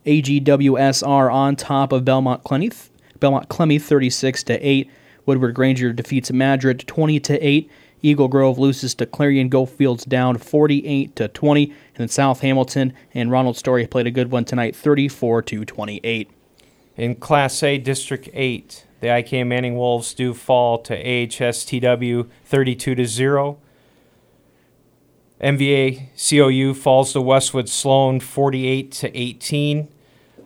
AGWSR 0.06 1.32
on 1.32 1.56
top 1.56 1.92
of 1.92 2.04
Belmond 2.04 2.42
Klemme, 2.42 2.88
Belmond 3.18 3.48
Klemme 3.48 3.80
36 3.80 4.42
to 4.44 4.66
8. 4.66 4.90
Woodward 5.26 5.54
Granger 5.54 5.92
defeats 5.92 6.30
Madrid 6.30 6.86
20 6.86 7.20
to 7.20 7.38
8. 7.44 7.70
Eagle 8.02 8.28
Grove 8.28 8.58
loses 8.58 8.94
to 8.94 9.06
Clarion 9.06 9.48
Goldfield 9.48 10.08
Dows 10.08 10.42
48 10.42 11.16
to 11.16 11.28
20. 11.28 11.64
And 11.64 11.74
then 11.96 12.08
South 12.08 12.40
Hamilton 12.40 12.92
and 13.14 13.30
Roland 13.30 13.56
Story 13.56 13.86
played 13.86 14.06
a 14.06 14.12
good 14.12 14.30
one 14.30 14.44
tonight 14.44 14.76
34 14.76 15.42
to 15.42 15.64
28. 15.64 16.30
In 16.96 17.16
Class 17.16 17.62
A 17.62 17.78
District 17.78 18.28
8, 18.32 18.86
the 19.06 19.12
IKM 19.12 19.46
Manning 19.46 19.76
Wolves 19.76 20.12
do 20.14 20.34
fall 20.34 20.78
to 20.78 21.00
AHSTW 21.00 22.28
32 22.44 22.94
to 22.96 23.06
0. 23.06 23.58
MVA 25.40 26.08
COU 26.16 26.74
falls 26.74 27.12
to 27.12 27.20
Westwood 27.20 27.68
Sloan 27.68 28.18
48 28.18 28.90
to 28.90 29.16
18. 29.16 29.86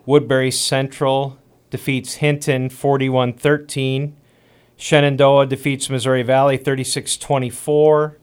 Woodbury 0.04 0.50
Central 0.50 1.38
defeats 1.70 2.14
Hinton 2.14 2.68
41 2.68 3.32
13. 3.32 4.14
Shenandoah 4.76 5.46
defeats 5.46 5.88
Missouri 5.88 6.22
Valley 6.22 6.58
36 6.58 7.16
24. 7.16 8.18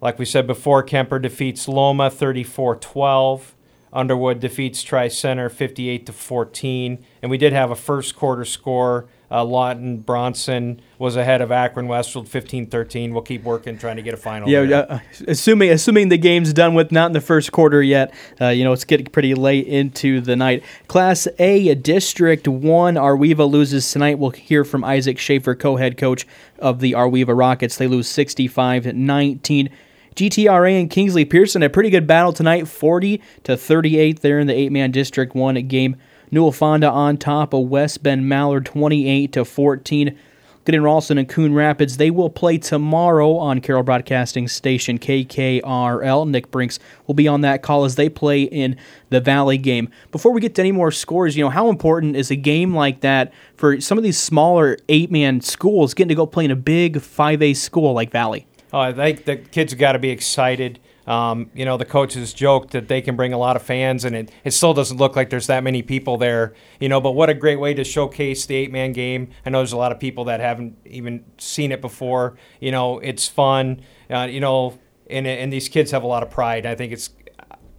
Like 0.00 0.18
we 0.18 0.24
said 0.24 0.46
before, 0.46 0.82
Kuemper 0.82 1.20
defeats 1.20 1.68
Loma 1.68 2.08
34 2.08 2.76
12. 2.76 3.54
Underwood 3.92 4.40
defeats 4.40 4.82
Tri 4.82 5.08
Center 5.08 5.50
58 5.50 6.06
to 6.06 6.12
14. 6.14 7.04
And 7.20 7.30
we 7.30 7.36
did 7.36 7.52
have 7.52 7.70
a 7.70 7.76
first 7.76 8.16
quarter 8.16 8.46
score 8.46 9.08
uh, 9.30 9.44
Lawton 9.44 9.98
Bronson 9.98 10.80
was 10.98 11.16
ahead 11.16 11.40
of 11.40 11.50
Akron 11.50 11.88
Westfield 11.88 12.26
15-13. 12.28 13.12
We'll 13.12 13.22
keep 13.22 13.42
working 13.42 13.78
trying 13.78 13.96
to 13.96 14.02
get 14.02 14.14
a 14.14 14.16
final. 14.16 14.48
Yeah, 14.48 14.60
uh, 14.60 14.98
assuming 15.26 15.70
assuming 15.70 16.08
the 16.08 16.18
game's 16.18 16.52
done 16.52 16.74
with, 16.74 16.92
not 16.92 17.06
in 17.06 17.12
the 17.12 17.20
first 17.20 17.52
quarter 17.52 17.82
yet. 17.82 18.14
Uh, 18.40 18.48
you 18.48 18.64
know, 18.64 18.72
it's 18.72 18.84
getting 18.84 19.06
pretty 19.06 19.34
late 19.34 19.66
into 19.66 20.20
the 20.20 20.36
night. 20.36 20.62
Class 20.88 21.26
A, 21.38 21.74
District 21.74 22.46
One, 22.46 22.94
Arweva 22.94 23.50
loses 23.50 23.90
tonight. 23.90 24.18
We'll 24.18 24.30
hear 24.30 24.64
from 24.64 24.84
Isaac 24.84 25.18
Schaefer, 25.18 25.54
co-head 25.54 25.96
coach 25.96 26.26
of 26.58 26.80
the 26.80 26.92
Arweva 26.92 27.36
Rockets. 27.36 27.76
They 27.76 27.86
lose 27.86 28.08
65-19. 28.08 29.70
GTRA 30.14 30.80
and 30.80 30.90
Kingsley 30.90 31.26
Pearson 31.26 31.62
a 31.62 31.68
pretty 31.68 31.90
good 31.90 32.06
battle 32.06 32.32
tonight, 32.32 32.66
40 32.66 33.20
to 33.44 33.54
38 33.56 34.20
there 34.20 34.38
in 34.38 34.46
the 34.46 34.54
eight-man 34.54 34.90
District 34.90 35.34
One 35.34 35.54
game. 35.68 35.96
Newell 36.30 36.52
Fonda 36.52 36.90
on 36.90 37.16
top 37.16 37.52
of 37.52 37.68
West 37.68 38.02
Bend 38.02 38.28
Mallard 38.28 38.66
28 38.66 39.32
to 39.32 39.44
14. 39.44 40.18
Glidden 40.66 40.82
Ralston 40.82 41.16
and 41.16 41.28
Coon 41.28 41.54
Rapids, 41.54 41.96
they 41.96 42.10
will 42.10 42.28
play 42.28 42.58
tomorrow 42.58 43.36
on 43.36 43.60
Carroll 43.60 43.84
Broadcasting 43.84 44.48
Station 44.48 44.98
KKRL. 44.98 46.28
Nick 46.28 46.50
Brinks 46.50 46.80
will 47.06 47.14
be 47.14 47.28
on 47.28 47.42
that 47.42 47.62
call 47.62 47.84
as 47.84 47.94
they 47.94 48.08
play 48.08 48.42
in 48.42 48.76
the 49.08 49.20
Valley 49.20 49.58
game. 49.58 49.88
Before 50.10 50.32
we 50.32 50.40
get 50.40 50.56
to 50.56 50.62
any 50.62 50.72
more 50.72 50.90
scores, 50.90 51.36
you 51.36 51.44
know, 51.44 51.50
how 51.50 51.68
important 51.68 52.16
is 52.16 52.32
a 52.32 52.36
game 52.36 52.74
like 52.74 53.00
that 53.02 53.32
for 53.56 53.80
some 53.80 53.96
of 53.96 54.02
these 54.02 54.18
smaller 54.18 54.76
eight 54.88 55.12
man 55.12 55.40
schools 55.40 55.94
getting 55.94 56.08
to 56.08 56.16
go 56.16 56.26
play 56.26 56.44
in 56.44 56.50
a 56.50 56.56
big 56.56 56.96
5A 56.96 57.54
school 57.54 57.92
like 57.92 58.10
Valley? 58.10 58.48
Oh, 58.72 58.80
I 58.80 58.92
think 58.92 59.24
the 59.24 59.36
kids 59.36 59.72
got 59.74 59.92
to 59.92 60.00
be 60.00 60.10
excited. 60.10 60.80
Um, 61.06 61.50
you 61.54 61.64
know, 61.64 61.76
the 61.76 61.84
coaches 61.84 62.34
joked 62.34 62.72
that 62.72 62.88
they 62.88 63.00
can 63.00 63.14
bring 63.14 63.32
a 63.32 63.38
lot 63.38 63.54
of 63.54 63.62
fans, 63.62 64.04
and 64.04 64.16
it, 64.16 64.30
it 64.44 64.50
still 64.50 64.74
doesn't 64.74 64.96
look 64.96 65.14
like 65.14 65.30
there's 65.30 65.46
that 65.46 65.62
many 65.62 65.82
people 65.82 66.16
there, 66.16 66.54
you 66.80 66.88
know, 66.88 67.00
but 67.00 67.12
what 67.12 67.30
a 67.30 67.34
great 67.34 67.60
way 67.60 67.74
to 67.74 67.84
showcase 67.84 68.46
the 68.46 68.56
eight 68.56 68.72
man 68.72 68.92
game. 68.92 69.30
I 69.44 69.50
know 69.50 69.58
there's 69.58 69.72
a 69.72 69.76
lot 69.76 69.92
of 69.92 70.00
people 70.00 70.24
that 70.24 70.40
haven't 70.40 70.76
even 70.84 71.24
seen 71.38 71.70
it 71.70 71.80
before. 71.80 72.36
You 72.60 72.72
know, 72.72 72.98
it's 72.98 73.28
fun, 73.28 73.82
uh, 74.10 74.28
you 74.30 74.40
know, 74.40 74.78
and, 75.08 75.26
and 75.26 75.52
these 75.52 75.68
kids 75.68 75.92
have 75.92 76.02
a 76.02 76.08
lot 76.08 76.22
of 76.22 76.30
pride. 76.30 76.66
I 76.66 76.74
think 76.74 76.92
it's, 76.92 77.10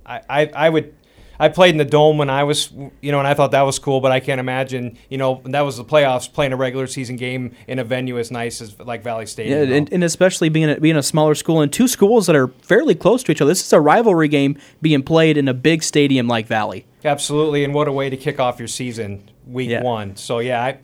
I, 0.05 0.21
I, 0.29 0.45
I 0.55 0.69
would 0.69 0.95
I 1.39 1.49
played 1.49 1.71
in 1.71 1.77
the 1.77 1.85
dome 1.85 2.17
when 2.17 2.29
I 2.29 2.43
was, 2.43 2.71
you 3.01 3.11
know, 3.11 3.19
and 3.19 3.27
I 3.27 3.33
thought 3.33 3.51
that 3.51 3.61
was 3.61 3.79
cool. 3.79 4.01
But 4.01 4.11
I 4.11 4.19
can't 4.19 4.39
imagine, 4.39 4.97
you 5.09 5.17
know, 5.17 5.41
that 5.45 5.61
was 5.61 5.77
the 5.77 5.85
playoffs 5.85 6.31
playing 6.31 6.53
a 6.53 6.57
regular 6.57 6.87
season 6.87 7.15
game 7.15 7.55
in 7.67 7.79
a 7.79 7.83
venue 7.83 8.17
as 8.17 8.31
nice 8.31 8.61
as 8.61 8.79
like 8.79 9.03
Valley 9.03 9.25
Stadium. 9.25 9.69
Yeah, 9.69 9.75
and, 9.75 9.91
and, 9.91 10.03
especially 10.03 10.49
being 10.49 10.69
a, 10.69 10.79
being 10.79 10.97
a 10.97 11.03
smaller 11.03 11.35
school 11.35 11.61
and 11.61 11.71
two 11.71 11.87
schools 11.87 12.27
that 12.27 12.35
are 12.35 12.47
fairly 12.61 12.95
close 12.95 13.23
to 13.23 13.31
each 13.31 13.41
other. 13.41 13.49
This 13.49 13.65
is 13.65 13.73
a 13.73 13.81
rivalry 13.81 14.27
game 14.27 14.57
being 14.81 15.03
played 15.03 15.37
in 15.37 15.47
a 15.47 15.53
big 15.53 15.83
stadium 15.83 16.27
like 16.27 16.47
Valley. 16.47 16.85
Absolutely, 17.03 17.63
and 17.63 17.73
what 17.73 17.87
a 17.87 17.91
way 17.91 18.09
to 18.09 18.17
kick 18.17 18.39
off 18.39 18.59
your 18.59 18.67
season, 18.67 19.29
week 19.45 19.69
yeah. 19.69 19.83
one. 19.83 20.15
So 20.15 20.39
yeah, 20.39 20.63
I. 20.63 20.79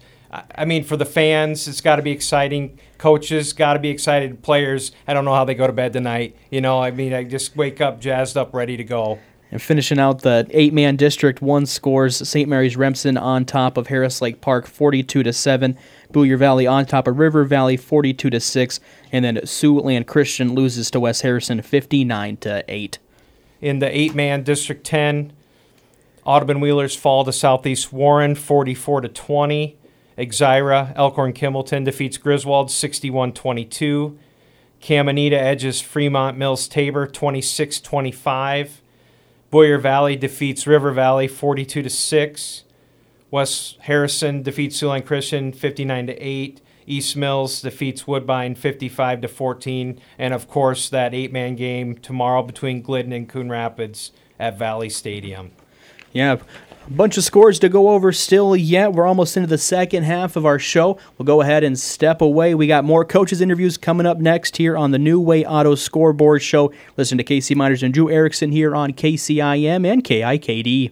I 0.56 0.66
mean, 0.66 0.84
for 0.84 0.98
the 0.98 1.06
fans, 1.06 1.68
it's 1.68 1.80
got 1.80 1.98
to 1.98 2.02
be 2.02 2.10
exciting. 2.10 2.80
Coaches 2.98 3.54
got 3.54 3.74
to 3.74 3.80
be 3.80 3.90
excited. 3.90 4.42
Players, 4.42 4.92
I 5.08 5.14
don't 5.14 5.26
know 5.26 5.34
how 5.36 5.46
they 5.46 5.54
go 5.54 5.68
to 5.68 5.74
bed 5.74 5.94
tonight. 5.94 6.36
You 6.50 6.60
know, 6.60 6.82
I 6.82 6.90
mean, 6.90 7.14
I 7.14 7.24
just 7.24 7.56
wake 7.56 7.82
up 7.82 8.02
jazzed 8.02 8.36
up, 8.36 8.52
ready 8.52 8.76
to 8.76 8.84
go. 8.84 9.20
And 9.54 9.62
finishing 9.62 10.00
out 10.00 10.24
the 10.24 10.48
eight-man 10.50 10.96
district, 10.96 11.40
one 11.40 11.68
scores 11.68 12.28
St. 12.28 12.50
Mary's 12.50 12.76
Remsen 12.76 13.18
on 13.18 13.46
top 13.46 13.78
of 13.78 13.86
Harris 13.86 14.20
Lake 14.20 14.42
Park, 14.42 14.66
42 14.66 15.22
to 15.22 15.32
seven. 15.32 15.78
Boyer 16.12 16.38
Valley 16.38 16.66
on 16.66 16.88
top 16.88 17.08
of 17.08 17.20
River 17.20 17.44
Valley, 17.44 17.78
42 17.78 18.32
to 18.32 18.40
six, 18.40 18.80
and 19.12 19.24
then 19.24 19.36
Siouxland 19.38 20.08
Christian 20.08 20.56
loses 20.56 20.90
to 20.90 21.00
West 21.00 21.22
Harrison, 21.22 21.62
59 21.62 22.38
to 22.38 22.66
eight. 22.68 22.98
In 23.62 23.78
the 23.78 23.96
eight-man 23.96 24.42
District 24.42 24.84
10, 24.84 25.32
Audubon 26.26 26.60
Wheelers 26.60 26.96
fall 26.96 27.24
to 27.24 27.32
Southeast 27.32 27.94
Warren, 27.94 28.34
44 28.34 29.02
to 29.02 29.08
20. 29.08 29.78
Exira 30.18 30.94
Elkhorn 30.96 31.32
Kimballton 31.32 31.86
defeats 31.86 32.18
Griswold, 32.18 32.72
61 32.72 33.34
22. 33.34 34.18
Caminita 34.82 35.34
edges 35.34 35.80
Fremont 35.80 36.40
Mills 36.40 36.68
Tabor 36.68 37.06
26 37.06 37.82
25. 37.82 38.80
Boyer 39.54 39.78
Valley 39.78 40.16
defeats 40.16 40.66
River 40.66 40.92
Valley 40.92 41.28
42 41.28 41.84
to 41.84 41.90
6. 41.92 42.64
West 43.30 43.78
Harrison 43.82 44.42
defeats 44.42 44.82
Siouxland 44.82 45.06
Christian 45.06 45.54
59 45.54 46.08
to 46.08 46.14
8. 46.18 46.62
East 46.88 47.16
Mills 47.16 47.62
defeats 47.62 48.08
Woodbine 48.08 48.56
55 48.56 49.22
to 49.22 49.28
14. 49.28 50.02
And 50.18 50.34
of 50.34 50.48
course, 50.48 50.90
that 50.90 51.14
eight 51.14 51.32
man 51.32 51.56
game 51.56 51.96
tomorrow 51.96 52.42
between 52.42 52.82
Glidden 52.82 53.14
and 53.14 53.30
Coon 53.30 53.52
Rapids 53.52 54.12
at 54.40 54.58
Valley 54.58 54.90
Stadium. 54.90 55.52
Yeah, 56.14 56.38
a 56.88 56.92
bunch 56.92 57.18
of 57.18 57.24
scores 57.24 57.60
to 57.60 57.70
go 57.70 57.90
over 57.90 58.12
still 58.12 58.56
yet. 58.56 58.94
We're 58.94 59.08
almost 59.08 59.38
into 59.38 59.48
the 59.48 59.58
second 59.58 60.04
half 60.04 60.36
of 60.36 60.46
our 60.46 60.60
show. 60.60 60.98
We'll 61.18 61.26
go 61.26 61.42
ahead 61.42 61.64
and 61.64 61.80
step 61.80 62.22
away. 62.22 62.56
We 62.56 62.68
got 62.68 62.84
more 62.84 63.06
coaches' 63.06 63.42
interviews 63.42 63.78
coming 63.78 64.06
up 64.06 64.18
next 64.18 64.58
here 64.58 64.76
on 64.76 64.92
the 64.92 65.00
New 65.00 65.20
Way 65.20 65.46
Auto 65.46 65.76
Scoreboard 65.76 66.42
Show. 66.42 66.74
Listen 66.98 67.18
to 67.18 67.24
Casey 67.24 67.56
Miners 67.56 67.84
and 67.84 67.94
Drew 67.94 68.10
Erickson 68.10 68.52
here 68.52 68.76
on 68.76 68.92
KCIM 68.92 69.88
and 69.88 70.04
KIKD. 70.04 70.92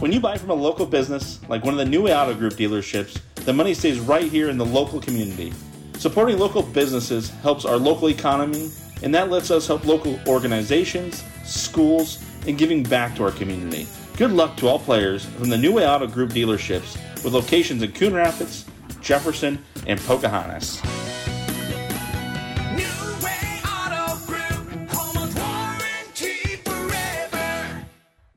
When 0.00 0.12
you 0.12 0.20
buy 0.20 0.38
from 0.38 0.50
a 0.50 0.54
local 0.54 0.86
business, 0.86 1.40
like 1.48 1.64
one 1.64 1.74
of 1.74 1.78
the 1.78 1.84
New 1.84 2.02
Way 2.02 2.14
Auto 2.14 2.34
Group 2.34 2.54
dealerships, 2.54 3.20
the 3.44 3.52
money 3.52 3.74
stays 3.74 3.98
right 4.00 4.30
here 4.30 4.48
in 4.48 4.58
the 4.58 4.66
local 4.66 5.00
community. 5.00 5.52
Supporting 5.94 6.38
local 6.38 6.62
businesses 6.62 7.30
helps 7.42 7.64
our 7.64 7.76
local 7.76 8.08
economy, 8.08 8.70
and 9.02 9.14
that 9.14 9.30
lets 9.30 9.50
us 9.50 9.66
help 9.66 9.84
local 9.84 10.18
organizations, 10.28 11.24
schools, 11.44 12.24
and 12.48 12.58
giving 12.58 12.82
back 12.82 13.14
to 13.14 13.24
our 13.24 13.30
community. 13.30 13.86
Good 14.16 14.32
luck 14.32 14.56
to 14.56 14.66
all 14.66 14.78
players 14.78 15.24
from 15.24 15.50
the 15.50 15.58
New 15.58 15.74
Way 15.74 15.86
Auto 15.86 16.08
Group 16.08 16.30
dealerships 16.30 16.96
with 17.22 17.34
locations 17.34 17.82
in 17.82 17.92
Coon 17.92 18.14
Rapids, 18.14 18.64
Jefferson, 19.00 19.62
and 19.86 20.00
Pocahontas. 20.00 20.80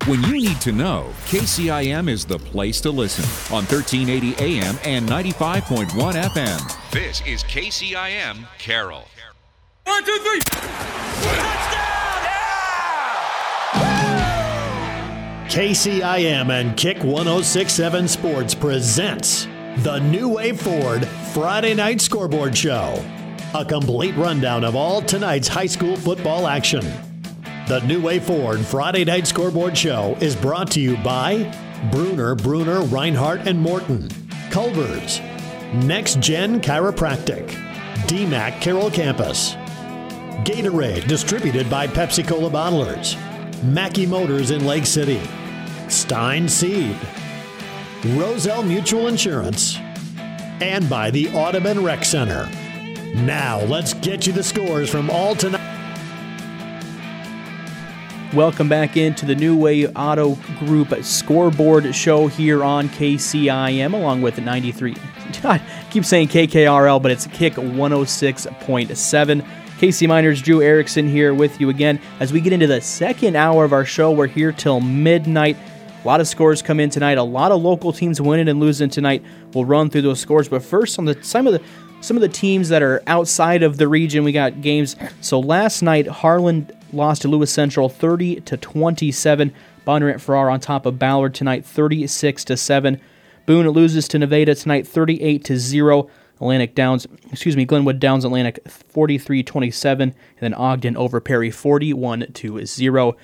When 0.07 0.21
you 0.23 0.33
need 0.33 0.59
to 0.61 0.71
know, 0.71 1.13
KCIM 1.27 2.09
is 2.09 2.25
the 2.25 2.37
place 2.37 2.81
to 2.81 2.91
listen 2.91 3.23
on 3.55 3.63
1380 3.65 4.35
AM 4.43 4.77
and 4.83 5.07
95.1 5.07 5.87
FM. 5.89 6.91
This 6.91 7.21
is 7.25 7.43
KCIM 7.43 8.45
Carroll. 8.57 9.07
One, 9.85 10.03
two, 10.03 10.17
three. 10.17 11.80
KCIM 15.51 16.49
and 16.49 16.77
Kick 16.77 17.03
1067 17.03 18.07
Sports 18.07 18.55
presents 18.55 19.49
the 19.79 19.99
New 19.99 20.29
Way 20.29 20.53
Ford 20.53 21.05
Friday 21.33 21.73
Night 21.73 21.99
Scoreboard 21.99 22.55
Show. 22.57 23.03
A 23.53 23.65
complete 23.65 24.15
rundown 24.15 24.63
of 24.63 24.77
all 24.77 25.01
tonight's 25.01 25.49
high 25.49 25.65
school 25.65 25.97
football 25.97 26.47
action. 26.47 26.85
The 27.67 27.81
New 27.85 28.01
Way 28.01 28.19
Ford 28.19 28.61
Friday 28.61 29.03
Night 29.03 29.27
Scoreboard 29.27 29.77
Show 29.77 30.15
is 30.21 30.37
brought 30.37 30.71
to 30.71 30.79
you 30.79 30.95
by 30.95 31.53
Bruner, 31.91 32.33
Bruner, 32.33 32.83
Reinhardt, 32.83 33.45
and 33.45 33.59
Morton, 33.59 34.07
Culver's, 34.51 35.19
Next 35.73 36.21
Gen 36.21 36.61
Chiropractic, 36.61 37.49
DMACC 38.07 38.61
Carroll 38.61 38.89
Campus, 38.89 39.55
Gatorade, 40.45 41.09
distributed 41.09 41.69
by 41.69 41.87
Pepsi 41.87 42.25
Cola 42.25 42.49
Bottlers, 42.49 43.17
Mackey 43.65 44.05
Motors 44.05 44.51
in 44.51 44.65
Lake 44.65 44.85
City, 44.85 45.21
Stein 45.91 46.47
Seed, 46.47 46.95
Roselle 48.15 48.63
Mutual 48.63 49.07
Insurance, 49.07 49.77
and 50.61 50.89
by 50.89 51.11
the 51.11 51.27
Audubon 51.33 51.83
Rec 51.83 52.05
Center. 52.05 52.49
Now, 53.13 53.61
let's 53.65 53.93
get 53.95 54.25
you 54.25 54.31
the 54.31 54.41
scores 54.41 54.89
from 54.89 55.09
all 55.09 55.35
tonight. 55.35 55.67
Welcome 58.33 58.69
back 58.69 58.95
into 58.95 59.25
the 59.25 59.35
New 59.35 59.57
Way 59.57 59.85
Auto 59.87 60.35
Group 60.59 60.93
scoreboard 61.03 61.93
show 61.93 62.27
here 62.27 62.63
on 62.63 62.87
KCIM, 62.87 63.93
along 63.93 64.21
with 64.21 64.39
93. 64.39 64.95
I 65.43 65.61
keep 65.91 66.05
saying 66.05 66.29
KKRL, 66.29 67.01
but 67.01 67.11
it's 67.11 67.27
Kick 67.27 67.55
106.7. 67.55 69.45
Casey 69.77 70.07
Miners, 70.07 70.41
Drew 70.41 70.61
Erickson 70.61 71.09
here 71.09 71.33
with 71.33 71.59
you 71.59 71.69
again. 71.69 71.99
As 72.19 72.31
we 72.31 72.39
get 72.39 72.53
into 72.53 72.67
the 72.67 72.79
second 72.79 73.35
hour 73.35 73.65
of 73.65 73.73
our 73.73 73.83
show, 73.83 74.11
we're 74.11 74.27
here 74.27 74.51
till 74.51 74.79
midnight. 74.79 75.57
A 76.03 76.07
lot 76.07 76.19
of 76.19 76.27
scores 76.27 76.61
come 76.61 76.79
in 76.79 76.89
tonight. 76.89 77.17
A 77.17 77.23
lot 77.23 77.51
of 77.51 77.61
local 77.61 77.93
teams 77.93 78.19
winning 78.19 78.49
and 78.49 78.59
losing 78.59 78.89
tonight. 78.89 79.23
We'll 79.53 79.65
run 79.65 79.89
through 79.89 80.01
those 80.01 80.19
scores, 80.19 80.49
but 80.49 80.63
first 80.63 80.97
on 80.97 81.05
the 81.05 81.21
some 81.23 81.45
of 81.45 81.53
the 81.53 81.61
some 82.01 82.17
of 82.17 82.21
the 82.21 82.29
teams 82.29 82.69
that 82.69 82.81
are 82.81 83.03
outside 83.05 83.61
of 83.61 83.77
the 83.77 83.87
region, 83.87 84.23
we 84.23 84.31
got 84.31 84.61
games. 84.61 84.95
So 85.21 85.39
last 85.39 85.83
night, 85.83 86.07
Harlan 86.07 86.71
lost 86.91 87.21
to 87.21 87.27
Lewis 87.27 87.51
Central 87.51 87.87
30 87.89 88.41
to 88.41 88.57
27. 88.57 89.53
Bondurant 89.85 90.19
Farrar 90.19 90.49
on 90.49 90.59
top 90.59 90.87
of 90.87 90.97
Ballard 90.97 91.35
tonight 91.35 91.65
36 91.65 92.45
to 92.45 92.57
7. 92.57 92.99
Boone 93.45 93.69
loses 93.69 94.07
to 94.09 94.19
Nevada 94.19 94.55
tonight 94.55 94.87
38 94.87 95.43
to 95.45 95.57
0. 95.57 96.09
Atlantic 96.35 96.73
Downs, 96.73 97.05
excuse 97.31 97.55
me, 97.55 97.65
Glenwood 97.65 97.99
Downs 97.99 98.25
Atlantic 98.25 98.63
43-27 98.63 100.01
and 100.01 100.15
then 100.39 100.55
Ogden 100.55 100.97
over 100.97 101.19
Perry 101.19 101.51
41 101.51 102.31
to 102.33 102.65
0. 102.65 103.15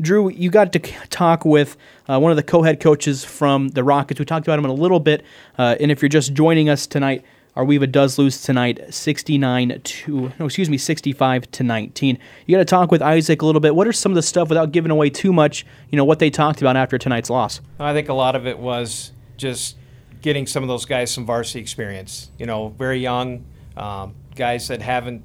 Drew, 0.00 0.28
you 0.30 0.50
got 0.50 0.72
to 0.72 0.78
talk 1.08 1.44
with 1.44 1.76
uh, 2.08 2.18
one 2.18 2.32
of 2.32 2.36
the 2.36 2.42
co-head 2.42 2.80
coaches 2.80 3.24
from 3.24 3.68
the 3.68 3.84
Rockets. 3.84 4.18
We 4.18 4.26
talked 4.26 4.46
about 4.46 4.58
him 4.58 4.64
in 4.64 4.70
a 4.70 4.74
little 4.74 5.00
bit, 5.00 5.24
uh, 5.58 5.76
and 5.80 5.90
if 5.90 6.02
you're 6.02 6.08
just 6.08 6.34
joining 6.34 6.68
us 6.68 6.86
tonight, 6.86 7.24
Arweva 7.56 7.90
does 7.90 8.18
lose 8.18 8.42
tonight, 8.42 8.92
69 8.92 9.80
to 9.82 10.32
no, 10.38 10.46
excuse 10.46 10.68
me, 10.68 10.76
65 10.76 11.50
to 11.52 11.62
19. 11.62 12.18
You 12.46 12.56
got 12.56 12.58
to 12.58 12.64
talk 12.64 12.90
with 12.90 13.00
Isaac 13.00 13.42
a 13.42 13.46
little 13.46 13.60
bit. 13.60 13.76
What 13.76 13.86
are 13.86 13.92
some 13.92 14.10
of 14.10 14.16
the 14.16 14.22
stuff 14.22 14.48
without 14.48 14.72
giving 14.72 14.90
away 14.90 15.08
too 15.10 15.32
much? 15.32 15.64
You 15.90 15.96
know 15.96 16.04
what 16.04 16.18
they 16.18 16.30
talked 16.30 16.60
about 16.60 16.76
after 16.76 16.98
tonight's 16.98 17.30
loss. 17.30 17.60
I 17.78 17.92
think 17.92 18.08
a 18.08 18.14
lot 18.14 18.34
of 18.34 18.46
it 18.46 18.58
was 18.58 19.12
just 19.36 19.76
getting 20.20 20.46
some 20.46 20.64
of 20.64 20.68
those 20.68 20.84
guys 20.84 21.12
some 21.12 21.26
varsity 21.26 21.60
experience. 21.60 22.30
You 22.38 22.46
know, 22.46 22.70
very 22.70 22.98
young 22.98 23.44
um, 23.76 24.14
guys 24.34 24.66
that 24.68 24.82
haven't 24.82 25.22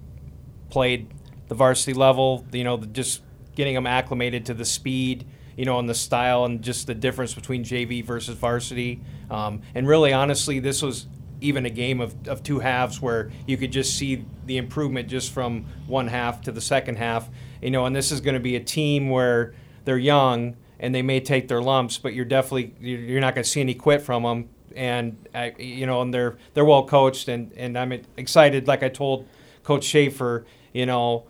played 0.69 1.11
the 1.47 1.55
varsity 1.55 1.93
level. 1.93 2.45
You 2.51 2.63
know, 2.63 2.77
just 2.77 3.21
getting 3.59 3.75
them 3.75 3.85
acclimated 3.85 4.45
to 4.45 4.53
the 4.53 4.63
speed, 4.63 5.27
you 5.57 5.65
know, 5.65 5.79
and 5.79 5.89
the 5.89 5.93
style 5.93 6.45
and 6.45 6.61
just 6.61 6.87
the 6.87 6.95
difference 6.95 7.33
between 7.33 7.61
JV 7.61 8.01
versus 8.01 8.37
varsity. 8.37 9.01
Um, 9.29 9.63
and 9.75 9.85
really, 9.85 10.13
honestly, 10.13 10.59
this 10.59 10.81
was 10.81 11.07
even 11.41 11.65
a 11.65 11.69
game 11.69 11.99
of, 11.99 12.15
of 12.29 12.41
two 12.41 12.59
halves 12.59 13.01
where 13.01 13.31
you 13.47 13.57
could 13.57 13.73
just 13.73 13.97
see 13.97 14.23
the 14.45 14.55
improvement 14.55 15.09
just 15.09 15.33
from 15.33 15.65
one 15.87 16.07
half 16.07 16.41
to 16.43 16.53
the 16.53 16.61
second 16.61 16.99
half. 16.99 17.27
You 17.61 17.69
know, 17.69 17.85
and 17.85 17.93
this 17.93 18.13
is 18.13 18.21
going 18.21 18.35
to 18.35 18.39
be 18.39 18.55
a 18.55 18.61
team 18.61 19.09
where 19.09 19.53
they're 19.83 19.97
young 19.97 20.55
and 20.79 20.95
they 20.95 21.01
may 21.01 21.19
take 21.19 21.49
their 21.49 21.61
lumps, 21.61 21.97
but 21.97 22.13
you're 22.13 22.23
definitely 22.23 22.73
you're 22.79 23.19
not 23.19 23.35
going 23.35 23.43
to 23.43 23.49
see 23.49 23.59
any 23.59 23.73
quit 23.73 24.01
from 24.01 24.23
them. 24.23 24.47
And 24.73 25.17
uh, 25.35 25.49
you 25.59 25.85
know, 25.85 26.01
and 26.01 26.13
they're 26.13 26.37
they're 26.53 26.63
well 26.63 26.85
coached, 26.85 27.27
and 27.27 27.51
and 27.57 27.77
I'm 27.77 27.91
excited. 28.15 28.69
Like 28.69 28.83
I 28.83 28.87
told 28.89 29.27
Coach 29.63 29.83
Schaefer, 29.83 30.45
you 30.71 30.85
know, 30.85 31.25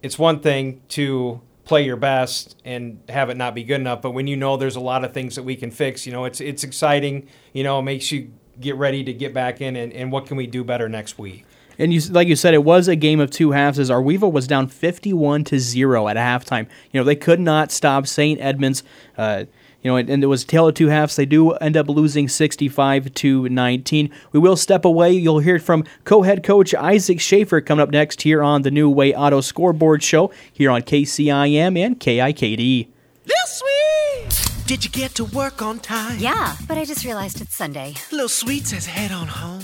it's 0.00 0.16
one 0.16 0.38
thing 0.38 0.82
to 0.90 1.40
play 1.66 1.84
your 1.84 1.96
best 1.96 2.56
and 2.64 3.02
have 3.10 3.28
it 3.28 3.36
not 3.36 3.54
be 3.54 3.62
good 3.62 3.80
enough. 3.80 4.00
But 4.00 4.12
when 4.12 4.26
you 4.26 4.36
know 4.36 4.56
there's 4.56 4.76
a 4.76 4.80
lot 4.80 5.04
of 5.04 5.12
things 5.12 5.34
that 5.34 5.42
we 5.42 5.56
can 5.56 5.70
fix, 5.70 6.06
you 6.06 6.12
know, 6.12 6.24
it's 6.24 6.40
it's 6.40 6.64
exciting. 6.64 7.28
You 7.52 7.64
know, 7.64 7.78
it 7.78 7.82
makes 7.82 8.10
you 8.10 8.32
get 8.58 8.76
ready 8.76 9.04
to 9.04 9.12
get 9.12 9.34
back 9.34 9.60
in 9.60 9.76
and, 9.76 9.92
and 9.92 10.10
what 10.10 10.24
can 10.26 10.38
we 10.38 10.46
do 10.46 10.64
better 10.64 10.88
next 10.88 11.18
week. 11.18 11.44
And 11.78 11.92
you, 11.92 12.00
like 12.10 12.26
you 12.26 12.36
said, 12.36 12.54
it 12.54 12.64
was 12.64 12.88
a 12.88 12.96
game 12.96 13.20
of 13.20 13.30
two 13.30 13.50
halves. 13.50 13.78
As 13.78 13.90
Arweva 13.90 14.32
was 14.32 14.46
down 14.46 14.68
fifty-one 14.68 15.44
to 15.44 15.58
zero 15.58 16.08
at 16.08 16.16
halftime. 16.16 16.66
You 16.90 17.00
know 17.00 17.04
they 17.04 17.16
could 17.16 17.40
not 17.40 17.70
stop 17.70 18.06
St. 18.06 18.40
Edmond's. 18.40 18.82
Uh, 19.18 19.44
you 19.86 19.92
know, 19.92 19.96
and, 19.98 20.10
and 20.10 20.24
it 20.24 20.26
was 20.26 20.42
a 20.42 20.46
tale 20.48 20.66
of 20.66 20.74
two 20.74 20.88
halves. 20.88 21.14
They 21.14 21.26
do 21.26 21.52
end 21.52 21.76
up 21.76 21.88
losing 21.88 22.28
65 22.28 23.14
to 23.14 23.48
19. 23.48 24.10
We 24.32 24.40
will 24.40 24.56
step 24.56 24.84
away. 24.84 25.12
You'll 25.12 25.38
hear 25.38 25.60
from 25.60 25.84
co-head 26.02 26.42
coach 26.42 26.74
Isaac 26.74 27.20
Schaefer 27.20 27.60
coming 27.60 27.84
up 27.84 27.90
next 27.90 28.22
here 28.22 28.42
on 28.42 28.62
the 28.62 28.72
New 28.72 28.90
Way 28.90 29.14
Auto 29.14 29.40
Scoreboard 29.40 30.02
Show 30.02 30.32
here 30.52 30.72
on 30.72 30.82
KCIM 30.82 31.78
and 31.78 32.00
KIKD. 32.00 32.88
This 33.26 33.62
sweet! 33.62 34.66
Did 34.66 34.84
you 34.84 34.90
get 34.90 35.14
to 35.14 35.24
work 35.24 35.62
on 35.62 35.78
time? 35.78 36.18
Yeah, 36.18 36.56
but 36.66 36.78
I 36.78 36.84
just 36.84 37.04
realized 37.04 37.40
it's 37.40 37.54
Sunday. 37.54 37.94
Little 38.10 38.28
Sweet 38.28 38.66
says 38.66 38.86
head 38.86 39.12
on 39.12 39.28
home. 39.28 39.62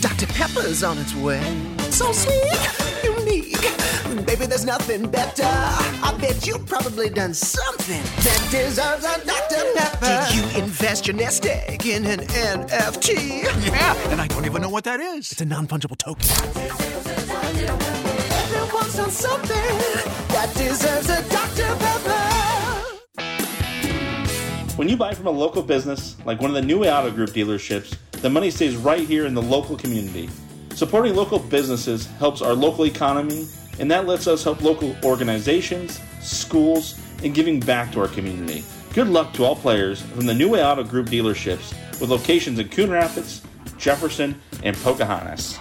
Dr. 0.00 0.28
Pepper's 0.28 0.82
on 0.82 0.96
its 0.96 1.14
way. 1.14 1.42
So 1.90 2.10
sweet, 2.12 3.07
unique. 3.28 4.26
Baby, 4.26 4.46
there's 4.46 4.64
nothing 4.64 5.10
better. 5.10 5.44
I 5.44 6.16
bet 6.20 6.46
you 6.46 6.58
probably 6.58 7.10
done 7.10 7.34
something 7.34 8.02
that 8.02 8.48
deserves 8.50 9.04
a 9.04 9.24
Dr. 9.26 9.64
Pepper. 9.74 10.06
Did 10.06 10.34
you 10.34 10.62
invest 10.62 11.06
your 11.06 11.16
nest 11.16 11.46
egg 11.46 11.86
in 11.86 12.04
an 12.06 12.20
NFT? 12.20 13.42
Yeah, 13.66 14.10
and 14.10 14.20
I 14.20 14.26
don't 14.26 14.46
even 14.46 14.62
know 14.62 14.70
what 14.70 14.84
that 14.84 15.00
is. 15.00 15.32
It's 15.32 15.40
a 15.40 15.44
non 15.44 15.66
fungible 15.66 15.96
token. 15.96 16.28
Everyone's 18.54 18.96
done 18.96 19.10
something 19.10 19.78
that 20.28 20.52
deserves 20.54 21.08
a 21.08 21.22
Dr. 21.28 21.76
Pepper. 21.76 22.24
When 24.76 24.88
you 24.88 24.96
buy 24.96 25.12
from 25.12 25.26
a 25.26 25.30
local 25.30 25.62
business, 25.62 26.16
like 26.24 26.40
one 26.40 26.50
of 26.50 26.54
the 26.54 26.62
New 26.62 26.78
Way 26.78 26.92
Auto 26.92 27.10
Group 27.10 27.30
dealerships, 27.30 27.96
the 28.12 28.30
money 28.30 28.50
stays 28.50 28.76
right 28.76 29.06
here 29.06 29.26
in 29.26 29.34
the 29.34 29.42
local 29.42 29.76
community. 29.76 30.30
Supporting 30.78 31.16
local 31.16 31.40
businesses 31.40 32.06
helps 32.20 32.40
our 32.40 32.52
local 32.54 32.86
economy, 32.86 33.48
and 33.80 33.90
that 33.90 34.06
lets 34.06 34.28
us 34.28 34.44
help 34.44 34.62
local 34.62 34.94
organizations, 35.02 36.00
schools, 36.20 37.00
and 37.24 37.34
giving 37.34 37.58
back 37.58 37.90
to 37.90 38.00
our 38.00 38.06
community. 38.06 38.62
Good 38.94 39.08
luck 39.08 39.32
to 39.32 39.44
all 39.44 39.56
players 39.56 40.00
from 40.00 40.26
the 40.26 40.34
New 40.34 40.50
Way 40.50 40.64
Auto 40.64 40.84
Group 40.84 41.08
dealerships 41.08 41.72
with 42.00 42.10
locations 42.10 42.60
in 42.60 42.68
Coon 42.68 42.90
Rapids, 42.90 43.42
Jefferson, 43.76 44.40
and 44.62 44.76
Pocahontas. 44.76 45.58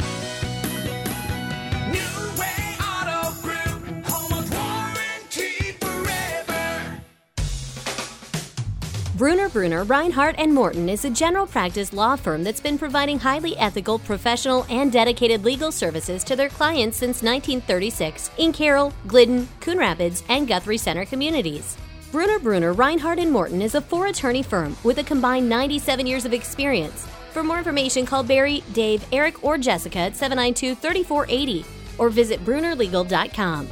Bruner 9.17 9.49
Bruner 9.49 9.83
Reinhardt 9.83 10.35
and 10.37 10.53
Morton 10.53 10.89
is 10.89 11.03
a 11.03 11.09
general 11.09 11.47
practice 11.47 11.91
law 11.91 12.15
firm 12.15 12.43
that's 12.43 12.61
been 12.61 12.77
providing 12.77 13.17
highly 13.17 13.57
ethical, 13.57 13.97
professional, 13.97 14.63
and 14.69 14.91
dedicated 14.91 15.43
legal 15.43 15.71
services 15.71 16.23
to 16.23 16.35
their 16.35 16.49
clients 16.49 16.97
since 16.97 17.23
1936 17.23 18.29
in 18.37 18.53
Carroll, 18.53 18.93
Glidden, 19.07 19.49
Coon 19.59 19.79
Rapids, 19.79 20.23
and 20.29 20.47
Guthrie 20.47 20.77
Center 20.77 21.03
communities. 21.03 21.77
Bruner 22.11 22.37
Bruner 22.37 22.73
Reinhardt 22.73 23.17
and 23.17 23.31
Morton 23.31 23.63
is 23.63 23.73
a 23.73 23.81
four-attorney 23.81 24.43
firm 24.43 24.77
with 24.83 24.99
a 24.99 25.03
combined 25.03 25.49
97 25.49 26.05
years 26.05 26.25
of 26.25 26.31
experience. 26.31 27.07
For 27.31 27.41
more 27.41 27.57
information, 27.57 28.05
call 28.05 28.21
Barry, 28.21 28.63
Dave, 28.73 29.03
Eric, 29.11 29.43
or 29.43 29.57
Jessica 29.57 29.97
at 29.97 30.13
792-3480 30.13 31.65
or 31.97 32.11
visit 32.11 32.45
brunerlegal.com. 32.45 33.67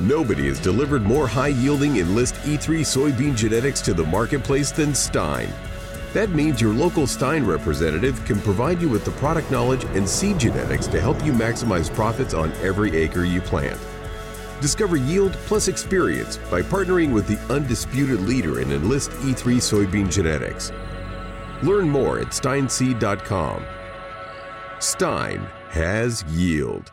Nobody 0.00 0.46
has 0.46 0.60
delivered 0.60 1.02
more 1.02 1.26
high 1.26 1.48
yielding 1.48 1.96
Enlist 1.96 2.34
E3 2.36 2.80
soybean 2.80 3.34
genetics 3.34 3.80
to 3.80 3.92
the 3.92 4.04
marketplace 4.04 4.70
than 4.70 4.94
Stein. 4.94 5.52
That 6.12 6.30
means 6.30 6.60
your 6.60 6.72
local 6.72 7.06
Stein 7.06 7.44
representative 7.44 8.24
can 8.24 8.40
provide 8.40 8.80
you 8.80 8.88
with 8.88 9.04
the 9.04 9.10
product 9.12 9.50
knowledge 9.50 9.84
and 9.96 10.08
seed 10.08 10.38
genetics 10.38 10.86
to 10.88 11.00
help 11.00 11.22
you 11.24 11.32
maximize 11.32 11.92
profits 11.92 12.32
on 12.32 12.52
every 12.62 12.96
acre 12.96 13.24
you 13.24 13.40
plant. 13.40 13.78
Discover 14.60 14.96
yield 14.96 15.32
plus 15.32 15.66
experience 15.66 16.36
by 16.48 16.62
partnering 16.62 17.12
with 17.12 17.26
the 17.26 17.38
undisputed 17.52 18.20
leader 18.20 18.60
in 18.60 18.70
Enlist 18.70 19.10
E3 19.10 19.56
soybean 19.56 20.10
genetics. 20.10 20.70
Learn 21.62 21.88
more 21.88 22.20
at 22.20 22.28
steinseed.com. 22.28 23.64
Stein 24.78 25.40
has 25.70 26.22
yield. 26.28 26.92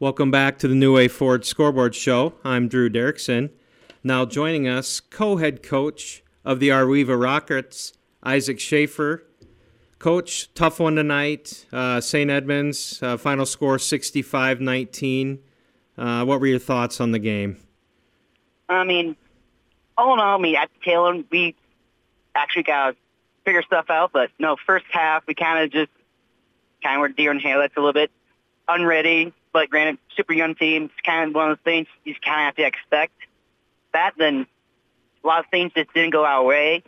Welcome 0.00 0.30
back 0.30 0.56
to 0.60 0.66
the 0.66 0.74
New 0.74 0.94
Way 0.94 1.08
Ford 1.08 1.44
Scoreboard 1.44 1.94
Show. 1.94 2.32
I'm 2.42 2.68
Drew 2.68 2.88
Derrickson. 2.88 3.50
Now 4.02 4.24
joining 4.24 4.66
us, 4.66 4.98
co-head 4.98 5.62
coach 5.62 6.24
of 6.42 6.58
the 6.58 6.70
Arweva 6.70 7.22
Rockets, 7.22 7.92
Isaac 8.22 8.58
Schaefer. 8.58 9.26
Coach, 9.98 10.54
tough 10.54 10.80
one 10.80 10.94
tonight. 10.94 11.66
Uh, 11.70 12.00
St. 12.00 12.30
Edmond's, 12.30 13.02
uh, 13.02 13.18
final 13.18 13.44
score 13.44 13.76
65-19. 13.76 15.40
Uh, 15.98 16.24
what 16.24 16.40
were 16.40 16.46
your 16.46 16.58
thoughts 16.58 16.98
on 16.98 17.12
the 17.12 17.18
game? 17.18 17.58
I 18.70 18.84
mean, 18.84 19.16
all 19.98 20.14
in 20.14 20.20
all, 20.20 20.38
I 20.38 20.40
mean, 20.40 20.56
at 20.56 20.70
the 20.72 20.82
tail 20.82 21.08
end, 21.08 21.26
we 21.30 21.54
actually 22.34 22.62
got 22.62 22.92
to 22.92 22.96
figure 23.44 23.62
stuff 23.64 23.90
out. 23.90 24.12
But 24.14 24.30
no, 24.38 24.56
first 24.66 24.86
half, 24.90 25.26
we 25.26 25.34
kind 25.34 25.62
of 25.62 25.70
just 25.70 25.90
kind 26.82 26.96
of 26.96 27.00
were 27.02 27.08
deer 27.08 27.32
in 27.32 27.38
headlights 27.38 27.74
a 27.76 27.80
little 27.80 27.92
bit, 27.92 28.10
unready. 28.66 29.34
But 29.52 29.68
granted, 29.70 29.98
super 30.16 30.32
young 30.32 30.54
team, 30.54 30.84
it's 30.84 30.94
kind 31.04 31.28
of 31.28 31.34
one 31.34 31.50
of 31.50 31.58
those 31.58 31.64
things 31.64 31.86
you 32.04 32.12
just 32.14 32.24
kind 32.24 32.40
of 32.40 32.44
have 32.46 32.56
to 32.56 32.64
expect. 32.66 33.14
That 33.92 34.12
then 34.16 34.46
a 35.24 35.26
lot 35.26 35.40
of 35.40 35.46
things 35.50 35.72
just 35.74 35.92
didn't 35.92 36.10
go 36.12 36.24
our 36.24 36.44
way. 36.44 36.82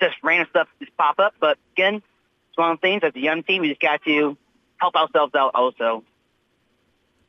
Just 0.00 0.16
random 0.22 0.46
stuff 0.50 0.68
just 0.80 0.96
pop 0.96 1.18
up. 1.18 1.34
But 1.40 1.58
again, 1.72 1.96
it's 1.96 2.56
one 2.56 2.72
of 2.72 2.78
the 2.78 2.82
things 2.82 3.02
as 3.02 3.12
a 3.14 3.20
young 3.20 3.42
team, 3.42 3.62
we 3.62 3.68
just 3.70 3.80
got 3.80 4.02
to 4.04 4.36
help 4.78 4.94
ourselves 4.94 5.34
out 5.34 5.52
also. 5.54 6.04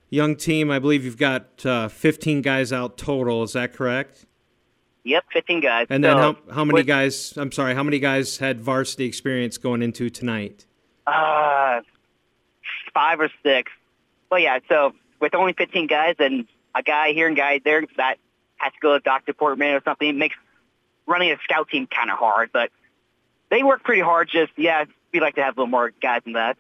Young 0.10 0.36
team, 0.36 0.72
I 0.72 0.80
believe 0.80 1.04
you've 1.04 1.18
got 1.18 1.66
uh, 1.66 1.88
15 1.90 2.42
guys 2.42 2.72
out 2.72 2.98
total. 2.98 3.44
Is 3.44 3.54
that 3.54 3.74
correct? 3.74 4.26
Yep, 5.04 5.26
15 5.34 5.62
guys. 5.62 5.88
And 5.90 6.04
then 6.04 6.16
So, 6.16 6.18
how, 6.18 6.38
how 6.54 6.66
many 6.66 6.80
with- 6.80 6.88
guys, 6.88 7.34
I'm 7.38 7.52
sorry, 7.52 7.74
how 7.76 7.84
many 7.84 8.00
guys 8.00 8.38
had 8.38 8.62
varsity 8.62 9.06
experience 9.06 9.58
going 9.58 9.82
into 9.82 10.10
tonight? 10.10 10.66
Uh, 11.06 11.82
five 12.94 13.20
or 13.20 13.30
six. 13.44 13.72
Well, 14.30 14.40
yeah. 14.40 14.60
So 14.70 14.94
with 15.20 15.36
only 15.36 15.54
15 15.54 15.88
guys 15.88 16.16
and 16.20 16.48
a 16.76 16.84
guy 16.84 17.14
here 17.14 17.28
and 17.28 17.36
guy 17.36 17.60
there 17.64 17.84
that 17.98 18.18
has 18.58 18.74
to 18.74 18.80
go 18.82 18.94
to 18.94 19.00
doctor 19.00 19.32
appointment 19.32 19.72
or 19.72 19.82
something, 19.84 20.08
it 20.08 20.16
makes 20.16 20.36
running 21.06 21.32
a 21.32 21.38
scout 21.44 21.70
team 21.70 21.88
kind 21.88 22.12
of 22.12 22.18
hard. 22.18 22.50
But 22.52 22.72
they 23.50 23.64
work 23.64 23.84
pretty 23.84 24.02
hard. 24.02 24.30
Just 24.30 24.52
yeah, 24.58 24.86
we 25.14 25.20
like 25.20 25.36
to 25.36 25.44
have 25.44 25.58
a 25.58 25.62
little 25.62 25.72
more 25.72 25.92
guys 26.02 26.22
than 26.24 26.34
that. 26.34 26.58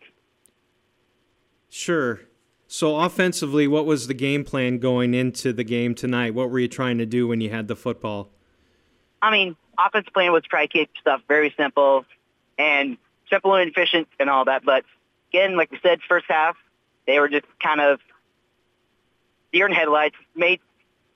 Sure. 1.70 2.22
So 2.68 2.98
offensively, 2.98 3.68
what 3.68 3.86
was 3.86 4.08
the 4.08 4.14
game 4.14 4.44
plan 4.44 4.78
going 4.80 5.14
into 5.14 5.54
the 5.54 5.64
game 5.64 5.96
tonight? 5.96 6.34
What 6.34 6.50
were 6.50 6.60
you 6.60 6.68
trying 6.68 6.98
to 6.98 7.06
do 7.06 7.28
when 7.28 7.40
you 7.40 7.50
had 7.50 7.68
the 7.68 7.76
football? 7.76 8.30
I 9.22 9.32
mean, 9.32 9.56
offensive 9.80 10.14
plan 10.14 10.32
was 10.32 10.44
try 10.44 10.66
to 10.66 10.72
keep 10.72 10.90
stuff 11.00 11.22
very 11.28 11.54
simple 11.58 12.06
and 12.58 12.98
simple 13.30 13.56
and 13.56 13.70
efficient 13.70 14.08
and 14.20 14.30
all 14.30 14.46
that. 14.46 14.66
But 14.66 14.84
again, 15.32 15.56
like 15.56 15.72
we 15.72 15.80
said, 15.82 16.00
first 16.08 16.26
half 16.28 16.58
they 17.08 17.20
were 17.20 17.30
just 17.30 17.46
kind 17.62 17.82
of 17.82 18.00
deer 19.52 19.66
in 19.66 19.74
headlights. 19.74 20.16
Made 20.36 20.60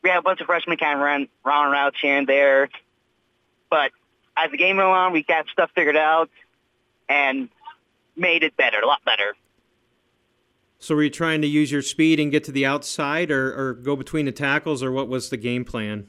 we 0.03 0.09
had 0.09 0.17
a 0.17 0.23
bunch 0.23 0.41
of 0.41 0.47
freshmen 0.47 0.77
kind 0.77 0.95
of 0.95 1.03
run 1.03 1.27
round 1.45 1.71
routes 1.71 1.97
here 2.01 2.17
and 2.17 2.25
there, 2.25 2.69
but 3.69 3.91
as 4.35 4.49
the 4.49 4.57
game 4.57 4.77
went 4.77 4.89
on, 4.89 5.11
we 5.13 5.21
got 5.21 5.45
stuff 5.51 5.69
figured 5.75 5.97
out 5.97 6.29
and 7.07 7.49
made 8.15 8.43
it 8.43 8.57
better, 8.57 8.79
a 8.79 8.87
lot 8.87 9.03
better. 9.05 9.35
So 10.79 10.95
were 10.95 11.03
you 11.03 11.11
trying 11.11 11.41
to 11.41 11.47
use 11.47 11.71
your 11.71 11.83
speed 11.83 12.19
and 12.19 12.31
get 12.31 12.43
to 12.45 12.51
the 12.51 12.65
outside 12.65 13.29
or, 13.29 13.53
or 13.53 13.73
go 13.73 13.95
between 13.95 14.25
the 14.25 14.31
tackles, 14.31 14.81
or 14.81 14.91
what 14.91 15.07
was 15.07 15.29
the 15.29 15.37
game 15.37 15.63
plan? 15.63 16.07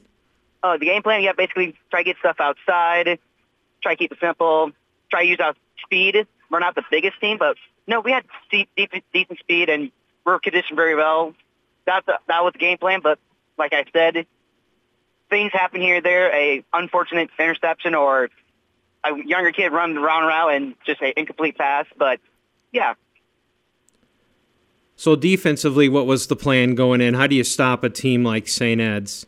Uh, 0.63 0.77
the 0.77 0.85
game 0.85 1.03
plan, 1.03 1.21
yeah, 1.21 1.33
basically 1.33 1.75
try 1.91 1.99
to 1.99 2.05
get 2.05 2.17
stuff 2.17 2.37
outside, 2.39 3.19
try 3.83 3.93
to 3.93 3.97
keep 3.97 4.11
it 4.11 4.17
simple, 4.19 4.71
try 5.11 5.23
to 5.23 5.29
use 5.29 5.39
our 5.39 5.53
speed. 5.83 6.25
We're 6.49 6.59
not 6.59 6.73
the 6.73 6.83
biggest 6.89 7.19
team, 7.21 7.37
but 7.37 7.57
no, 7.87 8.01
we 8.01 8.11
had 8.11 8.23
deep, 8.51 8.69
deep, 8.75 8.91
decent 9.13 9.39
speed 9.39 9.69
and 9.69 9.91
we're 10.25 10.39
conditioned 10.39 10.75
very 10.75 10.95
well. 10.95 11.33
That's 11.85 12.05
the, 12.05 12.19
that 12.27 12.43
was 12.43 12.53
the 12.53 12.59
game 12.59 12.77
plan, 12.77 13.01
but 13.01 13.19
like 13.57 13.73
I 13.73 13.85
said, 13.91 14.25
things 15.29 15.51
happen 15.51 15.81
here 15.81 16.01
there. 16.01 16.33
A 16.33 16.63
unfortunate 16.73 17.29
interception 17.37 17.93
or 17.95 18.29
a 19.03 19.17
younger 19.25 19.51
kid 19.51 19.71
run 19.71 19.95
the 19.95 19.99
wrong 19.99 20.23
route 20.23 20.53
and 20.53 20.75
just 20.85 21.01
an 21.01 21.13
incomplete 21.17 21.57
pass. 21.57 21.85
But 21.97 22.19
yeah, 22.71 22.93
So 24.95 25.15
defensively, 25.15 25.89
what 25.89 26.05
was 26.05 26.27
the 26.27 26.35
plan 26.35 26.75
going 26.75 27.01
in? 27.01 27.13
How 27.15 27.27
do 27.27 27.35
you 27.35 27.43
stop 27.43 27.83
a 27.83 27.89
team 27.89 28.23
like 28.23 28.47
St. 28.47 28.79
Ed's? 28.79 29.25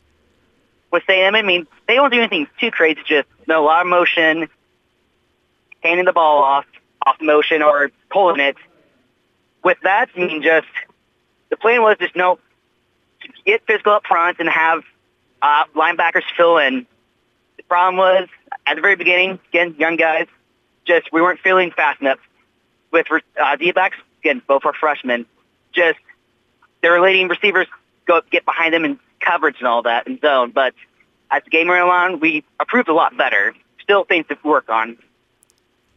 with 0.95 1.03
Sam, 1.07 1.35
I 1.35 1.41
mean, 1.41 1.67
they 1.87 1.95
don't 1.95 2.11
do 2.11 2.19
anything 2.19 2.47
too 2.57 2.71
crazy. 2.71 3.01
Just 3.05 3.27
know, 3.47 3.63
a 3.63 3.65
lot 3.65 3.81
of 3.81 3.87
motion, 3.87 4.47
handing 5.81 6.05
the 6.05 6.13
ball 6.13 6.41
off, 6.41 6.65
off 7.05 7.17
motion, 7.21 7.61
or 7.61 7.91
pulling 8.09 8.39
it. 8.39 8.55
With 9.63 9.77
that, 9.83 10.09
I 10.15 10.19
mean, 10.19 10.43
just 10.43 10.67
the 11.49 11.57
plan 11.57 11.81
was 11.81 11.97
just 11.99 12.15
no, 12.15 12.39
get 13.45 13.65
physical 13.65 13.93
up 13.93 14.05
front 14.05 14.39
and 14.39 14.49
have 14.49 14.83
uh, 15.41 15.65
linebackers 15.75 16.23
fill 16.35 16.57
in. 16.57 16.85
The 17.57 17.63
problem 17.63 17.97
was 17.97 18.27
at 18.65 18.75
the 18.75 18.81
very 18.81 18.95
beginning, 18.95 19.39
again, 19.49 19.75
young 19.77 19.95
guys, 19.95 20.27
just 20.85 21.11
we 21.11 21.21
weren't 21.21 21.39
feeling 21.39 21.71
fast 21.71 22.01
enough 22.01 22.19
with 22.91 23.07
uh, 23.41 23.55
D-backs. 23.55 23.97
Again, 24.21 24.41
both 24.47 24.65
are 24.65 24.73
freshmen. 24.73 25.25
Just 25.73 25.99
their 26.81 27.01
leading 27.01 27.27
receivers 27.27 27.67
go 28.05 28.21
get 28.31 28.45
behind 28.45 28.73
them 28.73 28.85
in 28.85 28.99
coverage 29.19 29.57
and 29.59 29.67
all 29.67 29.83
that 29.83 30.07
in 30.07 30.19
zone. 30.19 30.51
But 30.51 30.73
as 31.31 31.43
the 31.43 31.49
game 31.49 31.67
went 31.67 31.81
along, 31.81 32.19
we 32.19 32.43
improved 32.59 32.89
a 32.89 32.93
lot 32.93 33.17
better. 33.17 33.55
Still 33.81 34.03
things 34.03 34.25
to 34.27 34.37
work 34.43 34.69
on. 34.69 34.97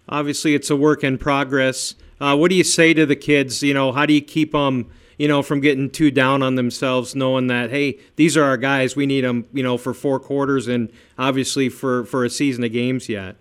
Obviously, 0.08 0.54
it's 0.54 0.70
a 0.70 0.76
work 0.76 1.04
in 1.04 1.18
progress. 1.18 1.94
Uh, 2.20 2.36
what 2.36 2.50
do 2.50 2.56
you 2.56 2.64
say 2.64 2.94
to 2.94 3.06
the 3.06 3.16
kids? 3.16 3.62
You 3.62 3.74
know, 3.74 3.92
how 3.92 4.06
do 4.06 4.12
you 4.12 4.20
keep 4.20 4.52
them, 4.52 4.90
you 5.18 5.28
know, 5.28 5.42
from 5.42 5.60
getting 5.60 5.90
too 5.90 6.10
down 6.10 6.42
on 6.42 6.54
themselves, 6.54 7.14
knowing 7.14 7.46
that 7.48 7.70
hey, 7.70 7.98
these 8.16 8.36
are 8.36 8.44
our 8.44 8.56
guys. 8.56 8.96
We 8.96 9.06
need 9.06 9.22
them, 9.22 9.46
you 9.52 9.62
know, 9.62 9.78
for 9.78 9.94
four 9.94 10.18
quarters 10.18 10.68
and 10.68 10.90
obviously 11.18 11.68
for 11.68 12.04
for 12.04 12.24
a 12.24 12.30
season 12.30 12.64
of 12.64 12.72
games 12.72 13.08
yet. 13.08 13.36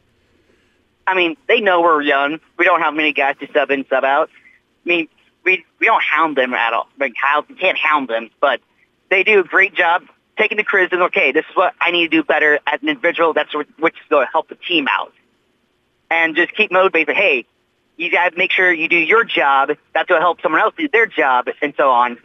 I 1.08 1.16
mean, 1.16 1.38
they 1.48 1.62
know 1.62 1.82
we're 1.82 2.02
young. 2.02 2.40
We 2.58 2.66
don't 2.66 2.82
have 2.82 2.94
many 2.94 3.14
guys 3.14 3.36
to 3.40 3.48
sub 3.54 3.72
in, 3.72 3.86
sub 3.90 4.04
out. 4.04 4.30
I 4.86 4.90
mean, 4.90 5.08
we 5.46 5.66
we 5.80 5.88
don't 5.88 6.04
hound 6.04 6.36
them 6.36 6.54
at 6.54 6.74
all. 6.74 6.90
Like, 7.00 7.14
how 7.16 7.46
we 7.48 7.56
can't 7.56 7.78
hound 7.78 8.10
them, 8.10 8.30
but 8.42 8.60
they 9.10 9.24
do 9.24 9.40
a 9.40 9.44
great 9.44 9.74
job 9.74 10.04
taking 10.38 10.58
the 10.58 10.64
criticism. 10.64 11.04
Okay, 11.04 11.32
this 11.32 11.46
is 11.50 11.56
what 11.56 11.74
I 11.80 11.92
need 11.92 12.12
to 12.12 12.18
do 12.18 12.24
better 12.24 12.60
as 12.68 12.82
an 12.82 12.90
individual. 12.90 13.34
That's 13.34 13.56
what, 13.56 13.68
which 13.80 13.96
is 13.96 14.08
going 14.10 14.26
to 14.28 14.32
help 14.32 14.50
the 14.50 14.56
team 14.56 14.88
out, 14.90 15.14
and 16.10 16.36
just 16.36 16.54
keep 16.56 16.72
motivated. 16.72 17.16
Hey, 17.16 17.46
you 17.98 18.12
got 18.12 18.32
to 18.32 18.38
make 18.38 18.52
sure 18.52 18.72
you 18.72 18.88
do 18.88 18.98
your 18.98 19.24
job. 19.24 19.70
That's 19.94 20.08
going 20.08 20.20
to 20.20 20.24
help 20.24 20.42
someone 20.42 20.62
else 20.62 20.74
do 20.78 20.88
their 20.88 21.06
job, 21.06 21.48
and 21.62 21.74
so 21.76 21.90
on. 21.90 22.18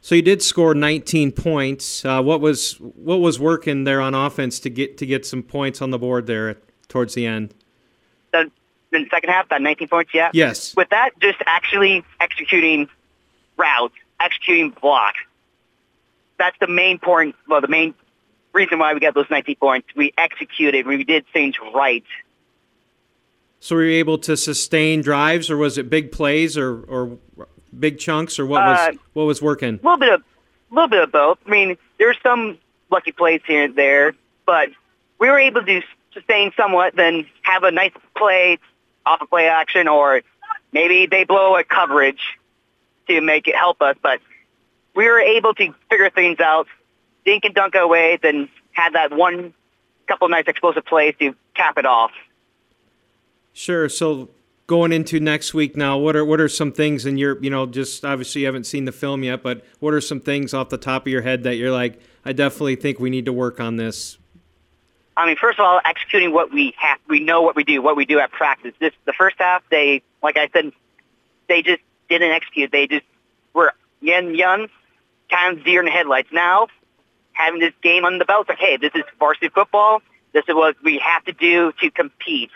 So 0.00 0.14
you 0.14 0.22
did 0.22 0.40
score 0.42 0.74
19 0.74 1.32
points. 1.32 2.04
Uh, 2.04 2.22
what 2.22 2.40
was 2.40 2.74
what 2.80 3.16
was 3.16 3.40
working 3.40 3.84
there 3.84 4.00
on 4.00 4.14
offense 4.14 4.60
to 4.60 4.70
get 4.70 4.98
to 4.98 5.06
get 5.06 5.26
some 5.26 5.42
points 5.42 5.82
on 5.82 5.90
the 5.90 5.98
board 5.98 6.26
there 6.26 6.56
towards 6.88 7.14
the 7.14 7.26
end? 7.26 7.54
in 8.96 9.04
the 9.04 9.08
second 9.10 9.30
half, 9.30 9.48
that 9.50 9.62
19 9.62 9.88
points, 9.88 10.12
yeah. 10.14 10.30
Yes. 10.32 10.74
With 10.76 10.88
that, 10.90 11.10
just 11.20 11.38
actually 11.46 12.04
executing 12.20 12.88
routes, 13.56 13.94
executing 14.20 14.70
blocks. 14.70 15.18
That's 16.38 16.56
the 16.58 16.66
main 16.66 16.98
point. 16.98 17.34
Well, 17.48 17.60
the 17.60 17.68
main 17.68 17.94
reason 18.56 18.78
why 18.78 18.94
we 18.94 19.00
got 19.00 19.14
those 19.14 19.30
19 19.30 19.56
points. 19.56 19.88
We 19.94 20.12
executed. 20.18 20.86
We 20.86 21.04
did 21.04 21.24
things 21.32 21.54
right. 21.74 22.04
So 23.60 23.76
were 23.76 23.84
you 23.84 23.98
able 23.98 24.18
to 24.18 24.36
sustain 24.36 25.00
drives, 25.00 25.50
or 25.50 25.56
was 25.56 25.78
it 25.78 25.88
big 25.88 26.12
plays, 26.12 26.56
or 26.58 26.82
or 26.82 27.18
big 27.78 27.98
chunks, 27.98 28.38
or 28.38 28.46
what 28.46 28.64
was 28.64 28.78
Uh, 28.78 28.92
what 29.12 29.24
was 29.24 29.40
working? 29.42 29.80
A 29.82 29.86
little 29.86 29.98
bit 29.98 30.12
of, 30.12 30.20
a 30.70 30.74
little 30.74 30.88
bit 30.88 31.02
of 31.02 31.12
both. 31.12 31.38
I 31.46 31.50
mean, 31.50 31.76
there 31.98 32.08
were 32.08 32.16
some 32.22 32.58
lucky 32.90 33.12
plays 33.12 33.40
here 33.46 33.64
and 33.64 33.74
there, 33.74 34.14
but 34.44 34.68
we 35.18 35.28
were 35.28 35.38
able 35.38 35.64
to 35.64 35.82
sustain 36.12 36.52
somewhat. 36.56 36.94
Then 36.96 37.26
have 37.42 37.62
a 37.64 37.70
nice 37.70 37.92
play 38.16 38.58
off 39.04 39.20
a 39.22 39.26
play 39.26 39.48
action, 39.48 39.88
or 39.88 40.22
maybe 40.72 41.06
they 41.06 41.24
blow 41.24 41.56
a 41.56 41.64
coverage 41.64 42.38
to 43.08 43.20
make 43.20 43.48
it 43.48 43.56
help 43.56 43.80
us. 43.82 43.96
But 44.02 44.20
we 44.94 45.08
were 45.08 45.20
able 45.20 45.54
to 45.54 45.74
figure 45.88 46.10
things 46.10 46.40
out, 46.40 46.66
dink 47.26 47.44
and 47.44 47.54
dunk 47.54 47.74
away, 47.74 48.18
then 48.22 48.48
had 48.72 48.94
that 48.94 49.12
one 49.12 49.52
couple 50.06 50.28
nice 50.28 50.44
explosive 50.46 50.86
plays 50.86 51.14
to 51.18 51.34
cap 51.54 51.76
it 51.76 51.84
off. 51.84 52.12
Sure. 53.52 53.88
So 53.88 54.30
going 54.66 54.92
into 54.92 55.20
next 55.20 55.52
week 55.52 55.76
now, 55.76 55.98
what 55.98 56.16
are 56.16 56.24
what 56.24 56.40
are 56.40 56.48
some 56.48 56.72
things 56.72 57.04
in 57.04 57.18
your 57.18 57.42
you 57.42 57.50
know 57.50 57.66
just 57.66 58.04
obviously 58.04 58.42
you 58.42 58.46
haven't 58.46 58.64
seen 58.64 58.84
the 58.86 58.92
film 58.92 59.22
yet, 59.22 59.42
but 59.42 59.64
what 59.80 59.92
are 59.92 60.00
some 60.00 60.20
things 60.20 60.54
off 60.54 60.70
the 60.70 60.78
top 60.78 61.02
of 61.02 61.08
your 61.08 61.22
head 61.22 61.42
that 61.42 61.56
you're 61.56 61.72
like, 61.72 62.00
I 62.24 62.32
definitely 62.32 62.76
think 62.76 62.98
we 62.98 63.10
need 63.10 63.26
to 63.26 63.32
work 63.32 63.60
on 63.60 63.76
this. 63.76 64.16
I 65.16 65.26
mean, 65.26 65.36
first 65.36 65.58
of 65.58 65.64
all, 65.64 65.80
executing 65.84 66.32
what 66.32 66.52
we 66.52 66.74
have, 66.76 66.98
we 67.08 67.20
know 67.20 67.40
what 67.40 67.56
we 67.56 67.64
do, 67.64 67.80
what 67.80 67.96
we 67.96 68.04
do 68.04 68.18
at 68.18 68.30
practice. 68.30 68.74
This 68.78 68.92
the 69.06 69.14
first 69.14 69.36
half, 69.38 69.62
they, 69.70 70.02
like 70.22 70.36
I 70.36 70.48
said, 70.52 70.72
they 71.48 71.62
just 71.62 71.80
didn't 72.08 72.32
execute. 72.32 72.70
They 72.70 72.86
just 72.86 73.06
were 73.54 73.72
young, 74.00 74.34
young, 74.34 74.68
kind 75.30 75.58
of 75.58 75.64
deer 75.64 75.80
in 75.80 75.86
the 75.86 75.90
headlights. 75.90 76.28
Now, 76.32 76.68
having 77.36 77.60
this 77.60 77.72
game 77.82 78.04
on 78.04 78.18
the 78.18 78.24
belt, 78.24 78.48
like, 78.48 78.58
hey, 78.58 78.76
this 78.76 78.92
is 78.94 79.02
varsity 79.18 79.48
football. 79.48 80.00
This 80.32 80.44
is 80.48 80.54
what 80.54 80.76
we 80.82 80.98
have 80.98 81.24
to 81.26 81.32
do 81.32 81.72
to 81.80 81.90
compete. 81.90 82.50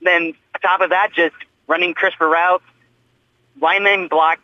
Then, 0.00 0.34
on 0.54 0.60
top 0.60 0.80
of 0.80 0.90
that, 0.90 1.10
just 1.14 1.34
running 1.66 1.94
crisper 1.94 2.28
routes, 2.28 2.64
linemen 3.60 4.08
block 4.08 4.38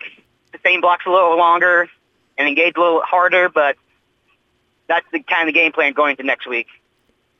the 0.52 0.58
same 0.64 0.80
blocks 0.80 1.06
a 1.06 1.10
little 1.10 1.36
longer 1.36 1.88
and 2.36 2.48
engage 2.48 2.74
a 2.76 2.80
little 2.80 3.00
harder, 3.02 3.48
but 3.48 3.76
that's 4.88 5.06
the 5.12 5.20
kind 5.20 5.48
of 5.48 5.54
game 5.54 5.72
plan 5.72 5.92
going 5.92 6.12
into 6.12 6.22
next 6.24 6.46
week. 6.46 6.66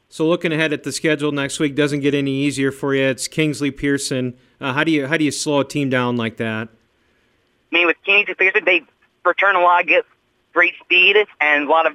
So 0.09 0.27
looking 0.27 0.53
ahead 0.53 0.73
at 0.73 0.83
the 0.83 0.93
schedule 0.93 1.33
next 1.33 1.59
week 1.59 1.75
doesn't 1.75 2.01
get 2.01 2.15
any 2.15 2.33
easier 2.33 2.71
for 2.71 2.95
you. 2.95 3.05
It's 3.05 3.27
Kingsley 3.27 3.71
Pierson. 3.71 4.35
Uh, 4.61 4.73
how 4.73 4.85
do 4.85 4.93
you 4.93 5.07
how 5.07 5.17
do 5.17 5.25
you 5.25 5.31
slow 5.31 5.61
a 5.61 5.65
team 5.65 5.89
down 5.89 6.17
like 6.17 6.37
that? 6.37 6.69
I 6.69 7.75
mean, 7.75 7.87
with 7.87 7.97
Kingsley 8.05 8.35
Pierson, 8.35 8.65
they 8.65 8.83
return 9.25 9.57
a 9.57 9.61
lot, 9.61 9.87
get 9.87 10.05
great 10.53 10.75
speed 10.85 11.17
and 11.41 11.67
a 11.67 11.71
lot 11.71 11.87
of 11.87 11.95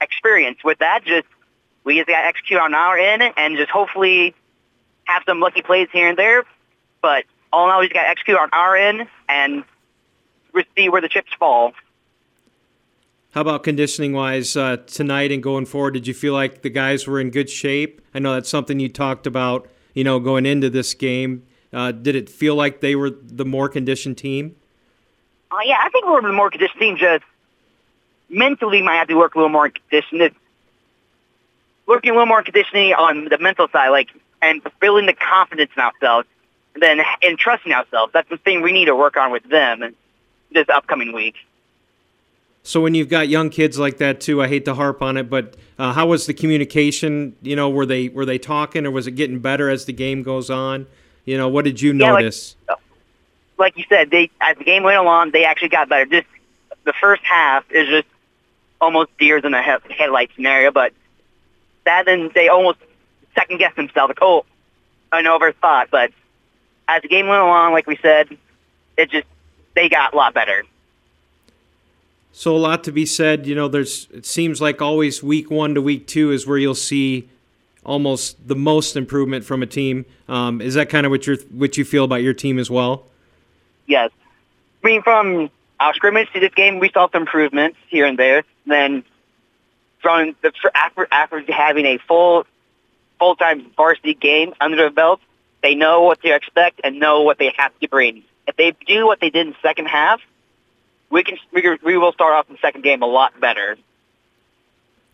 experience. 0.00 0.58
With 0.64 0.78
that, 0.78 1.04
just 1.04 1.26
we 1.84 1.96
just 1.96 2.08
got 2.08 2.20
to 2.20 2.26
execute 2.26 2.60
on 2.60 2.74
our 2.74 2.98
end 2.98 3.22
and 3.36 3.56
just 3.56 3.70
hopefully 3.70 4.34
have 5.04 5.22
some 5.26 5.40
lucky 5.40 5.62
plays 5.62 5.88
here 5.92 6.08
and 6.08 6.18
there. 6.18 6.44
But 7.00 7.24
all 7.52 7.66
in 7.66 7.72
all, 7.72 7.80
we 7.80 7.86
just 7.86 7.94
got 7.94 8.02
to 8.02 8.08
execute 8.08 8.38
on 8.38 8.50
our 8.52 8.76
end 8.76 9.06
and 9.28 9.64
see 10.76 10.88
where 10.88 11.00
the 11.00 11.08
chips 11.08 11.32
fall. 11.38 11.72
How 13.32 13.42
about 13.42 13.64
conditioning 13.64 14.14
wise 14.14 14.56
uh, 14.56 14.78
tonight 14.86 15.30
and 15.30 15.42
going 15.42 15.66
forward? 15.66 15.92
Did 15.92 16.06
you 16.06 16.14
feel 16.14 16.32
like 16.32 16.62
the 16.62 16.70
guys 16.70 17.06
were 17.06 17.20
in 17.20 17.30
good 17.30 17.50
shape? 17.50 18.00
I 18.14 18.18
know 18.18 18.32
that's 18.32 18.48
something 18.48 18.80
you 18.80 18.88
talked 18.88 19.26
about, 19.26 19.68
you 19.92 20.04
know, 20.04 20.18
going 20.18 20.46
into 20.46 20.70
this 20.70 20.94
game. 20.94 21.44
Uh, 21.72 21.92
did 21.92 22.16
it 22.16 22.30
feel 22.30 22.54
like 22.54 22.80
they 22.80 22.96
were 22.96 23.10
the 23.10 23.44
more 23.44 23.68
conditioned 23.68 24.16
team? 24.16 24.56
Uh, 25.50 25.58
yeah, 25.64 25.76
I 25.82 25.90
think 25.90 26.06
we're 26.06 26.22
the 26.22 26.32
more 26.32 26.50
conditioned 26.50 26.80
team. 26.80 26.96
Just 26.96 27.24
mentally, 28.28 28.82
might 28.82 28.96
have 28.96 29.08
to 29.08 29.14
work 29.14 29.34
a 29.34 29.38
little 29.38 29.48
more 29.50 29.68
conditioned. 29.70 30.32
Working 31.86 32.10
a 32.10 32.14
little 32.14 32.26
more 32.26 32.42
conditioning 32.42 32.92
on 32.94 33.26
the 33.26 33.38
mental 33.38 33.68
side, 33.68 33.88
like 33.90 34.08
and 34.42 34.60
building 34.80 35.06
the 35.06 35.12
confidence 35.12 35.70
in 35.76 35.82
ourselves, 35.82 36.26
and 36.74 36.82
then 36.82 37.00
and 37.22 37.38
trusting 37.38 37.72
ourselves. 37.72 38.12
That's 38.12 38.28
the 38.28 38.36
thing 38.38 38.62
we 38.62 38.72
need 38.72 38.86
to 38.86 38.96
work 38.96 39.16
on 39.16 39.30
with 39.30 39.44
them 39.48 39.94
this 40.52 40.68
upcoming 40.68 41.12
week. 41.12 41.36
So 42.64 42.80
when 42.80 42.96
you've 42.96 43.08
got 43.08 43.28
young 43.28 43.50
kids 43.50 43.78
like 43.78 43.98
that 43.98 44.20
too, 44.20 44.42
I 44.42 44.48
hate 44.48 44.64
to 44.64 44.74
harp 44.74 45.00
on 45.00 45.16
it, 45.16 45.30
but 45.30 45.54
uh, 45.78 45.92
how 45.92 46.06
was 46.06 46.26
the 46.26 46.34
communication? 46.34 47.36
You 47.40 47.54
know, 47.54 47.70
were 47.70 47.86
they 47.86 48.08
were 48.08 48.24
they 48.26 48.38
talking, 48.38 48.84
or 48.84 48.90
was 48.90 49.06
it 49.06 49.12
getting 49.12 49.38
better 49.38 49.70
as 49.70 49.84
the 49.84 49.92
game 49.92 50.24
goes 50.24 50.50
on? 50.50 50.86
You 51.24 51.36
know, 51.36 51.46
what 51.48 51.64
did 51.64 51.80
you 51.80 51.92
Yeah, 51.92 52.12
like- 52.12 52.22
notice? 52.22 52.56
like 53.58 53.78
you 53.78 53.84
said, 53.88 54.10
they 54.10 54.28
as 54.40 54.56
the 54.58 54.64
game 54.64 54.82
went 54.82 54.98
along, 54.98 55.30
they 55.30 55.44
actually 55.44 55.68
got 55.68 55.88
better. 55.88 56.06
Just 56.06 56.26
the 56.82 56.92
first 56.92 57.22
half 57.22 57.64
is 57.70 57.88
just 57.88 58.08
almost 58.80 59.16
deers 59.18 59.44
in 59.44 59.52
the 59.52 59.62
he- 59.62 59.94
headlight 59.94 60.30
scenario, 60.34 60.70
but 60.70 60.92
that 61.84 62.04
then 62.06 62.30
they 62.34 62.48
almost 62.48 62.78
second 63.34 63.58
guess 63.58 63.74
themselves, 63.76 64.10
like, 64.10 64.18
oh, 64.22 64.44
I 65.12 65.22
overthought. 65.22 65.88
But 65.90 66.12
as 66.88 67.02
the 67.02 67.08
game 67.08 67.26
went 67.26 67.40
along, 67.40 67.72
like 67.72 67.86
we 67.86 67.96
said, 67.96 68.36
it 68.96 69.10
just 69.10 69.26
they 69.74 69.88
got 69.88 70.14
a 70.14 70.16
lot 70.16 70.34
better. 70.34 70.64
So 72.32 72.54
a 72.54 72.58
lot 72.58 72.84
to 72.84 72.92
be 72.92 73.06
said. 73.06 73.46
You 73.46 73.54
know, 73.54 73.68
there's 73.68 74.08
it 74.12 74.26
seems 74.26 74.60
like 74.60 74.82
always 74.82 75.22
week 75.22 75.50
one 75.50 75.74
to 75.74 75.82
week 75.82 76.06
two 76.06 76.32
is 76.32 76.46
where 76.46 76.58
you'll 76.58 76.74
see 76.74 77.28
almost 77.84 78.46
the 78.46 78.56
most 78.56 78.96
improvement 78.96 79.44
from 79.44 79.62
a 79.62 79.66
team. 79.66 80.04
Um, 80.28 80.60
is 80.60 80.74
that 80.74 80.88
kind 80.88 81.06
of 81.06 81.10
what 81.10 81.26
you 81.26 81.36
what 81.50 81.78
you 81.78 81.84
feel 81.84 82.04
about 82.04 82.22
your 82.22 82.34
team 82.34 82.58
as 82.58 82.70
well? 82.70 83.06
Yes. 83.86 84.10
I 84.82 84.86
mean, 84.86 85.02
from 85.02 85.50
our 85.80 85.94
scrimmage 85.94 86.30
to 86.32 86.40
this 86.40 86.52
game, 86.54 86.78
we 86.78 86.90
saw 86.90 87.08
some 87.10 87.22
improvements 87.22 87.78
here 87.88 88.04
and 88.04 88.18
there. 88.18 88.44
Then 88.66 89.04
from 90.00 90.34
the 90.42 90.52
after 90.74 91.06
after 91.10 91.40
having 91.52 91.86
a 91.86 91.98
full 91.98 92.46
full 93.18 93.36
time 93.36 93.70
varsity 93.76 94.14
game 94.14 94.54
under 94.60 94.76
their 94.76 94.90
belt, 94.90 95.20
they 95.62 95.74
know 95.74 96.02
what 96.02 96.20
to 96.22 96.34
expect 96.34 96.80
and 96.84 96.98
know 96.98 97.22
what 97.22 97.38
they 97.38 97.52
have 97.56 97.78
to 97.80 97.88
bring. 97.88 98.22
If 98.46 98.56
they 98.56 98.72
do 98.86 99.06
what 99.06 99.20
they 99.20 99.30
did 99.30 99.46
in 99.46 99.52
the 99.52 99.58
second 99.62 99.86
half, 99.86 100.20
we 101.10 101.22
can 101.24 101.38
we, 101.52 101.62
can- 101.62 101.78
we 101.84 101.96
will 101.96 102.12
start 102.12 102.34
off 102.34 102.48
the 102.48 102.58
second 102.60 102.82
game 102.82 103.02
a 103.02 103.06
lot 103.06 103.38
better. 103.40 103.76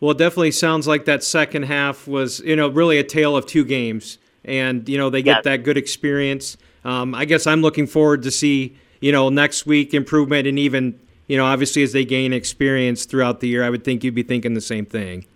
Well, 0.00 0.10
it 0.12 0.18
definitely 0.18 0.50
sounds 0.50 0.88
like 0.88 1.04
that 1.04 1.22
second 1.22 1.62
half 1.64 2.08
was, 2.08 2.40
you 2.40 2.56
know, 2.56 2.66
really 2.68 2.98
a 2.98 3.04
tale 3.04 3.36
of 3.36 3.46
two 3.46 3.64
games, 3.64 4.18
and 4.44 4.88
you 4.88 4.98
know 4.98 5.10
they 5.10 5.22
get 5.22 5.36
Yes. 5.36 5.44
that 5.44 5.56
good 5.62 5.76
experience. 5.76 6.56
Um, 6.84 7.14
I 7.14 7.24
guess 7.24 7.46
I'm 7.46 7.62
looking 7.62 7.86
forward 7.86 8.24
to 8.24 8.32
see, 8.32 8.74
you 9.00 9.12
know, 9.12 9.28
next 9.28 9.64
week 9.64 9.94
improvement, 9.94 10.48
and 10.48 10.58
even, 10.58 10.98
you 11.26 11.36
know, 11.36 11.44
obviously 11.44 11.82
as 11.82 11.92
they 11.92 12.04
gain 12.04 12.32
experience 12.32 13.04
throughout 13.04 13.40
the 13.40 13.48
year, 13.48 13.64
I 13.64 13.70
would 13.70 13.84
think 13.84 14.04
you'd 14.04 14.14
be 14.14 14.22
thinking 14.22 14.54
the 14.54 14.60
same 14.60 14.86
thing. 14.86 15.26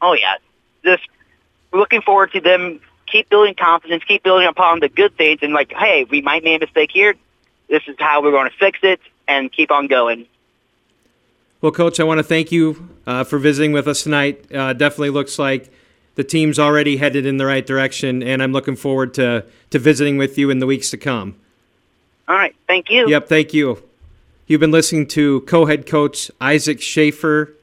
Oh 0.00 0.14
yeah, 0.14 0.36
just 0.84 1.02
looking 1.72 2.02
forward 2.02 2.32
to 2.32 2.40
them 2.40 2.80
keep 3.12 3.28
building 3.28 3.54
confidence, 3.54 4.02
keep 4.04 4.22
building 4.22 4.48
upon 4.48 4.80
the 4.80 4.88
good 4.88 5.16
things, 5.16 5.40
and 5.42 5.52
like, 5.52 5.72
hey, 5.72 6.04
we 6.04 6.22
might 6.22 6.42
make 6.42 6.62
a 6.62 6.66
mistake 6.66 6.90
here. 6.90 7.14
This 7.68 7.82
is 7.86 7.96
how 7.98 8.22
we're 8.22 8.30
going 8.30 8.50
to 8.50 8.56
fix 8.56 8.78
it, 8.82 9.00
and 9.28 9.52
keep 9.52 9.70
on 9.70 9.86
going. 9.86 10.26
Well, 11.60 11.72
Coach, 11.72 12.00
I 12.00 12.04
want 12.04 12.18
to 12.18 12.24
thank 12.24 12.50
you 12.50 12.88
uh, 13.06 13.22
for 13.22 13.38
visiting 13.38 13.72
with 13.72 13.86
us 13.86 14.02
tonight. 14.02 14.52
Uh, 14.52 14.72
definitely 14.72 15.10
looks 15.10 15.38
like 15.38 15.70
the 16.16 16.24
team's 16.24 16.58
already 16.58 16.96
headed 16.96 17.24
in 17.24 17.36
the 17.36 17.46
right 17.46 17.64
direction, 17.64 18.22
and 18.22 18.42
I'm 18.42 18.52
looking 18.52 18.74
forward 18.74 19.14
to, 19.14 19.44
to 19.70 19.78
visiting 19.78 20.16
with 20.16 20.36
you 20.36 20.50
in 20.50 20.58
the 20.58 20.66
weeks 20.66 20.90
to 20.90 20.96
come. 20.96 21.36
All 22.26 22.34
right, 22.34 22.54
thank 22.66 22.90
you. 22.90 23.08
Yep, 23.08 23.28
thank 23.28 23.54
you. 23.54 23.82
You've 24.52 24.60
been 24.60 24.70
listening 24.70 25.06
to 25.06 25.40
co 25.40 25.64
head 25.64 25.86
coach 25.86 26.30
Isaac 26.38 26.82
Schaefer 26.82 27.54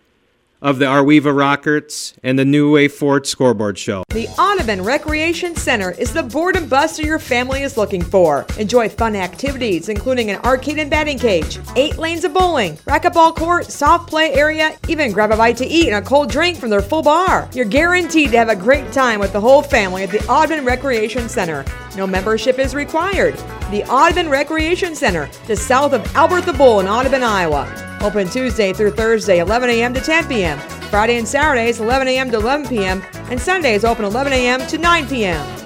of 0.61 0.79
the 0.79 0.85
Arweva 0.85 1.35
Rockets 1.35 2.13
and 2.21 2.37
the 2.37 2.45
New 2.45 2.73
Way 2.73 2.87
Ford 2.87 3.25
Scoreboard 3.25 3.77
Show. 3.77 4.03
The 4.09 4.27
Audubon 4.29 4.83
Recreation 4.83 5.55
Center 5.55 5.91
is 5.91 6.11
the 6.11 6.23
boredom 6.23 6.67
buster 6.67 7.03
your 7.03 7.19
family 7.19 7.61
is 7.61 7.77
looking 7.77 8.01
for. 8.01 8.45
Enjoy 8.57 8.89
fun 8.89 9.15
activities, 9.15 9.89
including 9.89 10.29
an 10.29 10.41
arcade 10.41 10.77
and 10.77 10.89
batting 10.89 11.17
cage, 11.17 11.59
eight 11.75 11.97
lanes 11.97 12.25
of 12.25 12.33
bowling, 12.33 12.75
racquetball 12.77 13.35
court, 13.35 13.65
soft 13.67 14.09
play 14.09 14.33
area, 14.33 14.77
even 14.87 15.11
grab 15.13 15.31
a 15.31 15.37
bite 15.37 15.57
to 15.57 15.65
eat 15.65 15.87
and 15.87 15.95
a 15.95 16.07
cold 16.07 16.29
drink 16.29 16.57
from 16.57 16.69
their 16.69 16.81
full 16.81 17.01
bar. 17.01 17.49
You're 17.53 17.65
guaranteed 17.65 18.31
to 18.31 18.37
have 18.37 18.49
a 18.49 18.55
great 18.55 18.91
time 18.91 19.19
with 19.19 19.31
the 19.31 19.41
whole 19.41 19.61
family 19.61 20.03
at 20.03 20.11
the 20.11 20.25
Audubon 20.27 20.65
Recreation 20.65 21.29
Center. 21.29 21.63
No 21.95 22.05
membership 22.05 22.59
is 22.59 22.75
required. 22.75 23.35
The 23.71 23.83
Audubon 23.89 24.29
Recreation 24.29 24.95
Center, 24.95 25.29
just 25.47 25.67
south 25.67 25.93
of 25.93 26.15
Albert 26.15 26.41
the 26.41 26.53
Bull 26.53 26.79
in 26.79 26.87
Audubon, 26.87 27.23
Iowa. 27.23 27.87
Open 28.01 28.29
Tuesday 28.29 28.71
through 28.71 28.91
Thursday, 28.91 29.39
11 29.39 29.69
a.m. 29.69 29.93
to 29.93 29.99
10 29.99 30.27
p.m. 30.27 30.57
Friday 30.89 31.17
and 31.17 31.27
Saturdays, 31.27 31.79
11 31.79 32.07
a.m. 32.07 32.31
to 32.31 32.37
11 32.37 32.67
p.m. 32.67 33.03
And 33.29 33.39
Sundays 33.39 33.83
open 33.83 34.05
11 34.05 34.31
a.m. 34.33 34.65
to 34.67 34.77
9 34.77 35.07
p.m. 35.07 35.59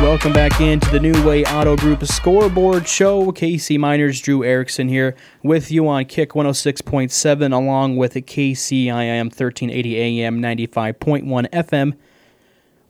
Welcome 0.00 0.32
back 0.32 0.60
into 0.60 0.90
the 0.90 1.00
New 1.00 1.26
Way 1.26 1.44
Auto 1.44 1.76
Group 1.76 2.04
scoreboard 2.04 2.86
show. 2.86 3.32
KC 3.32 3.78
Miners, 3.78 4.20
Drew 4.20 4.44
Erickson 4.44 4.88
here 4.88 5.16
with 5.42 5.70
you 5.70 5.88
on 5.88 6.04
Kick 6.04 6.30
106.7 6.30 7.52
along 7.52 7.96
with 7.96 8.14
KCIM 8.14 9.24
1380 9.24 10.22
AM 10.22 10.40
95.1 10.42 11.50
FM. 11.50 11.96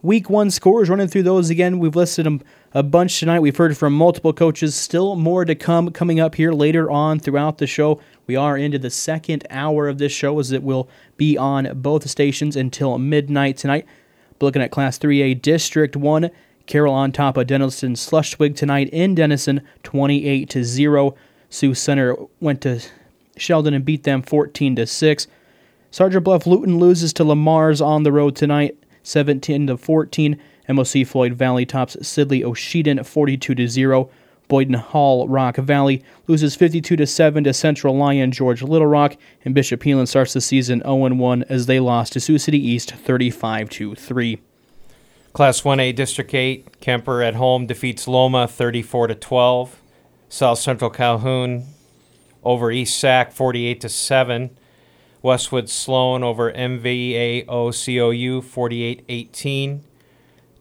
Week 0.06 0.30
one 0.30 0.52
scores, 0.52 0.88
running 0.88 1.08
through 1.08 1.24
those 1.24 1.50
again. 1.50 1.80
We've 1.80 1.96
listed 1.96 2.26
them 2.26 2.40
a 2.72 2.84
bunch 2.84 3.18
tonight. 3.18 3.40
We've 3.40 3.56
heard 3.56 3.76
from 3.76 3.92
multiple 3.92 4.32
coaches. 4.32 4.76
Still 4.76 5.16
more 5.16 5.44
to 5.44 5.56
come 5.56 5.90
coming 5.90 6.20
up 6.20 6.36
here 6.36 6.52
later 6.52 6.88
on 6.88 7.18
throughout 7.18 7.58
the 7.58 7.66
show. 7.66 8.00
We 8.28 8.36
are 8.36 8.56
into 8.56 8.78
the 8.78 8.88
second 8.88 9.44
hour 9.50 9.88
of 9.88 9.98
this 9.98 10.12
show 10.12 10.38
as 10.38 10.52
it 10.52 10.62
will 10.62 10.88
be 11.16 11.36
on 11.36 11.80
both 11.82 12.08
stations 12.08 12.54
until 12.54 12.96
midnight 12.98 13.56
tonight. 13.56 13.84
Looking 14.40 14.62
at 14.62 14.70
Class 14.70 14.96
3A 14.96 15.42
District 15.42 15.96
1, 15.96 16.30
Carroll 16.66 16.94
on 16.94 17.10
top 17.10 17.36
of 17.36 17.48
Denison 17.48 17.96
Schleswig 17.96 18.54
tonight 18.54 18.88
in 18.90 19.16
Denison, 19.16 19.60
28 19.82 20.48
to 20.50 20.62
0. 20.62 21.16
Sioux 21.50 21.74
Center 21.74 22.14
went 22.38 22.60
to 22.60 22.80
Sheldon 23.36 23.74
and 23.74 23.84
beat 23.84 24.04
them 24.04 24.22
14 24.22 24.76
to 24.76 24.86
6. 24.86 25.26
Sergeant 25.90 26.22
Bluff 26.22 26.46
Luton 26.46 26.78
loses 26.78 27.12
to 27.14 27.24
Lamar's 27.24 27.80
on 27.80 28.04
the 28.04 28.12
road 28.12 28.36
tonight, 28.36 28.78
17 29.06 29.68
to 29.68 29.76
14. 29.76 30.40
MOC 30.68 31.06
Floyd 31.06 31.34
Valley 31.34 31.64
tops 31.64 31.96
Sibley 32.06 32.42
Ocheyedan 32.42 33.04
42 33.04 33.54
to 33.54 33.68
0. 33.68 34.10
Boyden 34.48 34.74
Hull 34.74 35.26
Rock 35.28 35.56
Valley 35.56 36.04
loses 36.26 36.54
52 36.54 36.96
to 36.96 37.06
7 37.06 37.44
to 37.44 37.52
Central 37.52 37.96
Lyon 37.96 38.30
George 38.30 38.62
Little 38.62 38.86
Rock, 38.86 39.16
and 39.44 39.54
Bishop 39.54 39.82
Heelan 39.82 40.06
starts 40.06 40.32
the 40.32 40.40
season 40.40 40.80
0 40.82 41.14
1 41.14 41.44
as 41.48 41.66
they 41.66 41.80
lost 41.80 42.12
to 42.12 42.20
Sioux 42.20 42.38
City 42.38 42.58
East 42.58 42.92
35 42.92 43.70
to 43.70 43.94
3. 43.94 44.40
Class 45.32 45.62
1A 45.62 45.94
District 45.94 46.32
8, 46.32 46.80
Kuemper 46.80 47.26
at 47.26 47.34
home 47.34 47.66
defeats 47.66 48.08
Loma 48.08 48.48
34 48.48 49.08
to 49.08 49.14
12. 49.14 49.82
South 50.28 50.58
Central 50.58 50.90
Calhoun 50.90 51.66
over 52.42 52.70
East 52.70 52.98
Sac 52.98 53.32
48 53.32 53.80
to 53.80 53.88
7. 53.88 54.56
Westwood 55.26 55.68
Sloan 55.68 56.22
over 56.22 56.52
MVAO 56.52 57.46
COU 57.84 58.40
48 58.40 59.04
18. 59.08 59.84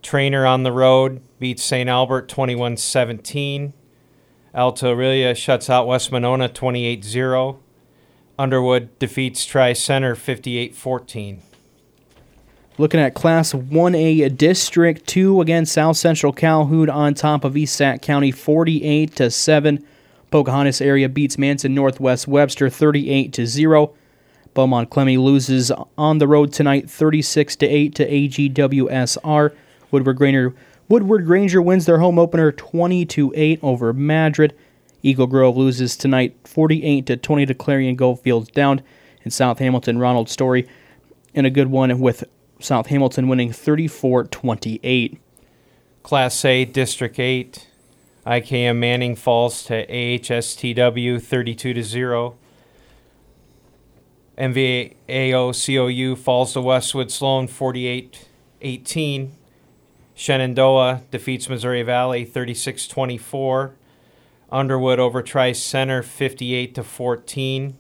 Treynor 0.02 0.50
on 0.50 0.64
the 0.64 0.72
road 0.72 1.22
beats 1.40 1.64
St. 1.64 1.88
Albert 1.88 2.28
21 2.28 2.76
17. 2.76 3.74
Alta 4.56 4.88
Aurelia 4.88 5.36
shuts 5.36 5.70
out 5.70 5.86
West 5.86 6.12
Monona 6.12 6.50
28 6.50 7.04
0. 7.04 7.60
Underwood 8.40 8.98
defeats 8.98 9.46
Tri 9.46 9.74
Center 9.74 10.16
58 10.16 10.74
14. 10.74 11.44
Looking 12.80 13.00
at 13.00 13.14
Class 13.14 13.54
1A 13.54 14.36
District 14.36 15.06
2 15.06 15.42
again, 15.42 15.68
South 15.68 15.98
Central 15.98 16.34
Calhoun 16.34 16.90
on 16.90 17.14
top 17.14 17.44
of 17.44 17.56
East 17.56 17.76
Sac 17.76 18.02
County 18.02 18.32
48 18.32 19.16
to 19.18 19.30
7. 19.30 19.86
Pocahontas 20.32 20.82
area 20.82 21.08
beats 21.08 21.38
Manson 21.38 21.76
Northwest 21.76 22.28
Webster 22.28 22.68
38 22.68 23.32
to 23.34 23.46
0. 23.46 23.94
Belmond 24.56 24.88
Klemme 24.88 25.22
loses 25.22 25.72
on 25.98 26.18
the 26.18 26.28
road 26.28 26.54
tonight 26.54 26.90
36 26.90 27.58
to 27.58 27.68
8 27.68 27.96
to 27.96 28.10
AGWSR. 28.10 29.54
Woodward 29.92 30.18
Granger 30.18 30.56
Woodward 30.88 31.26
Granger 31.26 31.62
wins 31.62 31.86
their 31.86 32.00
home 32.00 32.18
opener 32.18 32.52
20 32.52 33.06
to 33.06 33.34
8 33.36 33.60
over 33.62 33.92
Madrid. 33.92 34.56
Eagle 35.04 35.28
Grove 35.28 35.58
loses 35.58 35.98
tonight 35.98 36.36
48 36.46 37.06
to 37.08 37.18
20 37.18 37.46
to 37.48 37.54
Clarion 37.54 37.96
Goldfield 37.96 38.52
Dows. 38.54 38.80
In 39.24 39.32
South 39.32 39.58
Hamilton, 39.58 39.98
Roland 39.98 40.30
Story 40.30 40.68
in 41.34 41.46
a 41.46 41.50
good 41.50 41.72
one 41.72 42.00
with 42.00 42.24
South 42.60 42.88
Hamilton 42.88 43.28
winning 43.28 43.52
34 43.52 44.26
28. 44.26 45.20
Class 46.04 46.46
A 46.46 46.66
District 46.66 47.20
8, 47.20 47.68
IKM 48.28 48.78
Manning 48.78 49.16
falls 49.16 49.64
to 49.64 49.88
AHSTW 49.88 51.20
32 51.22 51.74
to 51.74 51.84
0. 51.84 52.38
MVAO 54.38 55.54
COU 55.66 56.16
falls 56.16 56.54
to 56.54 56.62
Westwood 56.62 57.12
Sloan 57.12 57.48
48 57.48 58.28
18. 58.62 59.32
Shenandoah 60.14 61.02
defeats 61.12 61.50
Missouri 61.50 61.84
Valley 61.84 62.26
36 62.26 62.88
24. 62.88 63.76
Underwood 64.52 65.00
over 65.00 65.22
Tri 65.22 65.52
Center 65.52 66.02
58 66.02 66.76
to 66.76 66.84
14. 66.84 67.78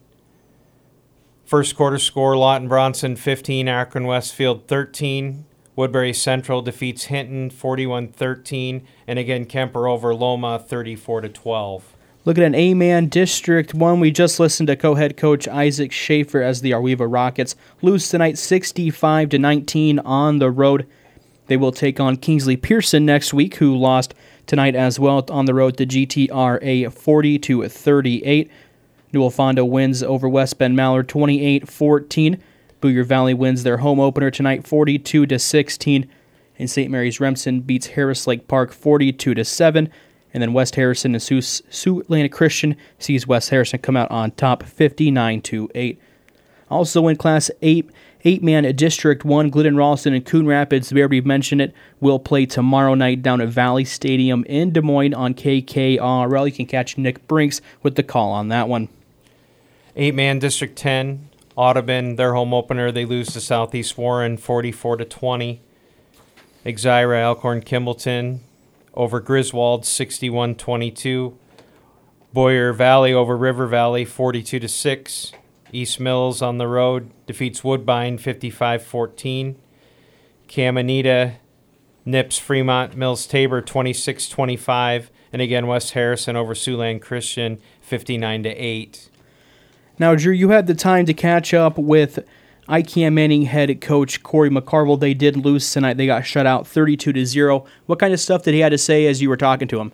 First 1.45 1.75
quarter 1.75 1.99
score 1.99 2.35
Lawton 2.35 2.67
Bronson 2.67 3.15
15, 3.15 3.67
Akron 3.67 4.05
Westfield 4.05 4.67
13. 4.67 5.45
Woodbury 5.75 6.13
Central 6.13 6.61
defeats 6.61 7.05
Hinton 7.05 7.49
41 7.49 8.07
13. 8.07 8.87
And 9.07 9.19
again, 9.19 9.45
Kuemper 9.45 9.89
over 9.89 10.15
Loma 10.15 10.57
34 10.57 11.21
to 11.21 11.29
12. 11.29 11.94
Look 12.25 12.39
at 12.39 12.43
an 12.43 12.55
A 12.55 12.73
man 12.73 13.05
District 13.05 13.75
1. 13.75 13.99
We 13.99 14.09
just 14.09 14.39
listened 14.39 14.65
to 14.67 14.75
co 14.75 14.95
head 14.95 15.15
coach 15.15 15.47
Isaac 15.47 15.91
Schaefer 15.91 16.41
as 16.41 16.61
the 16.61 16.71
Arweva 16.71 17.05
Rockets 17.07 17.55
lose 17.83 18.09
tonight 18.09 18.39
65 18.39 19.29
to 19.29 19.37
19 19.37 19.99
on 19.99 20.39
the 20.39 20.49
road. 20.49 20.87
They 21.45 21.55
will 21.55 21.71
take 21.71 21.99
on 21.99 22.17
Kingsley 22.17 22.57
Pierson 22.57 23.05
next 23.05 23.31
week, 23.31 23.57
who 23.57 23.77
lost 23.77 24.15
tonight 24.47 24.75
as 24.75 24.99
well 24.99 25.23
on 25.29 25.45
the 25.45 25.53
road 25.53 25.77
to 25.77 25.85
GTRA 25.85 26.91
40 26.91 27.39
to 27.39 27.69
38. 27.69 28.51
Newell 29.13 29.29
Fonda 29.29 29.63
wins 29.63 30.01
over 30.01 30.27
West 30.27 30.57
Bend 30.57 30.75
Mallard 30.75 31.07
28 31.07 31.69
14. 31.69 32.41
Boyer 32.81 33.03
Valley 33.03 33.35
wins 33.35 33.61
their 33.61 33.77
home 33.77 33.99
opener 33.99 34.31
tonight 34.31 34.65
42 34.65 35.27
to 35.27 35.37
16. 35.37 36.09
And 36.57 36.71
St. 36.71 36.89
Mary's 36.89 37.19
Remsen 37.19 37.59
beats 37.59 37.87
Harris 37.87 38.25
Lake 38.25 38.47
Park 38.47 38.71
42 38.71 39.35
to 39.35 39.45
7. 39.45 39.89
And 40.35 40.41
then 40.41 40.51
West 40.51 40.75
Harrison 40.75 41.15
and 41.15 41.23
Sioux, 41.23 41.39
Siouxland 41.39 42.29
Christian 42.29 42.75
sees 42.99 43.25
West 43.25 43.51
Harrison 43.51 43.79
come 43.79 43.95
out 43.95 44.11
on 44.11 44.31
top 44.31 44.63
59 44.63 45.41
to 45.43 45.69
8. 45.73 45.97
Also 46.69 47.07
in 47.07 47.15
Class 47.15 47.49
8, 47.61 47.89
eight 48.25 48.43
man 48.43 48.75
District 48.75 49.23
1, 49.23 49.49
Glidden 49.49 49.77
Ralston 49.77 50.13
and 50.13 50.25
Coon 50.25 50.45
Rapids, 50.45 50.91
we 50.91 50.99
already 50.99 51.21
mentioned 51.21 51.61
it, 51.61 51.73
will 52.01 52.19
play 52.19 52.45
tomorrow 52.45 52.95
night 52.95 53.21
down 53.21 53.39
at 53.39 53.47
Valley 53.47 53.85
Stadium 53.85 54.43
in 54.49 54.73
Des 54.73 54.81
Moines 54.81 55.13
on 55.13 55.35
KKRL. 55.35 56.45
You 56.45 56.51
can 56.51 56.65
catch 56.65 56.97
Nick 56.97 57.25
Brinks 57.29 57.61
with 57.81 57.95
the 57.95 58.03
call 58.03 58.33
on 58.33 58.49
that 58.49 58.67
one. 58.67 58.89
Eight 59.95 60.15
man 60.15 60.39
District 60.39 60.75
10, 60.75 61.29
Audubon, 61.55 62.17
their 62.17 62.33
home 62.33 62.53
opener, 62.53 62.91
they 62.91 63.05
lose 63.05 63.29
to 63.29 63.39
Southeast 63.39 63.97
Warren 63.97 64.35
44 64.35 64.97
to 64.97 65.05
20. 65.05 65.61
Exira, 66.65 67.21
Elkhorn, 67.21 67.61
Kimballton 67.61 68.41
over 68.95 69.19
Griswold 69.19 69.85
61 69.85 70.55
22. 70.55 71.37
Boyer 72.33 72.73
Valley 72.73 73.13
over 73.13 73.37
River 73.37 73.67
Valley 73.67 74.03
42 74.05 74.59
to 74.59 74.67
6. 74.67 75.31
East 75.71 75.99
Mills 75.99 76.41
on 76.41 76.57
the 76.57 76.67
road 76.67 77.11
defeats 77.25 77.63
Woodbine 77.63 78.17
55 78.17 78.83
14. 78.83 79.59
Caminita 80.47 81.35
nips 82.05 82.37
Fremont 82.37 82.95
Mills 82.95 83.25
Tabor 83.25 83.61
26 83.61 84.29
25. 84.29 85.11
And 85.33 85.41
again, 85.41 85.67
West 85.67 85.91
Harrison 85.91 86.35
over 86.35 86.53
Siouxland 86.53 87.01
Christian 87.01 87.59
59 87.81 88.43
to 88.43 88.49
8. 88.49 89.09
Now, 89.97 90.15
Drew, 90.15 90.33
you 90.33 90.49
had 90.49 90.67
the 90.67 90.75
time 90.75 91.05
to 91.05 91.13
catch 91.13 91.53
up 91.53 91.77
with 91.77 92.19
IKM 92.67 93.13
Manning 93.13 93.43
head 93.43 93.79
coach 93.79 94.23
Corey 94.23 94.49
McCarville. 94.49 94.99
They 94.99 95.13
did 95.13 95.37
lose 95.37 95.71
tonight. 95.71 95.97
They 95.97 96.07
got 96.07 96.25
shut 96.25 96.45
out 96.45 96.65
32 96.67 97.13
to 97.13 97.25
0. 97.25 97.65
What 97.85 97.99
kind 97.99 98.13
of 98.13 98.19
stuff 98.19 98.43
did 98.43 98.53
he 98.53 98.61
have 98.61 98.71
to 98.71 98.77
say 98.77 99.05
as 99.05 99.21
you 99.21 99.29
were 99.29 99.37
talking 99.37 99.67
to 99.67 99.79
him? 99.79 99.93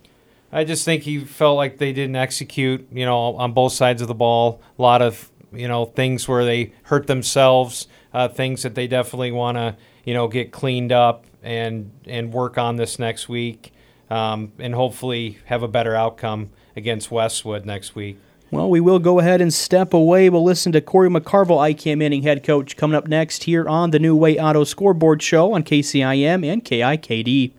I 0.52 0.64
just 0.64 0.84
think 0.84 1.04
he 1.04 1.20
felt 1.20 1.58
like 1.58 1.78
they 1.78 1.94
didn't 1.94 2.16
execute, 2.16 2.88
you 2.92 3.06
know, 3.06 3.36
on 3.36 3.54
both 3.54 3.74
sides 3.74 4.02
of 4.02 4.08
the 4.08 4.14
ball. 4.14 4.62
A 4.78 4.82
lot 4.82 5.02
of, 5.02 5.30
you 5.54 5.68
know, 5.68 5.86
things 5.86 6.28
where 6.28 6.44
they 6.44 6.74
hurt 6.84 7.08
themselves, 7.08 7.88
uh, 8.14 8.28
things 8.28 8.64
that 8.64 8.76
they 8.76 8.88
definitely 8.88 9.32
want 9.32 9.58
to, 9.58 9.76
you 10.04 10.14
know, 10.14 10.28
get 10.28 10.52
cleaned 10.52 10.92
up 10.92 11.26
and 11.44 11.92
and 12.06 12.34
work 12.34 12.58
on 12.58 12.76
this 12.76 13.00
next 13.00 13.30
week, 13.30 13.74
um, 14.10 14.52
and 14.60 14.76
hopefully 14.76 15.40
have 15.46 15.64
a 15.64 15.68
better 15.68 15.96
outcome 15.96 16.50
against 16.76 17.12
Westwood 17.12 17.66
next 17.66 17.96
week. 17.96 18.18
Well, 18.52 18.70
we 18.70 18.82
will 18.82 19.00
go 19.00 19.20
ahead 19.20 19.40
and 19.40 19.54
step 19.54 19.94
away. 19.94 20.30
We'll 20.30 20.44
listen 20.44 20.74
to 20.74 20.82
Corey 20.82 21.10
McCarville, 21.10 21.74
IKM 21.74 22.00
Manning 22.00 22.24
head 22.24 22.44
coach, 22.44 22.76
coming 22.76 22.98
up 22.98 23.08
next 23.08 23.44
here 23.46 23.66
on 23.66 23.92
the 23.92 24.00
New 24.00 24.14
Way 24.14 24.38
Auto 24.38 24.66
Scoreboard 24.66 25.24
Show 25.24 25.54
on 25.54 25.64
KCIM 25.64 26.46
and 26.46 26.62
KIKD. 26.66 27.54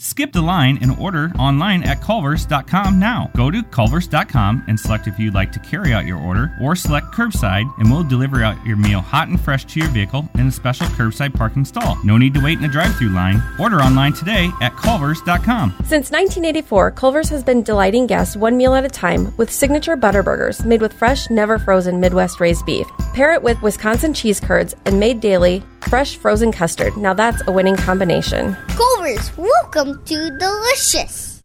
Skip 0.00 0.32
the 0.32 0.40
line 0.40 0.78
and 0.80 0.98
order 0.98 1.30
online 1.38 1.82
at 1.82 2.00
culvers.com 2.00 2.98
now. 2.98 3.30
Go 3.36 3.50
to 3.50 3.62
culvers.com 3.62 4.64
and 4.66 4.80
select 4.80 5.06
if 5.06 5.18
you'd 5.18 5.34
like 5.34 5.52
to 5.52 5.58
carry 5.58 5.92
out 5.92 6.06
your 6.06 6.18
order 6.18 6.56
or 6.58 6.74
select 6.74 7.08
curbside 7.08 7.70
and 7.78 7.90
we'll 7.90 8.02
deliver 8.02 8.42
out 8.42 8.56
your 8.64 8.78
meal 8.78 9.02
hot 9.02 9.28
and 9.28 9.38
fresh 9.38 9.66
to 9.66 9.78
your 9.78 9.90
vehicle 9.90 10.26
in 10.36 10.46
a 10.46 10.50
special 10.50 10.86
curbside 10.86 11.34
parking 11.34 11.66
stall. 11.66 11.98
No 12.02 12.16
need 12.16 12.32
to 12.32 12.40
wait 12.40 12.56
in 12.56 12.64
a 12.64 12.68
drive-through 12.68 13.10
line. 13.10 13.42
Order 13.58 13.82
online 13.82 14.14
today 14.14 14.50
at 14.62 14.74
culvers.com. 14.78 15.72
Since 15.80 16.10
1984, 16.10 16.92
Culver's 16.92 17.28
has 17.28 17.44
been 17.44 17.62
delighting 17.62 18.06
guests 18.06 18.38
one 18.38 18.56
meal 18.56 18.74
at 18.74 18.86
a 18.86 18.88
time 18.88 19.36
with 19.36 19.50
signature 19.50 19.96
butter 19.96 20.22
burgers 20.22 20.64
made 20.64 20.80
with 20.80 20.94
fresh, 20.94 21.28
never 21.28 21.58
frozen 21.58 22.00
Midwest 22.00 22.40
raised 22.40 22.64
beef. 22.64 22.88
Pair 23.12 23.34
it 23.34 23.42
with 23.42 23.60
Wisconsin 23.60 24.14
cheese 24.14 24.40
curds 24.40 24.74
and 24.86 24.98
made 24.98 25.20
daily 25.20 25.62
Fresh 25.88 26.16
frozen 26.16 26.52
custard. 26.52 26.96
Now 26.96 27.14
that's 27.14 27.42
a 27.48 27.52
winning 27.52 27.76
combination. 27.76 28.56
Culver's, 28.68 29.36
welcome 29.36 30.00
to 30.04 30.38
Delicious. 30.38 31.42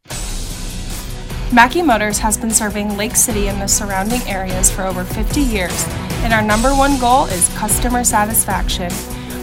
Mackey 1.51 1.81
Motors 1.81 2.19
has 2.19 2.37
been 2.37 2.51
serving 2.51 2.97
Lake 2.97 3.15
City 3.15 3.47
and 3.47 3.61
the 3.61 3.67
surrounding 3.67 4.21
areas 4.23 4.69
for 4.69 4.83
over 4.83 5.03
50 5.03 5.41
years, 5.41 5.85
and 6.23 6.33
our 6.33 6.41
number 6.41 6.69
one 6.75 6.99
goal 6.99 7.25
is 7.25 7.47
customer 7.57 8.03
satisfaction. 8.03 8.91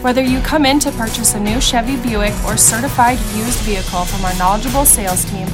Whether 0.02 0.22
you 0.22 0.40
come 0.40 0.66
in 0.66 0.78
to 0.80 0.92
purchase 0.92 1.34
a 1.34 1.40
new 1.40 1.60
Chevy 1.60 1.96
Buick 2.02 2.34
or 2.44 2.56
certified 2.56 3.18
used 3.34 3.60
vehicle 3.60 4.04
from 4.04 4.24
our 4.24 4.36
knowledgeable 4.36 4.84
sales 4.84 5.24
team, 5.24 5.46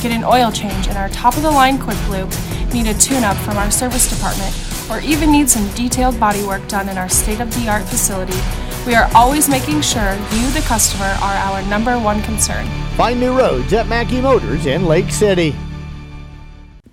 get 0.00 0.12
an 0.12 0.24
oil 0.24 0.50
change 0.50 0.88
in 0.88 0.96
our 0.96 1.08
top 1.10 1.36
of 1.36 1.42
the 1.42 1.50
line 1.50 1.78
quick 1.78 1.98
lube, 2.08 2.32
need 2.72 2.86
a 2.86 2.94
tune 2.94 3.24
up 3.24 3.36
from 3.38 3.56
our 3.56 3.70
service 3.70 4.08
department, 4.08 4.54
or 4.90 5.00
even 5.00 5.30
need 5.30 5.50
some 5.50 5.68
detailed 5.74 6.14
bodywork 6.16 6.66
done 6.68 6.88
in 6.88 6.96
our 6.96 7.08
state 7.08 7.40
of 7.40 7.52
the 7.54 7.68
art 7.68 7.82
facility, 7.84 8.38
we 8.86 8.94
are 8.94 9.10
always 9.14 9.48
making 9.48 9.80
sure 9.80 10.14
you, 10.30 10.50
the 10.52 10.64
customer, 10.64 11.04
are 11.20 11.34
our 11.34 11.62
number 11.68 11.98
one 11.98 12.22
concern. 12.22 12.66
Find 12.96 13.18
new 13.18 13.36
roads 13.36 13.72
at 13.72 13.88
Mackey 13.88 14.20
Motors 14.20 14.66
in 14.66 14.86
Lake 14.86 15.10
City. 15.10 15.56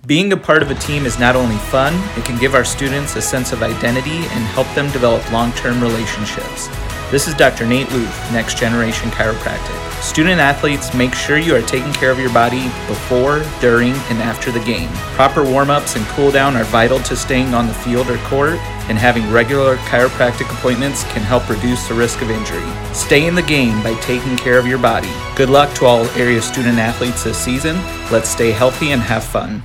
Being 0.04 0.32
a 0.32 0.36
part 0.36 0.62
of 0.62 0.70
a 0.70 0.74
team 0.74 1.06
is 1.06 1.18
not 1.18 1.36
only 1.36 1.56
fun, 1.56 1.94
it 2.18 2.24
can 2.24 2.38
give 2.38 2.54
our 2.54 2.64
students 2.64 3.16
a 3.16 3.22
sense 3.22 3.52
of 3.52 3.62
identity 3.62 4.10
and 4.10 4.44
help 4.52 4.66
them 4.74 4.90
develop 4.90 5.30
long 5.32 5.52
term 5.52 5.80
relationships. 5.80 6.68
This 7.10 7.28
is 7.28 7.34
Dr. 7.34 7.64
Nate 7.64 7.90
Luth, 7.92 8.32
Next 8.32 8.58
Generation 8.58 9.10
Chiropractic. 9.10 10.02
Student 10.02 10.40
athletes, 10.40 10.92
make 10.94 11.14
sure 11.14 11.38
you 11.38 11.54
are 11.54 11.62
taking 11.62 11.92
care 11.92 12.10
of 12.10 12.18
your 12.18 12.32
body 12.32 12.64
before, 12.88 13.44
during, 13.60 13.92
and 13.92 14.20
after 14.20 14.50
the 14.50 14.60
game. 14.60 14.90
Proper 15.14 15.44
warm 15.44 15.70
ups 15.70 15.96
and 15.96 16.04
cool 16.06 16.32
down 16.32 16.56
are 16.56 16.64
vital 16.64 16.98
to 17.00 17.14
staying 17.14 17.54
on 17.54 17.68
the 17.68 17.74
field 17.74 18.10
or 18.10 18.18
court, 18.26 18.58
and 18.88 18.98
having 18.98 19.30
regular 19.30 19.76
chiropractic 19.78 20.50
appointments 20.52 21.04
can 21.04 21.22
help 21.22 21.48
reduce 21.48 21.88
the 21.88 21.94
risk 21.94 22.20
of 22.22 22.30
injury. 22.30 22.64
Stay 22.92 23.26
in 23.26 23.34
the 23.34 23.42
game 23.42 23.82
by 23.82 23.94
taking 24.00 24.36
care 24.36 24.58
of 24.58 24.66
your 24.66 24.78
body. 24.78 25.10
Good 25.36 25.50
luck 25.50 25.74
to 25.76 25.86
all 25.86 26.04
area 26.10 26.42
student 26.42 26.78
athletes 26.78 27.24
this 27.24 27.38
season. 27.38 27.76
Let's 28.10 28.28
stay 28.28 28.50
healthy 28.50 28.92
and 28.92 29.02
have 29.02 29.24
fun. 29.24 29.62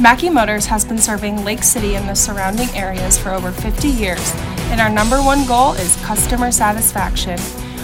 Mackey 0.00 0.28
Motors 0.28 0.66
has 0.66 0.84
been 0.84 0.98
serving 0.98 1.44
Lake 1.44 1.62
City 1.62 1.94
and 1.94 2.08
the 2.08 2.16
surrounding 2.16 2.68
areas 2.70 3.16
for 3.16 3.30
over 3.30 3.52
50 3.52 3.86
years, 3.86 4.32
and 4.70 4.80
our 4.80 4.90
number 4.90 5.18
one 5.22 5.46
goal 5.46 5.74
is 5.74 5.94
customer 6.04 6.50
satisfaction. 6.50 7.38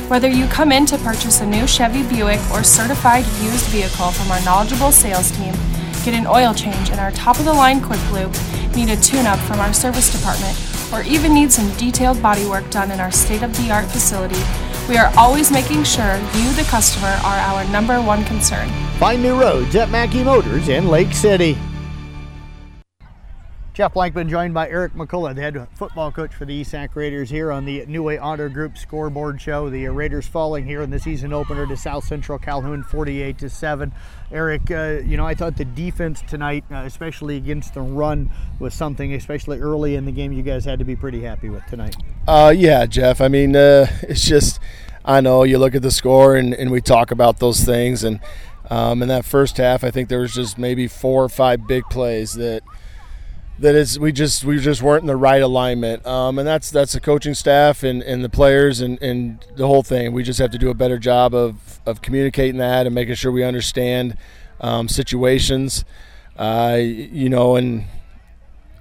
Whether 0.08 0.28
you 0.28 0.48
come 0.48 0.72
in 0.72 0.86
to 0.86 0.98
purchase 0.98 1.40
a 1.40 1.46
new 1.46 1.68
Chevy 1.68 2.02
Buick 2.02 2.40
or 2.50 2.64
certified 2.64 3.24
used 3.40 3.66
vehicle 3.66 4.10
from 4.10 4.32
our 4.32 4.42
knowledgeable 4.44 4.90
sales 4.90 5.30
team, 5.30 5.54
get 6.04 6.14
an 6.14 6.26
oil 6.26 6.52
change 6.52 6.90
in 6.90 6.98
our 6.98 7.12
top 7.12 7.38
of 7.38 7.44
the 7.44 7.52
line 7.52 7.80
quick 7.80 8.00
lube, 8.10 8.34
need 8.74 8.90
a 8.90 8.96
tune 8.96 9.26
up 9.26 9.38
from 9.40 9.60
our 9.60 9.72
service 9.72 10.12
department, 10.12 10.56
or 10.92 11.02
even 11.02 11.34
need 11.34 11.52
some 11.52 11.70
detailed 11.76 12.18
bodywork 12.18 12.70
done 12.70 12.90
in 12.90 13.00
our 13.00 13.10
state 13.10 13.42
of 13.42 13.56
the 13.56 13.70
art 13.70 13.86
facility, 13.86 14.42
we 14.88 14.96
are 14.96 15.12
always 15.16 15.52
making 15.52 15.84
sure 15.84 16.16
you, 16.34 16.52
the 16.54 16.66
customer, 16.68 17.14
are 17.24 17.38
our 17.38 17.64
number 17.70 18.00
one 18.02 18.24
concern. 18.24 18.68
Find 18.98 19.22
new 19.22 19.40
roads 19.40 19.76
at 19.76 19.90
Mackey 19.90 20.24
Motors 20.24 20.68
in 20.68 20.88
Lake 20.88 21.12
City. 21.12 21.56
Jeff 23.80 23.94
Blankman 23.94 24.28
joined 24.28 24.52
by 24.52 24.68
Eric 24.68 24.92
McCullough, 24.92 25.34
the 25.34 25.40
head 25.40 25.66
football 25.72 26.12
coach 26.12 26.34
for 26.34 26.44
the 26.44 26.60
ESAC 26.60 26.94
Raiders 26.94 27.30
here 27.30 27.50
on 27.50 27.64
the 27.64 27.86
New 27.86 28.02
Way 28.02 28.18
Auto 28.18 28.50
Group 28.50 28.76
scoreboard 28.76 29.40
show. 29.40 29.70
The 29.70 29.86
Raiders 29.86 30.26
falling 30.26 30.66
here 30.66 30.82
in 30.82 30.90
the 30.90 30.98
season 30.98 31.32
opener 31.32 31.66
to 31.66 31.78
South 31.78 32.04
Central 32.04 32.38
Calhoun 32.38 32.82
48 32.82 33.38
to 33.38 33.48
7. 33.48 33.90
Eric, 34.30 34.70
uh, 34.70 35.00
you 35.02 35.16
know, 35.16 35.26
I 35.26 35.34
thought 35.34 35.56
the 35.56 35.64
defense 35.64 36.20
tonight, 36.28 36.62
uh, 36.70 36.82
especially 36.84 37.38
against 37.38 37.72
the 37.72 37.80
run, 37.80 38.30
was 38.58 38.74
something, 38.74 39.14
especially 39.14 39.60
early 39.60 39.94
in 39.94 40.04
the 40.04 40.12
game, 40.12 40.30
you 40.30 40.42
guys 40.42 40.66
had 40.66 40.78
to 40.80 40.84
be 40.84 40.94
pretty 40.94 41.22
happy 41.22 41.48
with 41.48 41.64
tonight. 41.64 41.96
Uh, 42.28 42.52
yeah, 42.54 42.84
Jeff. 42.84 43.22
I 43.22 43.28
mean, 43.28 43.56
uh, 43.56 43.86
it's 44.02 44.28
just, 44.28 44.60
I 45.06 45.22
know 45.22 45.42
you 45.44 45.56
look 45.56 45.74
at 45.74 45.80
the 45.80 45.90
score 45.90 46.36
and, 46.36 46.52
and 46.52 46.70
we 46.70 46.82
talk 46.82 47.12
about 47.12 47.38
those 47.38 47.64
things. 47.64 48.04
And 48.04 48.20
um, 48.68 49.00
in 49.00 49.08
that 49.08 49.24
first 49.24 49.56
half, 49.56 49.82
I 49.82 49.90
think 49.90 50.10
there 50.10 50.20
was 50.20 50.34
just 50.34 50.58
maybe 50.58 50.86
four 50.86 51.24
or 51.24 51.30
five 51.30 51.66
big 51.66 51.84
plays 51.88 52.34
that– 52.34 52.62
that 53.60 53.74
is 53.74 53.98
we 53.98 54.10
just 54.10 54.42
we 54.42 54.58
just 54.58 54.82
weren't 54.82 55.02
in 55.02 55.06
the 55.06 55.16
right 55.16 55.42
alignment. 55.42 56.04
Um, 56.06 56.38
and 56.38 56.48
that's 56.48 56.70
that's 56.70 56.92
the 56.92 57.00
coaching 57.00 57.34
staff 57.34 57.82
and, 57.82 58.02
and 58.02 58.24
the 58.24 58.28
players 58.28 58.80
and, 58.80 59.00
and 59.02 59.44
the 59.54 59.66
whole 59.66 59.82
thing. 59.82 60.12
We 60.12 60.22
just 60.22 60.38
have 60.38 60.50
to 60.52 60.58
do 60.58 60.70
a 60.70 60.74
better 60.74 60.98
job 60.98 61.34
of, 61.34 61.80
of 61.84 62.00
communicating 62.00 62.56
that 62.58 62.86
and 62.86 62.94
making 62.94 63.14
sure 63.14 63.30
we 63.30 63.44
understand 63.44 64.16
um, 64.60 64.88
situations. 64.88 65.84
Uh, 66.38 66.78
you 66.80 67.28
know 67.28 67.56
and 67.56 67.84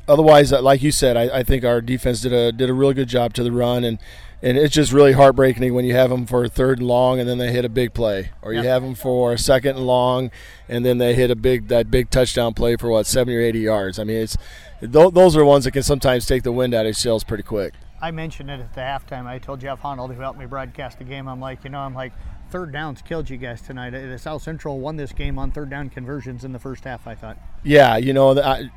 otherwise 0.07 0.53
like 0.53 0.81
you 0.81 0.91
said 0.91 1.17
I, 1.17 1.39
I, 1.39 1.43
think 1.43 1.65
our 1.65 1.81
defense 1.81 2.21
did 2.21 2.31
a 2.31 2.53
did 2.53 2.69
a 2.69 2.73
really 2.73 2.93
good 2.93 3.09
job 3.09 3.33
to 3.33 3.43
the 3.43 3.51
run. 3.51 3.83
And 3.83 3.99
and 4.41 4.57
it's 4.57 4.73
just 4.73 4.93
really 4.93 5.11
heartbreaking 5.11 5.73
when 5.73 5.83
you 5.83 5.93
have 5.93 6.09
them 6.09 6.25
for 6.25 6.45
a 6.45 6.49
third 6.49 6.79
and 6.79 6.87
long 6.87 7.19
and 7.19 7.27
then 7.27 7.37
they 7.37 7.51
hit 7.51 7.65
a 7.65 7.69
big 7.69 7.93
play. 7.93 8.31
Or 8.41 8.53
you 8.53 8.61
have 8.61 8.81
them 8.81 8.95
for 8.95 9.33
a 9.33 9.37
second 9.37 9.75
and 9.75 9.85
long 9.85 10.31
and 10.69 10.85
then 10.85 10.99
they 10.99 11.13
hit 11.13 11.29
a 11.31 11.35
big 11.35 11.67
that 11.67 11.91
big 11.91 12.09
touchdown 12.09 12.53
play 12.53 12.77
for 12.77 12.89
what 12.89 13.05
70 13.05 13.35
or 13.35 13.41
80 13.41 13.59
yards. 13.59 13.99
I 13.99 14.05
mean 14.05 14.17
it's 14.17 14.37
those 14.81 15.35
are 15.35 15.45
ones 15.45 15.65
that 15.65 15.71
can 15.71 15.83
sometimes 15.83 16.25
take 16.25 16.43
the 16.43 16.51
wind 16.51 16.73
out 16.73 16.81
of 16.81 16.87
your 16.87 16.93
sails 16.93 17.23
pretty 17.23 17.43
quick. 17.43 17.73
I 18.01 18.11
mentioned 18.11 18.49
it 18.49 18.59
at 18.61 18.73
the 18.73 18.81
halftime. 18.81 19.25
I 19.25 19.39
told 19.39 19.59
Jeff 19.59 19.81
Honnold, 19.81 20.13
who 20.13 20.21
helped 20.21 20.39
me 20.39 20.45
broadcast 20.45 20.99
the 20.99 21.03
game, 21.03 21.27
I'm 21.27 21.41
like, 21.41 21.65
you 21.65 21.69
know, 21.69 21.79
I'm 21.79 21.93
like, 21.93 22.13
third 22.49 22.71
downs 22.71 23.01
killed 23.01 23.29
you 23.29 23.37
guys 23.37 23.61
tonight. 23.61 23.93
Uh, 23.93 24.07
the 24.07 24.17
South 24.17 24.41
Central 24.41 24.79
won 24.79 24.97
this 24.97 25.11
game 25.11 25.37
on 25.37 25.51
third 25.51 25.69
down 25.69 25.89
conversions 25.89 26.43
in 26.43 26.53
the 26.53 26.59
first 26.59 26.83
half. 26.83 27.07
I 27.07 27.15
thought. 27.15 27.37
Yeah, 27.63 27.97
you 27.97 28.13
know, 28.13 28.39
I, 28.39 28.69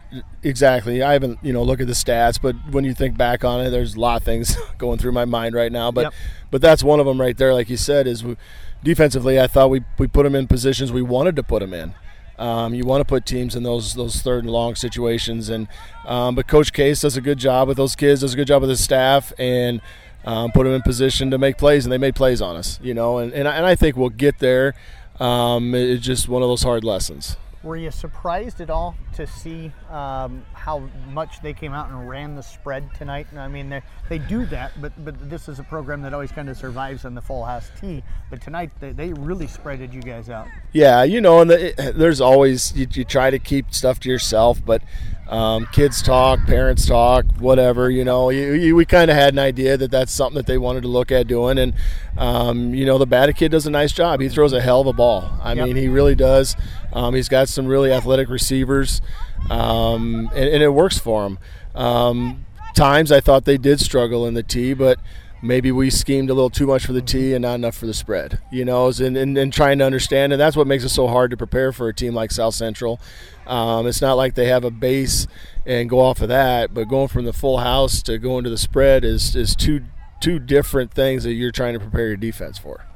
exactly. 0.42 1.02
I 1.02 1.12
haven't, 1.12 1.38
you 1.42 1.52
know, 1.52 1.62
look 1.62 1.80
at 1.80 1.86
the 1.86 1.92
stats, 1.92 2.40
but 2.40 2.54
when 2.70 2.84
you 2.84 2.94
think 2.94 3.16
back 3.16 3.44
on 3.44 3.60
it, 3.60 3.70
there's 3.70 3.94
a 3.94 4.00
lot 4.00 4.16
of 4.16 4.24
things 4.24 4.56
going 4.78 4.98
through 4.98 5.12
my 5.12 5.24
mind 5.24 5.54
right 5.54 5.72
now. 5.72 5.90
But, 5.90 6.06
yep. 6.06 6.14
but 6.50 6.60
that's 6.60 6.82
one 6.82 7.00
of 7.00 7.06
them 7.06 7.20
right 7.20 7.36
there. 7.36 7.54
Like 7.54 7.70
you 7.70 7.76
said, 7.76 8.06
is 8.06 8.24
we, 8.24 8.36
defensively, 8.82 9.40
I 9.40 9.46
thought 9.46 9.70
we 9.70 9.82
we 9.98 10.06
put 10.06 10.24
them 10.24 10.34
in 10.34 10.46
positions 10.46 10.92
we 10.92 11.02
wanted 11.02 11.36
to 11.36 11.42
put 11.42 11.60
them 11.60 11.72
in. 11.72 11.94
Um, 12.38 12.74
you 12.74 12.84
want 12.84 13.00
to 13.00 13.04
put 13.04 13.26
teams 13.26 13.54
in 13.54 13.62
those 13.62 13.94
those 13.94 14.22
third 14.22 14.44
and 14.44 14.52
long 14.52 14.74
situations, 14.74 15.48
and 15.48 15.68
um, 16.06 16.34
but 16.34 16.46
Coach 16.46 16.72
Case 16.72 17.00
does 17.00 17.16
a 17.16 17.20
good 17.20 17.38
job 17.38 17.68
with 17.68 17.76
those 17.76 17.94
kids, 17.94 18.22
does 18.22 18.34
a 18.34 18.36
good 18.36 18.48
job 18.48 18.62
with 18.62 18.70
his 18.70 18.82
staff, 18.82 19.32
and 19.38 19.80
um, 20.24 20.50
put 20.52 20.64
them 20.64 20.72
in 20.72 20.82
position 20.82 21.30
to 21.30 21.38
make 21.38 21.58
plays, 21.58 21.84
and 21.84 21.92
they 21.92 21.98
made 21.98 22.14
plays 22.14 22.40
on 22.40 22.56
us, 22.56 22.78
you 22.82 22.94
know, 22.94 23.18
and 23.18 23.32
and 23.32 23.46
I, 23.46 23.56
and 23.56 23.66
I 23.66 23.74
think 23.74 23.96
we'll 23.96 24.08
get 24.08 24.38
there. 24.38 24.74
Um, 25.20 25.74
it's 25.74 26.04
just 26.04 26.28
one 26.28 26.42
of 26.42 26.48
those 26.48 26.62
hard 26.62 26.84
lessons. 26.84 27.36
Were 27.62 27.76
you 27.76 27.90
surprised 27.92 28.60
at 28.60 28.70
all 28.70 28.96
to 29.14 29.26
see 29.26 29.72
um, 29.88 30.44
how 30.52 30.80
much 31.10 31.40
they 31.42 31.52
came 31.52 31.72
out 31.72 31.90
and 31.90 32.08
ran 32.08 32.34
the 32.34 32.42
spread 32.42 32.92
tonight? 32.94 33.28
I 33.36 33.46
mean, 33.46 33.68
they 33.68 33.82
they 34.08 34.18
do 34.18 34.46
that, 34.46 34.72
but 34.80 34.92
but 35.04 35.30
this 35.30 35.48
is 35.48 35.60
a 35.60 35.62
program 35.62 36.02
that 36.02 36.12
always 36.12 36.32
kind 36.32 36.48
of 36.48 36.56
survives 36.56 37.04
on 37.04 37.14
the 37.14 37.20
full 37.20 37.44
house 37.44 37.70
tee. 37.80 38.02
But 38.30 38.42
tonight 38.42 38.72
they, 38.80 38.90
they 38.90 39.12
really 39.12 39.46
spreaded 39.46 39.92
you 39.92 40.02
guys 40.02 40.28
out. 40.28 40.48
Yeah, 40.72 41.04
you 41.04 41.20
know, 41.20 41.40
and 41.40 41.50
the, 41.50 41.92
there's 41.94 42.20
always 42.20 42.74
you, 42.76 42.88
you 42.90 43.04
try 43.04 43.30
to 43.30 43.38
keep 43.38 43.72
stuff 43.72 44.00
to 44.00 44.08
yourself, 44.08 44.64
but 44.64 44.82
um, 45.28 45.66
kids 45.72 46.02
talk, 46.02 46.44
parents 46.46 46.86
talk, 46.86 47.24
whatever. 47.38 47.90
You 47.90 48.04
know, 48.04 48.30
you, 48.30 48.52
you, 48.52 48.76
we 48.76 48.84
kind 48.84 49.10
of 49.10 49.16
had 49.16 49.32
an 49.32 49.38
idea 49.38 49.76
that 49.76 49.90
that's 49.90 50.12
something 50.12 50.36
that 50.36 50.46
they 50.46 50.58
wanted 50.58 50.82
to 50.82 50.88
look 50.88 51.10
at 51.10 51.26
doing, 51.26 51.58
and 51.58 51.74
um, 52.16 52.74
you 52.74 52.84
know, 52.84 52.98
the 52.98 53.06
Bata 53.06 53.32
kid 53.32 53.50
does 53.52 53.66
a 53.66 53.70
nice 53.70 53.92
job. 53.92 54.20
He 54.20 54.28
throws 54.28 54.52
a 54.52 54.60
hell 54.60 54.80
of 54.80 54.86
a 54.86 54.92
ball. 54.92 55.30
I 55.42 55.54
yep. 55.54 55.66
mean, 55.66 55.76
he 55.76 55.88
really 55.88 56.14
does. 56.14 56.56
Um, 56.92 57.14
he's 57.14 57.28
got 57.28 57.48
some 57.48 57.66
really 57.66 57.92
athletic 57.92 58.28
receivers, 58.28 59.00
um, 59.48 60.30
and, 60.34 60.48
and, 60.48 60.62
it 60.62 60.70
works 60.70 60.98
for 60.98 61.24
him. 61.24 61.38
Um, 61.74 62.44
times 62.74 63.10
I 63.10 63.20
thought 63.20 63.44
they 63.44 63.58
did 63.58 63.80
struggle 63.80 64.26
in 64.26 64.34
the 64.34 64.42
tee, 64.42 64.74
but 64.74 64.98
maybe 65.42 65.72
we 65.72 65.90
schemed 65.90 66.30
a 66.30 66.34
little 66.34 66.48
too 66.48 66.66
much 66.66 66.86
for 66.86 66.92
the 66.92 67.02
tee 67.02 67.34
and 67.34 67.42
not 67.42 67.56
enough 67.56 67.76
for 67.76 67.86
the 67.86 67.94
spread, 67.94 68.38
you 68.50 68.64
know, 68.64 68.88
and, 68.88 69.16
and, 69.16 69.36
and, 69.36 69.52
trying 69.52 69.78
to 69.78 69.84
understand. 69.84 70.32
And 70.32 70.40
that's 70.40 70.56
what 70.56 70.66
makes 70.66 70.84
it 70.84 70.90
so 70.90 71.08
hard 71.08 71.32
to 71.32 71.36
prepare 71.36 71.72
for 71.72 71.88
a 71.88 71.94
team 71.94 72.14
like 72.14 72.30
South 72.30 72.54
Central. 72.54 73.00
Um, 73.46 73.86
it's 73.86 74.00
not 74.00 74.14
like 74.14 74.34
they 74.34 74.46
have 74.46 74.64
a 74.64 74.70
base 74.70 75.26
and 75.66 75.90
go 75.90 76.00
off 76.00 76.22
of 76.22 76.28
that, 76.28 76.72
but 76.72 76.88
going 76.88 77.08
from 77.08 77.24
the 77.24 77.32
full 77.32 77.58
house 77.58 78.02
to 78.04 78.18
going 78.18 78.44
to 78.44 78.50
the 78.50 78.58
spread 78.58 79.04
is, 79.04 79.34
is 79.34 79.56
two, 79.56 79.82
two 80.20 80.38
different 80.38 80.92
things 80.92 81.24
that 81.24 81.32
you're 81.32 81.50
trying 81.50 81.74
to 81.74 81.80
prepare 81.80 82.06
your 82.06 82.16
defense 82.16 82.56
for. 82.56 82.86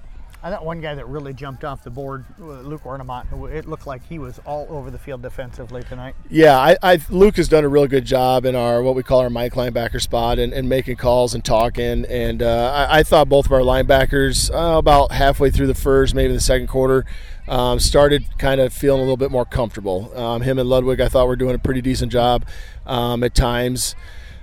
I 0.47 0.51
thought 0.51 0.64
one 0.64 0.81
guy 0.81 0.94
that 0.94 1.09
really 1.09 1.35
jumped 1.35 1.64
off 1.64 1.82
the 1.82 1.90
board, 1.90 2.24
uh, 2.40 2.44
Luke 2.60 2.86
Ornament, 2.86 3.27
it 3.52 3.66
looked 3.66 3.85
like 3.85 4.06
he 4.09 4.20
was 4.20 4.39
all 4.47 4.68
over 4.70 4.93
the 4.93 4.98
field 4.98 5.20
defensively 5.20 5.82
tonight. 5.82 6.14
Yeah, 6.31 6.56
I, 6.56 6.77
I, 6.85 7.01
Luke 7.10 7.35
has 7.39 7.48
done 7.48 7.64
a 7.64 7.68
really 7.68 7.89
good 7.89 8.05
job 8.05 8.44
in 8.44 8.55
our 8.55 8.81
what 8.81 8.94
we 8.94 9.02
call 9.02 9.23
our 9.23 9.28
Mike 9.28 9.55
linebacker 9.55 10.01
spot 10.01 10.39
and, 10.39 10.52
and 10.52 10.68
making 10.68 10.98
calls 10.98 11.35
and 11.35 11.44
talking. 11.44 12.05
And 12.05 12.44
uh, 12.44 12.86
I, 12.89 13.01
I, 13.01 13.02
thought 13.02 13.28
both 13.28 13.47
of 13.47 13.52
our 13.52 13.62
linebackers 13.62 14.48
uh, 14.55 14.78
about 14.78 15.10
halfway 15.10 15.51
through 15.51 15.66
the 15.66 15.74
first, 15.74 16.14
maybe 16.14 16.32
the 16.32 16.39
second 16.39 16.68
quarter, 16.68 17.05
um, 17.48 17.81
started 17.81 18.24
kind 18.39 18.60
of 18.60 18.73
feeling 18.73 19.01
a 19.01 19.02
little 19.02 19.16
bit 19.16 19.32
more 19.32 19.47
comfortable. 19.47 20.16
Um, 20.16 20.43
him 20.43 20.60
and 20.60 20.68
Ludwig, 20.68 21.01
I 21.01 21.09
thought 21.09 21.27
were 21.27 21.35
doing 21.35 21.56
a 21.56 21.59
pretty 21.59 21.81
decent 21.81 22.12
job 22.12 22.47
um, 22.86 23.24
at 23.24 23.35
times. 23.35 23.97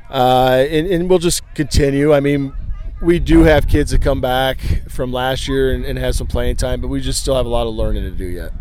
Uh, 0.10 0.66
and, 0.70 0.86
and, 0.86 1.10
we'll 1.10 1.18
just 1.18 1.42
continue. 1.56 2.14
I 2.14 2.20
mean, 2.20 2.54
we 3.04 3.20
do 3.20 3.44
have 3.44 3.68
kids 3.68 3.92
that 3.92 4.02
come 4.02 4.22
back 4.22 4.60
from 4.90 5.12
last 5.12 5.48
year 5.48 5.74
and, 5.74 5.84
and 5.84 6.00
have 6.00 6.16
some 6.16 6.26
playing 6.26 6.56
time, 6.56 6.80
but 6.80 6.88
we 6.88 7.02
just 7.02 7.20
still 7.20 7.36
have 7.36 7.46
a 7.46 7.50
lot 7.50 7.68
of 7.68 7.74
learning 7.74 8.04
to 8.04 8.12
do 8.12 8.26
yet. 8.26 8.54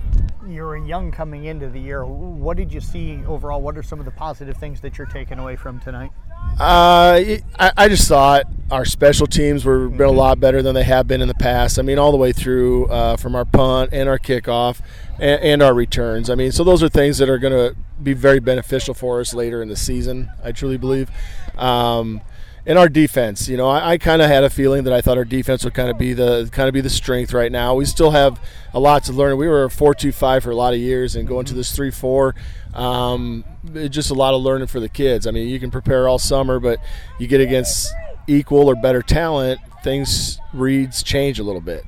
You're 0.48 0.76
young 0.76 1.12
coming 1.12 1.44
into 1.44 1.68
the 1.68 1.78
year. 1.78 2.04
What 2.04 2.56
did 2.56 2.72
you 2.72 2.80
see 2.80 3.24
overall? 3.26 3.62
What 3.62 3.78
are 3.78 3.82
some 3.82 4.00
of 4.00 4.04
the 4.04 4.10
positive 4.10 4.56
things 4.56 4.80
that 4.80 4.98
you're 4.98 5.06
taking 5.06 5.38
away 5.38 5.56
from 5.56 5.80
tonight? 5.80 6.10
Uh, 6.58 7.38
I, 7.58 7.72
I 7.76 7.88
just 7.88 8.08
thought 8.08 8.46
our 8.70 8.84
special 8.84 9.26
teams 9.26 9.64
were 9.64 9.88
been 9.88 10.08
a 10.08 10.10
lot 10.10 10.40
better 10.40 10.60
than 10.60 10.74
they 10.74 10.82
have 10.82 11.06
been 11.06 11.22
in 11.22 11.28
the 11.28 11.34
past. 11.34 11.78
I 11.78 11.82
mean, 11.82 11.98
all 11.98 12.10
the 12.10 12.18
way 12.18 12.32
through 12.32 12.86
uh, 12.86 13.16
from 13.16 13.36
our 13.36 13.44
punt 13.44 13.90
and 13.92 14.08
our 14.08 14.18
kickoff 14.18 14.80
and, 15.20 15.40
and 15.40 15.62
our 15.62 15.72
returns. 15.72 16.28
I 16.28 16.34
mean, 16.34 16.50
so 16.52 16.64
those 16.64 16.82
are 16.82 16.88
things 16.88 17.18
that 17.18 17.30
are 17.30 17.38
going 17.38 17.52
to 17.52 17.76
be 18.02 18.12
very 18.12 18.40
beneficial 18.40 18.92
for 18.92 19.20
us 19.20 19.32
later 19.32 19.62
in 19.62 19.68
the 19.68 19.76
season. 19.76 20.30
I 20.42 20.52
truly 20.52 20.76
believe. 20.76 21.10
Um, 21.56 22.20
and 22.64 22.78
our 22.78 22.88
defense, 22.88 23.48
you 23.48 23.56
know, 23.56 23.68
I, 23.68 23.92
I 23.92 23.98
kind 23.98 24.22
of 24.22 24.28
had 24.28 24.44
a 24.44 24.50
feeling 24.50 24.84
that 24.84 24.92
I 24.92 25.00
thought 25.00 25.18
our 25.18 25.24
defense 25.24 25.64
would 25.64 25.74
kind 25.74 25.90
of 25.90 25.98
be 25.98 26.12
the 26.12 26.48
kind 26.52 26.68
of 26.68 26.72
be 26.72 26.80
the 26.80 26.90
strength 26.90 27.32
right 27.32 27.50
now. 27.50 27.74
We 27.74 27.84
still 27.84 28.12
have 28.12 28.40
a 28.72 28.78
lot 28.78 29.04
to 29.04 29.12
learn. 29.12 29.36
We 29.36 29.48
were 29.48 29.64
a 29.64 29.70
four-two-five 29.70 30.44
for 30.44 30.50
a 30.50 30.56
lot 30.56 30.72
of 30.72 30.78
years, 30.78 31.16
and 31.16 31.26
going 31.26 31.44
to 31.46 31.54
this 31.54 31.74
three-four, 31.74 32.34
um, 32.74 33.44
just 33.88 34.10
a 34.10 34.14
lot 34.14 34.34
of 34.34 34.42
learning 34.42 34.68
for 34.68 34.80
the 34.80 34.88
kids. 34.88 35.26
I 35.26 35.32
mean, 35.32 35.48
you 35.48 35.58
can 35.58 35.70
prepare 35.70 36.08
all 36.08 36.18
summer, 36.18 36.60
but 36.60 36.78
you 37.18 37.26
get 37.26 37.40
against 37.40 37.92
equal 38.26 38.68
or 38.68 38.76
better 38.76 39.02
talent, 39.02 39.60
things 39.82 40.38
reads 40.52 41.02
change 41.02 41.40
a 41.40 41.42
little 41.42 41.60
bit. 41.60 41.84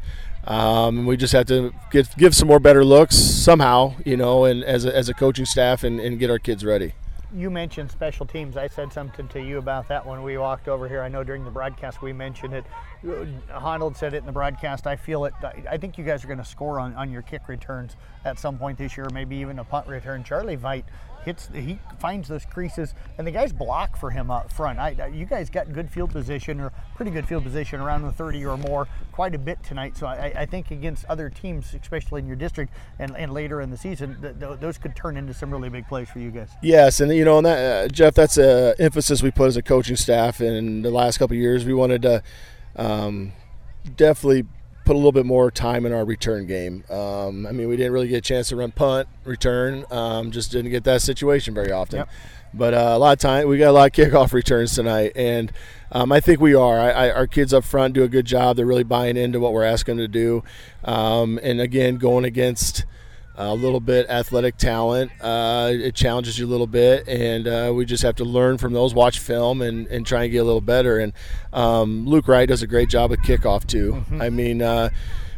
Um, 0.47 1.07
we 1.07 1.17
just 1.17 1.33
have 1.33 1.47
to 1.47 1.73
give, 1.91 2.15
give 2.17 2.35
some 2.35 2.49
more 2.49 2.61
better 2.61 2.85
looks 2.85 3.17
somehow, 3.17 3.95
you 4.05 4.17
know, 4.17 4.45
and 4.45 4.63
as 4.65 4.85
a, 4.85 4.95
as 4.95 5.09
a 5.09 5.15
coaching 5.15 5.47
staff 5.47 5.85
and, 5.85 6.01
and 6.01 6.19
get 6.19 6.29
our 6.29 6.39
kids 6.39 6.65
ready 6.65 6.93
you 7.35 7.51
mentioned 7.51 7.91
special 7.91 8.25
teams. 8.25 8.57
I 8.57 8.69
said 8.69 8.93
something 8.93 9.27
to 9.29 9.43
you 9.43 9.59
about 9.59 9.89
that 9.89 10.07
when 10.07 10.23
we 10.23 10.39
walked 10.39 10.69
over 10.69 10.89
here. 10.89 11.03
I 11.03 11.09
know 11.09 11.25
during 11.25 11.45
the 11.45 11.51
broadcast 11.51 12.01
we 12.01 12.13
mentioned 12.13 12.55
it. 12.55 12.65
Honnold 13.51 13.97
said 13.97 14.15
it 14.15 14.19
in 14.19 14.27
the 14.27 14.33
broadcast. 14.33 14.87
I 14.87 14.95
feel 14.95 15.25
it. 15.25 15.35
I 15.69 15.77
think 15.77 15.99
you 15.99 16.05
guys 16.05 16.23
are 16.25 16.29
going 16.29 16.39
to 16.39 16.45
score 16.45 16.79
on, 16.79 16.95
on 16.95 17.11
your 17.11 17.23
kick 17.23 17.49
returns 17.49 17.97
at 18.25 18.39
some 18.39 18.57
point 18.57 18.79
this 18.79 18.97
year, 18.97 19.09
maybe 19.13 19.37
even 19.37 19.59
a 19.59 19.65
punt 19.65 19.89
return. 19.89 20.23
Charlie 20.23 20.57
Veit 20.57 20.85
hits, 21.25 21.49
he 21.55 21.79
finds 21.99 22.29
those 22.29 22.45
creases, 22.45 22.95
and 23.19 23.27
the 23.27 23.31
guys 23.31 23.53
block 23.53 23.97
for 23.97 24.11
him 24.11 24.31
up 24.31 24.53
front. 24.53 24.79
I, 24.79 25.09
you 25.13 25.25
guys 25.25 25.51
got 25.51 25.73
good 25.73 25.91
field 25.91 26.11
position 26.11 26.61
or 26.61 26.73
pretty 26.95 27.11
good 27.11 27.27
field 27.27 27.45
position 27.45 27.81
around 27.81 28.03
the 28.03 28.13
30 28.13 28.45
or 28.45 28.57
more 28.57 28.89
quite 29.13 29.35
a 29.35 29.39
bit 29.39 29.63
tonight. 29.63 29.97
So 29.97 30.07
I, 30.07 30.33
I 30.37 30.47
think 30.47 30.71
against 30.71 31.05
other 31.07 31.31
teams, 31.31 31.75
especially 31.75 32.21
in 32.21 32.27
your 32.27 32.37
district 32.37 32.73
and, 32.99 33.17
and 33.17 33.33
later 33.33 33.61
in 33.61 33.71
the 33.71 33.77
season, 33.77 34.21
th- 34.21 34.39
th- 34.39 34.61
those 34.61 34.79
could 34.79 34.95
turn 34.95 35.17
into 35.17 35.35
some 35.35 35.51
really 35.51 35.69
big 35.69 35.87
plays 35.89 36.09
for 36.09 36.19
you 36.19 36.31
guys. 36.31 36.51
Yes, 36.63 37.01
and 37.01 37.15
you 37.15 37.25
know, 37.25 37.39
and 37.39 37.47
that, 37.47 37.85
uh, 37.85 37.89
Jeff, 37.89 38.15
that's 38.15 38.39
a 38.39 38.75
emphasis 38.79 39.23
we 39.23 39.31
put 39.31 39.49
as 39.49 39.57
a 39.57 39.63
coaching 39.63 39.97
staff 39.97 40.41
in 40.41 40.83
the 40.83 40.91
last 40.91 41.19
couple 41.19 41.37
years. 41.37 41.65
We 41.65 41.75
wanted 41.75 42.03
to 42.03 42.23
um, 42.77 43.33
definitely 43.97 44.47
put 44.85 44.95
a 44.95 44.99
little 44.99 45.13
bit 45.13 45.27
more 45.27 45.51
time 45.51 45.87
in 45.87 45.93
our 45.93 46.05
return 46.05 46.47
game. 46.47 46.85
Um, 46.91 47.47
I 47.47 47.53
mean, 47.53 47.69
we 47.69 47.77
didn't 47.77 47.93
really 47.93 48.09
get 48.09 48.19
a 48.19 48.21
chance 48.21 48.49
to 48.49 48.57
run 48.57 48.71
punt, 48.73 49.09
return, 49.25 49.85
um, 49.91 50.31
just 50.31 50.53
didn't 50.53 50.71
get 50.71 50.85
that 50.85 51.03
situation 51.03 51.55
very 51.55 51.73
often. 51.73 52.01
Yep. 52.01 52.09
But 52.53 52.75
uh, 52.75 52.93
a 52.95 52.99
lot 52.99 53.13
of 53.13 53.19
time, 53.19 53.49
we 53.49 53.59
got 53.59 53.71
a 53.71 53.73
lot 53.73 53.87
of 53.87 53.93
kickoff 53.93 54.33
returns 54.33 54.75
tonight, 54.75 55.13
and 55.17 55.51
um, 55.91 56.13
I 56.13 56.21
think 56.21 56.41
we 56.41 56.55
are. 56.55 56.79
I, 56.79 56.91
I, 56.91 57.11
our 57.11 57.27
kids 57.27 57.53
up 57.53 57.65
front 57.65 57.95
do 57.95 58.05
a 58.05 58.09
good 58.09 58.27
job. 58.27 58.57
They're 58.57 58.67
really 58.67 58.85
buying 58.85 59.17
into 59.17 59.41
what 59.41 59.53
we're 59.53 59.65
asking 59.65 59.97
them 59.97 60.05
to 60.05 60.09
do, 60.09 60.45
um, 60.85 61.41
and 61.43 61.61
again, 61.61 61.97
going 61.97 62.25
against 62.25 62.85
a 63.37 63.55
little 63.55 63.81
bit 63.81 64.09
athletic 64.09 64.57
talent. 64.57 65.11
Uh, 65.21 65.71
it 65.73 65.95
challenges 65.95 66.39
you 66.39 66.47
a 66.47 66.49
little 66.49 66.67
bit, 66.67 67.09
and 67.09 67.49
uh, 67.49 67.73
we 67.75 67.85
just 67.85 68.03
have 68.03 68.17
to 68.17 68.25
learn 68.25 68.59
from 68.59 68.73
those, 68.73 68.95
watch 68.95 69.19
film, 69.19 69.61
and, 69.61 69.87
and 69.89 70.07
try 70.07 70.25
and 70.25 70.33
get 70.33 70.39
a 70.39 70.45
little 70.45 70.61
better. 70.61 70.99
And 70.99 71.13
um, 71.53 72.07
Luke 72.07 72.29
Wright 72.29 72.49
does 72.49 72.63
a 72.63 72.67
great 72.67 72.89
job 72.89 73.13
at 73.13 73.19
kickoff 73.21 73.67
too. 73.67 73.93
Mm-hmm. 73.93 74.23
I 74.23 74.31
mean, 74.31 74.63
uh, 74.63 74.91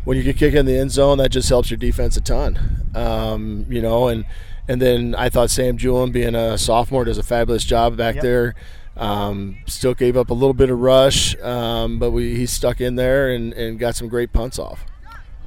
when 0.05 0.17
you 0.17 0.23
can 0.23 0.35
kick 0.35 0.55
in 0.55 0.67
the 0.67 0.79
end 0.79 0.93
zone, 0.93 1.19
that 1.19 1.31
just 1.31 1.49
helps 1.49 1.71
your 1.71 1.79
defense 1.79 2.17
a 2.17 2.21
ton. 2.21 2.91
Um, 2.95 3.67
you 3.69 3.83
know, 3.83 4.09
and 4.09 4.25
and 4.69 4.81
then 4.81 5.15
I 5.15 5.29
thought 5.29 5.51
Sam 5.51 5.77
Julian, 5.77 6.13
being 6.13 6.35
a 6.35 6.59
sophomore, 6.59 7.05
does 7.05 7.19
a 7.19 7.23
fabulous 7.23 7.65
job 7.65 7.97
back 7.97 8.17
yep. 8.17 8.23
there. 8.23 8.55
Um, 8.97 9.59
still 9.67 9.95
gave 9.95 10.17
up 10.17 10.31
a 10.31 10.35
little 10.35 10.55
bit 10.55 10.71
of 10.71 10.79
rush, 10.81 11.37
um, 11.41 11.99
but 11.99 12.13
we 12.13 12.37
he 12.37 12.47
stuck 12.47 12.81
in 12.81 12.97
there 12.97 13.31
and, 13.31 13.53
and 13.53 13.79
got 13.79 13.95
some 13.95 14.09
great 14.09 14.33
punts 14.33 14.59
off. 14.59 14.85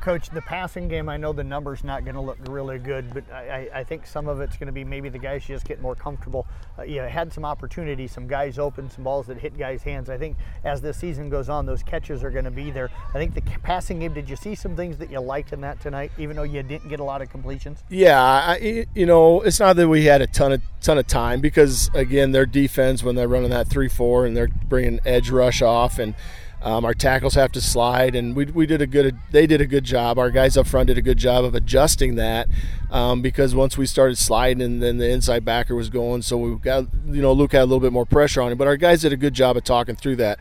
Coach, 0.02 0.30
the 0.30 0.42
passing 0.42 0.88
game, 0.88 1.10
I 1.10 1.18
know 1.18 1.34
the 1.34 1.44
number's 1.44 1.84
not 1.84 2.04
going 2.04 2.16
to 2.16 2.22
look 2.22 2.38
really 2.48 2.80
good, 2.80 3.14
but 3.14 3.24
I, 3.32 3.70
I, 3.74 3.84
think 3.84 4.08
some 4.08 4.28
of 4.28 4.42
it's 4.42 4.58
going 4.58 4.68
to 4.68 4.74
be 4.74 4.84
maybe 4.84 5.10
the 5.10 5.20
guys 5.20 5.46
just 5.46 5.66
get 5.66 5.82
more 5.82 5.96
comfortable. 5.96 6.48
Uh, 6.78 6.84
you 6.84 7.02
had 7.02 7.32
some 7.32 7.46
opportunities, 7.46 8.12
some 8.12 8.28
guys 8.28 8.58
open, 8.58 8.90
some 8.90 9.04
balls 9.04 9.28
that 9.28 9.38
hit 9.38 9.58
guys' 9.58 9.84
hands. 9.84 10.10
I 10.10 10.18
think 10.18 10.38
as 10.64 10.82
the 10.82 10.94
season 10.94 11.30
goes 11.30 11.50
on, 11.50 11.66
those 11.66 11.84
catches 11.84 12.24
are 12.24 12.32
going 12.32 12.46
to 12.46 12.52
be 12.52 12.72
there. 12.72 12.90
I 13.10 13.14
think 13.14 13.34
the 13.34 13.42
passing 13.64 14.00
game, 14.00 14.14
did 14.14 14.30
you 14.30 14.36
see 14.36 14.56
some 14.56 14.76
things 14.76 14.98
that 14.98 15.10
you 15.12 15.20
liked 15.20 15.54
in 15.54 15.62
that 15.62 15.80
tonight, 15.82 16.12
even 16.18 16.36
though 16.36 16.44
you 16.44 16.64
didn't 16.64 16.90
get 16.90 17.00
a 17.00 17.04
lot 17.04 17.22
of 17.22 17.30
completions? 17.30 17.84
Yeah, 17.90 18.22
I, 18.22 18.86
you 18.96 19.06
know, 19.06 19.42
it's 19.42 19.60
not 19.60 19.76
that 19.76 19.88
we 19.88 20.06
had 20.06 20.22
a 20.22 20.28
ton 20.28 20.54
of 20.54 20.62
ton 20.82 20.98
of 20.98 21.08
time 21.08 21.42
because 21.42 21.90
again, 21.94 22.32
their 22.32 22.46
defense 22.46 23.04
when 23.04 23.16
they're 23.16 23.28
running 23.28 23.50
that 23.50 23.68
three 23.68 23.90
four 23.90 24.26
and 24.26 24.36
they're 24.36 24.48
bringing 24.48 25.00
edge 25.06 25.30
rush 25.30 25.62
off 25.62 26.00
and 26.00 26.16
um, 26.62 26.84
our 26.84 26.94
tackles 26.94 27.36
have 27.36 27.52
to 27.54 27.62
slide, 27.62 28.16
and 28.16 28.36
we, 28.36 28.46
we 28.46 28.66
did 28.66 28.82
a 28.82 28.88
good. 28.88 29.18
They 29.32 29.48
did 29.48 29.62
a 29.62 29.66
good 29.66 29.86
job. 29.86 30.20
Our 30.20 30.30
guys 30.30 30.58
up 30.58 30.68
front 30.68 30.88
did 30.88 30.98
a 30.98 31.02
good 31.02 31.18
job 31.18 31.46
of 31.46 31.56
adjusting 31.56 32.16
that 32.16 32.50
um, 32.92 33.22
because 33.22 33.56
once 33.56 33.78
we 33.78 33.86
started 33.86 34.18
sliding, 34.18 34.62
and 34.62 34.84
then 34.84 34.98
the 34.98 35.10
inside 35.10 35.46
backer 35.46 35.74
was 35.74 35.90
going, 35.90 36.22
so 36.22 36.38
we 36.38 36.56
got 36.58 36.86
you 37.06 37.22
know 37.22 37.32
Luke 37.32 37.54
had 37.54 37.62
a 37.62 37.66
little 37.66 37.80
bit 37.80 37.94
more 37.94 38.06
pressure 38.06 38.42
on 38.42 38.52
him. 38.52 38.58
But 38.58 38.68
our 38.68 38.76
guys 38.76 39.02
did 39.02 39.14
a 39.14 39.18
good 39.18 39.34
job 39.34 39.56
of 39.56 39.64
talking 39.64 39.96
through 39.96 40.18
that. 40.18 40.40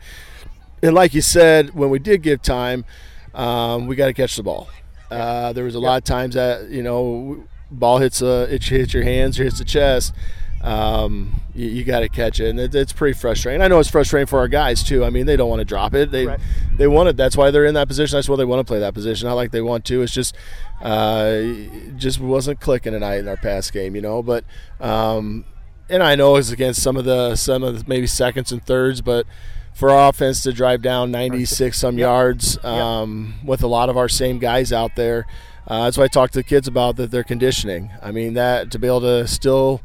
And 0.83 0.93
like 0.93 1.13
you 1.13 1.21
said, 1.21 1.73
when 1.73 1.89
we 1.89 1.99
did 1.99 2.21
give 2.21 2.41
time, 2.41 2.83
um, 3.33 3.87
we 3.87 3.95
got 3.95 4.07
to 4.07 4.13
catch 4.13 4.35
the 4.35 4.43
ball. 4.43 4.69
Uh, 5.09 5.53
there 5.53 5.63
was 5.63 5.75
a 5.75 5.79
lot 5.79 5.97
of 5.97 6.03
times 6.03 6.35
that 6.35 6.69
you 6.69 6.83
know 6.83 7.45
ball 7.71 7.99
hits 7.99 8.21
uh, 8.21 8.47
it 8.49 8.63
hits 8.63 8.93
your 8.93 9.03
hands 9.03 9.39
or 9.39 9.45
hits 9.45 9.59
the 9.59 9.65
chest 9.65 10.13
um, 10.61 11.39
you, 11.55 11.67
you 11.67 11.83
got 11.83 12.01
to 12.01 12.09
catch 12.09 12.39
it, 12.39 12.49
and 12.49 12.59
it, 12.59 12.75
it's 12.75 12.93
pretty 12.93 13.17
frustrating. 13.17 13.61
I 13.61 13.67
know 13.67 13.79
it's 13.79 13.89
frustrating 13.89 14.27
for 14.27 14.39
our 14.39 14.47
guys 14.47 14.83
too. 14.83 15.05
I 15.05 15.09
mean, 15.09 15.25
they 15.25 15.35
don't 15.35 15.49
want 15.49 15.59
to 15.59 15.65
drop 15.65 15.93
it. 15.93 16.11
They 16.11 16.27
right. 16.27 16.39
they 16.75 16.87
want 16.87 17.09
it. 17.09 17.17
That's 17.17 17.37
why 17.37 17.51
they're 17.51 17.65
in 17.65 17.75
that 17.75 17.87
position. 17.87 18.17
That's 18.17 18.27
why 18.27 18.35
they 18.35 18.45
want 18.45 18.59
to 18.59 18.69
play 18.69 18.79
that 18.79 18.93
position. 18.93 19.27
Not 19.27 19.35
like 19.35 19.51
they 19.51 19.61
want 19.61 19.85
to. 19.85 20.01
It's 20.01 20.13
just 20.13 20.35
uh, 20.81 21.41
just 21.97 22.19
wasn't 22.19 22.59
clicking 22.59 22.93
tonight 22.93 23.19
in 23.19 23.27
our 23.27 23.37
pass 23.37 23.71
game, 23.71 23.95
you 23.95 24.01
know. 24.01 24.21
But 24.21 24.43
um, 24.79 25.45
and 25.89 26.03
I 26.03 26.15
know 26.15 26.35
it's 26.35 26.51
against 26.51 26.81
some 26.83 26.97
of 26.97 27.05
the 27.05 27.35
some 27.35 27.63
of 27.63 27.79
the 27.79 27.83
maybe 27.87 28.07
seconds 28.07 28.51
and 28.51 28.63
thirds, 28.63 29.01
but 29.01 29.25
for 29.73 29.91
our 29.91 30.09
offense 30.09 30.43
to 30.43 30.51
drive 30.51 30.81
down 30.81 31.09
96 31.09 31.77
some 31.77 31.97
yep. 31.97 32.03
yards 32.03 32.63
um, 32.65 33.35
yep. 33.37 33.47
with 33.47 33.63
a 33.63 33.67
lot 33.67 33.87
of 33.87 33.95
our 33.95 34.09
same 34.09 34.37
guys 34.37 34.73
out 34.73 34.95
there. 34.97 35.25
Uh, 35.65 35.85
that's 35.85 35.97
why 35.97 36.05
I 36.05 36.07
talked 36.07 36.33
to 36.33 36.39
the 36.39 36.43
kids 36.43 36.67
about 36.67 36.95
that 36.97 37.11
their 37.11 37.23
conditioning. 37.23 37.91
I 38.01 38.11
mean 38.11 38.33
that 38.33 38.71
to 38.71 38.79
be 38.79 38.87
able 38.87 39.01
to 39.01 39.27
still 39.27 39.81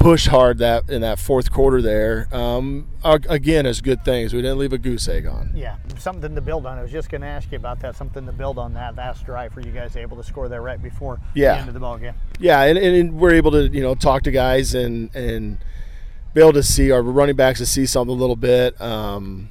push 0.00 0.26
hard 0.26 0.58
that 0.58 0.88
in 0.88 1.02
that 1.02 1.18
fourth 1.18 1.52
quarter 1.52 1.80
there. 1.82 2.26
Um, 2.32 2.88
again, 3.04 3.66
is 3.66 3.82
good 3.82 4.02
things. 4.02 4.32
We 4.32 4.40
didn't 4.40 4.58
leave 4.58 4.72
a 4.72 4.78
goose 4.78 5.06
egg 5.06 5.26
on. 5.26 5.52
Yeah, 5.54 5.76
something 5.98 6.34
to 6.34 6.40
build 6.40 6.66
on. 6.66 6.78
I 6.78 6.82
was 6.82 6.90
just 6.90 7.10
going 7.10 7.20
to 7.20 7.26
ask 7.26 7.52
you 7.52 7.56
about 7.56 7.80
that. 7.80 7.94
Something 7.94 8.24
to 8.26 8.32
build 8.32 8.58
on 8.58 8.72
that 8.74 8.96
last 8.96 9.24
drive 9.26 9.52
for 9.52 9.60
you 9.60 9.70
guys 9.70 9.96
able 9.96 10.16
to 10.16 10.24
score 10.24 10.48
there 10.48 10.62
right 10.62 10.82
before 10.82 11.20
yeah. 11.34 11.52
the 11.52 11.58
end 11.60 11.68
of 11.68 11.74
the 11.74 11.80
ball 11.80 11.98
game. 11.98 12.14
Yeah, 12.40 12.62
and, 12.62 12.78
and 12.78 13.20
we're 13.20 13.34
able 13.34 13.50
to 13.52 13.68
you 13.68 13.82
know 13.82 13.94
talk 13.94 14.22
to 14.22 14.30
guys 14.30 14.74
and 14.74 15.14
and 15.14 15.58
be 16.32 16.40
able 16.40 16.54
to 16.54 16.62
see 16.62 16.90
our 16.90 17.02
running 17.02 17.36
backs 17.36 17.58
to 17.58 17.66
see 17.66 17.84
something 17.84 18.14
a 18.14 18.18
little 18.18 18.36
bit. 18.36 18.80
Um, 18.80 19.50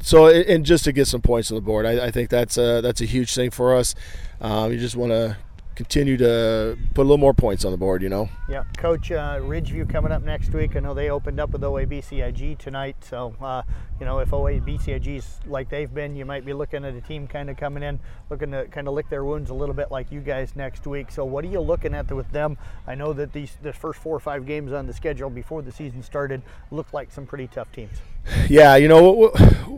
so 0.00 0.28
and 0.28 0.64
just 0.64 0.84
to 0.84 0.92
get 0.92 1.08
some 1.08 1.22
points 1.22 1.50
on 1.50 1.56
the 1.56 1.60
board, 1.60 1.86
I, 1.86 2.06
I 2.06 2.10
think 2.10 2.30
that's 2.30 2.56
a, 2.56 2.80
that's 2.80 3.00
a 3.00 3.04
huge 3.04 3.34
thing 3.34 3.50
for 3.50 3.74
us. 3.74 3.94
Um, 4.40 4.72
you 4.72 4.78
just 4.78 4.96
want 4.96 5.10
to 5.10 5.36
continue 5.74 6.16
to 6.18 6.76
put 6.94 7.02
a 7.02 7.04
little 7.04 7.18
more 7.18 7.34
points 7.34 7.64
on 7.64 7.72
the 7.72 7.78
board, 7.78 8.02
you 8.02 8.08
know. 8.08 8.28
Yeah, 8.48 8.64
Coach 8.76 9.10
uh, 9.10 9.38
Ridgeview 9.40 9.88
coming 9.88 10.12
up 10.12 10.22
next 10.22 10.52
week. 10.52 10.76
I 10.76 10.80
know 10.80 10.94
they 10.94 11.10
opened 11.10 11.40
up 11.40 11.50
with 11.50 11.62
OABCIG 11.62 12.58
tonight, 12.58 12.96
so 13.00 13.34
uh, 13.40 13.62
you 13.98 14.06
know 14.06 14.18
if 14.18 14.30
OABCIG's 14.30 15.40
like 15.46 15.68
they've 15.68 15.92
been, 15.92 16.16
you 16.16 16.24
might 16.24 16.44
be 16.44 16.52
looking 16.52 16.84
at 16.84 16.94
a 16.94 17.00
team 17.00 17.26
kind 17.26 17.48
of 17.50 17.56
coming 17.56 17.82
in, 17.82 18.00
looking 18.30 18.50
to 18.50 18.66
kind 18.66 18.88
of 18.88 18.94
lick 18.94 19.08
their 19.08 19.24
wounds 19.24 19.50
a 19.50 19.54
little 19.54 19.74
bit 19.74 19.90
like 19.90 20.12
you 20.12 20.20
guys 20.20 20.54
next 20.54 20.86
week. 20.86 21.10
So 21.10 21.24
what 21.24 21.44
are 21.44 21.48
you 21.48 21.60
looking 21.60 21.94
at 21.94 22.10
with 22.12 22.30
them? 22.30 22.58
I 22.86 22.94
know 22.94 23.12
that 23.12 23.32
these 23.32 23.56
the 23.62 23.72
first 23.72 24.00
four 24.00 24.14
or 24.14 24.20
five 24.20 24.46
games 24.46 24.72
on 24.72 24.86
the 24.86 24.92
schedule 24.92 25.30
before 25.30 25.62
the 25.62 25.72
season 25.72 26.02
started 26.02 26.42
looked 26.70 26.92
like 26.92 27.10
some 27.10 27.26
pretty 27.26 27.46
tough 27.46 27.72
teams. 27.72 27.98
Yeah, 28.48 28.76
you 28.76 28.88
know, 28.88 29.28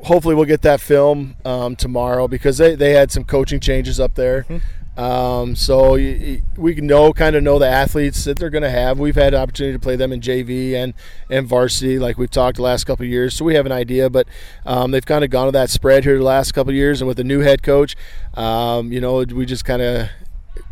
hopefully 0.04 0.34
we'll 0.34 0.44
get 0.44 0.62
that 0.62 0.80
film 0.80 1.36
um, 1.44 1.76
tomorrow 1.76 2.28
because 2.28 2.58
they, 2.58 2.74
they 2.74 2.92
had 2.92 3.10
some 3.10 3.24
coaching 3.24 3.60
changes 3.60 3.98
up 3.98 4.14
there. 4.14 4.42
Mm-hmm. 4.42 4.58
Um, 4.96 5.56
so 5.56 5.96
you, 5.96 6.42
we 6.56 6.74
know 6.76 7.12
kind 7.12 7.34
of 7.34 7.42
know 7.42 7.58
the 7.58 7.68
athletes 7.68 8.24
that 8.24 8.38
they're 8.38 8.50
going 8.50 8.62
to 8.62 8.70
have. 8.70 8.98
We've 8.98 9.16
had 9.16 9.34
opportunity 9.34 9.72
to 9.72 9.80
play 9.80 9.96
them 9.96 10.12
in 10.12 10.20
JV 10.20 10.74
and 10.74 10.94
and 11.28 11.46
varsity, 11.48 11.98
like 11.98 12.16
we've 12.16 12.30
talked 12.30 12.56
the 12.56 12.62
last 12.62 12.84
couple 12.84 13.04
years. 13.04 13.34
So 13.34 13.44
we 13.44 13.54
have 13.54 13.66
an 13.66 13.72
idea, 13.72 14.08
but 14.08 14.28
um, 14.64 14.92
they've 14.92 15.04
kind 15.04 15.24
of 15.24 15.30
gone 15.30 15.46
to 15.46 15.52
that 15.52 15.70
spread 15.70 16.04
here 16.04 16.16
the 16.16 16.24
last 16.24 16.52
couple 16.52 16.72
years, 16.72 17.00
and 17.00 17.08
with 17.08 17.16
the 17.16 17.24
new 17.24 17.40
head 17.40 17.62
coach, 17.62 17.96
um, 18.34 18.92
you 18.92 19.00
know, 19.00 19.24
we 19.24 19.44
just 19.46 19.64
kind 19.64 19.82
of 19.82 20.08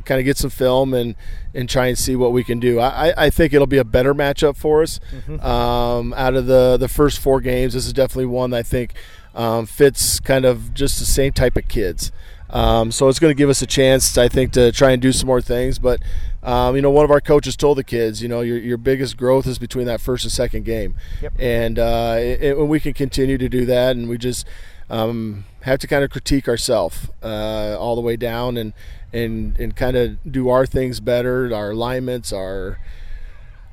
kind 0.05 0.21
of 0.21 0.25
get 0.25 0.37
some 0.37 0.51
film 0.51 0.95
and 0.95 1.17
and 1.55 1.69
try 1.69 1.87
and 1.87 1.99
see 1.99 2.17
what 2.17 2.33
we 2.33 2.45
can 2.45 2.61
do. 2.61 2.81
I, 2.81 3.27
I 3.27 3.31
think 3.31 3.53
it'll 3.53 3.67
be 3.67 3.79
a 3.79 3.85
better 3.85 4.15
matchup 4.15 4.57
for 4.57 4.83
us. 4.83 5.01
Mm-hmm. 5.11 5.45
Um, 5.45 6.15
out 6.15 6.35
of 6.35 6.47
the 6.47 6.77
the 6.77 6.89
first 6.89 7.19
four 7.19 7.41
games, 7.41 7.75
this 7.75 7.87
is 7.87 7.93
definitely 7.93 8.27
one 8.27 8.55
I 8.55 8.63
think 8.63 8.95
um, 9.35 9.67
fits 9.67 10.21
kind 10.21 10.45
of 10.45 10.75
just 10.75 10.99
the 10.99 11.05
same 11.05 11.33
type 11.33 11.57
of 11.57 11.69
kids. 11.69 12.13
Um, 12.53 12.93
so 12.93 13.09
it's 13.09 13.19
going 13.19 13.31
to 13.31 13.37
give 13.39 13.49
us 13.49 13.63
a 13.63 13.67
chance, 13.67 14.19
I 14.19 14.29
think, 14.29 14.53
to 14.53 14.73
try 14.73 14.91
and 14.93 15.01
do 15.01 15.11
some 15.13 15.27
more 15.27 15.41
things. 15.41 15.79
But 15.79 16.03
um, 16.43 16.75
you 16.77 16.83
know, 16.83 16.91
one 16.91 17.05
of 17.05 17.11
our 17.11 17.21
coaches 17.21 17.57
told 17.57 17.79
the 17.79 17.85
kids, 17.85 18.21
you 18.23 18.29
know, 18.29 18.41
your, 18.41 18.59
your 18.59 18.77
biggest 18.77 19.17
growth 19.17 19.47
is 19.47 19.59
between 19.59 19.87
that 19.87 20.01
first 20.01 20.25
and 20.25 20.33
second 20.33 20.65
game, 20.65 20.95
Yep. 21.23 21.33
and 21.39 21.79
uh, 21.79 22.17
it, 22.19 22.43
it- 22.43 22.59
we 22.59 22.81
can 22.81 22.93
continue 22.95 23.39
to 23.39 23.49
do 23.49 23.65
that, 23.67 23.97
and 23.97 24.09
we 24.09 24.19
just 24.19 24.47
um, 24.91 25.45
have 25.63 25.79
to 25.79 25.87
kind 25.87 26.03
of 26.05 26.11
critique 26.11 26.49
ourselves 26.49 27.09
uh, 27.23 27.77
all 27.79 27.95
the 27.95 28.01
way 28.03 28.17
down, 28.17 28.57
and 28.57 28.73
and 29.13 29.57
and 29.59 29.77
kind 29.77 29.97
of 29.97 30.19
do 30.31 30.49
our 30.49 30.67
things 30.67 30.99
better, 31.01 31.55
our 31.55 31.71
alignments, 31.71 32.33
our 32.33 32.79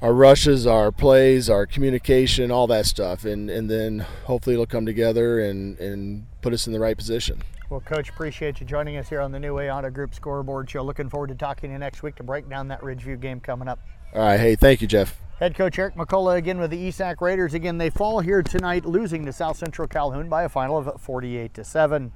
our 0.01 0.13
rushes, 0.13 0.65
our 0.65 0.91
plays, 0.93 1.49
our 1.49 1.65
communication, 1.65 2.51
all 2.51 2.67
that 2.67 2.85
stuff, 2.85 3.25
and 3.25 3.49
and 3.49 3.69
then 3.69 4.05
hopefully 4.25 4.53
it'll 4.53 4.65
come 4.67 4.85
together 4.85 5.39
and 5.39 5.77
and 5.79 6.25
put 6.41 6.53
us 6.53 6.67
in 6.67 6.71
the 6.73 6.79
right 6.79 6.95
position. 6.95 7.41
Well, 7.69 7.81
Coach, 7.81 8.09
appreciate 8.09 8.59
you 8.59 8.65
joining 8.65 8.97
us 8.97 9.09
here 9.09 9.21
on 9.21 9.31
the 9.31 9.39
New 9.39 9.53
Way 9.53 9.71
Auto 9.71 9.91
Group 9.91 10.15
Scoreboard 10.15 10.67
Show. 10.67 10.81
Looking 10.81 11.07
forward 11.07 11.27
to 11.27 11.35
talking 11.35 11.69
to 11.69 11.73
you 11.73 11.77
next 11.77 12.01
week 12.01 12.15
to 12.15 12.23
break 12.23 12.49
down 12.49 12.67
that 12.69 12.81
Ridgeview 12.81 13.19
game 13.19 13.39
coming 13.39 13.67
up. 13.67 13.79
All 14.15 14.23
right, 14.23 14.39
hey, 14.39 14.55
thank 14.55 14.81
you, 14.81 14.87
Jeff. 14.87 15.21
Head 15.39 15.53
coach 15.53 15.77
Eric 15.77 15.93
McCullough 15.93 16.35
again 16.35 16.59
with 16.59 16.71
the 16.71 16.89
ESAC 16.89 17.21
Raiders. 17.21 17.53
Again, 17.53 17.77
they 17.77 17.91
fall 17.91 18.21
here 18.21 18.41
tonight, 18.41 18.85
losing 18.85 19.23
to 19.27 19.31
South 19.31 19.55
Central 19.55 19.87
Calhoun 19.87 20.29
by 20.29 20.43
a 20.43 20.49
final 20.49 20.79
of 20.79 20.99
48 20.99 21.53
to 21.53 21.63
7. 21.63 22.11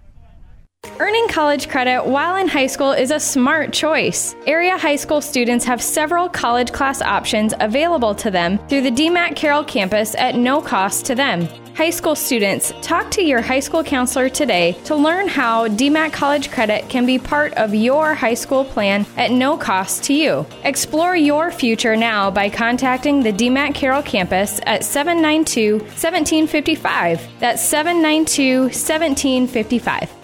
Earning 0.99 1.27
college 1.27 1.69
credit 1.69 2.03
while 2.03 2.35
in 2.37 2.47
high 2.47 2.67
school 2.67 2.91
is 2.91 3.11
a 3.11 3.19
smart 3.19 3.71
choice. 3.71 4.35
Area 4.47 4.75
high 4.75 4.95
school 4.95 5.21
students 5.21 5.63
have 5.65 5.83
several 5.83 6.27
college 6.27 6.71
class 6.71 7.01
options 7.01 7.53
available 7.59 8.15
to 8.15 8.31
them 8.31 8.57
through 8.67 8.81
the 8.81 8.91
DMACC 8.91 9.35
Carroll 9.35 9.63
campus 9.63 10.15
at 10.15 10.35
no 10.35 10.61
cost 10.61 11.05
to 11.05 11.15
them. 11.15 11.47
High 11.75 11.89
school 11.89 12.15
students, 12.15 12.71
talk 12.83 13.09
to 13.11 13.23
your 13.23 13.41
high 13.41 13.59
school 13.59 13.83
counselor 13.83 14.29
today 14.29 14.73
to 14.85 14.95
learn 14.95 15.27
how 15.27 15.67
DMACC 15.67 16.13
College 16.13 16.51
Credit 16.51 16.87
can 16.87 17.07
be 17.07 17.17
part 17.17 17.51
of 17.55 17.73
your 17.73 18.13
high 18.13 18.35
school 18.35 18.63
plan 18.63 19.07
at 19.17 19.31
no 19.31 19.57
cost 19.57 20.03
to 20.03 20.13
you. 20.13 20.45
Explore 20.63 21.15
your 21.15 21.51
future 21.51 21.95
now 21.95 22.29
by 22.29 22.47
contacting 22.47 23.23
the 23.23 23.33
DMACC 23.33 23.73
Carroll 23.73 24.03
campus 24.03 24.59
at 24.67 24.83
792 24.83 25.79
1755. 25.79 27.27
That's 27.39 27.63
792 27.63 28.61
1755. 28.65 30.22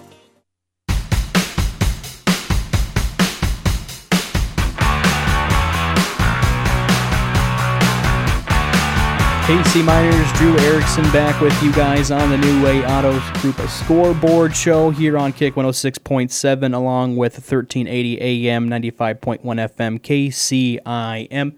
KC 9.50 9.84
Miners, 9.84 10.32
Drew 10.34 10.56
Erickson 10.58 11.02
back 11.10 11.40
with 11.40 11.60
you 11.60 11.72
guys 11.72 12.12
on 12.12 12.30
the 12.30 12.38
New 12.38 12.62
Way 12.62 12.86
Autos 12.86 13.20
Group 13.40 13.56
Scoreboard 13.68 14.54
Show 14.54 14.90
here 14.90 15.18
on 15.18 15.32
Kick 15.32 15.56
106.7 15.56 16.72
along 16.72 17.16
with 17.16 17.32
1380 17.32 18.20
AM, 18.20 18.70
95.1 18.70 19.40
FM, 19.40 19.98
KCIM. 19.98 21.56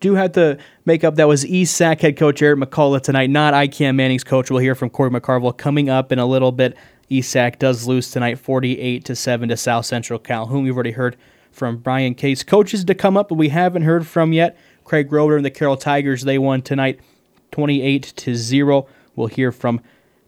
Do 0.00 0.14
have 0.14 0.32
to 0.32 0.56
make 0.86 1.04
up 1.04 1.16
that 1.16 1.28
was 1.28 1.44
ESAC 1.44 2.00
head 2.00 2.16
coach 2.16 2.40
Eric 2.40 2.60
McCullough 2.60 3.02
tonight, 3.02 3.28
not 3.28 3.52
IKM 3.52 3.96
Manning's 3.96 4.24
coach. 4.24 4.50
We'll 4.50 4.60
hear 4.60 4.74
from 4.74 4.88
Corey 4.88 5.10
McCarville 5.10 5.54
coming 5.54 5.90
up 5.90 6.10
in 6.10 6.18
a 6.18 6.24
little 6.24 6.52
bit. 6.52 6.74
ESAC 7.10 7.58
does 7.58 7.86
lose 7.86 8.10
tonight 8.10 8.38
48 8.38 9.04
to 9.04 9.14
7 9.14 9.50
to 9.50 9.58
South 9.58 9.84
Central 9.84 10.18
Calhoun. 10.18 10.62
We've 10.62 10.74
already 10.74 10.92
heard 10.92 11.18
from 11.52 11.76
Brian 11.76 12.14
Case. 12.14 12.42
Coaches 12.42 12.82
to 12.86 12.94
come 12.94 13.18
up, 13.18 13.28
but 13.28 13.34
we 13.34 13.50
haven't 13.50 13.82
heard 13.82 14.06
from 14.06 14.32
yet. 14.32 14.56
Craig 14.84 15.10
Roeder 15.10 15.36
and 15.36 15.44
the 15.44 15.50
Carroll 15.50 15.76
Tigers, 15.76 16.22
they 16.22 16.38
won 16.38 16.62
tonight 16.62 17.00
28 17.50 18.02
to 18.02 18.34
0. 18.34 18.86
We'll 19.16 19.28
hear 19.28 19.50
from 19.50 19.80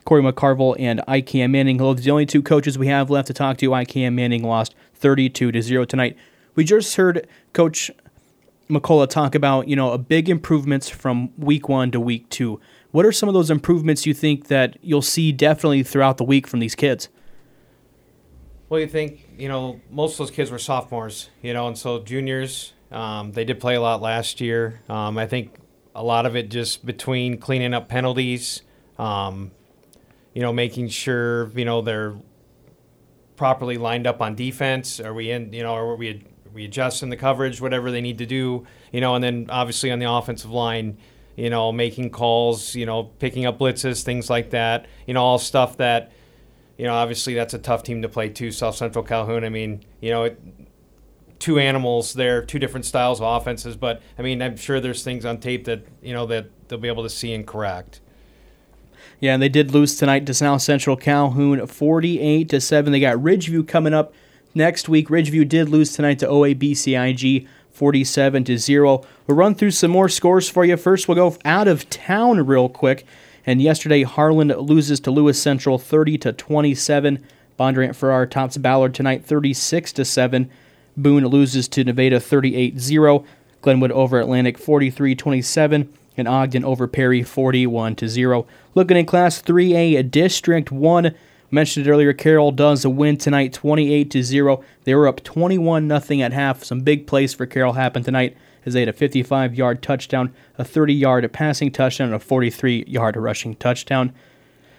Corey 0.04 0.22
McCarville 0.22 0.76
and 0.78 1.00
IKM 1.06 1.50
Manning. 1.50 1.76
Those 1.76 2.02
the 2.02 2.10
only 2.10 2.26
two 2.26 2.42
coaches 2.42 2.78
we 2.78 2.86
have 2.86 3.10
left 3.10 3.26
to 3.26 3.34
talk 3.34 3.58
to. 3.58 3.70
IKM 3.70 4.14
Manning 4.14 4.42
lost 4.42 4.74
32 4.94 5.52
to 5.52 5.62
0 5.62 5.84
tonight. 5.84 6.16
We 6.54 6.64
just 6.64 6.96
heard 6.96 7.26
Coach 7.52 7.90
McCullough 8.70 9.10
talk 9.10 9.34
about, 9.34 9.68
you 9.68 9.76
know, 9.76 9.92
a 9.92 9.98
big 9.98 10.28
improvements 10.28 10.88
from 10.88 11.30
week 11.38 11.68
one 11.68 11.90
to 11.90 12.00
week 12.00 12.28
two. 12.30 12.60
What 12.92 13.04
are 13.04 13.12
some 13.12 13.28
of 13.28 13.34
those 13.34 13.50
improvements 13.50 14.06
you 14.06 14.14
think 14.14 14.48
that 14.48 14.78
you'll 14.80 15.02
see 15.02 15.32
definitely 15.32 15.82
throughout 15.82 16.16
the 16.16 16.24
week 16.24 16.46
from 16.46 16.60
these 16.60 16.74
kids? 16.74 17.08
Well, 18.68 18.80
you 18.80 18.88
think 18.88 19.28
you 19.36 19.48
know 19.48 19.80
most 19.90 20.12
of 20.12 20.18
those 20.18 20.30
kids 20.30 20.50
were 20.50 20.58
sophomores, 20.58 21.30
you 21.42 21.52
know, 21.52 21.68
and 21.68 21.76
so 21.76 22.00
juniors 22.00 22.72
um, 22.96 23.32
they 23.32 23.44
did 23.44 23.60
play 23.60 23.74
a 23.74 23.80
lot 23.80 24.00
last 24.00 24.40
year. 24.40 24.80
Um, 24.88 25.18
I 25.18 25.26
think 25.26 25.54
a 25.94 26.02
lot 26.02 26.24
of 26.24 26.34
it 26.34 26.48
just 26.48 26.86
between 26.86 27.36
cleaning 27.36 27.74
up 27.74 27.88
penalties, 27.90 28.62
um, 28.98 29.50
you 30.32 30.40
know, 30.40 30.50
making 30.52 30.88
sure 30.88 31.50
you 31.50 31.66
know 31.66 31.82
they're 31.82 32.14
properly 33.36 33.76
lined 33.76 34.06
up 34.06 34.22
on 34.22 34.34
defense. 34.34 34.98
Are 34.98 35.12
we 35.12 35.30
in? 35.30 35.52
You 35.52 35.62
know, 35.62 35.74
are 35.74 35.94
we 35.94 36.08
are 36.10 36.20
we 36.54 36.64
adjusting 36.64 37.10
the 37.10 37.18
coverage, 37.18 37.60
whatever 37.60 37.90
they 37.90 38.00
need 38.00 38.16
to 38.16 38.26
do, 38.26 38.66
you 38.92 39.02
know, 39.02 39.14
and 39.14 39.22
then 39.22 39.46
obviously 39.50 39.90
on 39.90 39.98
the 39.98 40.10
offensive 40.10 40.50
line, 40.50 40.96
you 41.36 41.50
know, 41.50 41.72
making 41.72 42.08
calls, 42.08 42.74
you 42.74 42.86
know, 42.86 43.04
picking 43.04 43.44
up 43.44 43.58
blitzes, 43.58 44.04
things 44.04 44.30
like 44.30 44.50
that. 44.50 44.86
You 45.06 45.12
know, 45.12 45.22
all 45.22 45.38
stuff 45.38 45.76
that 45.76 46.12
you 46.78 46.86
know, 46.86 46.94
obviously 46.94 47.34
that's 47.34 47.52
a 47.52 47.58
tough 47.58 47.82
team 47.82 48.00
to 48.02 48.08
play 48.08 48.30
too. 48.30 48.50
South 48.50 48.76
Central 48.76 49.04
Calhoun. 49.04 49.44
I 49.44 49.50
mean, 49.50 49.84
you 50.00 50.10
know, 50.10 50.24
it, 50.24 50.40
two 51.38 51.58
animals 51.58 52.14
there, 52.14 52.44
two 52.44 52.58
different 52.58 52.86
styles 52.86 53.20
of 53.20 53.40
offenses. 53.40 53.76
But 53.76 54.02
I 54.18 54.22
mean, 54.22 54.42
I'm 54.42 54.56
sure 54.56 54.80
there's 54.80 55.02
things 55.02 55.24
on 55.24 55.38
tape 55.38 55.64
that 55.64 55.86
you 56.02 56.12
know 56.12 56.26
that 56.26 56.46
they'll 56.68 56.78
be 56.78 56.88
able 56.88 57.02
to 57.02 57.10
see 57.10 57.32
and 57.32 57.46
correct. 57.46 58.00
Yeah, 59.20 59.34
and 59.34 59.42
they 59.42 59.48
did 59.48 59.70
lose 59.70 59.96
tonight 59.96 60.26
to 60.26 60.34
South 60.34 60.60
Central 60.60 60.96
Calhoun, 60.96 61.66
48 61.66 62.48
to 62.50 62.60
seven. 62.60 62.92
They 62.92 63.00
got 63.00 63.16
Ridgeview 63.16 63.66
coming 63.66 63.94
up 63.94 64.12
next 64.54 64.88
week. 64.88 65.08
Ridgeview 65.08 65.48
did 65.48 65.68
lose 65.68 65.92
tonight 65.92 66.18
to 66.18 66.26
OABCIG, 66.26 67.46
47 67.70 68.44
to 68.44 68.58
zero. 68.58 69.04
We'll 69.26 69.36
run 69.36 69.54
through 69.54 69.70
some 69.70 69.90
more 69.90 70.08
scores 70.08 70.48
for 70.48 70.64
you. 70.64 70.76
First, 70.76 71.08
we'll 71.08 71.14
go 71.14 71.36
out 71.44 71.68
of 71.68 71.88
town 71.88 72.46
real 72.46 72.68
quick. 72.68 73.06
And 73.46 73.62
yesterday, 73.62 74.02
Harlan 74.02 74.48
loses 74.48 74.98
to 75.00 75.10
Lewis 75.10 75.40
Central, 75.40 75.78
30 75.78 76.18
to 76.18 76.32
27. 76.32 77.24
Bondurant 77.58 77.94
Farrar 77.94 78.26
tops 78.26 78.56
Ballard 78.56 78.94
tonight, 78.94 79.24
36 79.24 79.92
to 79.92 80.04
seven. 80.04 80.50
Boone 80.96 81.26
loses 81.26 81.68
to 81.68 81.84
Nevada, 81.84 82.18
38-0. 82.18 83.24
Glenwood 83.62 83.92
over 83.92 84.20
Atlantic, 84.20 84.58
43-27 84.58 85.88
and 86.16 86.28
Ogden 86.28 86.64
over 86.64 86.86
Perry 86.86 87.22
41 87.22 87.96
0. 88.06 88.46
Looking 88.74 88.96
in 88.96 89.06
Class 89.06 89.42
3A, 89.42 90.10
District 90.10 90.70
1, 90.70 91.14
mentioned 91.50 91.86
it 91.86 91.90
earlier, 91.90 92.12
Carroll 92.12 92.52
does 92.52 92.84
a 92.84 92.90
win 92.90 93.16
tonight 93.16 93.52
28 93.52 94.12
0. 94.22 94.64
They 94.84 94.94
were 94.94 95.08
up 95.08 95.22
21 95.22 95.86
nothing 95.86 96.22
at 96.22 96.32
half. 96.32 96.64
Some 96.64 96.80
big 96.80 97.06
plays 97.06 97.34
for 97.34 97.46
Carroll 97.46 97.74
happened 97.74 98.04
tonight 98.04 98.36
as 98.64 98.74
they 98.74 98.80
had 98.80 98.88
a 98.88 98.92
55-yard 98.92 99.82
touchdown, 99.82 100.34
a 100.58 100.64
30-yard 100.64 101.32
passing 101.32 101.70
touchdown, 101.70 102.12
and 102.12 102.20
a 102.20 102.24
43-yard 102.24 103.16
rushing 103.16 103.54
touchdown. 103.56 104.12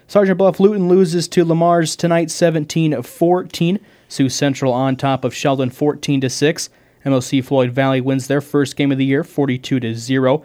Sergeant 0.08 0.38
Bluff 0.38 0.60
Luton 0.60 0.88
loses 0.88 1.28
to 1.30 1.46
Le 1.46 1.56
Mars 1.56 1.96
tonight 1.96 2.28
17-14. 2.28 3.80
Sioux 4.08 4.30
Center 4.30 4.68
on 4.68 4.96
top 4.96 5.24
of 5.24 5.34
Sheldon 5.34 5.70
14 5.70 6.22
to 6.22 6.30
6. 6.30 6.70
MOC 7.06 7.44
Floyd 7.44 7.72
Valley 7.72 8.02
wins 8.02 8.28
their 8.28 8.42
first 8.42 8.76
game 8.76 8.92
of 8.92 8.98
the 8.98 9.06
year 9.06 9.24
42 9.24 9.80
to 9.80 9.96
0. 9.96 10.44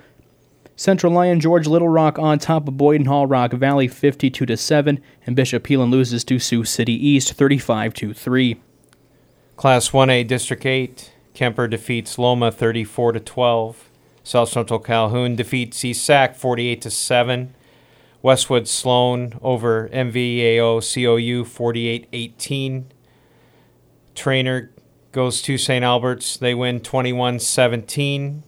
Central 0.76 1.12
Lyon 1.12 1.40
George 1.40 1.66
Little 1.66 1.88
Rock 1.88 2.18
on 2.18 2.38
top 2.38 2.66
of 2.66 2.76
Boyden 2.76 3.06
Hull 3.06 3.26
Rock 3.26 3.52
Valley 3.52 3.88
52 3.88 4.46
to 4.46 4.56
7 4.56 5.00
and 5.26 5.36
Bishop 5.36 5.64
Heelan 5.64 5.90
loses 5.90 6.24
to 6.24 6.38
Sioux 6.38 6.64
City 6.64 6.94
East 6.94 7.34
35 7.34 7.94
to 7.94 8.14
3. 8.14 8.60
Class 9.56 9.90
1A 9.90 10.26
District 10.26 10.64
8, 10.64 11.12
Kuemper 11.34 11.68
defeats 11.70 12.18
Loma 12.18 12.50
34 12.50 13.12
to 13.12 13.20
12. 13.20 13.90
South 14.24 14.48
Central 14.48 14.78
Calhoun 14.78 15.36
defeats 15.36 15.84
East 15.84 16.04
Sac 16.04 16.34
48 16.36 16.80
to 16.82 16.90
7. 16.90 17.54
Westwood 18.22 18.68
Sloan 18.68 19.38
over 19.42 19.88
MVAO 19.90 20.80
COU 20.80 21.44
48 21.44 22.08
18. 22.12 22.91
Treynor 24.14 24.70
goes 25.12 25.42
to 25.42 25.58
St. 25.58 25.84
Albert's. 25.84 26.36
They 26.36 26.54
win 26.54 26.80
21 26.80 27.38
17. 27.38 28.42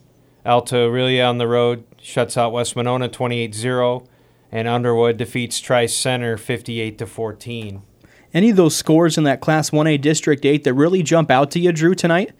Alta 0.45 0.77
Aurelia 0.77 1.25
on 1.25 1.37
the 1.37 1.47
road 1.47 1.85
shuts 1.99 2.37
out 2.37 2.51
West 2.51 2.75
Monona 2.75 3.07
28 3.07 3.53
0. 3.53 4.05
And 4.51 4.67
Underwood 4.67 5.17
defeats 5.17 5.59
Tri 5.59 5.85
Center 5.85 6.37
58 6.37 6.97
to 6.99 7.05
14. 7.05 7.81
Any 8.33 8.49
of 8.49 8.57
those 8.57 8.75
scores 8.75 9.17
in 9.17 9.23
that 9.23 9.41
Class 9.41 9.69
1A 9.69 9.99
District 10.01 10.45
8 10.45 10.63
that 10.65 10.73
really 10.73 11.01
jump 11.03 11.31
out 11.31 11.51
to 11.51 11.59
you, 11.59 11.71
Drew, 11.71 11.95
tonight? 11.95 12.33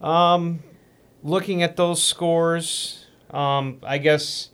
Um, 0.00 0.60
looking 1.22 1.62
at 1.62 1.76
those 1.76 2.02
scores, 2.02 3.06
um, 3.30 3.78
I 3.82 3.98
guess, 3.98 4.50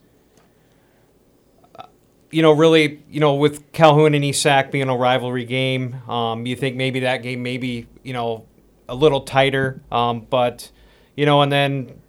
you 2.32 2.42
know, 2.42 2.52
really, 2.52 3.02
you 3.08 3.20
know, 3.20 3.34
with 3.34 3.70
Calhoun 3.72 4.14
and 4.14 4.24
East 4.24 4.42
Sac 4.42 4.72
being 4.72 4.88
a 4.88 4.96
rivalry 4.96 5.44
game, 5.44 5.94
um, 6.10 6.46
you 6.46 6.56
think 6.56 6.76
maybe 6.76 7.00
that 7.00 7.18
game 7.22 7.42
maybe, 7.42 7.86
you 8.02 8.12
know, 8.12 8.46
a 8.88 8.94
little 8.94 9.20
tighter. 9.20 9.82
Um, 9.92 10.26
but, 10.28 10.70
you 11.14 11.26
know, 11.26 11.42
and 11.42 11.52
then 11.52 12.00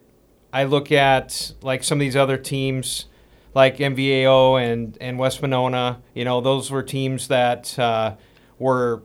I 0.51 0.63
look 0.63 0.91
at 0.91 1.53
like 1.61 1.83
some 1.83 1.97
of 1.97 1.99
these 1.99 2.15
other 2.15 2.37
teams 2.37 3.05
like 3.53 3.77
MVAO 3.77 4.63
and, 4.63 4.97
and 4.99 5.19
West 5.19 5.41
Monona, 5.41 6.01
you 6.13 6.25
know, 6.25 6.41
those 6.41 6.71
were 6.71 6.83
teams 6.83 7.27
that 7.27 7.77
uh, 7.77 8.15
were 8.57 9.03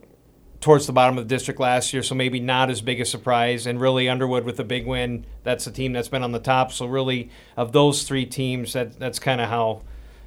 towards 0.61 0.86
the 0.86 0.93
bottom 0.93 1.19
of 1.19 1.28
the 1.28 1.35
district 1.35 1.61
last 1.61 1.93
year, 1.93 2.03
so 2.03 2.15
maybe 2.15 2.40
not 2.40 2.70
as 2.70 2.81
big 2.81 3.01
a 3.01 3.05
surprise. 3.05 3.66
And 3.66 3.81
really, 3.81 4.09
Underwood 4.09 4.45
with 4.45 4.59
a 4.61 4.65
big 4.65 4.86
win, 4.86 5.27
that's 5.43 5.66
a 5.66 5.73
team 5.73 5.93
that's 5.93 6.09
been 6.09 6.23
on 6.23 6.32
the 6.32 6.40
top. 6.40 6.73
So 6.73 6.86
really, 6.86 7.31
of 7.57 7.73
those 7.73 8.05
three 8.05 8.27
teams, 8.27 8.73
that 8.73 8.99
that's 8.99 9.19
kind 9.19 9.40
of 9.40 9.49
how, 9.49 9.82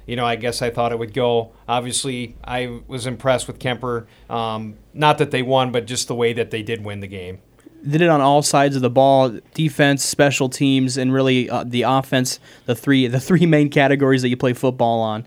you 0.06 0.16
know, 0.16 0.24
I 0.24 0.36
guess 0.36 0.62
I 0.62 0.70
thought 0.70 0.92
it 0.92 0.98
would 0.98 1.14
go. 1.14 1.52
Obviously, 1.68 2.36
I 2.44 2.80
was 2.86 3.06
impressed 3.06 3.46
with 3.46 3.58
Kuemper. 3.58 4.06
Um, 4.28 4.76
not 4.92 5.18
that 5.18 5.30
they 5.30 5.42
won, 5.42 5.72
but 5.72 5.86
just 5.86 6.08
the 6.08 6.14
way 6.14 6.32
that 6.32 6.50
they 6.50 6.62
did 6.62 6.84
win 6.84 7.00
the 7.00 7.06
game. 7.06 7.38
They 7.82 7.98
Did 7.98 8.02
it 8.02 8.08
on 8.08 8.20
all 8.20 8.42
sides 8.42 8.76
of 8.76 8.82
the 8.82 8.90
ball: 8.90 9.38
defense, 9.54 10.04
special 10.04 10.48
teams, 10.48 10.96
and 10.96 11.12
really 11.12 11.48
uh, 11.48 11.64
the 11.64 11.82
offense. 11.82 12.40
The 12.66 12.74
three 12.74 13.06
the 13.06 13.20
three 13.20 13.46
main 13.46 13.70
categories 13.70 14.22
that 14.22 14.28
you 14.28 14.36
play 14.36 14.52
football 14.52 15.00
on. 15.00 15.26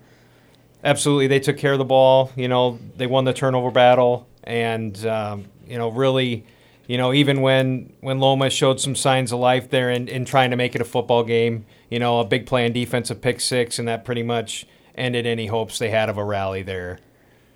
Absolutely, 0.83 1.27
they 1.27 1.39
took 1.39 1.57
care 1.57 1.73
of 1.73 1.79
the 1.79 1.85
ball. 1.85 2.31
You 2.35 2.47
know, 2.47 2.79
they 2.95 3.07
won 3.07 3.25
the 3.25 3.33
turnover 3.33 3.71
battle 3.71 4.27
and 4.45 5.05
um, 5.05 5.45
you 5.67 5.77
know 5.77 5.89
really 5.89 6.45
you 6.87 6.97
know 6.97 7.13
even 7.13 7.41
when 7.41 7.91
when 8.01 8.19
Loma 8.19 8.49
showed 8.49 8.79
some 8.79 8.95
signs 8.95 9.31
of 9.31 9.39
life 9.39 9.69
there 9.69 9.89
in, 9.89 10.07
in 10.07 10.25
trying 10.25 10.51
to 10.51 10.55
make 10.55 10.75
it 10.75 10.81
a 10.81 10.85
football 10.85 11.23
game 11.23 11.65
you 11.89 11.99
know 11.99 12.19
a 12.19 12.25
big 12.25 12.45
play 12.45 12.65
on 12.65 12.71
defense 12.71 13.11
pick 13.21 13.39
six 13.39 13.79
and 13.79 13.87
that 13.87 14.05
pretty 14.05 14.23
much 14.23 14.65
ended 14.95 15.25
any 15.25 15.47
hopes 15.47 15.79
they 15.79 15.89
had 15.89 16.09
of 16.09 16.17
a 16.17 16.23
rally 16.23 16.63
there 16.63 16.99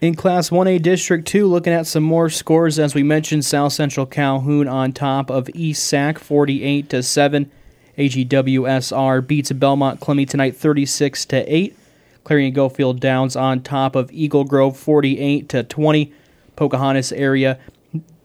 in 0.02 0.16
Class 0.16 0.50
1A 0.50 0.82
District 0.82 1.28
2, 1.28 1.46
looking 1.46 1.74
at 1.74 1.86
some 1.86 2.04
more 2.04 2.30
scores, 2.30 2.80
as 2.80 2.96
we 2.96 3.04
mentioned, 3.04 3.44
South 3.44 3.74
Central 3.74 4.06
Calhoun 4.06 4.66
on 4.66 4.94
top 4.94 5.30
of 5.30 5.50
East 5.54 5.86
Sac 5.86 6.20
48 6.20 6.90
to 6.90 7.04
7. 7.04 7.52
AGWSR 7.98 9.28
beats 9.28 9.52
Belmond 9.52 10.00
Klemme 10.00 10.26
tonight 10.26 10.56
36 10.56 11.26
to 11.26 11.54
8. 11.54 11.78
Clarion 12.24 12.54
Goldfield 12.54 13.02
Dows 13.02 13.36
on 13.36 13.62
top 13.62 13.94
of 13.98 14.10
Eagle 14.14 14.46
Grove 14.46 14.78
48 14.78 15.50
to 15.50 15.64
20. 15.64 16.14
Pocahontas 16.56 17.12
area 17.12 17.60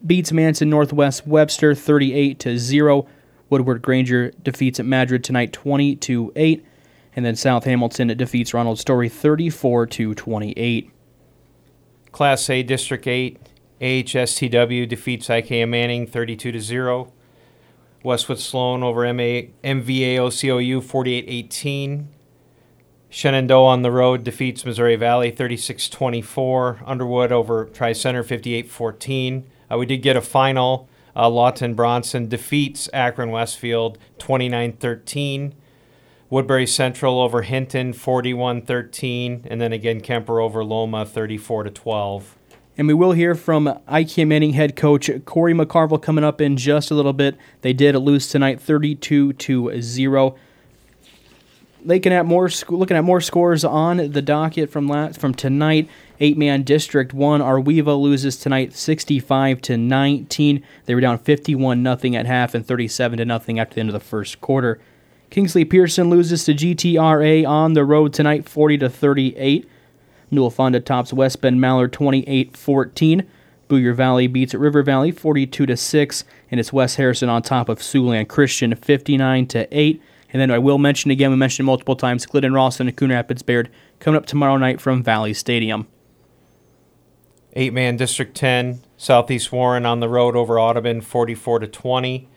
beats 0.07 0.31
Manson 0.31 0.71
Northwest 0.71 1.27
Webster 1.27 1.75
38 1.75 2.39
to 2.39 2.57
0. 2.57 3.09
Woodward 3.55 3.83
Granger 3.83 4.33
defeats 4.43 4.81
at 4.81 4.87
Madrid 4.87 5.23
tonight 5.23 5.53
20 5.53 5.95
to 5.95 6.33
8. 6.35 6.67
And 7.15 7.25
then 7.25 7.37
South 7.37 7.63
Hamilton 7.63 8.09
defeats 8.17 8.53
Roland 8.53 8.81
Story 8.81 9.09
34 9.09 9.87
to 9.87 10.13
28. 10.13 10.91
Class 12.11 12.51
A 12.51 12.65
District 12.65 13.07
8 13.07 13.39
AHSTW 13.81 14.89
defeats 14.89 15.29
IKM 15.29 15.69
Manning 15.69 16.09
32 16.09 16.51
to 16.51 16.61
0. 16.61 17.13
Westwood 18.03 18.41
Sloan 18.41 18.83
over 18.83 19.01
MA, 19.15 19.53
MVAOCOU 19.63 20.83
48 20.83 21.25
18. 21.29 22.09
Shenandoah 23.09 23.69
on 23.69 23.83
the 23.83 23.93
road 23.93 24.25
defeats 24.25 24.65
Missouri 24.65 24.97
Valley 24.97 25.31
36 25.31 25.89
24. 25.89 26.81
Underwood 26.85 27.31
over 27.31 27.67
Tri 27.67 27.93
Center 27.93 28.25
58 28.25 28.69
14. 28.69 29.49
Uh, 29.71 29.79
we 29.79 29.87
did 29.87 29.99
get 29.99 30.17
a 30.17 30.21
final. 30.21 30.89
Uh, 31.17 31.29
Lawton 31.29 31.75
Bronson 31.75 32.29
defeats 32.29 32.89
Akron 32.93 33.31
Westfield 33.31 33.99
29 34.19 34.73
13. 34.75 35.55
Woodbury 36.31 36.67
Central 36.67 37.21
over 37.21 37.43
Hinton 37.43 37.93
41 37.93 38.63
13. 38.63 39.47
And 39.49 39.61
then 39.61 39.73
again, 39.73 40.01
Kuemper 40.01 40.43
over 40.43 40.65
Loma 40.65 41.07
34 41.07 41.65
12. 41.71 42.37
And 42.77 42.89
we 42.89 42.95
will 42.95 43.13
hear 43.13 43.37
from 43.37 43.67
IKM 43.89 44.27
Manning 44.27 44.55
head 44.55 44.75
coach 44.75 45.09
Corey 45.25 45.55
McCarville 45.55 46.03
coming 46.03 46.25
up 46.25 46.41
in 46.41 46.57
just 46.57 46.91
a 46.91 46.95
little 46.95 47.13
bit. 47.13 47.37
They 47.61 47.73
did 47.73 47.95
lose 47.95 48.27
tonight 48.29 48.61
32 48.61 49.35
to 49.35 49.81
0 49.81 50.35
looking 51.85 52.13
at 52.13 52.27
more 52.27 52.49
looking 52.69 52.97
at 52.97 53.05
more 53.05 53.21
scores 53.21 53.65
on 53.65 53.97
the 54.11 54.23
docket 54.23 54.71
from 54.71 54.89
last, 54.89 55.21
from 55.21 55.35
tonight. 55.35 55.89
Eight 56.21 56.39
man 56.39 56.63
district 56.63 57.13
one. 57.13 57.43
Ar-We-Va 57.43 57.95
loses 57.95 58.37
tonight, 58.37 58.73
sixty 58.73 59.19
five 59.21 59.61
to 59.63 59.77
nineteen. 59.77 60.65
They 60.87 60.95
were 60.95 61.01
down 61.01 61.19
fifty 61.19 61.55
one 61.55 61.83
nothing 61.83 62.17
at 62.17 62.27
half 62.27 62.55
and 62.55 62.67
thirty 62.67 62.89
seven 62.89 63.19
to 63.19 63.25
nothing 63.25 63.59
after 63.59 63.75
the 63.75 63.81
end 63.81 63.91
of 63.91 63.95
the 63.95 64.01
first 64.01 64.41
quarter. 64.41 64.81
Kingsley 65.31 65.65
Pierson 65.65 66.11
loses 66.11 66.45
to 66.45 66.55
GTRA 66.55 67.47
on 67.47 67.75
the 67.75 67.85
road 67.85 68.13
tonight, 68.13 68.49
forty 68.49 68.79
to 68.79 68.89
thirty 68.89 69.37
eight. 69.37 69.69
Newell 70.31 70.51
Fonda 70.51 70.81
tops 70.81 71.13
West 71.13 71.41
Bend 71.41 71.61
Mallard 71.61 71.93
28-14. 71.93 73.27
Boyer 73.69 73.93
Valley 73.93 74.27
beats 74.27 74.53
River 74.53 74.83
Valley 74.83 75.11
42 75.11 75.67
to 75.67 75.77
6 75.77 76.25
and 76.51 76.61
it's 76.61 76.73
West 76.73 76.97
Harrison 76.97 77.29
on 77.29 77.43
top 77.43 77.69
of 77.69 77.79
Siouxland 77.79 78.29
Christian 78.29 78.75
59 78.75 79.47
to 79.49 79.79
8. 79.79 80.03
And 80.35 80.41
then 80.41 80.51
I 80.51 80.59
will 80.59 80.79
mention 80.79 81.13
again, 81.13 81.31
we 81.31 81.37
mentioned 81.37 81.65
multiple 81.65 81.95
times, 81.95 82.27
Glidden 82.27 82.53
Ralston 82.53 82.89
and 82.89 82.97
Coon 82.97 83.11
Rapids 83.11 83.43
Bayard 83.43 83.71
coming 84.01 84.19
up 84.19 84.27
tomorrow 84.27 84.57
night 84.57 84.81
from 84.81 85.01
Valley 85.01 85.33
Stadium. 85.33 85.87
Eight 87.53 87.73
man 87.73 87.97
District 87.97 88.35
10, 88.35 88.81
Southeast 88.97 89.53
Warren 89.53 89.87
on 89.87 90.01
the 90.01 90.09
road 90.09 90.35
over 90.35 90.59
Audubon 90.59 91.01
44 91.01 91.61
to 91.61 91.69
20. 91.69 92.29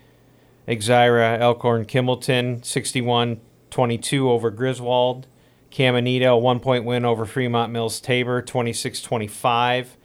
Exira 0.68 1.40
Elkhorn 1.40 1.86
Kimballton 1.86 2.64
61 2.64 3.40
22 3.70 4.30
over 4.30 4.50
Griswold. 4.52 5.26
Caminita, 5.72 6.28
a 6.28 6.36
one 6.36 6.60
point 6.60 6.84
win 6.84 7.04
over 7.04 7.26
Fremont 7.26 7.72
Mills 7.72 8.00
Tabor 8.00 8.40
26 8.40 9.02
25. 9.02 9.96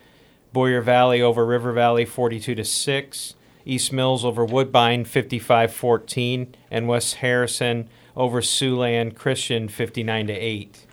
Boyer 0.52 0.82
Valley 0.82 1.22
over 1.22 1.46
River 1.46 1.72
Valley 1.72 2.06
42 2.06 2.56
to 2.56 2.66
6. 2.66 3.36
East 3.66 3.94
Mills 3.94 4.26
over 4.26 4.44
Woodbine 4.46 5.06
55 5.06 5.74
14, 5.74 6.56
and 6.72 6.88
West 6.88 7.16
Harrison 7.16 7.90
over 8.16 8.42
Siouxland 8.42 9.16
Christian 9.16 9.68
59 9.68 10.28
to 10.28 10.34
8. 10.34 10.86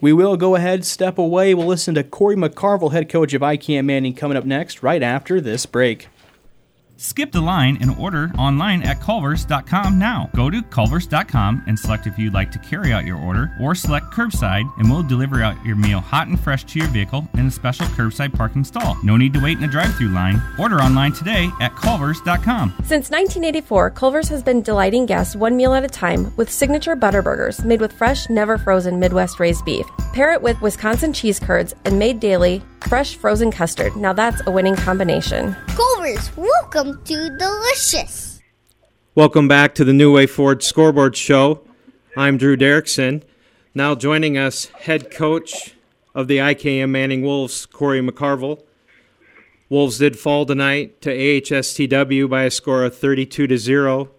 We 0.00 0.12
will 0.12 0.36
go 0.36 0.54
ahead, 0.54 0.84
step 0.84 1.16
away. 1.16 1.54
We'll 1.54 1.66
listen 1.66 1.94
to 1.94 2.04
Corey 2.04 2.36
McCarville, 2.36 2.92
head 2.92 3.08
coach 3.08 3.32
of 3.32 3.42
IKM 3.42 3.86
Manning, 3.86 4.14
coming 4.14 4.36
up 4.36 4.44
next, 4.44 4.82
right 4.82 5.02
after 5.02 5.40
this 5.40 5.64
break. 5.64 6.08
Skip 7.04 7.32
the 7.32 7.40
line 7.40 7.76
and 7.82 7.94
order 7.98 8.32
online 8.38 8.82
at 8.82 8.98
culvers.com 8.98 9.98
now. 9.98 10.30
Go 10.34 10.48
to 10.48 10.62
culvers.com 10.62 11.62
and 11.66 11.78
select 11.78 12.06
if 12.06 12.18
you'd 12.18 12.32
like 12.32 12.50
to 12.52 12.58
carry 12.60 12.94
out 12.94 13.04
your 13.04 13.18
order 13.18 13.54
or 13.60 13.74
select 13.74 14.06
curbside 14.06 14.66
and 14.78 14.90
we'll 14.90 15.02
deliver 15.02 15.42
out 15.42 15.62
your 15.66 15.76
meal 15.76 16.00
hot 16.00 16.28
and 16.28 16.40
fresh 16.40 16.64
to 16.64 16.78
your 16.78 16.88
vehicle 16.88 17.28
in 17.34 17.48
a 17.48 17.50
special 17.50 17.84
curbside 17.88 18.32
parking 18.32 18.64
stall. 18.64 18.96
No 19.04 19.18
need 19.18 19.34
to 19.34 19.40
wait 19.40 19.58
in 19.58 19.64
a 19.64 19.68
drive-through 19.68 20.08
line. 20.08 20.40
Order 20.58 20.80
online 20.80 21.12
today 21.12 21.50
at 21.60 21.76
culvers.com. 21.76 22.70
Since 22.78 23.10
1984, 23.10 23.90
Culver's 23.90 24.30
has 24.30 24.42
been 24.42 24.62
delighting 24.62 25.04
guests 25.04 25.36
one 25.36 25.58
meal 25.58 25.74
at 25.74 25.84
a 25.84 25.88
time 25.88 26.34
with 26.36 26.50
signature 26.50 26.96
butter 26.96 27.20
burgers 27.20 27.62
made 27.66 27.82
with 27.82 27.92
fresh, 27.92 28.30
never 28.30 28.56
frozen 28.56 28.98
Midwest 28.98 29.38
raised 29.38 29.66
beef. 29.66 29.86
Pair 30.14 30.32
it 30.32 30.40
with 30.40 30.58
Wisconsin 30.62 31.12
cheese 31.12 31.38
curds 31.38 31.74
and 31.84 31.98
made 31.98 32.18
daily 32.18 32.62
fresh 32.80 33.14
frozen 33.14 33.50
custard. 33.50 33.94
Now 33.94 34.14
that's 34.14 34.40
a 34.46 34.50
winning 34.50 34.76
combination. 34.76 35.54
Welcome 36.36 37.02
to 37.04 37.34
Delicious. 37.38 38.42
Welcome 39.14 39.48
back 39.48 39.74
to 39.76 39.84
the 39.84 39.94
New 39.94 40.12
Way 40.12 40.26
Ford 40.26 40.62
Scoreboard 40.62 41.16
Show. 41.16 41.62
I'm 42.14 42.36
Drew 42.36 42.58
Derrickson. 42.58 43.22
Now 43.74 43.94
joining 43.94 44.36
us, 44.36 44.66
head 44.66 45.10
coach 45.10 45.74
of 46.14 46.28
the 46.28 46.36
IKM 46.36 46.90
Manning 46.90 47.22
Wolves, 47.22 47.64
Corey 47.64 48.02
McCarville. 48.02 48.62
Wolves 49.70 49.96
did 49.96 50.18
fall 50.18 50.44
tonight 50.44 51.00
to 51.00 51.08
AHSTW 51.08 52.28
by 52.28 52.42
a 52.42 52.50
score 52.50 52.84
of 52.84 52.94
32 52.94 53.46
to 53.46 53.56
zero. 53.56 54.10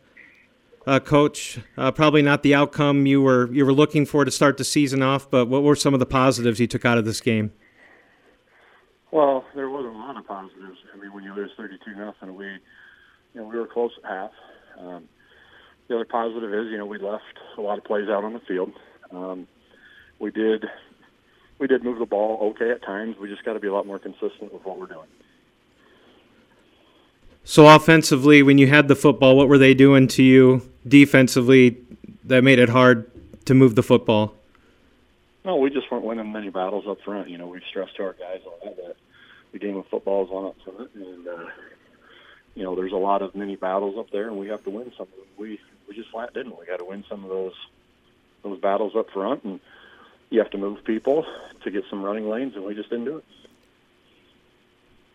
Uh, 0.88 1.00
coach, 1.00 1.60
uh, 1.78 1.92
probably 1.92 2.24
not 2.24 2.42
the 2.42 2.56
outcome 2.56 3.06
you 3.06 3.22
were 3.22 3.54
you 3.54 3.64
were 3.64 3.74
looking 3.74 4.08
for 4.08 4.26
to 4.26 4.32
start 4.32 4.58
the 4.58 4.64
season 4.64 5.04
off, 5.04 5.30
but 5.30 5.46
what 5.46 5.62
were 5.62 5.76
some 5.76 5.94
of 5.94 6.00
the 6.00 6.08
positives 6.08 6.60
you 6.60 6.66
took 6.66 6.84
out 6.84 6.98
of 6.98 7.06
this 7.06 7.22
game? 7.22 7.54
Well, 9.16 9.46
there 9.56 9.70
wasn't 9.70 9.96
a 9.96 9.98
lot 9.98 10.18
of 10.18 10.28
positives. 10.28 10.78
I 10.94 10.98
mean, 10.98 11.14
when 11.14 11.24
you 11.24 11.34
lose 11.34 11.50
thirty-two 11.56 11.96
nothing, 11.96 12.36
we, 12.36 12.48
you 12.48 12.60
know, 13.36 13.48
we 13.48 13.58
were 13.58 13.66
close 13.66 13.92
at 14.04 14.10
half. 14.12 14.32
Um, 14.78 15.08
the 15.88 15.96
other 15.96 16.04
positive 16.04 16.54
is, 16.54 16.70
you 16.70 16.78
know, 16.78 16.86
we 16.86 16.98
left 16.98 17.24
a 17.58 17.62
lot 17.62 17.78
of 17.78 17.86
plays 17.86 18.10
out 18.10 18.26
on 18.26 18.34
the 18.34 18.42
field. 18.42 18.74
Um, 19.12 19.48
we 20.20 20.32
did, 20.32 20.66
we 21.60 21.68
did 21.68 21.82
move 21.82 22.00
the 22.00 22.06
ball 22.06 22.40
okay 22.50 22.72
at 22.72 22.84
times. 22.84 23.16
We 23.18 23.30
just 23.30 23.46
got 23.46 23.54
to 23.54 23.62
be 23.62 23.70
a 23.70 23.74
lot 23.74 23.88
more 23.88 24.00
consistent 24.00 24.52
with 24.52 24.66
what 24.66 24.78
we're 24.78 24.88
doing. 24.88 25.08
So 27.46 27.74
offensively, 27.74 28.44
when 28.44 28.58
you 28.58 28.68
had 28.68 28.90
the 28.90 28.98
football, 28.98 29.38
what 29.38 29.48
were 29.48 29.58
they 29.58 29.74
doing 29.74 30.10
to 30.10 30.24
you 30.24 30.70
defensively 30.86 31.78
that 32.26 32.44
made 32.44 32.60
it 32.60 32.68
hard 32.68 33.10
to 33.46 33.54
move 33.54 33.76
the 33.76 33.84
football? 33.84 34.34
No, 35.46 35.56
we 35.56 35.70
just 35.70 35.90
weren't 35.90 36.04
winning 36.04 36.34
many 36.34 36.50
battles 36.50 36.84
up 36.86 36.98
front. 37.06 37.30
You 37.30 37.38
know, 37.38 37.48
we've 37.48 37.64
stressed 37.70 37.96
to 37.96 38.04
our 38.04 38.14
guys 38.14 38.42
all 38.46 38.76
that 38.76 38.98
the 39.56 39.66
game 39.66 39.78
of 39.78 39.88
football 39.88 40.26
is 40.26 40.30
one 40.30 40.46
up 40.48 40.56
front, 40.66 40.92
and 40.96 41.26
uh, 41.26 41.46
you 42.56 42.64
know 42.64 42.76
there's 42.76 42.92
a 42.92 42.98
lot 42.98 43.22
of 43.22 43.34
mini 43.36 43.56
battles 43.56 43.98
up 43.98 44.12
there, 44.12 44.28
and 44.28 44.38
we 44.38 44.50
have 44.50 44.62
to 44.66 44.70
win 44.70 44.92
some 44.98 45.08
of 45.08 45.16
them. 45.16 45.26
We 45.38 45.62
we 45.88 45.96
just 45.96 46.10
flat 46.10 46.34
didn't. 46.34 46.60
We 46.60 46.66
got 46.66 46.80
to 46.80 46.86
win 46.86 47.06
some 47.08 47.24
of 47.24 47.30
those 47.30 47.54
those 48.44 48.60
battles 48.60 48.98
up 48.98 49.10
front, 49.12 49.46
and 49.46 49.62
you 50.30 50.40
have 50.40 50.50
to 50.52 50.58
move 50.58 50.84
people 50.84 51.26
to 51.64 51.72
get 51.72 51.86
some 51.90 52.04
running 52.04 52.28
lanes, 52.28 52.56
and 52.56 52.66
we 52.66 52.76
just 52.76 52.90
didn't 52.90 53.06
do 53.06 53.18
it. 53.18 53.24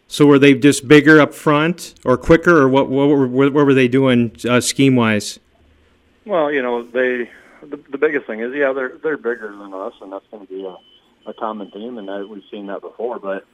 So 0.08 0.24
were 0.24 0.38
they 0.38 0.54
just 0.54 0.88
bigger 0.88 1.20
up 1.20 1.34
front, 1.34 1.94
or 2.02 2.16
quicker, 2.16 2.62
or 2.62 2.68
what? 2.70 2.88
What 2.88 3.08
were, 3.10 3.26
what 3.26 3.52
were 3.52 3.74
they 3.74 3.88
doing 3.88 4.34
uh, 4.48 4.62
scheme 4.62 4.96
wise? 4.96 5.38
Well, 6.24 6.50
you 6.50 6.62
know 6.62 6.82
they. 6.82 7.30
The, 7.62 7.78
the 7.90 7.98
biggest 7.98 8.26
thing 8.26 8.40
is, 8.40 8.54
yeah, 8.54 8.72
they're 8.72 8.96
they're 9.02 9.18
bigger 9.18 9.54
than 9.54 9.74
us, 9.74 9.92
and 10.00 10.10
that's 10.10 10.24
going 10.30 10.46
to 10.46 10.50
be 10.50 10.64
a, 10.64 11.28
a 11.28 11.34
common 11.34 11.70
theme, 11.70 11.98
and 11.98 12.08
that, 12.08 12.26
we've 12.26 12.42
seen 12.50 12.68
that 12.68 12.80
before. 12.80 13.18
But 13.18 13.44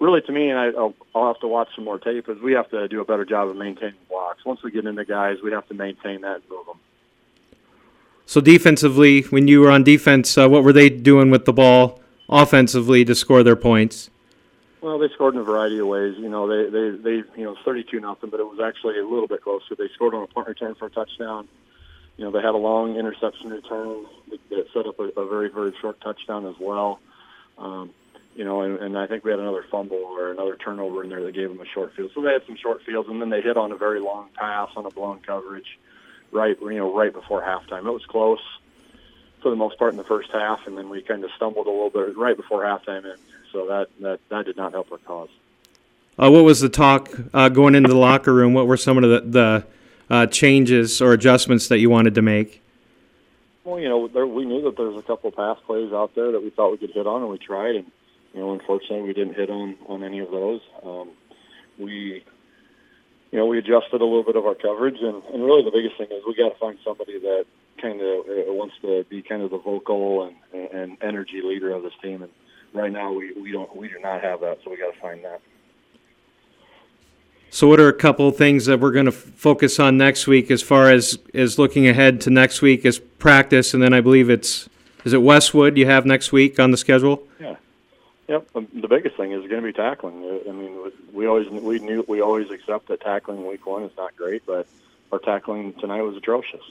really, 0.00 0.20
to 0.22 0.32
me, 0.32 0.50
and 0.50 0.58
I, 0.58 0.66
I'll, 0.78 0.94
I'll 1.14 1.28
have 1.28 1.40
to 1.40 1.48
watch 1.48 1.68
some 1.74 1.84
more 1.84 1.98
tape, 1.98 2.28
is 2.28 2.40
we 2.40 2.52
have 2.52 2.70
to 2.70 2.88
do 2.88 3.00
a 3.00 3.04
better 3.04 3.24
job 3.24 3.48
of 3.48 3.56
maintaining 3.56 3.94
blocks. 4.08 4.44
Once 4.44 4.62
we 4.62 4.70
get 4.70 4.84
into 4.84 5.04
guys, 5.04 5.38
we 5.42 5.52
have 5.52 5.66
to 5.68 5.74
maintain 5.74 6.20
that 6.22 6.36
and 6.36 6.44
move 6.50 6.66
them. 6.66 6.78
So 8.26 8.40
defensively, 8.40 9.22
when 9.22 9.48
you 9.48 9.60
were 9.60 9.70
on 9.70 9.84
defense, 9.84 10.36
uh, 10.38 10.48
what 10.48 10.64
were 10.64 10.72
they 10.72 10.88
doing 10.88 11.30
with 11.30 11.44
the 11.44 11.52
ball 11.52 12.00
offensively 12.28 13.04
to 13.04 13.14
score 13.14 13.42
their 13.42 13.56
points? 13.56 14.10
Well, 14.80 14.98
they 14.98 15.08
scored 15.10 15.34
in 15.34 15.40
a 15.40 15.44
variety 15.44 15.78
of 15.78 15.86
ways. 15.86 16.14
You 16.18 16.28
know, 16.28 16.46
they 16.46 16.70
they 16.70 16.96
they 16.96 17.16
you 17.38 17.44
know 17.44 17.56
thirty-two 17.64 18.00
nothing, 18.00 18.30
but 18.30 18.40
it 18.40 18.44
was 18.44 18.60
actually 18.60 18.98
a 18.98 19.06
little 19.06 19.26
bit 19.26 19.42
closer. 19.42 19.74
They 19.74 19.88
scored 19.94 20.14
on 20.14 20.22
a 20.22 20.26
punt 20.26 20.48
return 20.48 20.74
for 20.74 20.86
a 20.86 20.90
touchdown. 20.90 21.48
You 22.16 22.24
know, 22.24 22.30
they 22.30 22.42
had 22.42 22.54
a 22.54 22.58
long 22.58 22.96
interception 22.96 23.50
return 23.50 24.06
that 24.50 24.66
set 24.74 24.86
up 24.86 24.98
a, 25.00 25.04
a 25.20 25.26
very 25.26 25.48
very 25.48 25.74
short 25.80 26.00
touchdown 26.02 26.46
as 26.46 26.56
well. 26.60 27.00
Um, 27.56 27.90
you 28.34 28.44
know, 28.44 28.62
and, 28.62 28.78
and 28.78 28.98
I 28.98 29.06
think 29.06 29.24
we 29.24 29.30
had 29.30 29.40
another 29.40 29.64
fumble 29.70 29.96
or 29.96 30.30
another 30.30 30.56
turnover 30.56 31.04
in 31.04 31.10
there 31.10 31.22
that 31.22 31.34
gave 31.34 31.48
them 31.48 31.60
a 31.60 31.66
short 31.66 31.94
field. 31.94 32.10
So 32.14 32.22
they 32.22 32.32
had 32.32 32.44
some 32.46 32.56
short 32.56 32.82
fields, 32.82 33.08
and 33.08 33.20
then 33.20 33.30
they 33.30 33.40
hit 33.40 33.56
on 33.56 33.72
a 33.72 33.76
very 33.76 34.00
long 34.00 34.28
pass 34.34 34.70
on 34.76 34.86
a 34.86 34.90
blown 34.90 35.20
coverage, 35.20 35.78
right 36.32 36.56
you 36.60 36.78
know 36.78 36.94
right 36.94 37.12
before 37.12 37.42
halftime. 37.42 37.86
It 37.86 37.92
was 37.92 38.04
close 38.06 38.40
for 39.42 39.50
the 39.50 39.56
most 39.56 39.78
part 39.78 39.92
in 39.92 39.98
the 39.98 40.04
first 40.04 40.30
half, 40.32 40.66
and 40.66 40.76
then 40.76 40.88
we 40.88 41.02
kind 41.02 41.22
of 41.22 41.30
stumbled 41.36 41.66
a 41.66 41.70
little 41.70 41.90
bit 41.90 42.16
right 42.16 42.36
before 42.36 42.62
halftime, 42.62 43.04
and 43.04 43.20
so 43.52 43.66
that 43.66 43.88
that 44.00 44.20
that 44.30 44.46
did 44.46 44.56
not 44.56 44.72
help 44.72 44.90
our 44.90 44.98
cause. 44.98 45.30
Uh, 46.18 46.30
what 46.30 46.44
was 46.44 46.60
the 46.60 46.68
talk 46.68 47.10
uh, 47.32 47.48
going 47.48 47.74
into 47.74 47.88
the 47.88 47.96
locker 47.96 48.32
room? 48.32 48.54
What 48.54 48.66
were 48.68 48.76
some 48.76 49.02
of 49.02 49.02
the, 49.02 49.20
the 49.28 49.66
uh, 50.14 50.26
changes 50.26 51.02
or 51.02 51.12
adjustments 51.12 51.68
that 51.68 51.78
you 51.78 51.90
wanted 51.90 52.14
to 52.14 52.22
make? 52.22 52.62
Well, 53.64 53.80
you 53.80 53.88
know, 53.88 54.06
there, 54.06 54.26
we 54.26 54.44
knew 54.44 54.62
that 54.62 54.76
there 54.76 54.86
was 54.86 54.96
a 54.96 55.06
couple 55.06 55.32
pass 55.32 55.58
plays 55.66 55.92
out 55.92 56.14
there 56.14 56.30
that 56.32 56.42
we 56.42 56.50
thought 56.50 56.70
we 56.70 56.78
could 56.78 56.90
hit 56.90 57.06
on, 57.06 57.22
and 57.22 57.30
we 57.30 57.38
tried, 57.38 57.76
and 57.76 57.90
you 58.34 58.40
know, 58.40 58.52
unfortunately, 58.52 59.02
we 59.02 59.12
didn't 59.12 59.34
hit 59.34 59.48
on 59.48 59.76
on 59.86 60.02
any 60.02 60.18
of 60.18 60.30
those. 60.30 60.60
Um, 60.84 61.10
we, 61.78 62.24
you 63.30 63.38
know, 63.38 63.46
we 63.46 63.58
adjusted 63.58 64.00
a 64.00 64.04
little 64.04 64.24
bit 64.24 64.36
of 64.36 64.44
our 64.44 64.54
coverage, 64.54 64.98
and, 65.00 65.22
and 65.32 65.44
really 65.44 65.62
the 65.62 65.70
biggest 65.70 65.96
thing 65.96 66.08
is 66.10 66.22
we 66.26 66.34
got 66.34 66.50
to 66.50 66.58
find 66.58 66.78
somebody 66.84 67.18
that 67.20 67.46
kind 67.80 68.00
of 68.00 68.26
uh, 68.26 68.52
wants 68.52 68.74
to 68.82 69.04
be 69.08 69.22
kind 69.22 69.42
of 69.42 69.50
the 69.50 69.58
vocal 69.58 70.24
and, 70.52 70.68
and 70.70 70.96
energy 71.00 71.42
leader 71.42 71.70
of 71.70 71.82
this 71.82 71.92
team. 72.02 72.22
And 72.22 72.32
right 72.72 72.92
now, 72.92 73.12
we, 73.12 73.32
we 73.34 73.52
don't 73.52 73.74
we 73.74 73.88
do 73.88 73.98
not 74.00 74.22
have 74.22 74.40
that, 74.40 74.58
so 74.64 74.70
we 74.70 74.76
got 74.76 74.92
to 74.92 75.00
find 75.00 75.24
that. 75.24 75.40
So, 77.50 77.68
what 77.68 77.78
are 77.78 77.88
a 77.88 77.94
couple 77.94 78.26
of 78.26 78.36
things 78.36 78.66
that 78.66 78.80
we're 78.80 78.90
going 78.90 79.06
to 79.06 79.12
f- 79.12 79.16
focus 79.16 79.78
on 79.78 79.96
next 79.96 80.26
week, 80.26 80.50
as 80.50 80.60
far 80.60 80.90
as 80.90 81.20
as 81.34 81.56
looking 81.56 81.86
ahead 81.86 82.20
to 82.22 82.30
next 82.30 82.62
week 82.62 82.84
as 82.84 82.98
practice, 82.98 83.74
and 83.74 83.82
then 83.82 83.94
I 83.94 84.00
believe 84.00 84.28
it's 84.28 84.68
is 85.04 85.12
it 85.12 85.22
Westwood 85.22 85.76
you 85.78 85.86
have 85.86 86.04
next 86.04 86.32
week 86.32 86.58
on 86.58 86.72
the 86.72 86.76
schedule? 86.76 87.22
Yeah. 87.38 87.54
Yep. 88.28 88.48
The 88.54 88.88
biggest 88.88 89.16
thing 89.16 89.32
is 89.32 89.40
going 89.48 89.62
to 89.62 89.66
be 89.66 89.72
tackling. 89.72 90.24
Uh, 90.24 90.48
I 90.48 90.52
mean, 90.52 90.92
we 91.12 91.26
always 91.26 91.48
we 91.48 91.78
knew 91.78 92.04
we 92.08 92.22
always 92.22 92.50
accept 92.50 92.88
that 92.88 93.02
tackling 93.02 93.46
week 93.46 93.66
one 93.66 93.82
is 93.82 93.92
not 93.98 94.16
great, 94.16 94.46
but 94.46 94.66
our 95.12 95.18
tackling 95.18 95.74
tonight 95.74 96.02
was 96.02 96.16
atrocious. 96.16 96.62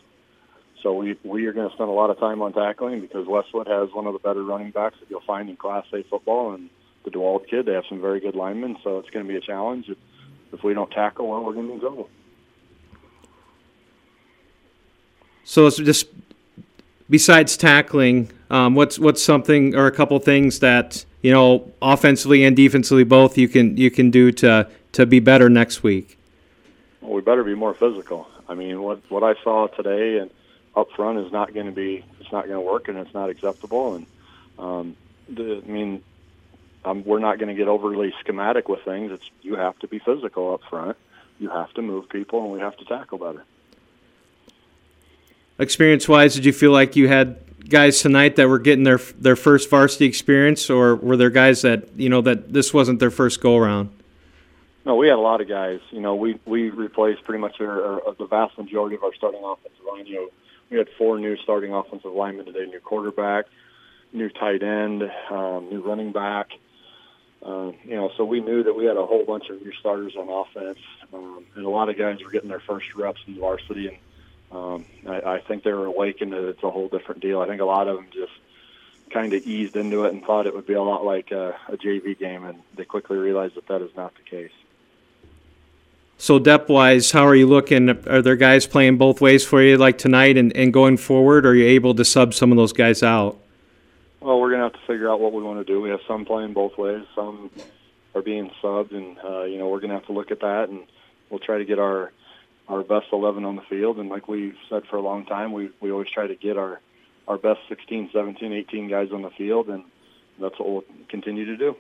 So 0.82 0.94
we 0.94 1.16
we 1.24 1.46
are 1.46 1.54
going 1.54 1.70
to 1.70 1.76
spend 1.76 1.90
a 1.90 1.94
lot 1.94 2.10
of 2.10 2.20
time 2.20 2.42
on 2.42 2.54
tackling 2.54 3.02
because 3.02 3.28
Westwood 3.28 3.68
has 3.68 3.92
one 3.94 4.08
of 4.08 4.14
the 4.14 4.20
better 4.20 4.44
running 4.44 4.72
backs 4.72 5.00
that 5.00 5.10
you'll 5.10 5.22
find 5.22 5.50
in 5.50 5.56
Class 5.56 5.86
A 5.94 6.02
football, 6.04 6.54
and 6.54 6.70
the 7.06 7.12
DeWald 7.12 7.48
kid 7.48 7.68
they 7.68 7.74
have 7.74 7.86
some 7.88 8.02
very 8.02 8.20
good 8.20 8.36
linemen, 8.36 8.78
so 8.84 8.98
it's 8.98 9.10
going 9.12 9.26
to 9.26 9.32
be 9.32 9.38
a 9.38 9.42
challenge. 9.42 9.90
If, 9.90 9.98
if 10.54 10.64
we 10.64 10.74
don't 10.74 10.92
tackle 10.92 11.30
well, 11.30 11.44
we're 11.44 11.54
going 11.54 11.68
to 11.68 11.80
trouble. 11.80 12.10
So 15.44 15.68
it's 15.68 15.78
just 15.78 16.08
besides 17.10 17.58
tackling, 17.58 18.32
um, 18.50 18.74
what's 18.74 18.98
what's 18.98 19.24
something 19.24 19.76
or 19.76 19.86
a 19.86 19.92
couple 19.92 20.18
things 20.20 20.60
that 20.60 21.06
you 21.24 21.32
know 21.32 21.72
offensively 21.82 22.44
and 22.44 22.56
defensively 22.56 23.04
both 23.04 23.36
you 23.36 23.48
can 23.48 23.76
you 23.76 23.90
can 23.90 24.12
do 24.12 24.32
to 24.32 24.70
to 24.92 25.08
be 25.08 25.20
better 25.20 25.50
next 25.50 25.82
week. 25.82 26.20
Well, 27.02 27.14
we 27.14 27.22
better 27.22 27.44
be 27.44 27.56
more 27.56 27.74
physical. 27.74 28.28
I 28.48 28.54
mean, 28.54 28.84
what 28.84 29.00
what 29.10 29.24
I 29.24 29.42
saw 29.44 29.66
today 29.68 30.20
and 30.20 30.30
up 30.76 30.92
front 30.92 31.20
is 31.20 31.32
not 31.32 31.54
going 31.54 31.66
to 31.66 31.72
be 31.72 32.04
it's 32.20 32.32
not 32.32 32.46
going 32.46 32.58
to 32.58 32.62
work 32.62 32.88
and 32.88 32.98
it's 32.98 33.14
not 33.14 33.30
acceptable. 33.30 33.96
And 33.96 34.06
um, 34.60 34.96
the, 35.30 35.64
I 35.66 35.70
mean, 35.70 36.04
um, 36.86 37.04
we're 37.04 37.20
not 37.20 37.40
going 37.40 37.50
to 37.50 37.56
get 37.56 37.68
overly 37.68 38.14
schematic 38.20 38.70
with 38.70 38.82
things. 38.84 39.12
It's 39.12 39.30
you 39.42 39.56
have 39.56 39.80
to 39.80 39.88
be 39.88 40.00
physical 40.00 40.54
up 40.54 40.62
front. 40.70 40.98
You 41.40 41.50
have 41.50 41.74
to 41.74 41.82
move 41.82 42.10
people, 42.10 42.44
and 42.44 42.52
we 42.52 42.60
have 42.60 42.78
to 42.78 42.86
tackle 42.86 43.18
better. 43.18 43.44
Experience 45.58 46.08
wise, 46.08 46.36
did 46.36 46.46
you 46.46 46.54
feel 46.54 46.72
like 46.72 46.96
you 46.96 47.08
had 47.08 47.38
guys 47.70 48.02
tonight 48.02 48.36
that 48.36 48.48
were 48.48 48.60
getting 48.60 48.84
their 48.84 49.00
their 49.18 49.36
first 49.36 49.70
varsity 49.70 50.06
experience, 50.06 50.70
or 50.70 50.96
were 50.96 51.18
there 51.18 51.30
guys 51.30 51.62
that 51.62 51.90
you 51.98 52.10
know 52.10 52.22
that 52.22 52.54
this 52.54 52.74
wasn't 52.74 53.00
their 53.00 53.12
first 53.12 53.42
go 53.42 53.58
around? 53.58 53.90
No, 54.86 54.96
we 54.96 55.08
had 55.08 55.16
a 55.16 55.22
lot 55.22 55.40
of 55.40 55.48
guys. 55.48 55.80
You 55.92 56.02
know, 56.02 56.16
we 56.16 56.40
we 56.46 56.70
replaced 56.70 57.24
pretty 57.24 57.40
much 57.40 57.60
our, 57.62 58.02
our, 58.06 58.14
the 58.16 58.26
vast 58.26 58.58
majority 58.58 58.96
of 58.96 59.04
our 59.04 59.14
starting 59.14 59.42
offensive 59.44 59.86
line. 59.90 60.06
You 60.06 60.16
know, 60.16 60.30
we 60.70 60.78
had 60.78 60.88
four 60.98 61.20
new 61.20 61.38
starting 61.38 61.74
offensive 61.74 62.12
linemen 62.12 62.46
today: 62.46 62.66
new 62.66 62.80
quarterback, 62.80 63.46
new 64.12 64.30
tight 64.30 64.62
end, 64.62 65.04
um, 65.30 65.70
new 65.70 65.82
running 65.82 66.12
back. 66.12 66.50
Uh, 67.46 67.72
you 67.84 67.96
know, 67.96 68.10
so 68.16 68.24
we 68.24 68.40
knew 68.40 68.64
that 68.64 68.74
we 68.74 68.86
had 68.86 68.96
a 68.96 69.06
whole 69.06 69.26
bunch 69.26 69.50
of 69.50 69.62
new 69.62 69.74
starters 69.74 70.16
on 70.16 70.30
offense, 70.30 70.80
um, 71.14 71.46
and 71.56 71.66
a 71.66 71.70
lot 71.70 71.90
of 71.90 71.98
guys 71.98 72.18
were 72.24 72.32
getting 72.32 72.48
their 72.48 72.62
first 72.62 72.96
reps 72.96 73.20
in 73.28 73.38
varsity, 73.38 73.88
and 73.88 73.98
um, 74.54 74.86
I, 75.08 75.22
I 75.22 75.40
think 75.40 75.64
they 75.64 75.74
were 75.74 75.86
awakened 75.86 76.34
that 76.34 76.48
it's 76.48 76.64
a 76.64 76.70
whole 76.70 76.88
different 76.88 77.22
deal. 77.22 77.42
I 77.42 77.48
think 77.48 77.62
a 77.62 77.66
lot 77.66 77.88
of 77.88 77.98
them 77.98 78.08
just 78.14 78.32
kind 79.10 79.34
of 79.34 79.46
eased 79.46 79.76
into 79.76 80.06
it 80.06 80.14
and 80.14 80.24
thought 80.24 80.48
it 80.48 80.56
would 80.56 80.66
be 80.66 80.74
a 80.74 80.82
lot 80.82 81.06
like 81.06 81.32
a, 81.32 81.56
a 81.68 81.78
JV 81.78 82.18
game, 82.18 82.44
and 82.46 82.60
they 82.76 82.86
quickly 82.86 83.18
realized 83.18 83.56
that 83.56 83.68
that 83.68 83.82
is 83.82 83.96
not 83.96 84.14
the 84.16 84.22
case. 84.22 84.52
So 86.18 86.40
depth 86.40 86.70
wise, 86.70 87.12
how 87.12 87.28
are 87.28 87.36
you 87.36 87.48
looking? 87.48 87.90
Are 88.08 88.22
there 88.22 88.36
guys 88.36 88.66
playing 88.66 88.98
both 88.98 89.20
ways 89.20 89.44
for 89.44 89.62
you 89.62 89.78
like 89.78 89.98
tonight 89.98 90.38
and, 90.38 90.56
and 90.56 90.72
going 90.72 90.98
forward? 90.98 91.46
Or 91.46 91.50
are 91.50 91.56
you 91.56 91.66
able 91.66 91.96
to 91.96 92.06
sub 92.06 92.34
some 92.34 92.52
of 92.52 92.58
those 92.58 92.74
guys 92.74 93.04
out? 93.04 93.38
Well, 94.22 94.40
we're 94.40 94.52
gonna 94.52 94.64
have 94.64 94.74
to 94.74 94.88
figure 94.88 95.10
out 95.12 95.20
what 95.20 95.34
we 95.34 95.44
want 95.44 95.66
to 95.66 95.74
do. 95.74 95.82
We 95.82 95.90
have 95.90 96.00
some 96.08 96.24
playing 96.24 96.54
both 96.54 96.78
ways, 96.78 97.04
some 97.14 97.52
are 98.16 98.22
being 98.22 98.52
subbed, 98.62 98.94
and 98.96 99.18
uh, 99.20 99.44
you 99.44 99.58
know 99.58 99.68
we're 99.68 99.82
gonna 99.82 99.96
have 99.96 100.06
to 100.06 100.14
look 100.14 100.32
at 100.32 100.40
that, 100.40 100.70
and 100.70 100.84
we'll 101.30 101.40
try 101.40 101.58
to 101.58 101.66
get 101.66 101.78
our 101.78 102.14
our 102.68 102.84
best 102.84 103.08
11 103.12 103.46
on 103.46 103.56
the 103.56 103.62
field. 103.64 103.98
And 103.98 104.10
like 104.10 104.28
we've 104.28 104.56
said 104.70 104.86
for 104.90 104.98
a 104.98 105.02
long 105.02 105.26
time, 105.26 105.52
we 105.54 105.70
we 105.80 105.92
always 105.92 106.10
try 106.10 106.28
to 106.28 106.36
get 106.36 106.58
our 106.58 106.80
our 107.28 107.38
best 107.38 107.62
16, 107.70 108.10
17, 108.12 108.52
18 108.52 108.90
guys 108.90 109.12
on 109.12 109.22
the 109.22 109.30
field, 109.30 109.70
and 109.70 109.84
that's 110.40 110.60
what 110.60 110.70
we'll 110.70 110.84
continue 111.08 111.46
to 111.46 111.56
do. 111.56 111.76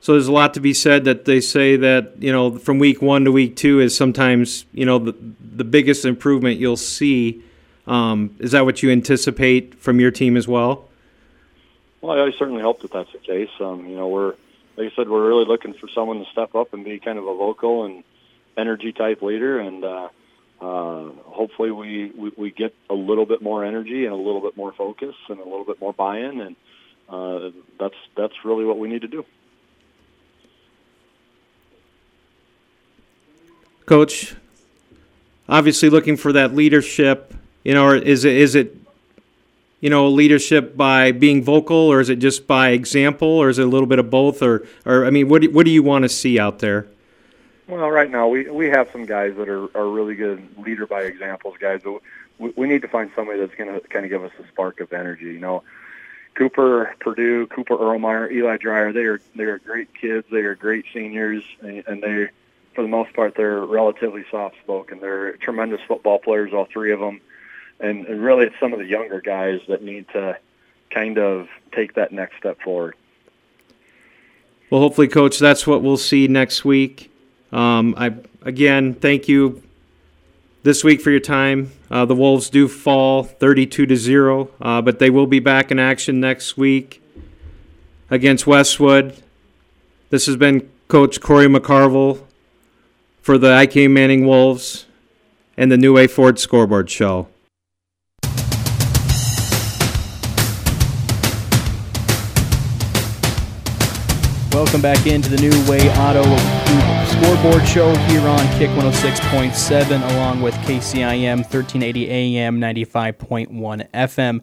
So 0.00 0.12
there's 0.12 0.26
a 0.26 0.32
lot 0.32 0.54
to 0.54 0.60
be 0.60 0.72
said 0.72 1.04
that 1.04 1.26
they 1.26 1.40
say 1.40 1.76
that 1.76 2.14
you 2.18 2.32
know 2.32 2.58
from 2.58 2.78
week 2.78 3.02
one 3.02 3.24
to 3.24 3.32
week 3.32 3.56
two 3.56 3.80
is 3.80 3.96
sometimes 3.96 4.64
you 4.72 4.86
know 4.86 4.98
the 4.98 5.14
the 5.56 5.64
biggest 5.64 6.04
improvement 6.04 6.58
you'll 6.58 6.76
see. 6.76 7.42
Um, 7.86 8.36
is 8.38 8.52
that 8.52 8.64
what 8.64 8.82
you 8.82 8.90
anticipate 8.90 9.74
from 9.74 10.00
your 10.00 10.10
team 10.10 10.36
as 10.36 10.46
well? 10.46 10.88
Well, 12.00 12.24
I 12.24 12.30
certainly 12.38 12.62
hope 12.62 12.80
that 12.82 12.92
that's 12.92 13.10
the 13.12 13.18
case. 13.18 13.50
Um, 13.58 13.86
you 13.86 13.96
know, 13.96 14.08
we're 14.08 14.34
like 14.76 14.92
I 14.92 14.96
said, 14.96 15.08
we're 15.08 15.26
really 15.26 15.44
looking 15.44 15.74
for 15.74 15.88
someone 15.88 16.24
to 16.24 16.30
step 16.30 16.54
up 16.54 16.72
and 16.72 16.84
be 16.84 16.98
kind 16.98 17.18
of 17.18 17.26
a 17.26 17.34
vocal 17.34 17.84
and 17.84 18.02
energy 18.60 18.92
type 18.92 19.22
leader, 19.22 19.58
and 19.58 19.84
uh, 19.84 20.08
uh, 20.60 21.08
hopefully 21.24 21.70
we, 21.70 22.12
we 22.16 22.32
we 22.36 22.50
get 22.50 22.74
a 22.90 22.94
little 22.94 23.26
bit 23.26 23.40
more 23.40 23.64
energy 23.64 24.04
and 24.04 24.12
a 24.12 24.16
little 24.16 24.42
bit 24.42 24.56
more 24.56 24.72
focus 24.72 25.14
and 25.28 25.40
a 25.40 25.44
little 25.44 25.64
bit 25.64 25.80
more 25.80 25.92
buy-in, 25.92 26.40
and 26.40 26.56
uh, 27.08 27.50
that's 27.78 27.94
that's 28.16 28.34
really 28.44 28.64
what 28.64 28.78
we 28.78 28.88
need 28.88 29.02
to 29.02 29.08
do. 29.08 29.24
Coach, 33.86 34.36
obviously 35.48 35.90
looking 35.90 36.16
for 36.16 36.32
that 36.32 36.54
leadership, 36.54 37.34
you 37.64 37.74
know, 37.74 37.86
or 37.86 37.96
is 37.96 38.24
it 38.24 38.36
is 38.36 38.54
it 38.54 38.76
you 39.80 39.90
know 39.90 40.08
leadership 40.08 40.76
by 40.76 41.10
being 41.10 41.42
vocal, 41.42 41.76
or 41.76 42.00
is 42.00 42.08
it 42.08 42.16
just 42.16 42.46
by 42.46 42.68
example, 42.68 43.28
or 43.28 43.48
is 43.48 43.58
it 43.58 43.64
a 43.64 43.68
little 43.68 43.88
bit 43.88 43.98
of 43.98 44.10
both, 44.10 44.42
or 44.42 44.66
or 44.84 45.06
I 45.06 45.10
mean, 45.10 45.28
what 45.28 45.42
do, 45.42 45.50
what 45.50 45.64
do 45.64 45.72
you 45.72 45.82
want 45.82 46.04
to 46.04 46.08
see 46.08 46.38
out 46.38 46.60
there? 46.60 46.86
Well, 47.70 47.88
right 47.88 48.10
now 48.10 48.26
we 48.26 48.50
we 48.50 48.68
have 48.70 48.90
some 48.90 49.06
guys 49.06 49.36
that 49.36 49.48
are 49.48 49.68
are 49.76 49.88
really 49.88 50.16
good 50.16 50.58
leader 50.58 50.86
by 50.86 51.02
examples 51.02 51.54
guys, 51.60 51.80
but 51.84 52.02
we, 52.38 52.52
we 52.56 52.66
need 52.66 52.82
to 52.82 52.88
find 52.88 53.12
somebody 53.14 53.38
that's 53.38 53.54
going 53.54 53.72
to 53.72 53.86
kind 53.88 54.04
of 54.04 54.10
give 54.10 54.24
us 54.24 54.32
a 54.42 54.48
spark 54.48 54.80
of 54.80 54.92
energy. 54.92 55.26
You 55.26 55.38
know, 55.38 55.62
Cooper 56.34 56.96
Purdue, 56.98 57.46
Cooper 57.46 57.76
Erlmeyer, 57.76 58.30
Eli 58.32 58.56
Dreyer, 58.56 58.92
they 58.92 59.04
are 59.04 59.20
they 59.36 59.44
are 59.44 59.58
great 59.58 59.94
kids. 59.94 60.26
They 60.32 60.40
are 60.40 60.56
great 60.56 60.84
seniors, 60.92 61.44
and, 61.60 61.84
and 61.86 62.02
they 62.02 62.30
for 62.74 62.82
the 62.82 62.88
most 62.88 63.12
part, 63.12 63.34
they're 63.36 63.64
relatively 63.64 64.24
soft-spoken. 64.30 65.00
They're 65.00 65.36
tremendous 65.36 65.80
football 65.86 66.18
players, 66.18 66.52
all 66.52 66.66
three 66.66 66.92
of 66.92 67.00
them, 67.00 67.20
and, 67.78 68.06
and 68.06 68.22
really, 68.22 68.46
it's 68.46 68.58
some 68.58 68.72
of 68.72 68.78
the 68.78 68.86
younger 68.86 69.20
guys 69.20 69.60
that 69.68 69.82
need 69.82 70.08
to 70.08 70.38
kind 70.90 71.18
of 71.18 71.48
take 71.72 71.94
that 71.94 72.10
next 72.12 72.36
step 72.38 72.60
forward. 72.62 72.96
Well, 74.70 74.80
hopefully, 74.80 75.08
Coach, 75.08 75.38
that's 75.38 75.66
what 75.66 75.82
we'll 75.82 75.96
see 75.96 76.28
next 76.28 76.64
week. 76.64 77.09
Um, 77.52 77.94
I 77.96 78.14
again 78.42 78.94
thank 78.94 79.28
you 79.28 79.62
this 80.62 80.84
week 80.84 81.00
for 81.00 81.10
your 81.10 81.20
time. 81.20 81.72
Uh, 81.90 82.04
the 82.04 82.14
Wolves 82.14 82.50
do 82.50 82.68
fall 82.68 83.24
32 83.24 83.86
to 83.86 83.96
zero, 83.96 84.50
uh, 84.60 84.80
but 84.82 84.98
they 84.98 85.10
will 85.10 85.26
be 85.26 85.40
back 85.40 85.70
in 85.70 85.78
action 85.78 86.20
next 86.20 86.56
week 86.56 87.02
against 88.10 88.46
Westwood. 88.46 89.16
This 90.10 90.26
has 90.26 90.36
been 90.36 90.70
Coach 90.88 91.20
Corey 91.20 91.46
McCarville 91.46 92.24
for 93.22 93.38
the 93.38 93.60
IK 93.60 93.90
Manning 93.90 94.26
Wolves 94.26 94.86
and 95.56 95.70
the 95.70 95.76
New 95.76 95.94
Way 95.94 96.06
Ford 96.06 96.38
Scoreboard 96.38 96.90
Show. 96.90 97.28
Welcome 104.52 104.82
back 104.82 105.06
into 105.06 105.28
the 105.28 105.38
New 105.40 105.70
Way 105.70 105.90
Auto 105.94 106.99
Scoreboard 107.10 107.66
Show 107.66 107.92
here 108.06 108.26
on 108.28 108.38
Kick 108.56 108.70
106.7 108.70 110.12
along 110.12 110.42
with 110.42 110.54
KCIM 110.58 111.38
1380 111.38 112.08
AM 112.08 112.60
95.1 112.60 113.90
FM. 113.90 114.40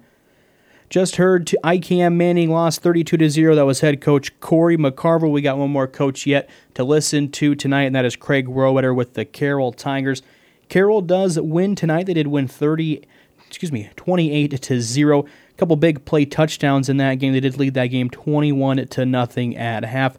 Just 0.89 1.15
heard 1.15 1.47
to 1.47 1.57
IKM 1.63 2.15
Manning 2.15 2.51
lost 2.51 2.81
32 2.81 3.15
to 3.15 3.29
0. 3.29 3.55
That 3.55 3.65
was 3.65 3.79
head 3.79 4.01
coach 4.01 4.37
Corey 4.41 4.75
McCarville. 4.75 5.31
We 5.31 5.41
got 5.41 5.57
one 5.57 5.69
more 5.69 5.87
coach 5.87 6.27
yet 6.27 6.49
to 6.73 6.83
listen 6.83 7.31
to 7.31 7.55
tonight, 7.55 7.83
and 7.83 7.95
that 7.95 8.03
is 8.03 8.17
Craig 8.17 8.47
Rowetter 8.47 8.93
with 8.93 9.13
the 9.13 9.23
Carroll 9.23 9.71
Tigers. 9.71 10.21
Carroll 10.67 11.01
does 11.01 11.39
win 11.39 11.73
tonight. 11.73 12.05
They 12.05 12.13
did 12.13 12.27
win 12.27 12.49
30, 12.49 13.01
excuse 13.47 13.71
me, 13.71 13.89
28 13.95 14.61
to 14.61 14.81
0 14.81 15.19
A 15.23 15.53
couple 15.53 15.77
big 15.77 16.03
play 16.03 16.25
touchdowns 16.25 16.89
in 16.89 16.97
that 16.97 17.15
game. 17.15 17.31
They 17.31 17.39
did 17.39 17.57
lead 17.57 17.75
that 17.75 17.87
game 17.87 18.09
21 18.09 18.87
to 18.87 19.05
nothing 19.05 19.55
at 19.55 19.85
half. 19.85 20.17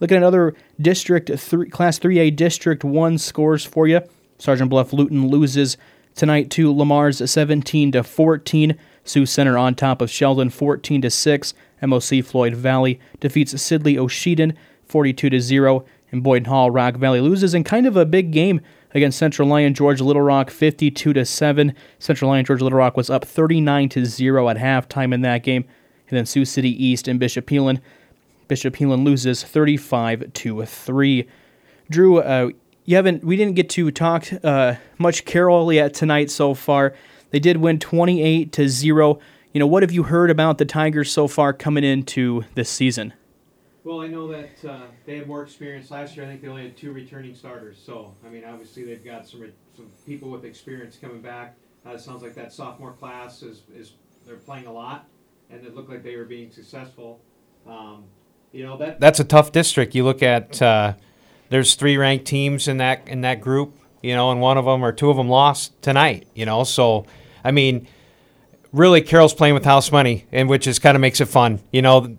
Looking 0.00 0.16
at 0.16 0.22
other 0.22 0.54
district 0.80 1.30
three, 1.38 1.68
class 1.68 1.98
3A 1.98 2.34
district 2.34 2.84
1 2.84 3.18
scores 3.18 3.64
for 3.64 3.86
you. 3.86 4.00
Sergeant 4.38 4.70
Bluff 4.70 4.92
Luton 4.92 5.28
loses 5.28 5.76
tonight 6.14 6.50
to 6.50 6.72
Le 6.72 6.84
Mars 6.84 7.30
17 7.30 7.92
to 7.92 8.02
14. 8.02 8.78
Sioux 9.04 9.26
Center 9.26 9.56
on 9.58 9.74
top 9.74 10.00
of 10.00 10.10
Sheldon 10.10 10.50
14 10.50 11.02
to 11.02 11.10
6. 11.10 11.54
MOC 11.82 12.24
Floyd 12.24 12.54
Valley 12.54 13.00
defeats 13.20 13.60
Sibley 13.60 13.96
Ocheyedan 13.96 14.54
42 14.86 15.30
to 15.30 15.40
0 15.40 15.84
and 16.12 16.22
Boyden 16.22 16.46
Hull 16.46 16.70
Rock 16.70 16.96
Valley 16.96 17.20
loses 17.20 17.54
in 17.54 17.64
kind 17.64 17.86
of 17.86 17.96
a 17.96 18.04
big 18.04 18.32
game 18.32 18.60
against 18.92 19.18
Central 19.18 19.48
Lyon 19.48 19.74
George 19.74 20.00
Little 20.00 20.22
Rock 20.22 20.50
52 20.50 21.12
to 21.12 21.24
7. 21.24 21.74
Central 21.98 22.30
Lyon 22.30 22.44
George 22.44 22.60
Little 22.60 22.78
Rock 22.78 22.96
was 22.96 23.10
up 23.10 23.24
39 23.24 23.88
to 23.90 24.04
0 24.04 24.48
at 24.48 24.56
halftime 24.56 25.14
in 25.14 25.20
that 25.22 25.42
game. 25.42 25.64
And 26.08 26.16
then 26.16 26.26
Sioux 26.26 26.44
City 26.44 26.84
East 26.84 27.06
and 27.06 27.20
Bishop 27.20 27.46
Heelan. 27.46 27.80
Bishop 28.50 28.74
Heelan 28.74 29.04
loses 29.04 29.44
35 29.44 30.32
to 30.32 30.64
3. 30.64 31.28
Drew, 31.88 32.18
uh, 32.18 32.50
you 32.84 32.96
haven't 32.96 33.22
we 33.22 33.36
didn't 33.36 33.54
get 33.54 33.70
to 33.70 33.92
talk 33.92 34.26
uh, 34.42 34.74
much 34.98 35.24
Carroll 35.24 35.72
yet 35.72 35.94
tonight 35.94 36.32
so 36.32 36.54
far. 36.54 36.92
They 37.30 37.38
did 37.38 37.58
win 37.58 37.78
28 37.78 38.50
to 38.50 38.68
0. 38.68 39.20
You 39.54 39.60
know, 39.60 39.68
what 39.68 39.84
have 39.84 39.92
you 39.92 40.02
heard 40.02 40.30
about 40.30 40.58
the 40.58 40.64
Tigers 40.64 41.12
so 41.12 41.28
far 41.28 41.52
coming 41.52 41.84
into 41.84 42.42
this 42.56 42.68
season? 42.68 43.14
Well, 43.84 44.00
I 44.00 44.08
know 44.08 44.26
that 44.32 44.64
uh, 44.68 44.86
they 45.06 45.18
had 45.18 45.28
more 45.28 45.44
experience 45.44 45.92
last 45.92 46.16
year. 46.16 46.26
I 46.26 46.28
think 46.28 46.42
they 46.42 46.48
only 46.48 46.64
had 46.64 46.76
two 46.76 46.90
returning 46.90 47.36
starters. 47.36 47.80
So, 47.80 48.16
I 48.26 48.30
mean, 48.30 48.42
obviously 48.44 48.82
they've 48.82 49.04
got 49.04 49.28
some 49.28 49.44
some 49.76 49.86
people 50.04 50.28
with 50.28 50.44
experience 50.44 50.96
coming 51.00 51.20
back. 51.20 51.54
Uh, 51.86 51.90
it 51.90 52.00
sounds 52.00 52.24
like 52.24 52.34
that 52.34 52.52
sophomore 52.52 52.94
class 52.94 53.44
is, 53.44 53.62
is 53.72 53.92
they're 54.26 54.34
playing 54.34 54.66
a 54.66 54.72
lot, 54.72 55.06
and 55.50 55.64
it 55.64 55.76
looked 55.76 55.88
like 55.88 56.02
they 56.02 56.16
were 56.16 56.24
being 56.24 56.50
successful. 56.50 57.20
Um, 57.64 58.06
you 58.52 58.64
know 58.64 58.76
that 58.78 59.00
that's 59.00 59.20
a 59.20 59.24
tough 59.24 59.52
district. 59.52 59.94
You 59.94 60.04
look 60.04 60.22
at 60.22 60.60
uh, 60.60 60.94
there's 61.48 61.74
three 61.74 61.96
ranked 61.96 62.26
teams 62.26 62.68
in 62.68 62.78
that 62.78 63.08
in 63.08 63.22
that 63.22 63.40
group. 63.40 63.76
You 64.02 64.14
know, 64.14 64.30
and 64.30 64.40
one 64.40 64.56
of 64.56 64.64
them 64.64 64.82
or 64.82 64.92
two 64.92 65.10
of 65.10 65.16
them 65.16 65.28
lost 65.28 65.80
tonight. 65.82 66.26
You 66.34 66.46
know, 66.46 66.64
so 66.64 67.06
I 67.44 67.50
mean 67.50 67.86
really 68.72 69.00
Carroll's 69.00 69.34
playing 69.34 69.54
with 69.54 69.64
house 69.64 69.90
money, 69.92 70.26
and 70.32 70.48
which 70.48 70.66
is 70.66 70.78
kind 70.78 70.96
of 70.96 71.00
makes 71.00 71.20
it 71.20 71.26
fun. 71.26 71.60
You 71.72 71.82
know, 71.82 72.16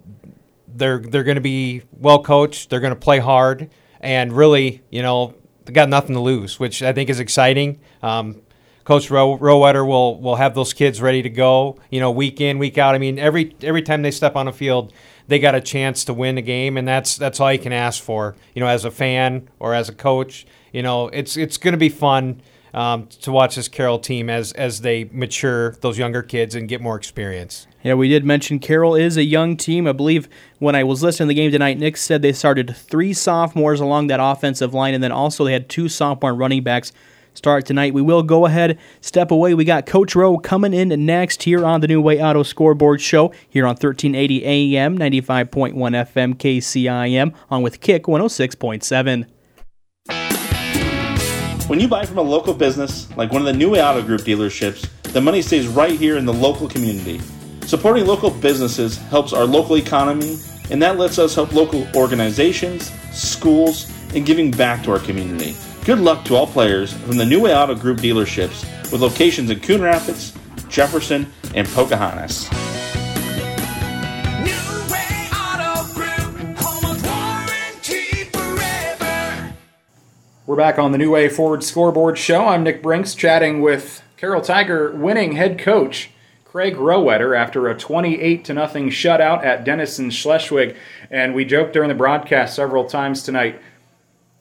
they're 0.68 1.00
they're 1.00 1.24
going 1.24 1.36
to 1.36 1.42
be 1.42 1.84
well 1.92 2.24
coached. 2.24 2.70
They're 2.70 2.80
going 2.80 2.94
to 2.94 3.00
play 3.00 3.20
hard, 3.20 3.70
and 4.00 4.34
really, 4.34 4.82
you 4.90 5.02
know, 5.02 5.36
they 5.66 5.74
got 5.74 5.90
nothing 5.90 6.16
to 6.16 6.22
lose, 6.22 6.60
which 6.60 6.84
I 6.84 6.94
think 6.94 7.10
is 7.10 7.20
exciting. 7.20 7.80
Um, 8.02 8.42
Coach 8.84 9.12
Row- 9.12 9.38
Rowetter 9.38 9.86
will 9.86 10.20
will 10.20 10.36
have 10.36 10.56
those 10.56 10.74
kids 10.74 11.02
ready 11.02 11.22
to 11.22 11.30
go. 11.30 11.80
You 11.90 12.00
know, 12.00 12.12
week 12.12 12.42
in, 12.42 12.58
week 12.58 12.78
out. 12.78 12.96
I 12.96 12.98
mean, 12.98 13.20
every 13.20 13.56
every 13.62 13.82
time 13.82 14.02
they 14.02 14.12
step 14.12 14.36
on 14.36 14.48
a 14.48 14.54
field, 14.54 14.94
they 15.32 15.40
got 15.40 15.56
a 15.56 15.62
chance 15.62 16.04
to 16.04 16.14
win 16.14 16.38
a 16.38 16.42
game, 16.42 16.76
and 16.76 16.86
that's 16.86 17.16
that's 17.16 17.40
all 17.40 17.52
you 17.54 17.58
can 17.58 17.72
ask 17.72 18.04
for. 18.04 18.36
You 18.54 18.60
know, 18.60 18.68
as 18.68 18.84
a 18.84 18.92
fan 18.92 19.48
or 19.60 19.74
as 19.74 19.88
a 19.88 19.94
coach, 19.94 20.46
you 20.74 20.84
know, 20.84 21.08
it's 21.08 21.38
it's 21.38 21.56
going 21.58 21.72
to 21.72 21.78
be 21.78 21.88
fun 21.88 22.42
um, 22.74 23.08
to 23.22 23.32
watch 23.32 23.56
this 23.56 23.70
Carroll 23.70 23.98
team 23.98 24.30
as 24.30 24.52
as 24.52 24.82
they 24.82 25.06
mature 25.06 25.72
those 25.80 25.98
younger 25.98 26.22
kids 26.22 26.54
and 26.54 26.68
get 26.68 26.82
more 26.82 26.98
experience. 26.98 27.66
Yeah, 27.82 27.94
we 27.94 28.10
did 28.10 28.26
mention 28.26 28.60
Carroll 28.60 28.94
is 28.94 29.16
a 29.16 29.24
young 29.24 29.56
team. 29.56 29.88
I 29.88 29.94
believe 29.94 30.28
when 30.60 30.76
I 30.76 30.84
was 30.84 31.02
listening 31.02 31.30
to 31.30 31.30
the 31.30 31.42
game 31.42 31.50
tonight, 31.50 31.80
Nick 31.80 31.96
said 31.96 32.22
they 32.22 32.34
started 32.34 32.76
three 32.76 33.14
sophomores 33.14 33.80
along 33.80 34.08
that 34.08 34.20
offensive 34.22 34.74
line, 34.74 34.94
and 34.94 35.02
then 35.02 35.14
also 35.14 35.46
they 35.46 35.54
had 35.54 35.70
two 35.70 35.88
sophomore 35.88 36.36
running 36.36 36.62
backs 36.62 36.92
start 37.34 37.66
tonight. 37.66 37.94
We 37.94 38.02
will 38.02 38.24
go 38.24 38.46
ahead, 38.46 38.78
step 39.02 39.32
away. 39.32 39.54
We 39.54 39.66
got 39.66 39.86
Coach 39.86 40.16
Rowe 40.16 40.38
coming 40.38 40.74
in 40.74 40.90
next 41.06 41.44
here 41.44 41.66
on 41.66 41.82
the 41.82 41.88
New 41.88 42.02
Way 42.02 42.22
Auto 42.22 42.44
Scoreboard 42.44 43.02
Show 43.02 43.34
here 43.50 43.66
on 43.66 43.76
1380 43.76 44.46
AM, 44.46 44.98
95.1 44.98 45.74
FM, 45.74 46.36
KCIM, 46.36 47.34
on 47.50 47.62
with 47.62 47.82
Kick 47.82 48.04
106.7. 48.04 49.28
When 51.68 51.80
you 51.80 51.88
buy 51.88 52.06
from 52.06 52.18
a 52.18 52.22
local 52.22 52.54
business, 52.54 53.10
like 53.16 53.32
one 53.32 53.42
of 53.42 53.46
the 53.46 53.54
New 53.54 53.70
Way 53.70 53.82
Auto 53.82 54.02
Group 54.02 54.22
dealerships, 54.22 54.90
the 55.14 55.22
money 55.22 55.42
stays 55.42 55.68
right 55.68 55.98
here 55.98 56.18
in 56.18 56.26
the 56.26 56.34
local 56.34 56.68
community. 56.68 57.22
Supporting 57.66 58.06
local 58.06 58.30
businesses 58.30 58.98
helps 58.98 59.32
our 59.32 59.46
local 59.46 59.78
economy, 59.78 60.38
and 60.70 60.82
that 60.82 60.98
lets 60.98 61.18
us 61.20 61.36
help 61.36 61.54
local 61.54 61.88
organizations, 61.96 62.92
schools, 63.12 63.90
and 64.14 64.26
giving 64.26 64.52
back 64.52 64.84
to 64.84 64.92
our 64.92 65.00
community. 65.00 65.56
Good 65.84 65.98
luck 65.98 66.24
to 66.26 66.36
all 66.36 66.46
players 66.46 66.94
from 66.94 67.18
the 67.18 67.26
New 67.26 67.42
Way 67.42 67.56
Auto 67.56 67.74
Group 67.74 67.98
dealerships 67.98 68.62
with 68.92 69.02
locations 69.02 69.50
in 69.50 69.60
Coon 69.62 69.82
Rapids, 69.82 70.32
Jefferson, 70.70 71.34
and 71.56 71.68
Pocahontas. 71.70 72.48
We're 80.46 80.56
back 80.56 80.78
on 80.78 80.92
the 80.92 81.00
New 81.00 81.10
Way 81.10 81.30
Ford 81.30 81.64
Scoreboard 81.64 82.20
Show. 82.20 82.46
I'm 82.46 82.62
Nick 82.64 82.84
Brinks 82.84 83.16
chatting 83.16 83.60
with 83.60 84.04
Carroll 84.18 84.42
Tiger 84.42 84.92
winning 84.92 85.32
head 85.32 85.58
coach 85.58 86.12
Craig 86.46 86.76
Rowetter 86.76 87.36
after 87.36 87.68
a 87.68 87.76
28 87.76 88.46
to 88.46 88.54
nothing 88.54 88.90
shutout 88.92 89.44
at 89.44 89.64
Denison 89.64 90.12
Schleswig. 90.12 90.76
And 91.10 91.34
we 91.34 91.44
joked 91.44 91.74
during 91.74 91.90
the 91.90 91.96
broadcast 91.96 92.56
several 92.56 92.86
times 92.86 93.24
tonight. 93.24 93.60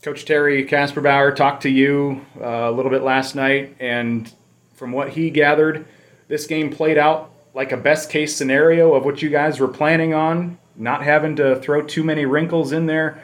Coach 0.03 0.25
Terry 0.25 0.65
Kasperbauer 0.65 1.37
talked 1.37 1.63
to 1.65 1.69
you 1.69 2.25
uh, 2.41 2.45
a 2.45 2.73
little 2.73 2.91
bit 2.91 3.03
last 3.03 3.35
night, 3.35 3.77
and 3.79 4.33
from 4.73 4.93
what 4.93 5.11
he 5.11 5.29
gathered, 5.29 5.87
this 6.27 6.47
game 6.47 6.71
played 6.71 6.97
out 6.97 7.31
like 7.53 7.73
a 7.73 7.77
best 7.77 8.09
case 8.09 8.35
scenario 8.35 8.95
of 8.95 9.05
what 9.05 9.21
you 9.21 9.29
guys 9.29 9.61
were 9.61 9.69
planning 9.69 10.15
on, 10.15 10.59
not 10.75 11.03
having 11.03 11.37
to 11.37 11.57
throw 11.57 11.83
too 11.83 12.03
many 12.03 12.25
wrinkles 12.25 12.73
in 12.73 12.87
there. 12.87 13.23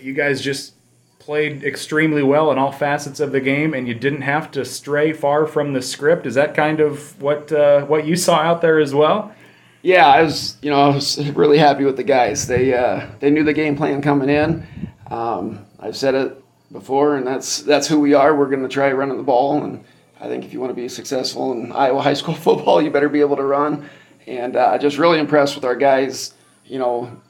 You 0.00 0.12
guys 0.12 0.40
just 0.40 0.74
played 1.18 1.64
extremely 1.64 2.22
well 2.22 2.52
in 2.52 2.58
all 2.58 2.70
facets 2.70 3.18
of 3.18 3.32
the 3.32 3.40
game, 3.40 3.74
and 3.74 3.88
you 3.88 3.94
didn't 3.94 4.22
have 4.22 4.52
to 4.52 4.64
stray 4.64 5.12
far 5.12 5.46
from 5.48 5.72
the 5.72 5.82
script. 5.82 6.26
Is 6.26 6.36
that 6.36 6.54
kind 6.54 6.78
of 6.78 7.20
what 7.20 7.50
uh, 7.50 7.84
what 7.86 8.06
you 8.06 8.14
saw 8.14 8.36
out 8.36 8.60
there 8.60 8.78
as 8.78 8.94
well? 8.94 9.34
Yeah, 9.82 10.06
I 10.06 10.22
was 10.22 10.58
you 10.62 10.70
know 10.70 10.80
I 10.80 10.94
was 10.94 11.18
really 11.30 11.58
happy 11.58 11.84
with 11.84 11.96
the 11.96 12.04
guys. 12.04 12.46
They 12.46 12.72
uh, 12.72 13.08
they 13.18 13.30
knew 13.30 13.42
the 13.42 13.52
game 13.52 13.76
plan 13.76 14.00
coming 14.00 14.28
in. 14.28 14.64
Um, 15.10 15.64
I've 15.78 15.96
said 15.96 16.14
it 16.14 16.42
before, 16.72 17.16
and 17.16 17.26
that's 17.26 17.62
that's 17.62 17.86
who 17.86 18.00
we 18.00 18.14
are. 18.14 18.34
We're 18.34 18.48
going 18.48 18.62
to 18.62 18.68
try 18.68 18.90
running 18.92 19.16
the 19.16 19.22
ball, 19.22 19.62
and 19.62 19.84
I 20.20 20.28
think 20.28 20.44
if 20.44 20.52
you 20.52 20.60
want 20.60 20.70
to 20.70 20.74
be 20.74 20.88
successful 20.88 21.52
in 21.52 21.72
Iowa 21.84 22.02
high 22.02 22.14
school 22.14 22.34
football, 22.34 22.82
you 22.82 22.90
better 22.90 23.08
be 23.08 23.20
able 23.20 23.36
to 23.36 23.44
run. 23.44 23.88
And 24.26 24.56
uh, 24.56 24.76
just 24.76 24.98
really 24.98 25.18
impressed 25.18 25.54
with 25.54 25.64
our 25.64 25.76
guys. 25.76 26.34
You 26.66 26.78
know, 26.78 27.22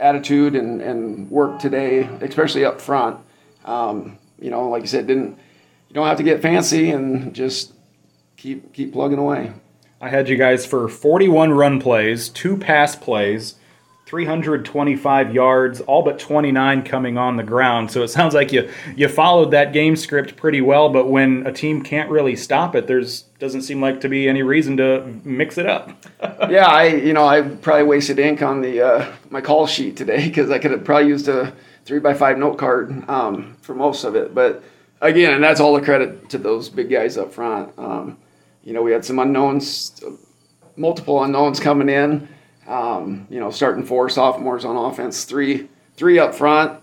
attitude 0.00 0.54
and, 0.54 0.80
and 0.80 1.30
work 1.30 1.58
today, 1.58 2.04
especially 2.20 2.64
up 2.64 2.80
front. 2.80 3.18
Um, 3.64 4.18
you 4.38 4.50
know, 4.50 4.68
like 4.68 4.82
you 4.82 4.88
said, 4.88 5.06
didn't 5.06 5.38
you 5.88 5.94
don't 5.94 6.06
have 6.06 6.18
to 6.18 6.22
get 6.22 6.42
fancy 6.42 6.90
and 6.90 7.34
just 7.34 7.72
keep 8.36 8.72
keep 8.72 8.92
plugging 8.92 9.18
away. 9.18 9.52
I 10.00 10.08
had 10.08 10.28
you 10.28 10.36
guys 10.36 10.66
for 10.66 10.88
41 10.88 11.52
run 11.52 11.80
plays, 11.80 12.28
two 12.28 12.56
pass 12.56 12.94
plays, 12.94 13.54
325 14.06 15.34
yards, 15.34 15.80
all 15.80 16.00
but 16.00 16.16
29 16.20 16.84
coming 16.84 17.18
on 17.18 17.36
the 17.36 17.42
ground. 17.42 17.90
So 17.90 18.04
it 18.04 18.08
sounds 18.08 18.34
like 18.34 18.52
you 18.52 18.70
you 18.94 19.08
followed 19.08 19.50
that 19.50 19.72
game 19.72 19.96
script 19.96 20.36
pretty 20.36 20.60
well. 20.60 20.88
But 20.88 21.08
when 21.08 21.44
a 21.44 21.52
team 21.52 21.82
can't 21.82 22.08
really 22.08 22.36
stop 22.36 22.76
it, 22.76 22.86
there's 22.86 23.22
doesn't 23.40 23.62
seem 23.62 23.80
like 23.80 24.00
to 24.02 24.08
be 24.08 24.28
any 24.28 24.42
reason 24.42 24.76
to 24.76 25.04
mix 25.24 25.58
it 25.58 25.66
up. 25.66 25.90
yeah, 26.48 26.66
I 26.66 26.84
you 26.86 27.12
know 27.12 27.26
I 27.26 27.42
probably 27.42 27.82
wasted 27.82 28.20
ink 28.20 28.42
on 28.42 28.60
the 28.60 28.80
uh, 28.80 29.12
my 29.30 29.40
call 29.40 29.66
sheet 29.66 29.96
today 29.96 30.28
because 30.28 30.50
I 30.50 30.60
could 30.60 30.70
have 30.70 30.84
probably 30.84 31.08
used 31.08 31.26
a 31.26 31.52
three 31.84 31.98
by 31.98 32.14
five 32.14 32.38
note 32.38 32.58
card 32.58 33.08
um, 33.10 33.56
for 33.60 33.74
most 33.74 34.04
of 34.04 34.14
it. 34.14 34.32
But 34.32 34.62
again, 35.00 35.34
and 35.34 35.42
that's 35.42 35.58
all 35.58 35.74
the 35.74 35.82
credit 35.82 36.30
to 36.30 36.38
those 36.38 36.68
big 36.68 36.90
guys 36.90 37.18
up 37.18 37.32
front. 37.32 37.76
Um, 37.76 38.18
you 38.62 38.72
know, 38.72 38.82
we 38.82 38.92
had 38.92 39.04
some 39.04 39.18
unknowns, 39.18 40.00
multiple 40.76 41.24
unknowns 41.24 41.58
coming 41.58 41.88
in. 41.88 42.28
Um, 42.66 43.26
you 43.30 43.38
know, 43.38 43.50
starting 43.50 43.84
four 43.84 44.08
sophomores 44.08 44.64
on 44.64 44.76
offense, 44.76 45.24
three 45.24 45.68
three 45.96 46.18
up 46.18 46.34
front, 46.34 46.80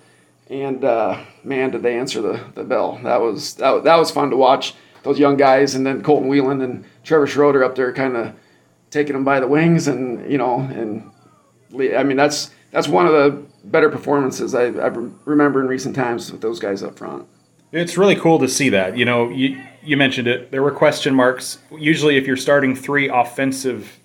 and 0.49 0.83
uh, 0.83 1.23
man, 1.43 1.71
did 1.71 1.83
they 1.83 1.97
answer 1.97 2.21
the, 2.21 2.43
the 2.55 2.63
bell. 2.63 2.99
That 3.03 3.21
was 3.21 3.55
that, 3.55 3.83
that 3.83 3.95
was 3.97 4.11
fun 4.11 4.29
to 4.29 4.37
watch 4.37 4.75
those 5.03 5.19
young 5.19 5.37
guys, 5.37 5.75
and 5.75 5.85
then 5.85 6.01
Colton 6.01 6.29
Whelan 6.29 6.61
and 6.61 6.85
Trevor 7.03 7.27
Schroeder 7.27 7.63
up 7.63 7.75
there, 7.75 7.93
kind 7.93 8.15
of 8.15 8.33
taking 8.89 9.13
them 9.13 9.23
by 9.23 9.39
the 9.39 9.47
wings, 9.47 9.87
and 9.87 10.31
you 10.31 10.37
know, 10.37 10.59
and 10.59 11.11
I 11.95 12.03
mean 12.03 12.17
that's 12.17 12.51
that's 12.71 12.87
one 12.87 13.05
of 13.05 13.11
the 13.11 13.43
better 13.65 13.89
performances 13.89 14.55
I, 14.55 14.65
I 14.65 14.87
remember 15.25 15.61
in 15.61 15.67
recent 15.67 15.95
times 15.95 16.31
with 16.31 16.41
those 16.41 16.59
guys 16.59 16.83
up 16.83 16.97
front. 16.97 17.27
It's 17.71 17.97
really 17.97 18.15
cool 18.15 18.39
to 18.39 18.47
see 18.47 18.69
that. 18.69 18.97
You 18.97 19.05
know, 19.05 19.29
you 19.29 19.61
you 19.83 19.97
mentioned 19.97 20.27
it. 20.27 20.51
There 20.51 20.63
were 20.63 20.71
question 20.71 21.13
marks. 21.13 21.57
Usually, 21.71 22.17
if 22.17 22.27
you're 22.27 22.37
starting 22.37 22.75
three 22.75 23.09
offensive 23.09 23.99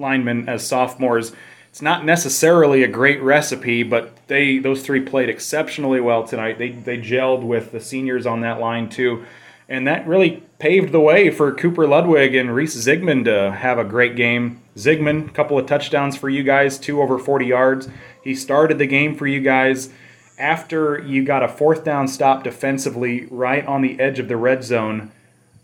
linemen 0.00 0.48
as 0.48 0.66
sophomores, 0.66 1.32
it's 1.70 1.82
not 1.82 2.04
necessarily 2.04 2.82
a 2.82 2.88
great 2.88 3.22
recipe, 3.22 3.84
but 3.84 4.26
they 4.26 4.58
those 4.58 4.82
three 4.82 5.00
played 5.00 5.28
exceptionally 5.28 6.00
well 6.00 6.26
tonight. 6.26 6.58
They 6.58 6.70
they 6.70 6.98
gelled 6.98 7.44
with 7.44 7.70
the 7.70 7.80
seniors 7.80 8.26
on 8.26 8.40
that 8.40 8.58
line 8.58 8.88
too, 8.88 9.24
and 9.68 9.86
that 9.86 10.06
really 10.06 10.42
paved 10.58 10.90
the 10.90 11.00
way 11.00 11.30
for 11.30 11.54
Cooper 11.54 11.86
Ludwig 11.86 12.34
and 12.34 12.52
Reese 12.52 12.76
Zigman 12.76 13.24
to 13.24 13.52
have 13.52 13.78
a 13.78 13.84
great 13.84 14.16
game. 14.16 14.60
Zigman, 14.76 15.28
a 15.28 15.32
couple 15.32 15.58
of 15.58 15.66
touchdowns 15.66 16.16
for 16.16 16.28
you 16.28 16.42
guys, 16.42 16.76
two 16.76 17.00
over 17.00 17.18
40 17.18 17.46
yards. 17.46 17.88
He 18.24 18.34
started 18.34 18.78
the 18.78 18.86
game 18.86 19.14
for 19.14 19.28
you 19.28 19.40
guys 19.40 19.90
after 20.38 20.98
you 20.98 21.24
got 21.24 21.44
a 21.44 21.48
fourth 21.48 21.84
down 21.84 22.08
stop 22.08 22.42
defensively 22.42 23.26
right 23.30 23.64
on 23.64 23.82
the 23.82 24.00
edge 24.00 24.18
of 24.18 24.26
the 24.26 24.36
red 24.36 24.64
zone. 24.64 25.12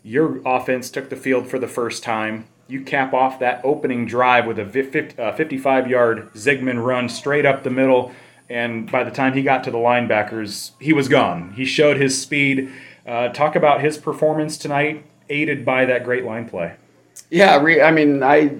Your 0.03 0.39
offense 0.45 0.89
took 0.89 1.09
the 1.09 1.15
field 1.17 1.49
for 1.49 1.59
the 1.59 1.67
first 1.67 2.01
time 2.01 2.47
you 2.67 2.81
cap 2.81 3.13
off 3.13 3.39
that 3.39 3.61
opening 3.63 4.05
drive 4.05 4.45
with 4.45 4.59
a 4.59 4.65
55 4.65 5.17
uh, 5.85 5.87
yard 5.87 6.33
Zigman 6.33 6.83
run 6.83 7.09
straight 7.09 7.45
up 7.45 7.63
the 7.63 7.69
middle. 7.69 8.11
And 8.49 8.89
by 8.89 9.03
the 9.03 9.11
time 9.11 9.33
he 9.33 9.41
got 9.41 9.63
to 9.65 9.71
the 9.71 9.77
linebackers, 9.77 10.71
he 10.79 10.93
was 10.93 11.07
gone. 11.07 11.53
He 11.53 11.65
showed 11.65 11.97
his 11.97 12.19
speed. 12.19 12.71
Uh, 13.05 13.29
talk 13.29 13.55
about 13.55 13.81
his 13.81 13.97
performance 13.97 14.57
tonight, 14.57 15.05
aided 15.29 15.65
by 15.65 15.85
that 15.85 16.03
great 16.03 16.25
line 16.25 16.47
play. 16.47 16.75
Yeah, 17.29 17.57
I 17.57 17.91
mean, 17.91 18.23
I 18.23 18.57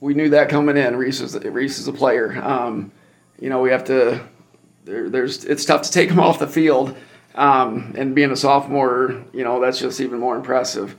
we 0.00 0.14
knew 0.14 0.28
that 0.30 0.48
coming 0.48 0.76
in. 0.76 0.96
Reese 0.96 1.20
is 1.20 1.34
Reese 1.36 1.78
is 1.78 1.88
a 1.88 1.92
player. 1.92 2.38
Um, 2.42 2.92
you 3.40 3.48
know, 3.48 3.60
we 3.60 3.70
have 3.70 3.84
to. 3.84 4.26
There, 4.84 5.08
there's 5.08 5.44
it's 5.44 5.64
tough 5.64 5.82
to 5.82 5.90
take 5.90 6.10
him 6.10 6.20
off 6.20 6.38
the 6.38 6.46
field, 6.46 6.94
um, 7.34 7.94
and 7.96 8.14
being 8.14 8.30
a 8.30 8.36
sophomore, 8.36 9.24
you 9.32 9.44
know, 9.44 9.60
that's 9.60 9.78
just 9.78 10.00
even 10.00 10.18
more 10.18 10.36
impressive. 10.36 10.96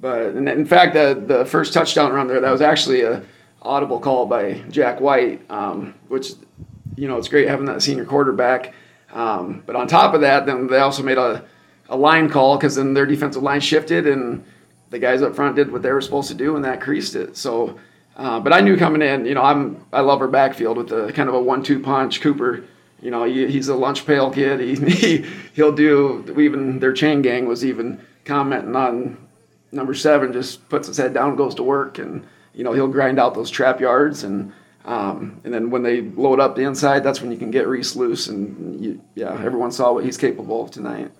But 0.00 0.36
in 0.36 0.66
fact, 0.66 0.94
the 0.94 1.22
the 1.26 1.44
first 1.44 1.72
touchdown 1.72 2.12
run 2.12 2.28
there, 2.28 2.40
that 2.40 2.50
was 2.50 2.62
actually 2.62 3.02
a 3.02 3.22
audible 3.62 3.98
call 3.98 4.26
by 4.26 4.62
Jack 4.70 5.00
White, 5.00 5.42
um, 5.50 5.94
which 6.08 6.32
you 6.96 7.08
know 7.08 7.16
it's 7.16 7.28
great 7.28 7.48
having 7.48 7.66
that 7.66 7.82
senior 7.82 8.04
quarterback. 8.04 8.74
Um, 9.12 9.62
but 9.66 9.74
on 9.74 9.88
top 9.88 10.14
of 10.14 10.20
that, 10.20 10.46
then 10.46 10.66
they 10.66 10.78
also 10.78 11.02
made 11.02 11.18
a, 11.18 11.44
a 11.88 11.96
line 11.96 12.28
call 12.28 12.56
because 12.56 12.76
then 12.76 12.94
their 12.94 13.06
defensive 13.06 13.42
line 13.42 13.60
shifted 13.60 14.06
and 14.06 14.44
the 14.90 14.98
guys 14.98 15.22
up 15.22 15.34
front 15.34 15.56
did 15.56 15.72
what 15.72 15.82
they 15.82 15.90
were 15.90 16.00
supposed 16.00 16.28
to 16.28 16.34
do 16.34 16.56
and 16.56 16.64
that 16.64 16.80
creased 16.80 17.14
it. 17.14 17.36
So, 17.36 17.78
uh, 18.16 18.40
but 18.40 18.52
I 18.52 18.60
knew 18.60 18.76
coming 18.76 19.02
in, 19.02 19.24
you 19.24 19.34
know, 19.34 19.42
I'm 19.42 19.84
I 19.92 20.00
love 20.00 20.20
our 20.20 20.28
backfield 20.28 20.76
with 20.76 20.88
the 20.88 21.12
kind 21.12 21.28
of 21.28 21.34
a 21.34 21.40
one-two 21.40 21.80
punch. 21.80 22.20
Cooper, 22.20 22.64
you 23.00 23.10
know, 23.10 23.24
he, 23.24 23.46
he's 23.50 23.68
a 23.68 23.74
lunch 23.74 24.06
pail 24.06 24.30
kid. 24.30 24.60
He, 24.60 24.74
he 24.90 25.26
he'll 25.54 25.72
do 25.72 26.34
even 26.38 26.78
their 26.78 26.92
chain 26.92 27.22
gang 27.22 27.46
was 27.46 27.64
even 27.64 28.00
commenting 28.24 28.76
on 28.76 29.27
number 29.72 29.94
seven 29.94 30.32
just 30.32 30.68
puts 30.68 30.88
his 30.88 30.96
head 30.96 31.14
down, 31.14 31.36
goes 31.36 31.54
to 31.56 31.62
work, 31.62 31.98
and 31.98 32.26
you 32.54 32.64
know 32.64 32.72
he'll 32.72 32.88
grind 32.88 33.18
out 33.18 33.34
those 33.34 33.50
trap 33.50 33.80
yards, 33.80 34.24
and 34.24 34.52
um, 34.84 35.40
and 35.44 35.52
then 35.52 35.70
when 35.70 35.82
they 35.82 36.02
load 36.02 36.40
up 36.40 36.56
the 36.56 36.62
inside, 36.62 37.04
that's 37.04 37.20
when 37.20 37.30
you 37.30 37.38
can 37.38 37.50
get 37.50 37.68
Reese 37.68 37.96
loose, 37.96 38.26
and 38.26 38.82
you, 38.82 39.00
yeah, 39.14 39.32
everyone 39.44 39.70
saw 39.70 39.92
what 39.92 40.04
he's 40.04 40.16
capable 40.16 40.64
of 40.64 40.70
tonight. 40.70 41.10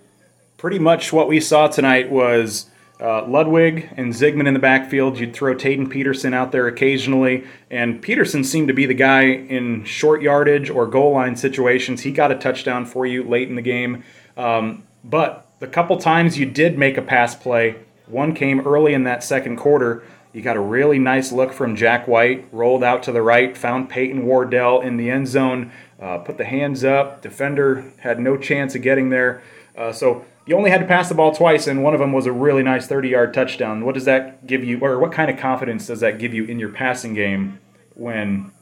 Pretty 0.57 0.79
much 0.79 1.13
what 1.13 1.29
we 1.29 1.41
saw 1.41 1.69
tonight 1.69 2.11
was. 2.11 2.71
Uh, 3.01 3.25
Ludwig 3.29 3.89
and 3.97 4.13
Zigman 4.13 4.49
in 4.49 4.55
the 4.55 4.59
backfield. 4.59 5.21
You'd 5.21 5.33
throw 5.33 5.55
Taden 5.55 5.89
Peterson 5.89 6.35
out 6.35 6.51
there 6.51 6.67
occasionally, 6.67 7.45
and 7.71 8.03
Peterson 8.03 8.43
seemed 8.43 8.67
to 8.67 8.75
be 8.75 8.87
the 8.87 8.95
guy 8.95 9.23
in 9.23 9.85
short 9.85 10.21
yardage 10.21 10.69
or 10.69 10.85
goal 10.85 11.13
line 11.13 11.37
situations. 11.37 12.01
He 12.01 12.11
got 12.11 12.33
a 12.33 12.35
touchdown 12.35 12.87
for 12.87 13.07
you 13.07 13.23
late 13.23 13.49
in 13.49 13.55
the 13.55 13.63
game. 13.63 14.03
Um, 14.37 14.83
but 15.05 15.49
the 15.59 15.67
couple 15.67 15.97
times 15.99 16.39
you 16.39 16.47
did 16.47 16.79
make 16.79 16.97
a 16.97 17.03
pass 17.03 17.35
play, 17.35 17.77
one 18.11 18.35
came 18.35 18.67
early 18.67 18.95
in 18.95 19.05
that 19.05 19.23
second 19.23 19.57
quarter. 19.57 20.03
You 20.33 20.43
got 20.43 20.57
a 20.57 20.61
really 20.61 20.99
nice 20.99 21.33
look 21.33 21.53
from 21.53 21.75
Jack 21.75 22.07
White, 22.07 22.47
rolled 22.53 22.85
out 22.85 23.03
to 23.05 23.13
the 23.13 23.23
right, 23.23 23.57
found 23.57 23.89
Peyton 23.89 24.27
Wardell 24.27 24.81
in 24.81 24.97
the 24.97 25.11
end 25.11 25.27
zone, 25.29 25.73
uh, 26.01 26.19
put 26.19 26.37
the 26.39 26.45
hands 26.45 26.85
up. 26.85 27.23
Defender 27.23 27.93
had 27.99 28.21
no 28.21 28.37
chance 28.37 28.75
of 28.75 28.83
getting 28.83 29.09
there. 29.09 29.43
Uh, 29.77 29.93
so 29.93 30.25
you 30.47 30.57
only 30.57 30.71
had 30.71 30.81
to 30.81 30.87
pass 30.87 31.09
the 31.09 31.15
ball 31.15 31.35
twice, 31.35 31.67
and 31.67 31.83
one 31.83 31.95
of 31.95 32.01
them 32.01 32.13
was 32.13 32.27
a 32.27 32.33
really 32.33 32.63
nice 32.63 32.87
30 32.87 33.09
yard 33.09 33.35
touchdown. 33.35 33.85
What 33.85 33.95
does 33.95 34.05
that 34.05 34.47
give 34.47 34.65
you, 34.65 34.81
or 34.81 34.99
what 34.99 35.13
kind 35.13 35.31
of 35.31 35.39
confidence 35.39 35.87
does 35.87 36.01
that 36.01 36.19
give 36.19 36.35
you 36.35 36.45
in 36.45 36.59
your 36.59 36.71
passing 36.71 37.15
game 37.15 37.59
when, 37.95 38.53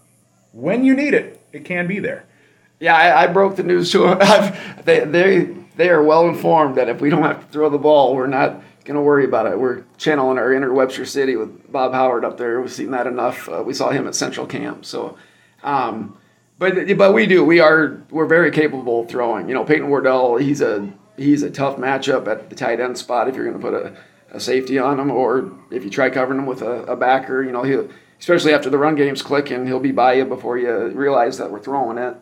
when 0.53 0.85
you 0.85 0.95
need 0.95 1.15
it? 1.15 1.41
It 1.53 1.65
can 1.65 1.87
be 1.87 1.99
there. 1.99 2.25
Yeah, 2.81 2.95
I, 2.95 3.25
I 3.25 3.27
broke 3.29 3.57
the 3.57 3.63
news 3.63 3.91
to 3.93 3.99
them. 3.99 4.19
they, 4.85 5.01
they, 5.01 5.55
they 5.77 5.89
are 5.91 6.03
well 6.03 6.29
informed 6.29 6.77
that 6.77 6.89
if 6.89 7.01
we 7.01 7.11
don't 7.11 7.23
have 7.23 7.41
to 7.41 7.53
throw 7.53 7.71
the 7.71 7.79
ball, 7.79 8.15
we're 8.15 8.27
not 8.27 8.63
going 8.87 8.95
to 8.95 9.03
worry 9.03 9.25
about 9.25 9.47
it. 9.47 9.59
We're 9.59 9.85
channeling 9.99 10.39
our 10.39 10.53
inner 10.53 10.73
Webster 10.73 11.05
City 11.05 11.37
with 11.37 11.71
Bob 11.71 11.93
Howard 11.93 12.25
up 12.25 12.39
there. 12.39 12.61
We've 12.61 12.73
seen 12.73 12.93
that 12.93 13.07
enough. 13.07 13.49
Uh, 13.49 13.63
we 13.63 13.75
saw 13.75 13.91
him 13.91 14.07
at 14.07 14.15
Central 14.15 14.47
Camp. 14.47 14.85
So, 14.85 15.19
um, 15.63 16.17
but 16.59 16.97
but 16.97 17.13
we 17.13 17.27
do. 17.27 17.45
We 17.45 17.61
are 17.61 18.01
we're 18.11 18.27
very 18.27 18.51
capable 18.51 19.01
of 19.01 19.09
throwing. 19.11 19.49
You 19.49 19.55
know, 19.55 19.65
Peyton 19.65 19.89
Wardell. 19.89 20.37
He's 20.37 20.61
a 20.61 20.91
he's 21.17 21.43
a 21.43 21.51
tough 21.51 21.77
matchup 21.77 22.29
at 22.29 22.49
the 22.49 22.57
tight 22.57 22.81
end 22.81 22.97
spot 22.97 23.29
if 23.29 23.35
you're 23.35 23.45
going 23.45 23.61
to 23.61 23.63
put 23.63 23.75
a, 23.75 23.97
a 24.31 24.41
safety 24.41 24.79
on 24.79 24.99
him, 24.99 25.11
or 25.11 25.53
if 25.71 25.85
you 25.85 25.91
try 25.91 26.09
covering 26.09 26.39
him 26.39 26.47
with 26.47 26.63
a, 26.63 26.85
a 26.85 26.97
backer. 26.97 27.43
You 27.43 27.53
know, 27.53 27.65
he 27.65 27.77
especially 28.21 28.55
after 28.55 28.71
the 28.71 28.79
run 28.79 28.95
game's 28.95 29.21
clicking, 29.21 29.67
he'll 29.67 29.81
be 29.81 29.93
by 29.93 30.15
you 30.15 30.25
before 30.25 30.57
you 30.57 30.89
realize 30.89 31.37
that 31.39 31.51
we're 31.51 31.61
throwing 31.61 31.99
it. 31.99 32.17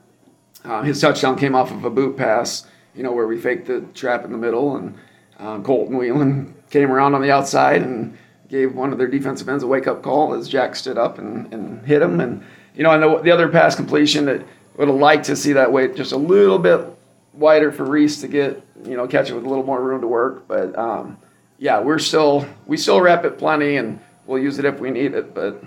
Uh, 0.65 0.83
his 0.83 1.01
touchdown 1.01 1.37
came 1.37 1.55
off 1.55 1.71
of 1.71 1.85
a 1.85 1.91
boot 1.91 2.17
pass. 2.17 2.67
You 2.97 3.03
know, 3.03 3.13
where 3.13 3.27
we 3.27 3.41
faked 3.41 3.67
the 3.67 3.81
trap 3.93 4.25
in 4.25 4.31
the 4.31 4.39
middle 4.39 4.77
and 4.77 4.97
um, 5.39 5.63
Colton 5.63 5.97
Whelan 5.97 6.55
came 6.71 6.91
around 6.91 7.15
on 7.15 7.23
the 7.23 7.31
outside 7.31 7.83
and 7.83 8.17
gave 8.49 8.75
one 8.75 8.93
of 8.93 8.99
their 8.99 9.09
defensive 9.09 9.49
ends 9.49 9.63
a 9.63 9.67
wake 9.67 9.87
up 9.87 10.03
call 10.03 10.35
as 10.35 10.49
Jack 10.49 10.77
stood 10.77 10.99
up 10.99 11.19
and, 11.19 11.53
and 11.53 11.85
hit 11.87 12.03
him. 12.03 12.21
And, 12.21 12.45
you 12.75 12.83
know, 12.83 12.91
and 12.91 13.03
the, 13.03 13.23
the 13.23 13.31
other 13.31 13.49
pass 13.49 13.75
completion 13.75 14.27
that 14.27 14.45
would 14.77 14.89
have 14.89 14.97
liked 14.97 15.25
to 15.27 15.37
see 15.37 15.53
that 15.55 15.73
weight 15.73 15.97
just 15.97 16.13
a 16.13 16.17
little 16.17 16.59
bit 16.59 16.87
wider 17.33 17.73
for 17.73 17.85
Reese 17.85 18.21
to 18.21 18.29
get, 18.29 18.63
you 18.85 18.97
know, 18.97 19.07
catch 19.07 19.31
it 19.31 19.35
with 19.35 19.45
a 19.45 19.49
little 19.49 19.65
more 19.65 19.83
room 19.83 20.01
to 20.01 20.07
work. 20.07 20.47
But, 20.47 20.77
um, 20.79 21.19
yeah, 21.59 21.81
we're 21.81 21.99
still, 21.99 22.47
we 22.67 22.77
still 22.77 23.01
wrap 23.01 23.25
it 23.25 23.39
plenty 23.39 23.77
and 23.77 24.01
we'll 24.27 24.43
use 24.43 24.59
it 24.59 24.65
if 24.65 24.79
we 24.79 24.91
need 24.91 25.15
it. 25.15 25.35
But 25.35 25.63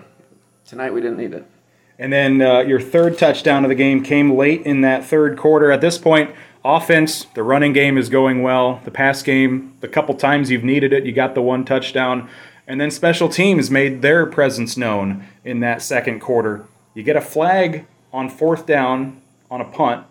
tonight 0.66 0.94
we 0.94 1.02
didn't 1.02 1.18
need 1.18 1.34
it. 1.34 1.46
And 2.00 2.14
then 2.14 2.42
uh, 2.42 2.60
your 2.60 2.80
third 2.80 3.18
touchdown 3.18 3.66
of 3.66 3.70
the 3.70 3.76
game 3.76 4.04
came 4.04 4.36
late 4.36 4.62
in 4.64 4.82
that 4.82 5.04
third 5.04 5.38
quarter. 5.38 5.72
At 5.72 5.82
this 5.82 5.98
point, 5.98 6.36
offense, 6.68 7.26
the 7.34 7.44
running 7.44 7.74
game 7.74 7.98
is 7.98 8.10
going 8.10 8.42
well. 8.42 8.82
The 8.84 8.92
pass 8.92 9.24
game, 9.24 9.78
the 9.80 9.88
couple 9.88 10.14
times 10.16 10.52
you've 10.52 10.64
needed 10.64 10.92
it, 10.92 11.06
you 11.06 11.14
got 11.14 11.34
the 11.34 11.42
one 11.42 11.64
touchdown. 11.64 12.30
And 12.68 12.82
then 12.82 12.92
special 12.92 13.30
teams 13.30 13.72
made 13.72 14.02
their 14.02 14.26
presence 14.26 14.76
known 14.76 15.26
in 15.46 15.62
that 15.62 15.82
second 15.82 16.20
quarter. 16.20 16.66
You 16.94 17.04
get 17.04 17.16
a 17.16 17.22
flag 17.22 17.88
on 18.12 18.30
fourth 18.30 18.66
down 18.66 19.22
on 19.50 19.62
a 19.62 19.66
punt. 19.66 20.06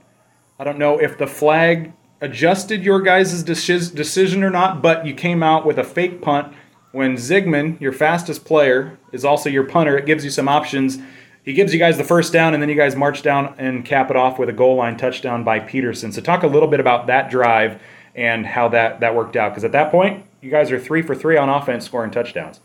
I 0.59 0.65
don't 0.65 0.79
know 0.79 0.99
if 0.99 1.19
the 1.19 1.27
flag 1.27 1.93
adjusted 2.23 2.83
your 2.83 3.03
guys' 3.03 3.43
decision 3.43 4.43
or 4.43 4.51
not, 4.51 4.81
but 4.81 5.05
you 5.05 5.13
came 5.13 5.43
out 5.43 5.67
with 5.67 5.79
a 5.79 5.85
fake 5.85 6.23
punt 6.23 6.55
when 6.93 7.17
Zigman, 7.17 7.79
your 7.79 7.93
fastest 7.93 8.47
player, 8.47 8.99
is 9.13 9.23
also 9.23 9.51
your 9.51 9.65
punter. 9.65 9.99
It 9.99 10.07
gives 10.07 10.25
you 10.25 10.31
some 10.31 10.49
options 10.49 10.99
he 11.47 11.53
gives 11.53 11.73
you 11.73 11.79
guys 11.79 11.97
the 11.97 12.05
first 12.05 12.33
down, 12.33 12.55
and 12.55 12.63
then 12.63 12.69
you 12.69 12.75
guys 12.75 12.97
march 12.97 13.23
down 13.23 13.55
and 13.57 13.85
cap 13.85 14.11
it 14.11 14.17
off 14.17 14.37
with 14.37 14.49
a 14.49 14.53
goal 14.53 14.75
line 14.75 14.97
touchdown 14.97 15.45
by 15.45 15.61
Peterson. 15.61 16.11
So 16.11 16.21
talk 16.21 16.43
a 16.43 16.49
little 16.49 16.69
bit 16.69 16.81
about 16.81 17.07
that 17.07 17.31
drive 17.31 17.81
and 18.17 18.45
how 18.45 18.69
that 18.71 18.99
that 18.99 19.15
worked 19.15 19.37
out. 19.37 19.53
Because 19.53 19.63
at 19.63 19.71
that 19.71 19.93
point, 19.93 20.25
you 20.41 20.51
guys 20.51 20.73
are 20.73 20.81
three 20.81 21.03
for 21.03 21.15
three 21.15 21.37
on 21.37 21.49
offense, 21.49 21.85
scoring 21.85 22.11
touchdowns. 22.11 22.59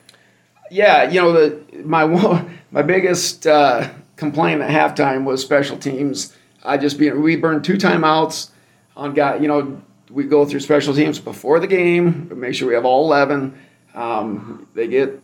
Yeah, 0.71 1.07
you 1.07 1.21
know 1.21 1.31
the 1.31 1.83
my 1.83 2.05
my 2.71 2.81
biggest 2.81 3.45
uh, 3.45 3.87
complaint 4.15 4.61
at 4.61 4.71
halftime 4.71 5.25
was 5.25 5.43
special 5.43 5.77
teams. 5.77 6.35
I 6.63 6.77
just 6.77 6.97
be 6.97 7.11
we 7.11 7.35
burned 7.35 7.63
two 7.63 7.75
timeouts 7.75 8.49
on 8.97 9.13
guy. 9.13 9.35
You 9.35 9.47
know 9.47 9.79
we 10.09 10.23
go 10.23 10.43
through 10.43 10.61
special 10.61 10.95
teams 10.95 11.19
before 11.19 11.59
the 11.59 11.67
game, 11.67 12.31
make 12.35 12.55
sure 12.55 12.67
we 12.67 12.73
have 12.73 12.85
all 12.85 13.05
eleven. 13.05 13.59
Um, 13.93 14.67
they 14.73 14.87
get, 14.87 15.21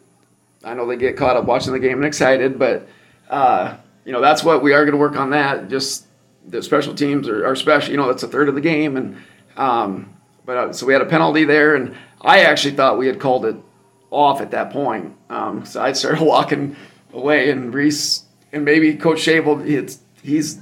I 0.63 0.75
know 0.75 0.85
they 0.85 0.97
get 0.97 1.17
caught 1.17 1.37
up 1.37 1.45
watching 1.45 1.73
the 1.73 1.79
game 1.79 1.97
and 1.97 2.05
excited, 2.05 2.59
but 2.59 2.87
uh, 3.29 3.77
you 4.05 4.11
know, 4.11 4.21
that's 4.21 4.43
what 4.43 4.63
we 4.63 4.73
are 4.73 4.83
going 4.85 4.93
to 4.93 4.97
work 4.97 5.15
on. 5.15 5.31
That 5.31 5.69
just 5.69 6.05
the 6.47 6.63
special 6.63 6.95
teams 6.95 7.27
are, 7.27 7.45
are 7.45 7.55
special. 7.55 7.91
You 7.91 7.97
know, 7.97 8.07
that's 8.07 8.23
a 8.23 8.27
third 8.27 8.49
of 8.49 8.55
the 8.55 8.61
game, 8.61 8.97
and 8.97 9.17
um, 9.57 10.13
but 10.45 10.57
uh, 10.57 10.73
so 10.73 10.85
we 10.85 10.93
had 10.93 11.01
a 11.01 11.05
penalty 11.05 11.43
there, 11.43 11.75
and 11.75 11.95
I 12.21 12.41
actually 12.41 12.75
thought 12.75 12.97
we 12.97 13.07
had 13.07 13.19
called 13.19 13.45
it 13.45 13.55
off 14.09 14.41
at 14.41 14.51
that 14.51 14.71
point. 14.71 15.15
Um, 15.29 15.65
so 15.65 15.81
I 15.81 15.91
started 15.91 16.21
walking 16.25 16.75
away, 17.13 17.49
and 17.49 17.73
Reese 17.73 18.23
and 18.51 18.63
maybe 18.63 18.95
Coach 18.95 19.19
Shable, 19.19 19.67
it's 19.67 19.99
he's 20.23 20.59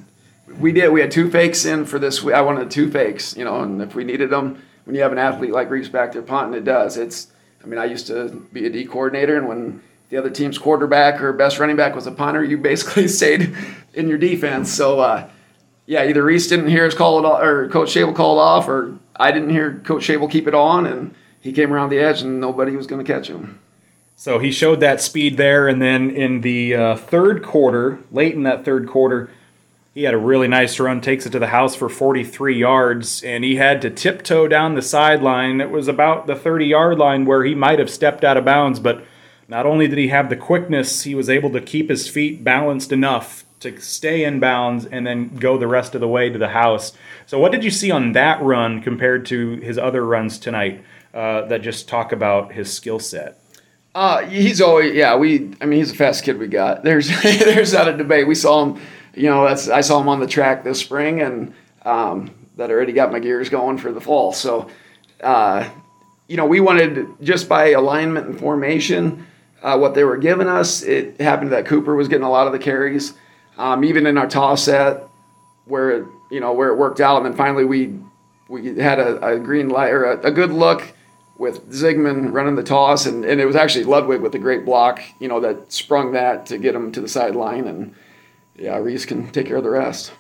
we 0.60 0.72
did. 0.72 0.92
We 0.92 1.02
had 1.02 1.12
two 1.12 1.30
fakes 1.30 1.66
in 1.66 1.86
for 1.86 2.00
this. 2.00 2.26
I 2.26 2.42
wanted 2.42 2.72
two 2.72 2.90
fakes, 2.90 3.36
you 3.36 3.44
know, 3.44 3.62
and 3.62 3.82
if 3.82 3.96
we 3.96 4.04
needed 4.04 4.30
them, 4.30 4.62
when 4.86 4.96
you 4.96 5.02
have 5.02 5.12
an 5.12 5.18
athlete 5.18 5.52
like 5.52 5.70
Reese 5.70 5.90
back 5.90 6.14
there 6.14 6.22
punting, 6.22 6.58
it 6.58 6.66
does. 6.66 6.98
It's. 6.98 7.28
I 7.64 7.68
mean, 7.68 7.80
I 7.80 7.86
used 7.86 8.06
to 8.08 8.30
be 8.54 8.68
a 8.68 8.70
D 8.70 8.86
coordinator, 8.86 9.38
and 9.38 9.48
when 9.48 9.82
the 10.16 10.22
other 10.22 10.30
team's 10.30 10.58
quarterback 10.58 11.22
or 11.22 11.34
best 11.34 11.60
running 11.60 11.76
back 11.76 11.94
was 11.94 12.08
a 12.08 12.12
punter, 12.12 12.42
you 12.42 12.58
basically 12.58 13.08
stayed 13.10 13.54
in 13.94 14.08
your 14.08 14.18
defense. 14.18 14.72
So, 14.72 15.02
uh, 15.02 15.30
yeah, 15.88 16.06
either 16.06 16.24
Reese 16.24 16.48
didn't 16.48 16.70
hear 16.70 16.86
us 16.86 16.96
call 16.96 17.20
it 17.20 17.26
off, 17.26 17.44
or 17.44 17.68
Coach 17.68 17.90
Shable 17.90 18.16
called 18.16 18.40
off, 18.40 18.70
or 18.70 18.98
I 19.18 19.32
didn't 19.32 19.50
hear 19.50 19.82
Coach 19.84 20.08
Shable 20.08 20.32
keep 20.32 20.48
it 20.48 20.56
on, 20.56 20.86
and 20.86 21.14
he 21.42 21.52
came 21.52 21.74
around 21.74 21.90
the 21.90 22.00
edge, 22.00 22.22
and 22.22 22.40
nobody 22.40 22.78
was 22.78 22.88
going 22.88 23.06
to 23.06 23.14
catch 23.14 23.28
him. 23.28 23.60
So 24.16 24.40
he 24.40 24.52
showed 24.52 24.80
that 24.80 25.02
speed 25.02 25.36
there, 25.36 25.68
and 25.68 25.82
then 25.82 26.10
in 26.10 26.40
the 26.42 26.76
uh, 26.76 26.96
third 26.96 27.44
quarter, 27.44 28.00
late 28.10 28.36
in 28.36 28.44
that 28.44 28.64
third 28.64 28.88
quarter, 28.88 29.30
he 29.94 30.04
had 30.04 30.14
a 30.14 30.18
really 30.18 30.48
nice 30.48 30.80
run, 30.80 31.02
takes 31.02 31.26
it 31.26 31.32
to 31.32 31.40
the 31.40 31.48
house 31.48 31.76
for 31.76 31.90
43 31.90 32.58
yards, 32.58 33.22
and 33.22 33.44
he 33.44 33.58
had 33.58 33.82
to 33.82 33.90
tiptoe 33.90 34.48
down 34.48 34.76
the 34.76 34.82
sideline. 34.82 35.60
It 35.60 35.72
was 35.72 35.90
about 35.90 36.26
the 36.26 36.36
30 36.36 36.68
yard 36.68 36.98
line 36.98 37.26
where 37.26 37.44
he 37.44 37.54
might 37.54 37.80
have 37.80 37.90
stepped 37.90 38.24
out 38.24 38.38
of 38.38 38.46
bounds, 38.46 38.80
but 38.80 39.06
not 39.48 39.66
only 39.66 39.88
did 39.88 39.98
he 39.98 40.08
have 40.10 40.30
the 40.30 40.36
quickness, 40.36 41.04
he 41.04 41.16
was 41.16 41.30
able 41.30 41.52
to 41.52 41.62
keep 41.62 41.90
his 41.90 42.08
feet 42.08 42.44
balanced 42.44 42.92
enough 42.92 43.46
to 43.60 43.80
stay 43.80 44.24
in 44.24 44.40
bounds 44.40 44.86
and 44.86 45.06
then 45.06 45.36
go 45.38 45.58
the 45.58 45.68
rest 45.68 45.96
of 45.96 46.02
the 46.02 46.08
way 46.08 46.30
to 46.30 46.38
the 46.38 46.50
house. 46.50 46.94
So, 47.26 47.40
what 47.40 47.52
did 47.52 47.64
you 47.64 47.72
see 47.72 47.92
on 47.92 48.14
that 48.14 48.42
run 48.42 48.82
compared 48.82 49.26
to 49.28 49.58
his 49.58 49.78
other 49.78 50.06
runs 50.06 50.38
tonight 50.38 50.84
uh, 51.14 51.44
that 51.44 51.62
just 51.62 51.88
talk 51.88 52.12
about 52.12 52.54
his 52.54 52.72
skill 52.72 53.00
set? 53.00 53.40
Uh, 53.94 54.26
he's 54.26 54.60
always 54.60 54.94
yeah. 54.94 55.16
We 55.16 55.54
I 55.62 55.66
mean 55.66 55.80
he's 55.80 55.92
the 55.92 55.98
fastest 55.98 56.26
kid 56.26 56.38
we 56.38 56.48
got. 56.48 56.84
There's 56.84 57.08
there's 57.24 57.74
not 57.74 57.88
a 57.88 57.96
debate. 57.96 58.28
We 58.28 58.36
saw 58.36 58.66
him 58.66 58.82
you 59.16 59.30
know, 59.30 59.46
that's 59.46 59.70
I 59.70 59.82
saw 59.82 60.00
him 60.00 60.10
on 60.10 60.20
the 60.20 60.28
track 60.28 60.64
this 60.64 60.80
spring, 60.80 61.22
and 61.22 61.54
um, 61.84 62.32
that 62.58 62.70
already 62.70 62.92
got 62.92 63.12
my 63.12 63.20
gears 63.20 63.50
going 63.50 63.78
for 63.78 63.92
the 63.92 64.02
fall. 64.02 64.34
So, 64.34 64.70
uh, 65.22 65.70
you 66.28 66.38
know, 66.38 66.46
we 66.46 66.60
wanted 66.60 67.08
just 67.22 67.48
by 67.48 67.70
alignment 67.70 68.28
and 68.28 68.38
formation, 68.38 69.26
uh, 69.62 69.78
what 69.78 69.96
they 69.96 70.04
were 70.04 70.18
giving 70.18 70.48
us. 70.48 70.84
It 70.84 71.20
happened 71.20 71.52
that 71.52 71.66
Cooper 71.66 71.96
was 71.96 72.08
getting 72.08 72.26
a 72.26 72.30
lot 72.30 72.48
of 72.48 72.54
the 72.54 72.60
carries, 72.60 73.14
um, 73.58 73.84
even 73.84 74.06
in 74.06 74.18
our 74.18 74.28
toss 74.28 74.64
set, 74.64 75.08
where 75.66 75.92
it, 75.92 76.06
you 76.30 76.40
know 76.40 76.54
where 76.54 76.70
it 76.70 76.78
worked 76.78 77.02
out, 77.02 77.18
and 77.18 77.26
then 77.26 77.34
finally 77.34 77.66
we 77.66 78.00
we 78.48 78.78
had 78.78 79.00
a, 79.00 79.26
a 79.26 79.40
green 79.40 79.70
light 79.70 79.92
or 79.92 80.06
a, 80.06 80.28
a 80.28 80.32
good 80.32 80.52
look 80.52 80.94
with 81.38 81.70
Zigman 81.72 82.32
running 82.32 82.56
the 82.56 82.64
toss, 82.64 83.06
and, 83.06 83.26
and 83.26 83.42
it 83.42 83.46
was 83.46 83.56
actually 83.56 83.84
Ludwig 83.84 84.22
with 84.22 84.36
a 84.36 84.40
great 84.40 84.64
block, 84.64 85.02
you 85.20 85.28
know, 85.28 85.40
that 85.42 85.72
sprung 85.72 86.14
that 86.14 86.46
to 86.46 86.58
get 86.58 86.74
him 86.74 86.92
to 86.94 87.02
the 87.02 87.10
sideline 87.10 87.68
and 87.68 87.94
yeah, 88.58 88.78
Reese 88.78 89.06
can 89.06 89.30
take 89.32 89.48
care 89.48 89.58
of 89.58 89.64
the 89.64 89.70
rest. 89.70 90.14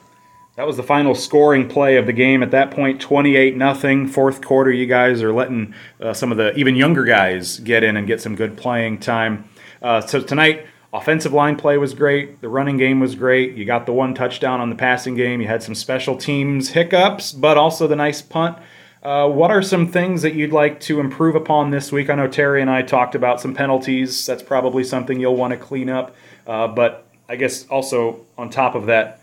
That 0.55 0.65
was 0.65 0.77
the 0.77 0.83
final 0.83 1.15
scoring 1.15 1.67
play 1.67 1.97
of 1.97 2.05
the 2.05 2.13
game. 2.13 2.41
At 2.41 2.51
that 2.51 2.71
point, 2.71 3.01
28 3.01 3.57
nothing. 3.57 4.07
Fourth 4.07 4.41
quarter, 4.41 4.71
you 4.71 4.85
guys 4.85 5.21
are 5.21 5.33
letting 5.33 5.73
uh, 5.99 6.13
some 6.13 6.31
of 6.31 6.37
the 6.37 6.55
even 6.55 6.77
younger 6.77 7.03
guys 7.03 7.59
get 7.59 7.83
in 7.83 7.97
and 7.97 8.07
get 8.07 8.21
some 8.21 8.35
good 8.35 8.55
playing 8.55 8.99
time. 8.99 9.49
Uh, 9.81 9.99
so 9.99 10.21
tonight, 10.21 10.65
offensive 10.93 11.33
line 11.33 11.57
play 11.57 11.77
was 11.77 11.93
great. 11.93 12.39
The 12.39 12.47
running 12.47 12.77
game 12.77 13.01
was 13.01 13.15
great. 13.15 13.55
You 13.55 13.65
got 13.65 13.85
the 13.85 13.91
one 13.91 14.13
touchdown 14.13 14.61
on 14.61 14.69
the 14.69 14.77
passing 14.77 15.15
game. 15.15 15.41
You 15.41 15.47
had 15.47 15.61
some 15.61 15.75
special 15.75 16.15
teams 16.15 16.69
hiccups, 16.69 17.33
but 17.33 17.57
also 17.57 17.85
the 17.85 17.97
nice 17.97 18.21
punt. 18.21 18.57
Uh, 19.03 19.27
what 19.27 19.51
are 19.51 19.61
some 19.61 19.85
things 19.85 20.21
that 20.21 20.35
you'd 20.35 20.53
like 20.53 20.79
to 20.79 21.01
improve 21.01 21.35
upon 21.35 21.69
this 21.69 21.91
week? 21.91 22.09
I 22.09 22.15
know 22.15 22.27
Terry 22.27 22.61
and 22.61 22.69
I 22.69 22.81
talked 22.81 23.13
about 23.13 23.41
some 23.41 23.53
penalties. 23.53 24.25
That's 24.25 24.41
probably 24.41 24.85
something 24.85 25.19
you'll 25.19 25.35
want 25.35 25.51
to 25.51 25.57
clean 25.57 25.89
up. 25.89 26.15
Uh, 26.47 26.69
but 26.69 27.05
I 27.27 27.35
guess 27.35 27.67
also 27.67 28.21
on 28.37 28.49
top 28.49 28.73
of 28.73 28.85
that, 28.85 29.19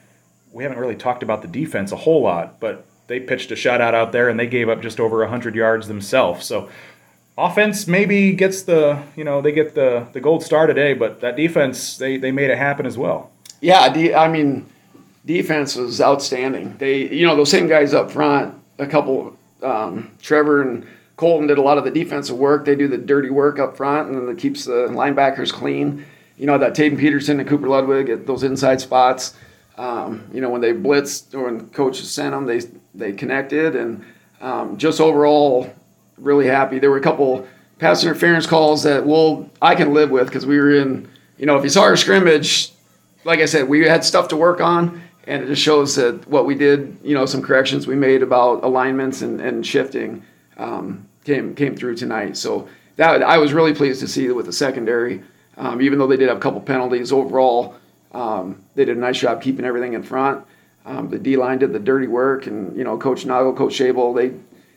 we 0.53 0.63
haven't 0.63 0.79
really 0.79 0.97
talked 0.97 1.23
about 1.23 1.43
the 1.43 1.49
defense 1.49 1.93
a 1.93 1.97
whole 1.97 2.23
lot, 2.23 2.61
but 2.61 2.85
they 3.07 3.21
pitched 3.21 3.51
a 3.51 3.55
shutout 3.55 3.95
out 3.95 4.13
there 4.13 4.29
and 4.29 4.39
they 4.39 4.47
gave 4.47 4.69
up 4.69 4.83
just 4.83 5.01
over 5.01 5.19
100 5.19 5.55
yards 5.55 5.89
themselves. 5.89 6.47
So 6.47 6.69
offense 7.37 7.87
maybe 7.87 8.33
gets 8.33 8.63
the, 8.63 9.03
you 9.17 9.25
know, 9.25 9.41
they 9.41 9.53
get 9.53 9.75
the, 9.75 10.07
the 10.13 10.21
gold 10.21 10.43
star 10.43 10.67
today, 10.67 10.95
but 10.95 11.21
that 11.21 11.37
defense, 11.37 11.97
they, 11.97 12.17
they 12.17 12.33
made 12.33 12.51
it 12.51 12.59
happen 12.59 12.87
as 12.87 12.97
well. 12.97 13.31
Yeah, 13.61 13.81
I 13.81 14.29
mean, 14.29 14.67
defense 15.25 15.77
was 15.77 16.01
outstanding. 16.01 16.77
They, 16.79 17.09
you 17.13 17.27
know, 17.27 17.37
those 17.37 17.51
same 17.51 17.69
guys 17.69 17.95
up 17.95 18.11
front, 18.11 18.55
a 18.79 18.87
couple, 18.87 19.37
um, 19.63 20.11
Trevor 20.21 20.63
and 20.63 20.87
Colton 21.17 21.47
did 21.47 21.59
a 21.59 21.63
lot 21.63 21.79
of 21.79 21.85
the 21.85 21.91
defensive 21.91 22.37
work. 22.37 22.65
They 22.65 22.75
do 22.75 22.89
the 22.89 22.99
dirty 22.99 23.31
work 23.31 23.59
up 23.59 23.77
front 23.77 24.11
and 24.11 24.29
it 24.29 24.39
keeps 24.39 24.65
the 24.65 24.89
linebackers 24.89 25.53
clean 25.53 26.05
you 26.43 26.47
know, 26.47 26.59
that 26.59 26.75
Tatum 26.75 26.99
Peterson 26.99 27.39
and 27.39 27.49
Cooper 27.49 27.69
Ludwig 27.69 28.09
at 28.09 28.27
those 28.27 28.43
inside 28.43 28.81
spots. 28.81 29.35
Um, 29.79 30.29
you 30.33 30.41
know, 30.41 30.51
when 30.51 30.61
they 30.61 30.73
blitzed 30.73 31.35
or 31.35 31.45
when 31.45 31.69
coaches 31.71 32.11
sent 32.11 32.33
them, 32.33 32.47
they 32.47 32.61
they 32.95 33.13
connected 33.13 33.75
and 33.75 34.05
um, 34.41 34.77
just 34.77 35.01
overall 35.01 35.73
really 36.19 36.47
happy. 36.47 36.79
There 36.79 36.91
were 36.91 36.99
a 36.99 37.03
couple 37.03 37.47
pass 37.79 38.05
interference 38.05 38.47
calls 38.47 38.83
that 38.83 39.07
well 39.07 39.51
I 39.61 39.75
can 39.75 39.95
live 39.95 40.11
with 40.11 40.27
because 40.27 40.47
we 40.47 40.59
were 40.59 40.75
in. 40.75 41.09
You 41.39 41.47
know, 41.47 41.57
if 41.57 41.65
you 41.65 41.71
saw 41.71 41.83
our 41.83 41.97
scrimmage, 41.97 42.73
like 43.25 43.41
I 43.41 43.47
said, 43.47 43.69
we 43.69 43.85
had 43.85 44.05
stuff 44.05 44.29
to 44.29 44.37
work 44.37 44.61
on, 44.61 45.03
and 45.27 45.43
it 45.43 45.47
just 45.47 45.63
shows 45.63 45.97
that 45.97 46.29
what 46.29 46.47
we 46.47 46.55
did. 46.55 46.99
You 47.03 47.15
know, 47.15 47.27
some 47.27 47.43
corrections 47.43 47.87
we 47.87 47.97
made 47.97 48.23
about 48.23 48.63
alignments 48.63 49.23
and, 49.23 49.41
and 49.41 49.67
shifting 49.67 50.25
um, 50.59 51.09
came 51.25 51.55
came 51.55 51.75
through 51.75 51.97
tonight. 51.97 52.37
So 52.37 52.69
that 52.97 53.23
I 53.23 53.39
was 53.39 53.53
really 53.53 53.75
pleased 53.75 54.01
to 54.01 54.09
see 54.09 54.29
with 54.31 54.47
the 54.47 54.53
secondary. 54.53 55.23
Um, 55.57 55.83
even 55.83 55.99
though 55.99 56.07
they 56.07 56.17
did 56.17 56.29
have 56.29 56.39
a 56.39 56.41
couple 56.41 56.61
penalties 56.61 57.13
overall, 57.13 57.75
um, 58.13 58.63
they 58.75 58.85
did 58.85 58.97
a 58.97 59.01
nice 59.01 59.19
job 59.19 59.43
keeping 59.43 59.65
everything 59.65 59.95
in 59.95 60.03
front. 60.03 60.45
Um, 60.85 61.11
the 61.11 61.19
D 61.19 61.37
line 61.37 61.59
did 61.59 61.73
the 61.73 61.79
dirty 61.79 62.07
work, 62.07 62.47
and 62.47 62.77
you 62.77 62.85
know, 62.85 62.99
Coach 62.99 63.25
Nagel, 63.25 63.55
Coach 63.55 63.75
Shable, 63.75 64.15
they 64.15 64.37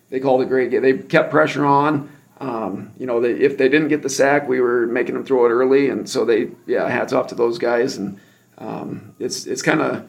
they 0.10 0.20
called 0.20 0.42
a 0.42 0.46
great 0.46 0.72
game. 0.72 0.82
They 0.82 0.98
kept 0.98 1.32
pressure 1.32 1.66
on. 1.66 2.10
Um, 2.40 2.92
you 2.98 3.06
know, 3.06 3.22
they, 3.22 3.32
if 3.32 3.58
they 3.58 3.70
didn't 3.70 3.88
get 3.88 4.02
the 4.02 4.10
sack, 4.10 4.48
we 4.48 4.60
were 4.60 4.88
making 4.88 5.16
them 5.16 5.26
throw 5.26 5.46
it 5.46 5.50
early, 5.50 5.90
and 5.90 6.08
so 6.08 6.26
they, 6.26 6.50
yeah, 6.68 6.88
hats 6.90 7.14
off 7.14 7.28
to 7.28 7.36
those 7.36 7.58
guys. 7.58 7.98
And 7.98 8.20
um, 8.58 9.16
it's 9.20 9.46
it's 9.46 9.62
kind 9.62 9.82
of 9.82 10.08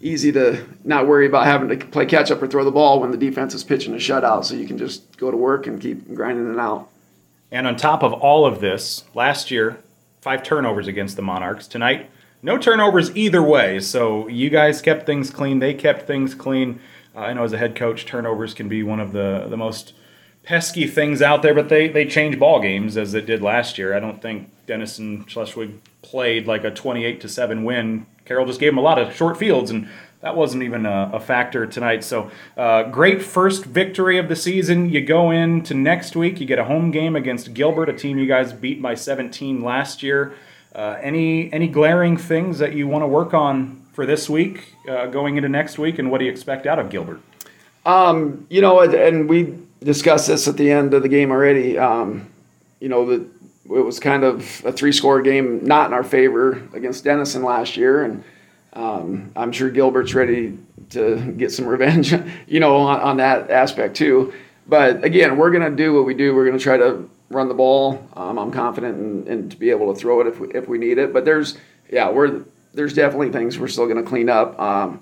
easy 0.00 0.30
to 0.32 0.64
not 0.84 1.06
worry 1.06 1.26
about 1.26 1.46
having 1.46 1.68
to 1.68 1.86
play 1.86 2.06
catch 2.06 2.30
up 2.30 2.42
or 2.42 2.46
throw 2.46 2.64
the 2.64 2.70
ball 2.70 3.00
when 3.00 3.10
the 3.10 3.16
defense 3.16 3.54
is 3.54 3.64
pitching 3.64 3.92
a 3.94 3.98
shutout, 3.98 4.44
so 4.44 4.54
you 4.54 4.66
can 4.66 4.78
just 4.78 5.16
go 5.16 5.30
to 5.30 5.36
work 5.36 5.66
and 5.66 5.80
keep 5.80 6.12
grinding 6.14 6.52
it 6.52 6.58
out. 6.58 6.88
And 7.50 7.66
on 7.66 7.76
top 7.76 8.02
of 8.02 8.12
all 8.12 8.46
of 8.46 8.60
this, 8.60 9.04
last 9.14 9.50
year 9.50 9.78
five 10.20 10.42
turnovers 10.42 10.86
against 10.88 11.16
the 11.16 11.22
Monarchs. 11.22 11.66
Tonight, 11.66 12.10
no 12.44 12.58
turnovers 12.58 13.16
either 13.16 13.42
way. 13.42 13.80
So 13.80 14.28
you 14.28 14.50
guys 14.50 14.82
kept 14.82 15.06
things 15.06 15.30
clean. 15.30 15.60
They 15.60 15.72
kept 15.72 16.06
things 16.06 16.34
clean. 16.34 16.78
Uh, 17.16 17.20
I 17.20 17.32
know 17.32 17.42
as 17.42 17.54
a 17.54 17.58
head 17.58 17.74
coach, 17.74 18.04
turnovers 18.04 18.52
can 18.52 18.68
be 18.68 18.82
one 18.82 19.00
of 19.00 19.12
the, 19.12 19.46
the 19.48 19.56
most 19.56 19.94
pesky 20.42 20.86
things 20.86 21.22
out 21.22 21.40
there, 21.40 21.54
but 21.54 21.70
they, 21.70 21.88
they 21.88 22.04
change 22.04 22.38
ball 22.38 22.60
games 22.60 22.98
as 22.98 23.14
it 23.14 23.24
did 23.24 23.40
last 23.40 23.78
year. 23.78 23.96
I 23.96 24.00
don't 24.00 24.20
think 24.20 24.50
Denison 24.66 25.24
Schleswig 25.26 25.80
played 26.02 26.46
like 26.46 26.64
a 26.64 26.70
28 26.70 27.18
to 27.22 27.30
7 27.30 27.64
win. 27.64 28.04
Carroll 28.26 28.44
just 28.44 28.60
gave 28.60 28.72
them 28.72 28.78
a 28.78 28.82
lot 28.82 28.98
of 28.98 29.14
short 29.16 29.38
fields, 29.38 29.70
and 29.70 29.88
that 30.20 30.36
wasn't 30.36 30.64
even 30.64 30.84
a, 30.84 31.12
a 31.14 31.20
factor 31.20 31.66
tonight. 31.66 32.04
So, 32.04 32.30
uh, 32.58 32.82
great 32.84 33.22
first 33.22 33.64
victory 33.64 34.18
of 34.18 34.28
the 34.28 34.36
season. 34.36 34.90
You 34.90 35.00
go 35.00 35.30
into 35.30 35.72
next 35.72 36.14
week, 36.14 36.40
you 36.40 36.46
get 36.46 36.58
a 36.58 36.64
home 36.64 36.90
game 36.90 37.16
against 37.16 37.54
Gilbert, 37.54 37.88
a 37.88 37.94
team 37.94 38.18
you 38.18 38.26
guys 38.26 38.52
beat 38.52 38.82
by 38.82 38.94
17 38.94 39.62
last 39.62 40.02
year. 40.02 40.34
Uh, 40.74 40.98
any 41.00 41.52
any 41.52 41.68
glaring 41.68 42.16
things 42.16 42.58
that 42.58 42.74
you 42.74 42.88
want 42.88 43.02
to 43.02 43.06
work 43.06 43.32
on 43.32 43.80
for 43.92 44.04
this 44.04 44.28
week, 44.28 44.74
uh, 44.88 45.06
going 45.06 45.36
into 45.36 45.48
next 45.48 45.78
week, 45.78 46.00
and 46.00 46.10
what 46.10 46.18
do 46.18 46.24
you 46.24 46.30
expect 46.32 46.66
out 46.66 46.80
of 46.80 46.90
Gilbert? 46.90 47.20
Um, 47.86 48.46
you 48.50 48.60
know, 48.60 48.80
and 48.80 49.28
we 49.28 49.56
discussed 49.82 50.26
this 50.26 50.48
at 50.48 50.56
the 50.56 50.70
end 50.70 50.92
of 50.94 51.02
the 51.02 51.08
game 51.08 51.30
already. 51.30 51.78
Um, 51.78 52.28
you 52.80 52.88
know, 52.88 53.06
the, 53.06 53.26
it 53.66 53.84
was 53.84 54.00
kind 54.00 54.24
of 54.24 54.64
a 54.64 54.72
three-score 54.72 55.22
game, 55.22 55.64
not 55.64 55.86
in 55.86 55.92
our 55.92 56.02
favor 56.02 56.60
against 56.72 57.04
Denison 57.04 57.44
last 57.44 57.76
year, 57.76 58.04
and 58.04 58.24
um, 58.72 59.30
I'm 59.36 59.52
sure 59.52 59.70
Gilbert's 59.70 60.14
ready 60.14 60.58
to 60.90 61.32
get 61.36 61.52
some 61.52 61.66
revenge, 61.68 62.12
you 62.48 62.58
know, 62.58 62.76
on, 62.76 63.00
on 63.00 63.16
that 63.18 63.50
aspect 63.50 63.96
too. 63.96 64.34
But 64.66 65.04
again, 65.04 65.36
we're 65.36 65.50
going 65.50 65.70
to 65.70 65.76
do 65.76 65.94
what 65.94 66.04
we 66.04 66.14
do. 66.14 66.34
We're 66.34 66.46
going 66.46 66.58
to 66.58 66.62
try 66.62 66.78
to 66.78 67.08
run 67.34 67.48
the 67.48 67.54
ball. 67.54 68.08
Um, 68.14 68.38
I'm 68.38 68.50
confident 68.50 69.28
in, 69.28 69.48
to 69.50 69.56
be 69.56 69.70
able 69.70 69.92
to 69.92 69.98
throw 69.98 70.20
it 70.20 70.26
if 70.26 70.40
we, 70.40 70.48
if 70.52 70.68
we 70.68 70.78
need 70.78 70.98
it. 70.98 71.12
But 71.12 71.24
there's, 71.24 71.56
yeah, 71.90 72.10
we're 72.10 72.44
there's 72.72 72.94
definitely 72.94 73.30
things 73.30 73.58
we're 73.58 73.68
still 73.68 73.86
going 73.86 74.02
to 74.02 74.08
clean 74.08 74.28
up. 74.28 74.58
Um, 74.58 75.00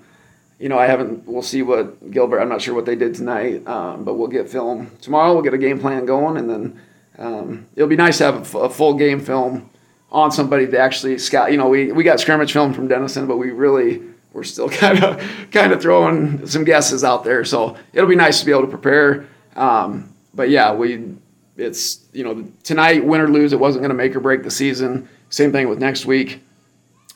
you 0.59 0.69
know, 0.69 0.79
I 0.79 0.87
haven't. 0.87 1.27
We'll 1.27 1.43
see 1.43 1.63
what 1.63 2.11
Gilbert. 2.11 2.41
I'm 2.41 2.49
not 2.49 2.63
sure 2.63 2.75
what 2.75 2.87
they 2.87 2.95
did 2.97 3.15
tonight, 3.15 3.67
um, 3.67 4.05
but 4.05 4.15
we'll 4.15 4.29
get 4.29 4.49
film 4.49 4.91
tomorrow. 5.01 5.33
We'll 5.33 5.43
get 5.43 5.55
a 5.55 5.59
game 5.59 5.81
plan 5.81 6.07
going, 6.07 6.37
and 6.37 6.49
then 6.49 6.81
um, 7.19 7.67
it'll 7.75 7.89
be 7.89 7.97
nice 7.97 8.19
to 8.19 8.25
have 8.25 8.55
a, 8.55 8.59
a 8.59 8.71
full 8.71 8.95
game 8.95 9.21
film 9.21 9.71
on 10.13 10.31
somebody 10.31 10.67
to 10.67 10.79
actually 10.79 11.19
scout. 11.19 11.51
You 11.51 11.57
know, 11.57 11.69
we, 11.69 11.91
we 11.91 12.05
got 12.05 12.21
scrimmage 12.21 12.53
film 12.53 12.75
from 12.75 12.87
Denison, 12.87 13.27
but 13.27 13.39
we 13.39 13.51
really 13.51 14.03
we're 14.33 14.45
still 14.45 14.69
kind 14.71 15.03
of 15.03 15.23
kind 15.51 15.73
of 15.73 15.83
throwing 15.83 16.47
some 16.47 16.65
guesses 16.65 17.03
out 17.03 17.25
there. 17.25 17.45
So 17.45 17.77
it'll 17.93 18.09
be 18.09 18.17
nice 18.17 18.41
to 18.41 18.47
be 18.47 18.53
able 18.53 18.63
to 18.63 18.69
prepare. 18.69 19.27
Um, 19.57 20.15
but 20.35 20.49
yeah, 20.49 20.73
we 20.75 21.17
it's 21.57 22.01
you 22.13 22.25
know 22.25 22.47
tonight 22.63 23.05
win 23.05 23.21
or 23.21 23.29
lose, 23.29 23.53
it 23.53 23.61
wasn't 23.61 23.83
going 23.83 23.91
to 23.91 23.97
make 23.97 24.15
or 24.17 24.21
break 24.21 24.43
the 24.43 24.51
season. 24.51 25.09
Same 25.31 25.53
thing 25.53 25.69
with 25.69 25.79
next 25.79 26.07
week. 26.07 26.43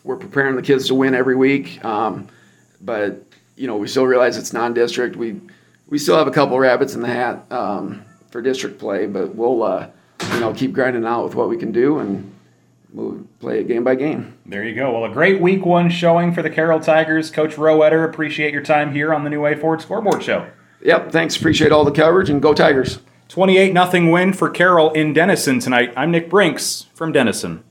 We're 0.05 0.17
preparing 0.17 0.57
the 0.57 0.63
kids 0.63 0.87
to 0.89 0.95
win 0.95 1.15
every 1.15 1.37
week. 1.37 1.85
Um, 1.85 2.29
but 2.81 3.23
you 3.57 3.67
know, 3.67 3.77
we 3.77 3.89
still 3.89 4.07
realize 4.07 4.37
it's 4.37 4.53
non-district. 4.53 5.17
We 5.17 5.41
we 5.89 5.99
still 5.99 6.17
have 6.17 6.27
a 6.27 6.33
couple 6.33 6.59
rabbits 6.59 6.95
in 6.95 7.01
the 7.01 7.09
hat 7.09 7.45
um, 7.51 8.03
for 8.31 8.43
district 8.43 8.79
play, 8.79 9.07
but 9.07 9.35
we'll 9.35 9.63
uh, 9.63 9.89
you 10.33 10.41
know 10.41 10.53
keep 10.53 10.73
grinding 10.73 11.05
out 11.05 11.25
with 11.25 11.35
what 11.35 11.49
we 11.49 11.57
can 11.57 11.73
do 11.73 11.99
and 11.99 12.33
we'll 12.93 13.27
play 13.41 13.61
it 13.61 13.69
game 13.69 13.85
by 13.85 13.95
game. 13.95 14.37
There 14.47 14.65
you 14.65 14.75
go. 14.75 14.93
Well, 14.93 15.11
a 15.11 15.13
great 15.13 15.41
week 15.41 15.65
one 15.65 15.91
showing 15.91 16.33
for 16.33 16.43
the 16.43 16.51
Carroll 16.51 16.81
Tigers. 16.81 17.31
Coach 17.31 17.57
Rowetter, 17.57 18.09
appreciate 18.09 18.53
your 18.53 18.63
time 18.63 18.93
here 18.93 19.13
on 19.15 19.25
the 19.25 19.31
New 19.31 19.41
Way 19.41 19.55
Ford 19.55 19.81
Scoreboard 19.81 20.23
Show. 20.23 20.49
Yep, 20.83 21.13
thanks. 21.13 21.37
Appreciate 21.37 21.73
all 21.73 21.85
the 21.85 21.91
coverage 21.91 22.31
and 22.31 22.41
go 22.41 22.55
Tigers. 22.55 22.99
28 23.29 23.73
0 23.73 24.11
win 24.11 24.33
for 24.33 24.49
Carroll 24.49 24.93
in 24.93 25.13
Denison 25.13 25.59
tonight. 25.59 25.93
I'm 25.97 26.13
Nick 26.13 26.31
Brinks 26.31 26.87
from 26.95 27.13
Denison. 27.13 27.65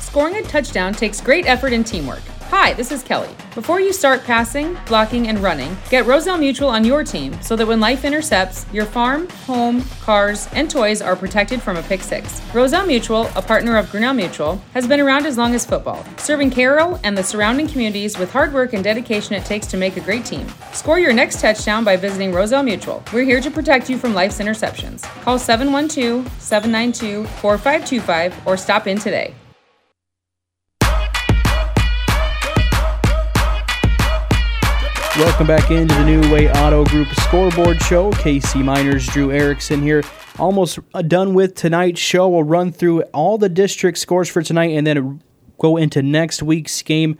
Scoring 0.00 0.36
a 0.36 0.42
touchdown 0.42 0.92
takes 0.92 1.20
great 1.20 1.46
effort 1.46 1.72
and 1.72 1.86
teamwork. 1.86 2.22
Hi, 2.50 2.74
this 2.74 2.92
is 2.92 3.02
Kelly. 3.02 3.28
Before 3.56 3.80
you 3.80 3.92
start 3.92 4.22
passing, 4.22 4.78
blocking, 4.86 5.26
and 5.26 5.40
running, 5.40 5.76
get 5.90 6.06
Roselle 6.06 6.38
Mutual 6.38 6.68
on 6.68 6.84
your 6.84 7.02
team 7.02 7.36
so 7.42 7.56
that 7.56 7.66
when 7.66 7.80
life 7.80 8.04
intercepts, 8.04 8.64
your 8.72 8.84
farm, 8.84 9.28
home, 9.46 9.82
cars, 10.00 10.48
and 10.52 10.70
toys 10.70 11.02
are 11.02 11.16
protected 11.16 11.60
from 11.60 11.76
a 11.76 11.82
pick 11.82 12.02
six. 12.02 12.40
Roselle 12.54 12.86
Mutual, 12.86 13.28
a 13.34 13.42
partner 13.42 13.76
of 13.76 13.90
Grinnell 13.90 14.14
Mutual, 14.14 14.62
has 14.74 14.86
been 14.86 15.00
around 15.00 15.26
as 15.26 15.36
long 15.36 15.56
as 15.56 15.66
football, 15.66 16.06
serving 16.18 16.50
Carroll 16.50 17.00
and 17.02 17.18
the 17.18 17.22
surrounding 17.22 17.66
communities 17.66 18.16
with 18.16 18.30
hard 18.30 18.54
work 18.54 18.74
and 18.74 18.84
dedication 18.84 19.34
it 19.34 19.44
takes 19.44 19.66
to 19.66 19.76
make 19.76 19.96
a 19.96 20.00
great 20.00 20.24
team. 20.24 20.46
Score 20.72 21.00
your 21.00 21.12
next 21.12 21.40
touchdown 21.40 21.82
by 21.82 21.96
visiting 21.96 22.32
Roselle 22.32 22.62
Mutual. 22.62 23.02
We're 23.12 23.24
here 23.24 23.40
to 23.40 23.50
protect 23.50 23.90
you 23.90 23.98
from 23.98 24.14
life's 24.14 24.38
interceptions. 24.38 25.02
Call 25.22 25.38
712 25.38 26.30
792 26.40 27.24
4525 27.40 28.46
or 28.46 28.56
stop 28.56 28.86
in 28.86 28.98
today. 28.98 29.34
Welcome 35.18 35.46
back 35.46 35.70
into 35.70 35.94
the 35.94 36.04
New 36.04 36.20
Way 36.30 36.50
Auto 36.50 36.84
Group 36.84 37.08
scoreboard 37.08 37.80
show. 37.80 38.12
KC 38.12 38.62
Miners, 38.62 39.06
Drew 39.06 39.32
Erickson 39.32 39.80
here. 39.80 40.04
Almost 40.38 40.78
uh, 40.92 41.00
done 41.00 41.32
with 41.32 41.54
tonight's 41.54 42.00
show. 42.00 42.28
We'll 42.28 42.42
run 42.42 42.70
through 42.70 43.00
all 43.14 43.38
the 43.38 43.48
district 43.48 43.96
scores 43.96 44.28
for 44.28 44.42
tonight 44.42 44.72
and 44.72 44.86
then 44.86 45.22
go 45.58 45.78
into 45.78 46.02
next 46.02 46.42
week's 46.42 46.82
game. 46.82 47.16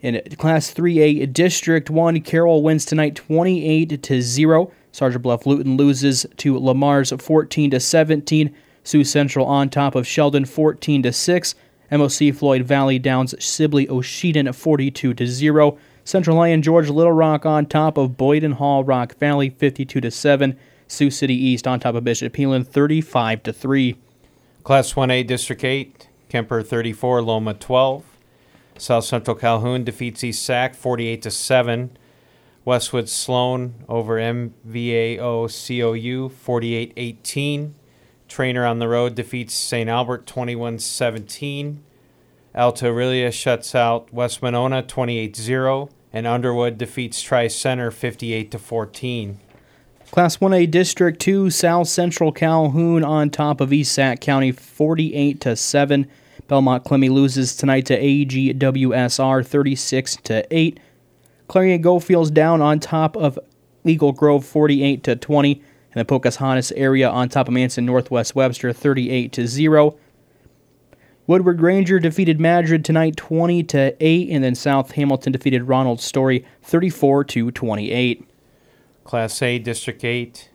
In 0.00 0.22
Class 0.36 0.72
3A, 0.72 1.32
District 1.32 1.90
1, 1.90 2.20
Carroll 2.20 2.62
wins 2.62 2.84
tonight 2.84 3.16
28 3.16 4.00
to 4.00 4.22
0. 4.22 4.70
Sergeant 4.92 5.22
Bluff 5.24 5.44
Luton 5.44 5.76
loses 5.76 6.24
to 6.36 6.56
Le 6.56 6.72
Mars 6.72 7.10
14 7.10 7.72
to 7.72 7.80
17. 7.80 8.54
Sioux 8.84 9.02
Center 9.02 9.40
on 9.40 9.70
top 9.70 9.96
of 9.96 10.06
Sheldon 10.06 10.44
14 10.44 11.02
to 11.02 11.12
6. 11.12 11.54
MOC 11.90 12.32
Floyd 12.32 12.62
Valley 12.62 13.00
downs 13.00 13.34
Sibley 13.44 13.88
Ocheyedan 13.88 14.54
42 14.54 15.14
to 15.14 15.26
0. 15.26 15.78
Central 16.08 16.38
Lyon 16.38 16.62
George 16.62 16.88
Little 16.88 17.12
Rock 17.12 17.44
on 17.44 17.66
top 17.66 17.98
of 17.98 18.16
Boyden 18.16 18.52
Hull 18.52 18.82
Rock 18.82 19.18
Valley 19.18 19.50
52 19.50 20.00
to 20.00 20.10
7. 20.10 20.58
Sioux 20.86 21.10
City 21.10 21.34
East 21.34 21.66
on 21.66 21.80
top 21.80 21.94
of 21.94 22.02
Bishop 22.02 22.32
Heelan 22.32 22.66
35 22.66 23.42
to 23.42 23.52
3. 23.52 23.94
Class 24.64 24.94
1A 24.94 25.26
District 25.26 25.62
8, 25.62 26.08
Kuemper 26.30 26.66
34, 26.66 27.20
Loma 27.20 27.52
12. 27.52 28.06
South 28.78 29.04
Central 29.04 29.36
Calhoun 29.36 29.84
defeats 29.84 30.24
East 30.24 30.42
Sac 30.42 30.74
48 30.74 31.20
to 31.20 31.30
7. 31.30 31.90
Westwood 32.64 33.10
Sloan 33.10 33.74
over 33.86 34.16
MVAO 34.16 35.46
COU 35.66 36.30
48 36.30 36.92
18. 36.96 37.74
Treynor 38.30 38.70
on 38.70 38.78
the 38.78 38.88
road 38.88 39.14
defeats 39.14 39.52
St. 39.52 39.90
Albert 39.90 40.26
21 40.26 40.78
17. 40.78 41.84
Alta 42.54 42.86
Aurelia 42.86 43.30
shuts 43.30 43.74
out 43.74 44.10
West 44.10 44.40
Monona 44.40 44.82
28 44.82 45.36
0 45.36 45.90
and 46.12 46.26
Underwood 46.26 46.78
defeats 46.78 47.20
Tri 47.20 47.48
Center 47.48 47.90
58 47.90 48.50
to 48.50 48.58
14. 48.58 49.40
Class 50.10 50.38
1A 50.38 50.70
District 50.70 51.20
2 51.20 51.50
South 51.50 51.86
Central 51.86 52.32
Calhoun 52.32 53.04
on 53.04 53.28
top 53.28 53.60
of 53.60 53.72
East 53.72 53.92
Sac 53.92 54.20
County 54.20 54.52
48 54.52 55.40
to 55.42 55.54
7. 55.54 56.06
Belmond 56.48 56.84
Klemme 56.84 57.10
loses 57.10 57.54
tonight 57.54 57.84
to 57.86 58.00
AGWSR 58.00 59.46
36 59.46 60.16
to 60.16 60.46
8. 60.50 60.80
Clarion 61.46 61.82
Goldfield 61.82 62.32
Dows 62.32 62.60
on 62.60 62.80
top 62.80 63.16
of 63.16 63.38
Eagle 63.84 64.12
Grove 64.12 64.46
48 64.46 65.04
to 65.04 65.16
20 65.16 65.62
and 65.92 66.00
the 66.00 66.04
Pocahontas 66.04 66.72
area 66.72 67.08
on 67.08 67.28
top 67.28 67.48
of 67.48 67.54
Manson 67.54 67.84
Northwest 67.84 68.34
Webster 68.34 68.72
38 68.72 69.32
to 69.32 69.46
0. 69.46 69.98
Woodward 71.28 71.58
Granger 71.58 71.98
defeated 71.98 72.40
Madrid 72.40 72.82
tonight 72.86 73.14
20 73.16 73.62
to 73.64 73.94
8 74.00 74.30
and 74.30 74.42
then 74.42 74.54
South 74.54 74.92
Hamilton 74.92 75.30
defeated 75.30 75.64
Roland 75.64 76.00
Story 76.00 76.42
34 76.62 77.24
to 77.24 77.50
28. 77.50 78.26
Class 79.04 79.42
A 79.42 79.58
District 79.58 80.02
8 80.02 80.48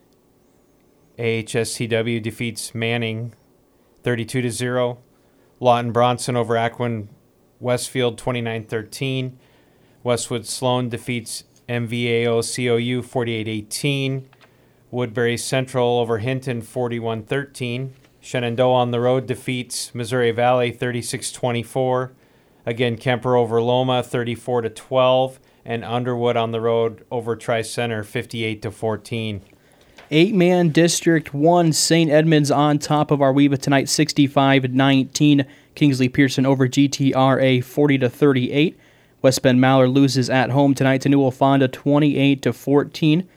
AHSTW 1.16 2.20
defeats 2.20 2.74
Manning 2.74 3.34
32 4.02 4.42
to 4.42 4.50
0. 4.50 4.98
Lawton 5.60 5.92
Bronson 5.92 6.34
over 6.34 6.56
Akron 6.56 7.08
Westfield 7.60 8.20
29-13. 8.20 9.34
Westwood 10.02 10.44
Sloan 10.44 10.88
defeats 10.88 11.44
MVAOCOU 11.68 12.98
48-18. 12.98 14.24
Woodbury 14.90 15.36
Central 15.36 16.00
over 16.00 16.18
Hinton 16.18 16.62
41-13. 16.62 17.90
Shenandoah 18.24 18.76
on 18.76 18.90
the 18.90 19.00
road 19.00 19.26
defeats 19.26 19.94
Missouri 19.94 20.30
Valley 20.30 20.72
36-24. 20.72 22.12
Again, 22.64 22.96
Kuemper 22.96 23.38
over 23.38 23.60
Loma 23.60 24.02
34 24.02 24.62
to 24.62 24.70
12, 24.70 25.38
and 25.62 25.84
Underwood 25.84 26.34
on 26.34 26.50
the 26.50 26.62
road 26.62 27.04
over 27.10 27.36
Tri 27.36 27.60
Center 27.60 28.02
58 28.02 28.62
to 28.62 28.70
14. 28.70 29.42
Eight 30.10 30.34
man 30.34 30.70
District 30.70 31.34
1, 31.34 31.74
St. 31.74 32.10
Edmond's 32.10 32.50
on 32.50 32.78
top 32.78 33.10
of 33.10 33.20
Ar-We-Va 33.20 33.58
tonight 33.58 33.90
65 33.90 34.72
19. 34.72 35.44
Kingsley 35.74 36.08
Pierson 36.08 36.46
over 36.46 36.66
GTRA 36.66 37.62
40 37.62 37.98
to 37.98 38.08
38. 38.08 38.78
West 39.20 39.42
Bend 39.42 39.60
Mallard 39.60 39.90
loses 39.90 40.30
at 40.30 40.48
home 40.48 40.72
tonight 40.74 41.02
to 41.02 41.10
Newell 41.10 41.30
Fonda 41.30 41.68
28 41.68 42.40
to 42.40 42.54
14. 42.54 43.28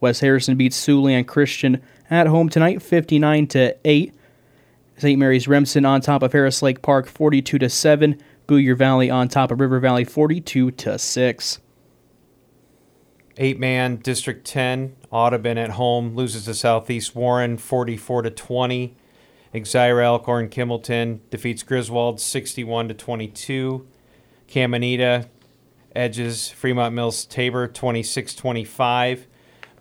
West 0.00 0.20
Harrison 0.20 0.56
beats 0.56 0.80
Siouxland 0.86 1.26
Christian 1.26 1.82
at 2.08 2.28
home 2.28 2.48
tonight 2.48 2.80
59 2.80 3.48
to 3.48 3.76
8. 3.84 4.14
St. 5.00 5.18
Mary's 5.18 5.48
Remsen 5.48 5.86
on 5.86 6.02
top 6.02 6.22
of 6.22 6.34
Harris 6.34 6.60
Lake 6.60 6.82
Park 6.82 7.06
42 7.06 7.58
to 7.58 7.70
7. 7.70 8.22
Boyer 8.46 8.74
Valley 8.74 9.08
on 9.08 9.28
top 9.28 9.50
of 9.50 9.58
River 9.58 9.80
Valley 9.80 10.04
42 10.04 10.72
to 10.72 10.98
6. 10.98 11.58
Eight 13.38 13.58
man 13.58 13.96
District 13.96 14.46
10, 14.46 14.94
Audubon 15.10 15.56
at 15.56 15.70
home 15.70 16.14
loses 16.14 16.44
to 16.44 16.52
Southeast 16.52 17.14
Warren 17.14 17.56
44 17.56 18.22
to 18.22 18.30
20. 18.30 18.94
Exira 19.54 20.04
Elkhorn 20.04 20.50
Kimballton 20.50 21.20
defeats 21.30 21.62
Griswold 21.62 22.20
61 22.20 22.88
to 22.88 22.94
22. 22.94 23.86
Caminita 24.48 25.28
edges 25.96 26.50
Fremont 26.50 26.94
Mills 26.94 27.24
Tabor 27.24 27.66
26 27.66 28.34
25. 28.34 29.26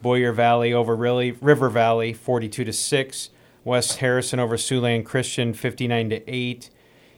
Boyer 0.01 0.31
Valley 0.31 0.71
over 0.71 0.95
River 0.95 1.69
Valley 1.69 2.13
42 2.13 2.63
to 2.63 2.71
6. 2.71 3.29
West 3.63 3.97
Harrison 3.97 4.39
over 4.39 4.57
Siouxland 4.57 5.05
Christian 5.05 5.53
59 5.53 6.09
to 6.11 6.29
8. 6.29 6.69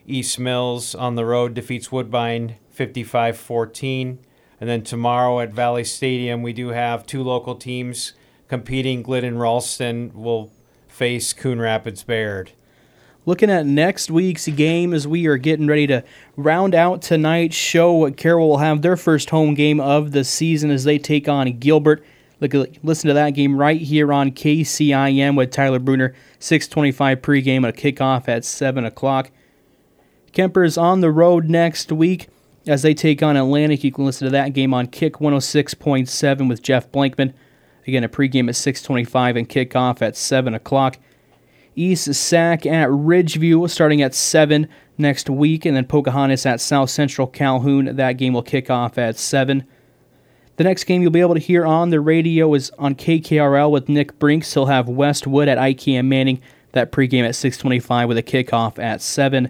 East 0.07 0.39
Mills 0.39 0.95
on 0.95 1.15
the 1.15 1.25
road 1.25 1.53
defeats 1.53 1.91
Woodbine 1.91 2.55
55 2.71 3.37
14. 3.37 4.19
And 4.59 4.69
then 4.69 4.83
tomorrow 4.83 5.39
at 5.39 5.53
Valley 5.53 5.83
Stadium, 5.83 6.41
we 6.41 6.53
do 6.53 6.69
have 6.69 7.05
two 7.05 7.23
local 7.23 7.55
teams 7.55 8.13
competing. 8.47 9.01
Glidden 9.01 9.37
Ralston 9.37 10.11
will 10.13 10.51
face 10.87 11.33
Coon 11.33 11.59
Rapids 11.59 12.03
Bayard. 12.03 12.51
Looking 13.25 13.51
at 13.51 13.67
next 13.67 14.09
week's 14.09 14.47
game 14.47 14.93
as 14.93 15.07
we 15.07 15.27
are 15.27 15.37
getting 15.37 15.67
ready 15.67 15.85
to 15.87 16.03
round 16.35 16.73
out 16.73 17.03
tonight's 17.03 17.55
show, 17.55 17.93
what 17.93 18.17
Carroll 18.17 18.49
will 18.49 18.57
have 18.57 18.81
their 18.81 18.97
first 18.97 19.29
home 19.29 19.53
game 19.53 19.79
of 19.79 20.11
the 20.11 20.23
season 20.23 20.71
as 20.71 20.83
they 20.83 20.97
take 20.97 21.29
on 21.29 21.59
Gilbert. 21.59 22.03
Look, 22.39 22.53
listen 22.81 23.07
to 23.09 23.13
that 23.13 23.31
game 23.31 23.55
right 23.55 23.79
here 23.79 24.11
on 24.11 24.31
KCIM 24.31 25.37
with 25.37 25.51
Tyler 25.51 25.77
Bruner. 25.77 26.15
6:25 26.41 27.21
pregame 27.21 27.57
and 27.57 27.67
a 27.67 27.71
kickoff 27.71 28.27
at 28.27 28.43
7 28.43 28.83
o'clock. 28.83 29.31
Kuemper 30.33 30.65
is 30.65 30.77
on 30.77 31.01
the 31.01 31.11
road 31.11 31.49
next 31.49 31.91
week 31.91 32.27
as 32.67 32.81
they 32.81 32.93
take 32.93 33.21
on 33.21 33.37
Atlantic. 33.37 33.83
You 33.83 33.91
can 33.91 34.05
listen 34.05 34.25
to 34.25 34.31
that 34.31 34.53
game 34.53 34.73
on 34.73 34.87
Kick 34.87 35.19
106.7 35.19 36.47
with 36.47 36.61
Jeff 36.61 36.91
Blankman. 36.91 37.33
Again, 37.87 38.03
a 38.03 38.09
pregame 38.09 38.47
at 38.47 38.55
6:25 38.55 39.35
and 39.35 39.49
kickoff 39.49 40.01
at 40.01 40.15
7 40.15 40.53
o'clock. 40.53 40.97
East 41.75 42.13
Sac 42.13 42.65
at 42.65 42.89
Ridgeview 42.89 43.69
starting 43.69 44.01
at 44.01 44.13
7 44.13 44.67
next 44.97 45.29
week, 45.29 45.65
and 45.65 45.75
then 45.75 45.85
Pocahontas 45.85 46.45
at 46.45 46.61
South 46.61 46.89
Central 46.89 47.27
Calhoun. 47.27 47.95
That 47.95 48.13
game 48.13 48.33
will 48.33 48.43
kick 48.43 48.69
off 48.69 48.97
at 48.97 49.17
7. 49.17 49.63
The 50.61 50.67
next 50.67 50.83
game 50.83 51.01
you'll 51.01 51.09
be 51.09 51.21
able 51.21 51.33
to 51.33 51.39
hear 51.39 51.65
on 51.65 51.89
the 51.89 51.99
radio 51.99 52.53
is 52.53 52.69
on 52.77 52.93
KKRL 52.93 53.71
with 53.71 53.89
Nick 53.89 54.19
Brinks. 54.19 54.53
He'll 54.53 54.67
have 54.67 54.87
Westwood 54.87 55.47
at 55.47 55.57
IKM 55.57 56.05
Manning. 56.05 56.39
That 56.73 56.91
pregame 56.91 57.23
at 57.23 57.33
6:25 57.33 58.07
with 58.07 58.15
a 58.15 58.21
kickoff 58.21 58.77
at 58.77 59.01
7. 59.01 59.49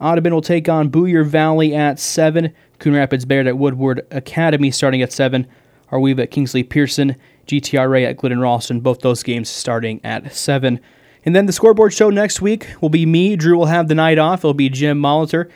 Audubon 0.00 0.32
will 0.32 0.40
take 0.40 0.70
on 0.70 0.88
Boyer 0.88 1.22
Valley 1.22 1.74
at 1.74 2.00
7. 2.00 2.50
Coon 2.78 2.94
Rapids 2.94 3.26
Bayard 3.26 3.46
at 3.46 3.58
Woodward 3.58 4.06
Academy 4.10 4.70
starting 4.70 5.02
at 5.02 5.12
7. 5.12 5.46
Weave 5.92 6.18
at 6.18 6.30
Kingsley 6.30 6.62
Pierson. 6.62 7.16
GTRA 7.46 8.06
at 8.06 8.16
Glidden 8.16 8.40
Ralston, 8.40 8.80
both 8.80 9.00
those 9.00 9.22
games 9.22 9.50
starting 9.50 10.00
at 10.02 10.34
7. 10.34 10.80
And 11.26 11.36
then 11.36 11.44
the 11.44 11.52
scoreboard 11.52 11.92
show 11.92 12.08
next 12.08 12.40
week 12.40 12.68
will 12.80 12.88
be 12.88 13.04
me. 13.04 13.36
Drew 13.36 13.58
will 13.58 13.66
have 13.66 13.88
the 13.88 13.94
night 13.94 14.16
off. 14.16 14.38
It'll 14.38 14.54
be 14.54 14.70
Jim 14.70 14.98
Molitor. 14.98 15.50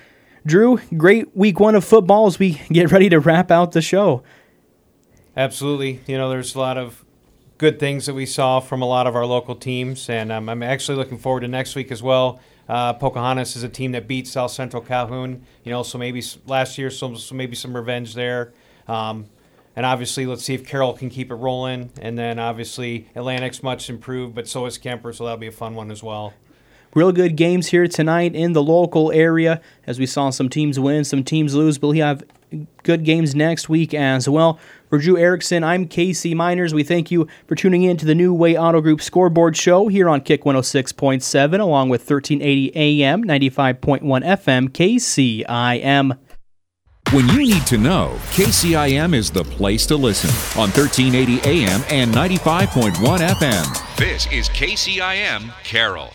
Drew, 0.44 0.80
great 0.98 1.34
week 1.34 1.58
one 1.58 1.74
of 1.76 1.82
football 1.82 2.26
as 2.26 2.38
we 2.38 2.60
get 2.70 2.92
ready 2.92 3.08
to 3.08 3.20
wrap 3.20 3.50
out 3.50 3.72
the 3.72 3.80
show. 3.80 4.22
Absolutely. 5.36 6.00
You 6.06 6.16
know, 6.16 6.30
there's 6.30 6.54
a 6.54 6.58
lot 6.58 6.78
of 6.78 7.04
good 7.58 7.78
things 7.78 8.06
that 8.06 8.14
we 8.14 8.26
saw 8.26 8.60
from 8.60 8.82
a 8.82 8.86
lot 8.86 9.06
of 9.06 9.14
our 9.14 9.26
local 9.26 9.54
teams, 9.54 10.08
and 10.08 10.32
um, 10.32 10.48
I'm 10.48 10.62
actually 10.62 10.96
looking 10.96 11.18
forward 11.18 11.40
to 11.40 11.48
next 11.48 11.74
week 11.74 11.92
as 11.92 12.02
well. 12.02 12.40
Uh, 12.68 12.94
Pocahontas 12.94 13.54
is 13.54 13.62
a 13.62 13.68
team 13.68 13.92
that 13.92 14.08
beat 14.08 14.26
South 14.26 14.50
Central 14.50 14.82
Calhoun, 14.82 15.44
you 15.62 15.70
know, 15.70 15.82
so 15.82 15.98
maybe 15.98 16.22
last 16.46 16.78
year, 16.78 16.90
so, 16.90 17.14
so 17.14 17.34
maybe 17.34 17.54
some 17.54 17.76
revenge 17.76 18.14
there. 18.14 18.52
Um, 18.88 19.26
and 19.76 19.84
obviously, 19.84 20.24
let's 20.26 20.42
see 20.42 20.54
if 20.54 20.66
Carroll 20.66 20.94
can 20.94 21.10
keep 21.10 21.30
it 21.30 21.34
rolling. 21.34 21.90
And 22.00 22.18
then 22.18 22.38
obviously, 22.38 23.08
Atlantic's 23.14 23.62
much 23.62 23.90
improved, 23.90 24.34
but 24.34 24.48
so 24.48 24.64
is 24.64 24.78
Kuemper, 24.78 25.14
so 25.14 25.24
that'll 25.24 25.36
be 25.38 25.46
a 25.46 25.52
fun 25.52 25.74
one 25.74 25.90
as 25.90 26.02
well. 26.02 26.32
Real 26.94 27.12
good 27.12 27.36
games 27.36 27.66
here 27.66 27.86
tonight 27.86 28.34
in 28.34 28.54
the 28.54 28.62
local 28.62 29.12
area 29.12 29.60
as 29.86 29.98
we 29.98 30.06
saw 30.06 30.30
some 30.30 30.48
teams 30.48 30.80
win, 30.80 31.04
some 31.04 31.22
teams 31.22 31.54
lose, 31.54 31.76
but 31.76 31.88
we 31.88 31.98
have 31.98 32.24
good 32.84 33.04
games 33.04 33.34
next 33.34 33.68
week 33.68 33.92
as 33.92 34.28
well. 34.28 34.58
For 34.88 34.98
Drew 34.98 35.16
Erickson, 35.16 35.64
I'm 35.64 35.88
Casey 35.88 36.32
Miners. 36.32 36.72
We 36.72 36.84
thank 36.84 37.10
you 37.10 37.26
for 37.46 37.56
tuning 37.56 37.82
in 37.82 37.96
to 37.96 38.06
the 38.06 38.14
New 38.14 38.32
Way 38.32 38.56
Auto 38.56 38.80
Group 38.80 39.00
scoreboard 39.00 39.56
show 39.56 39.88
here 39.88 40.08
on 40.08 40.20
Kick 40.20 40.44
106.7 40.44 41.58
along 41.58 41.88
with 41.88 42.08
1380 42.08 43.02
AM, 43.02 43.24
95.1 43.24 44.02
FM, 44.02 44.68
KCIM. 44.68 46.16
When 47.12 47.28
you 47.28 47.38
need 47.38 47.66
to 47.66 47.78
know, 47.78 48.16
KCIM 48.30 49.14
is 49.14 49.30
the 49.30 49.44
place 49.44 49.86
to 49.86 49.96
listen 49.96 50.30
on 50.60 50.70
1380 50.70 51.40
AM 51.48 51.82
and 51.90 52.12
95.1 52.12 52.94
FM. 53.18 53.96
This 53.96 54.26
is 54.32 54.48
KCIM 54.50 55.52
Carroll. 55.64 56.12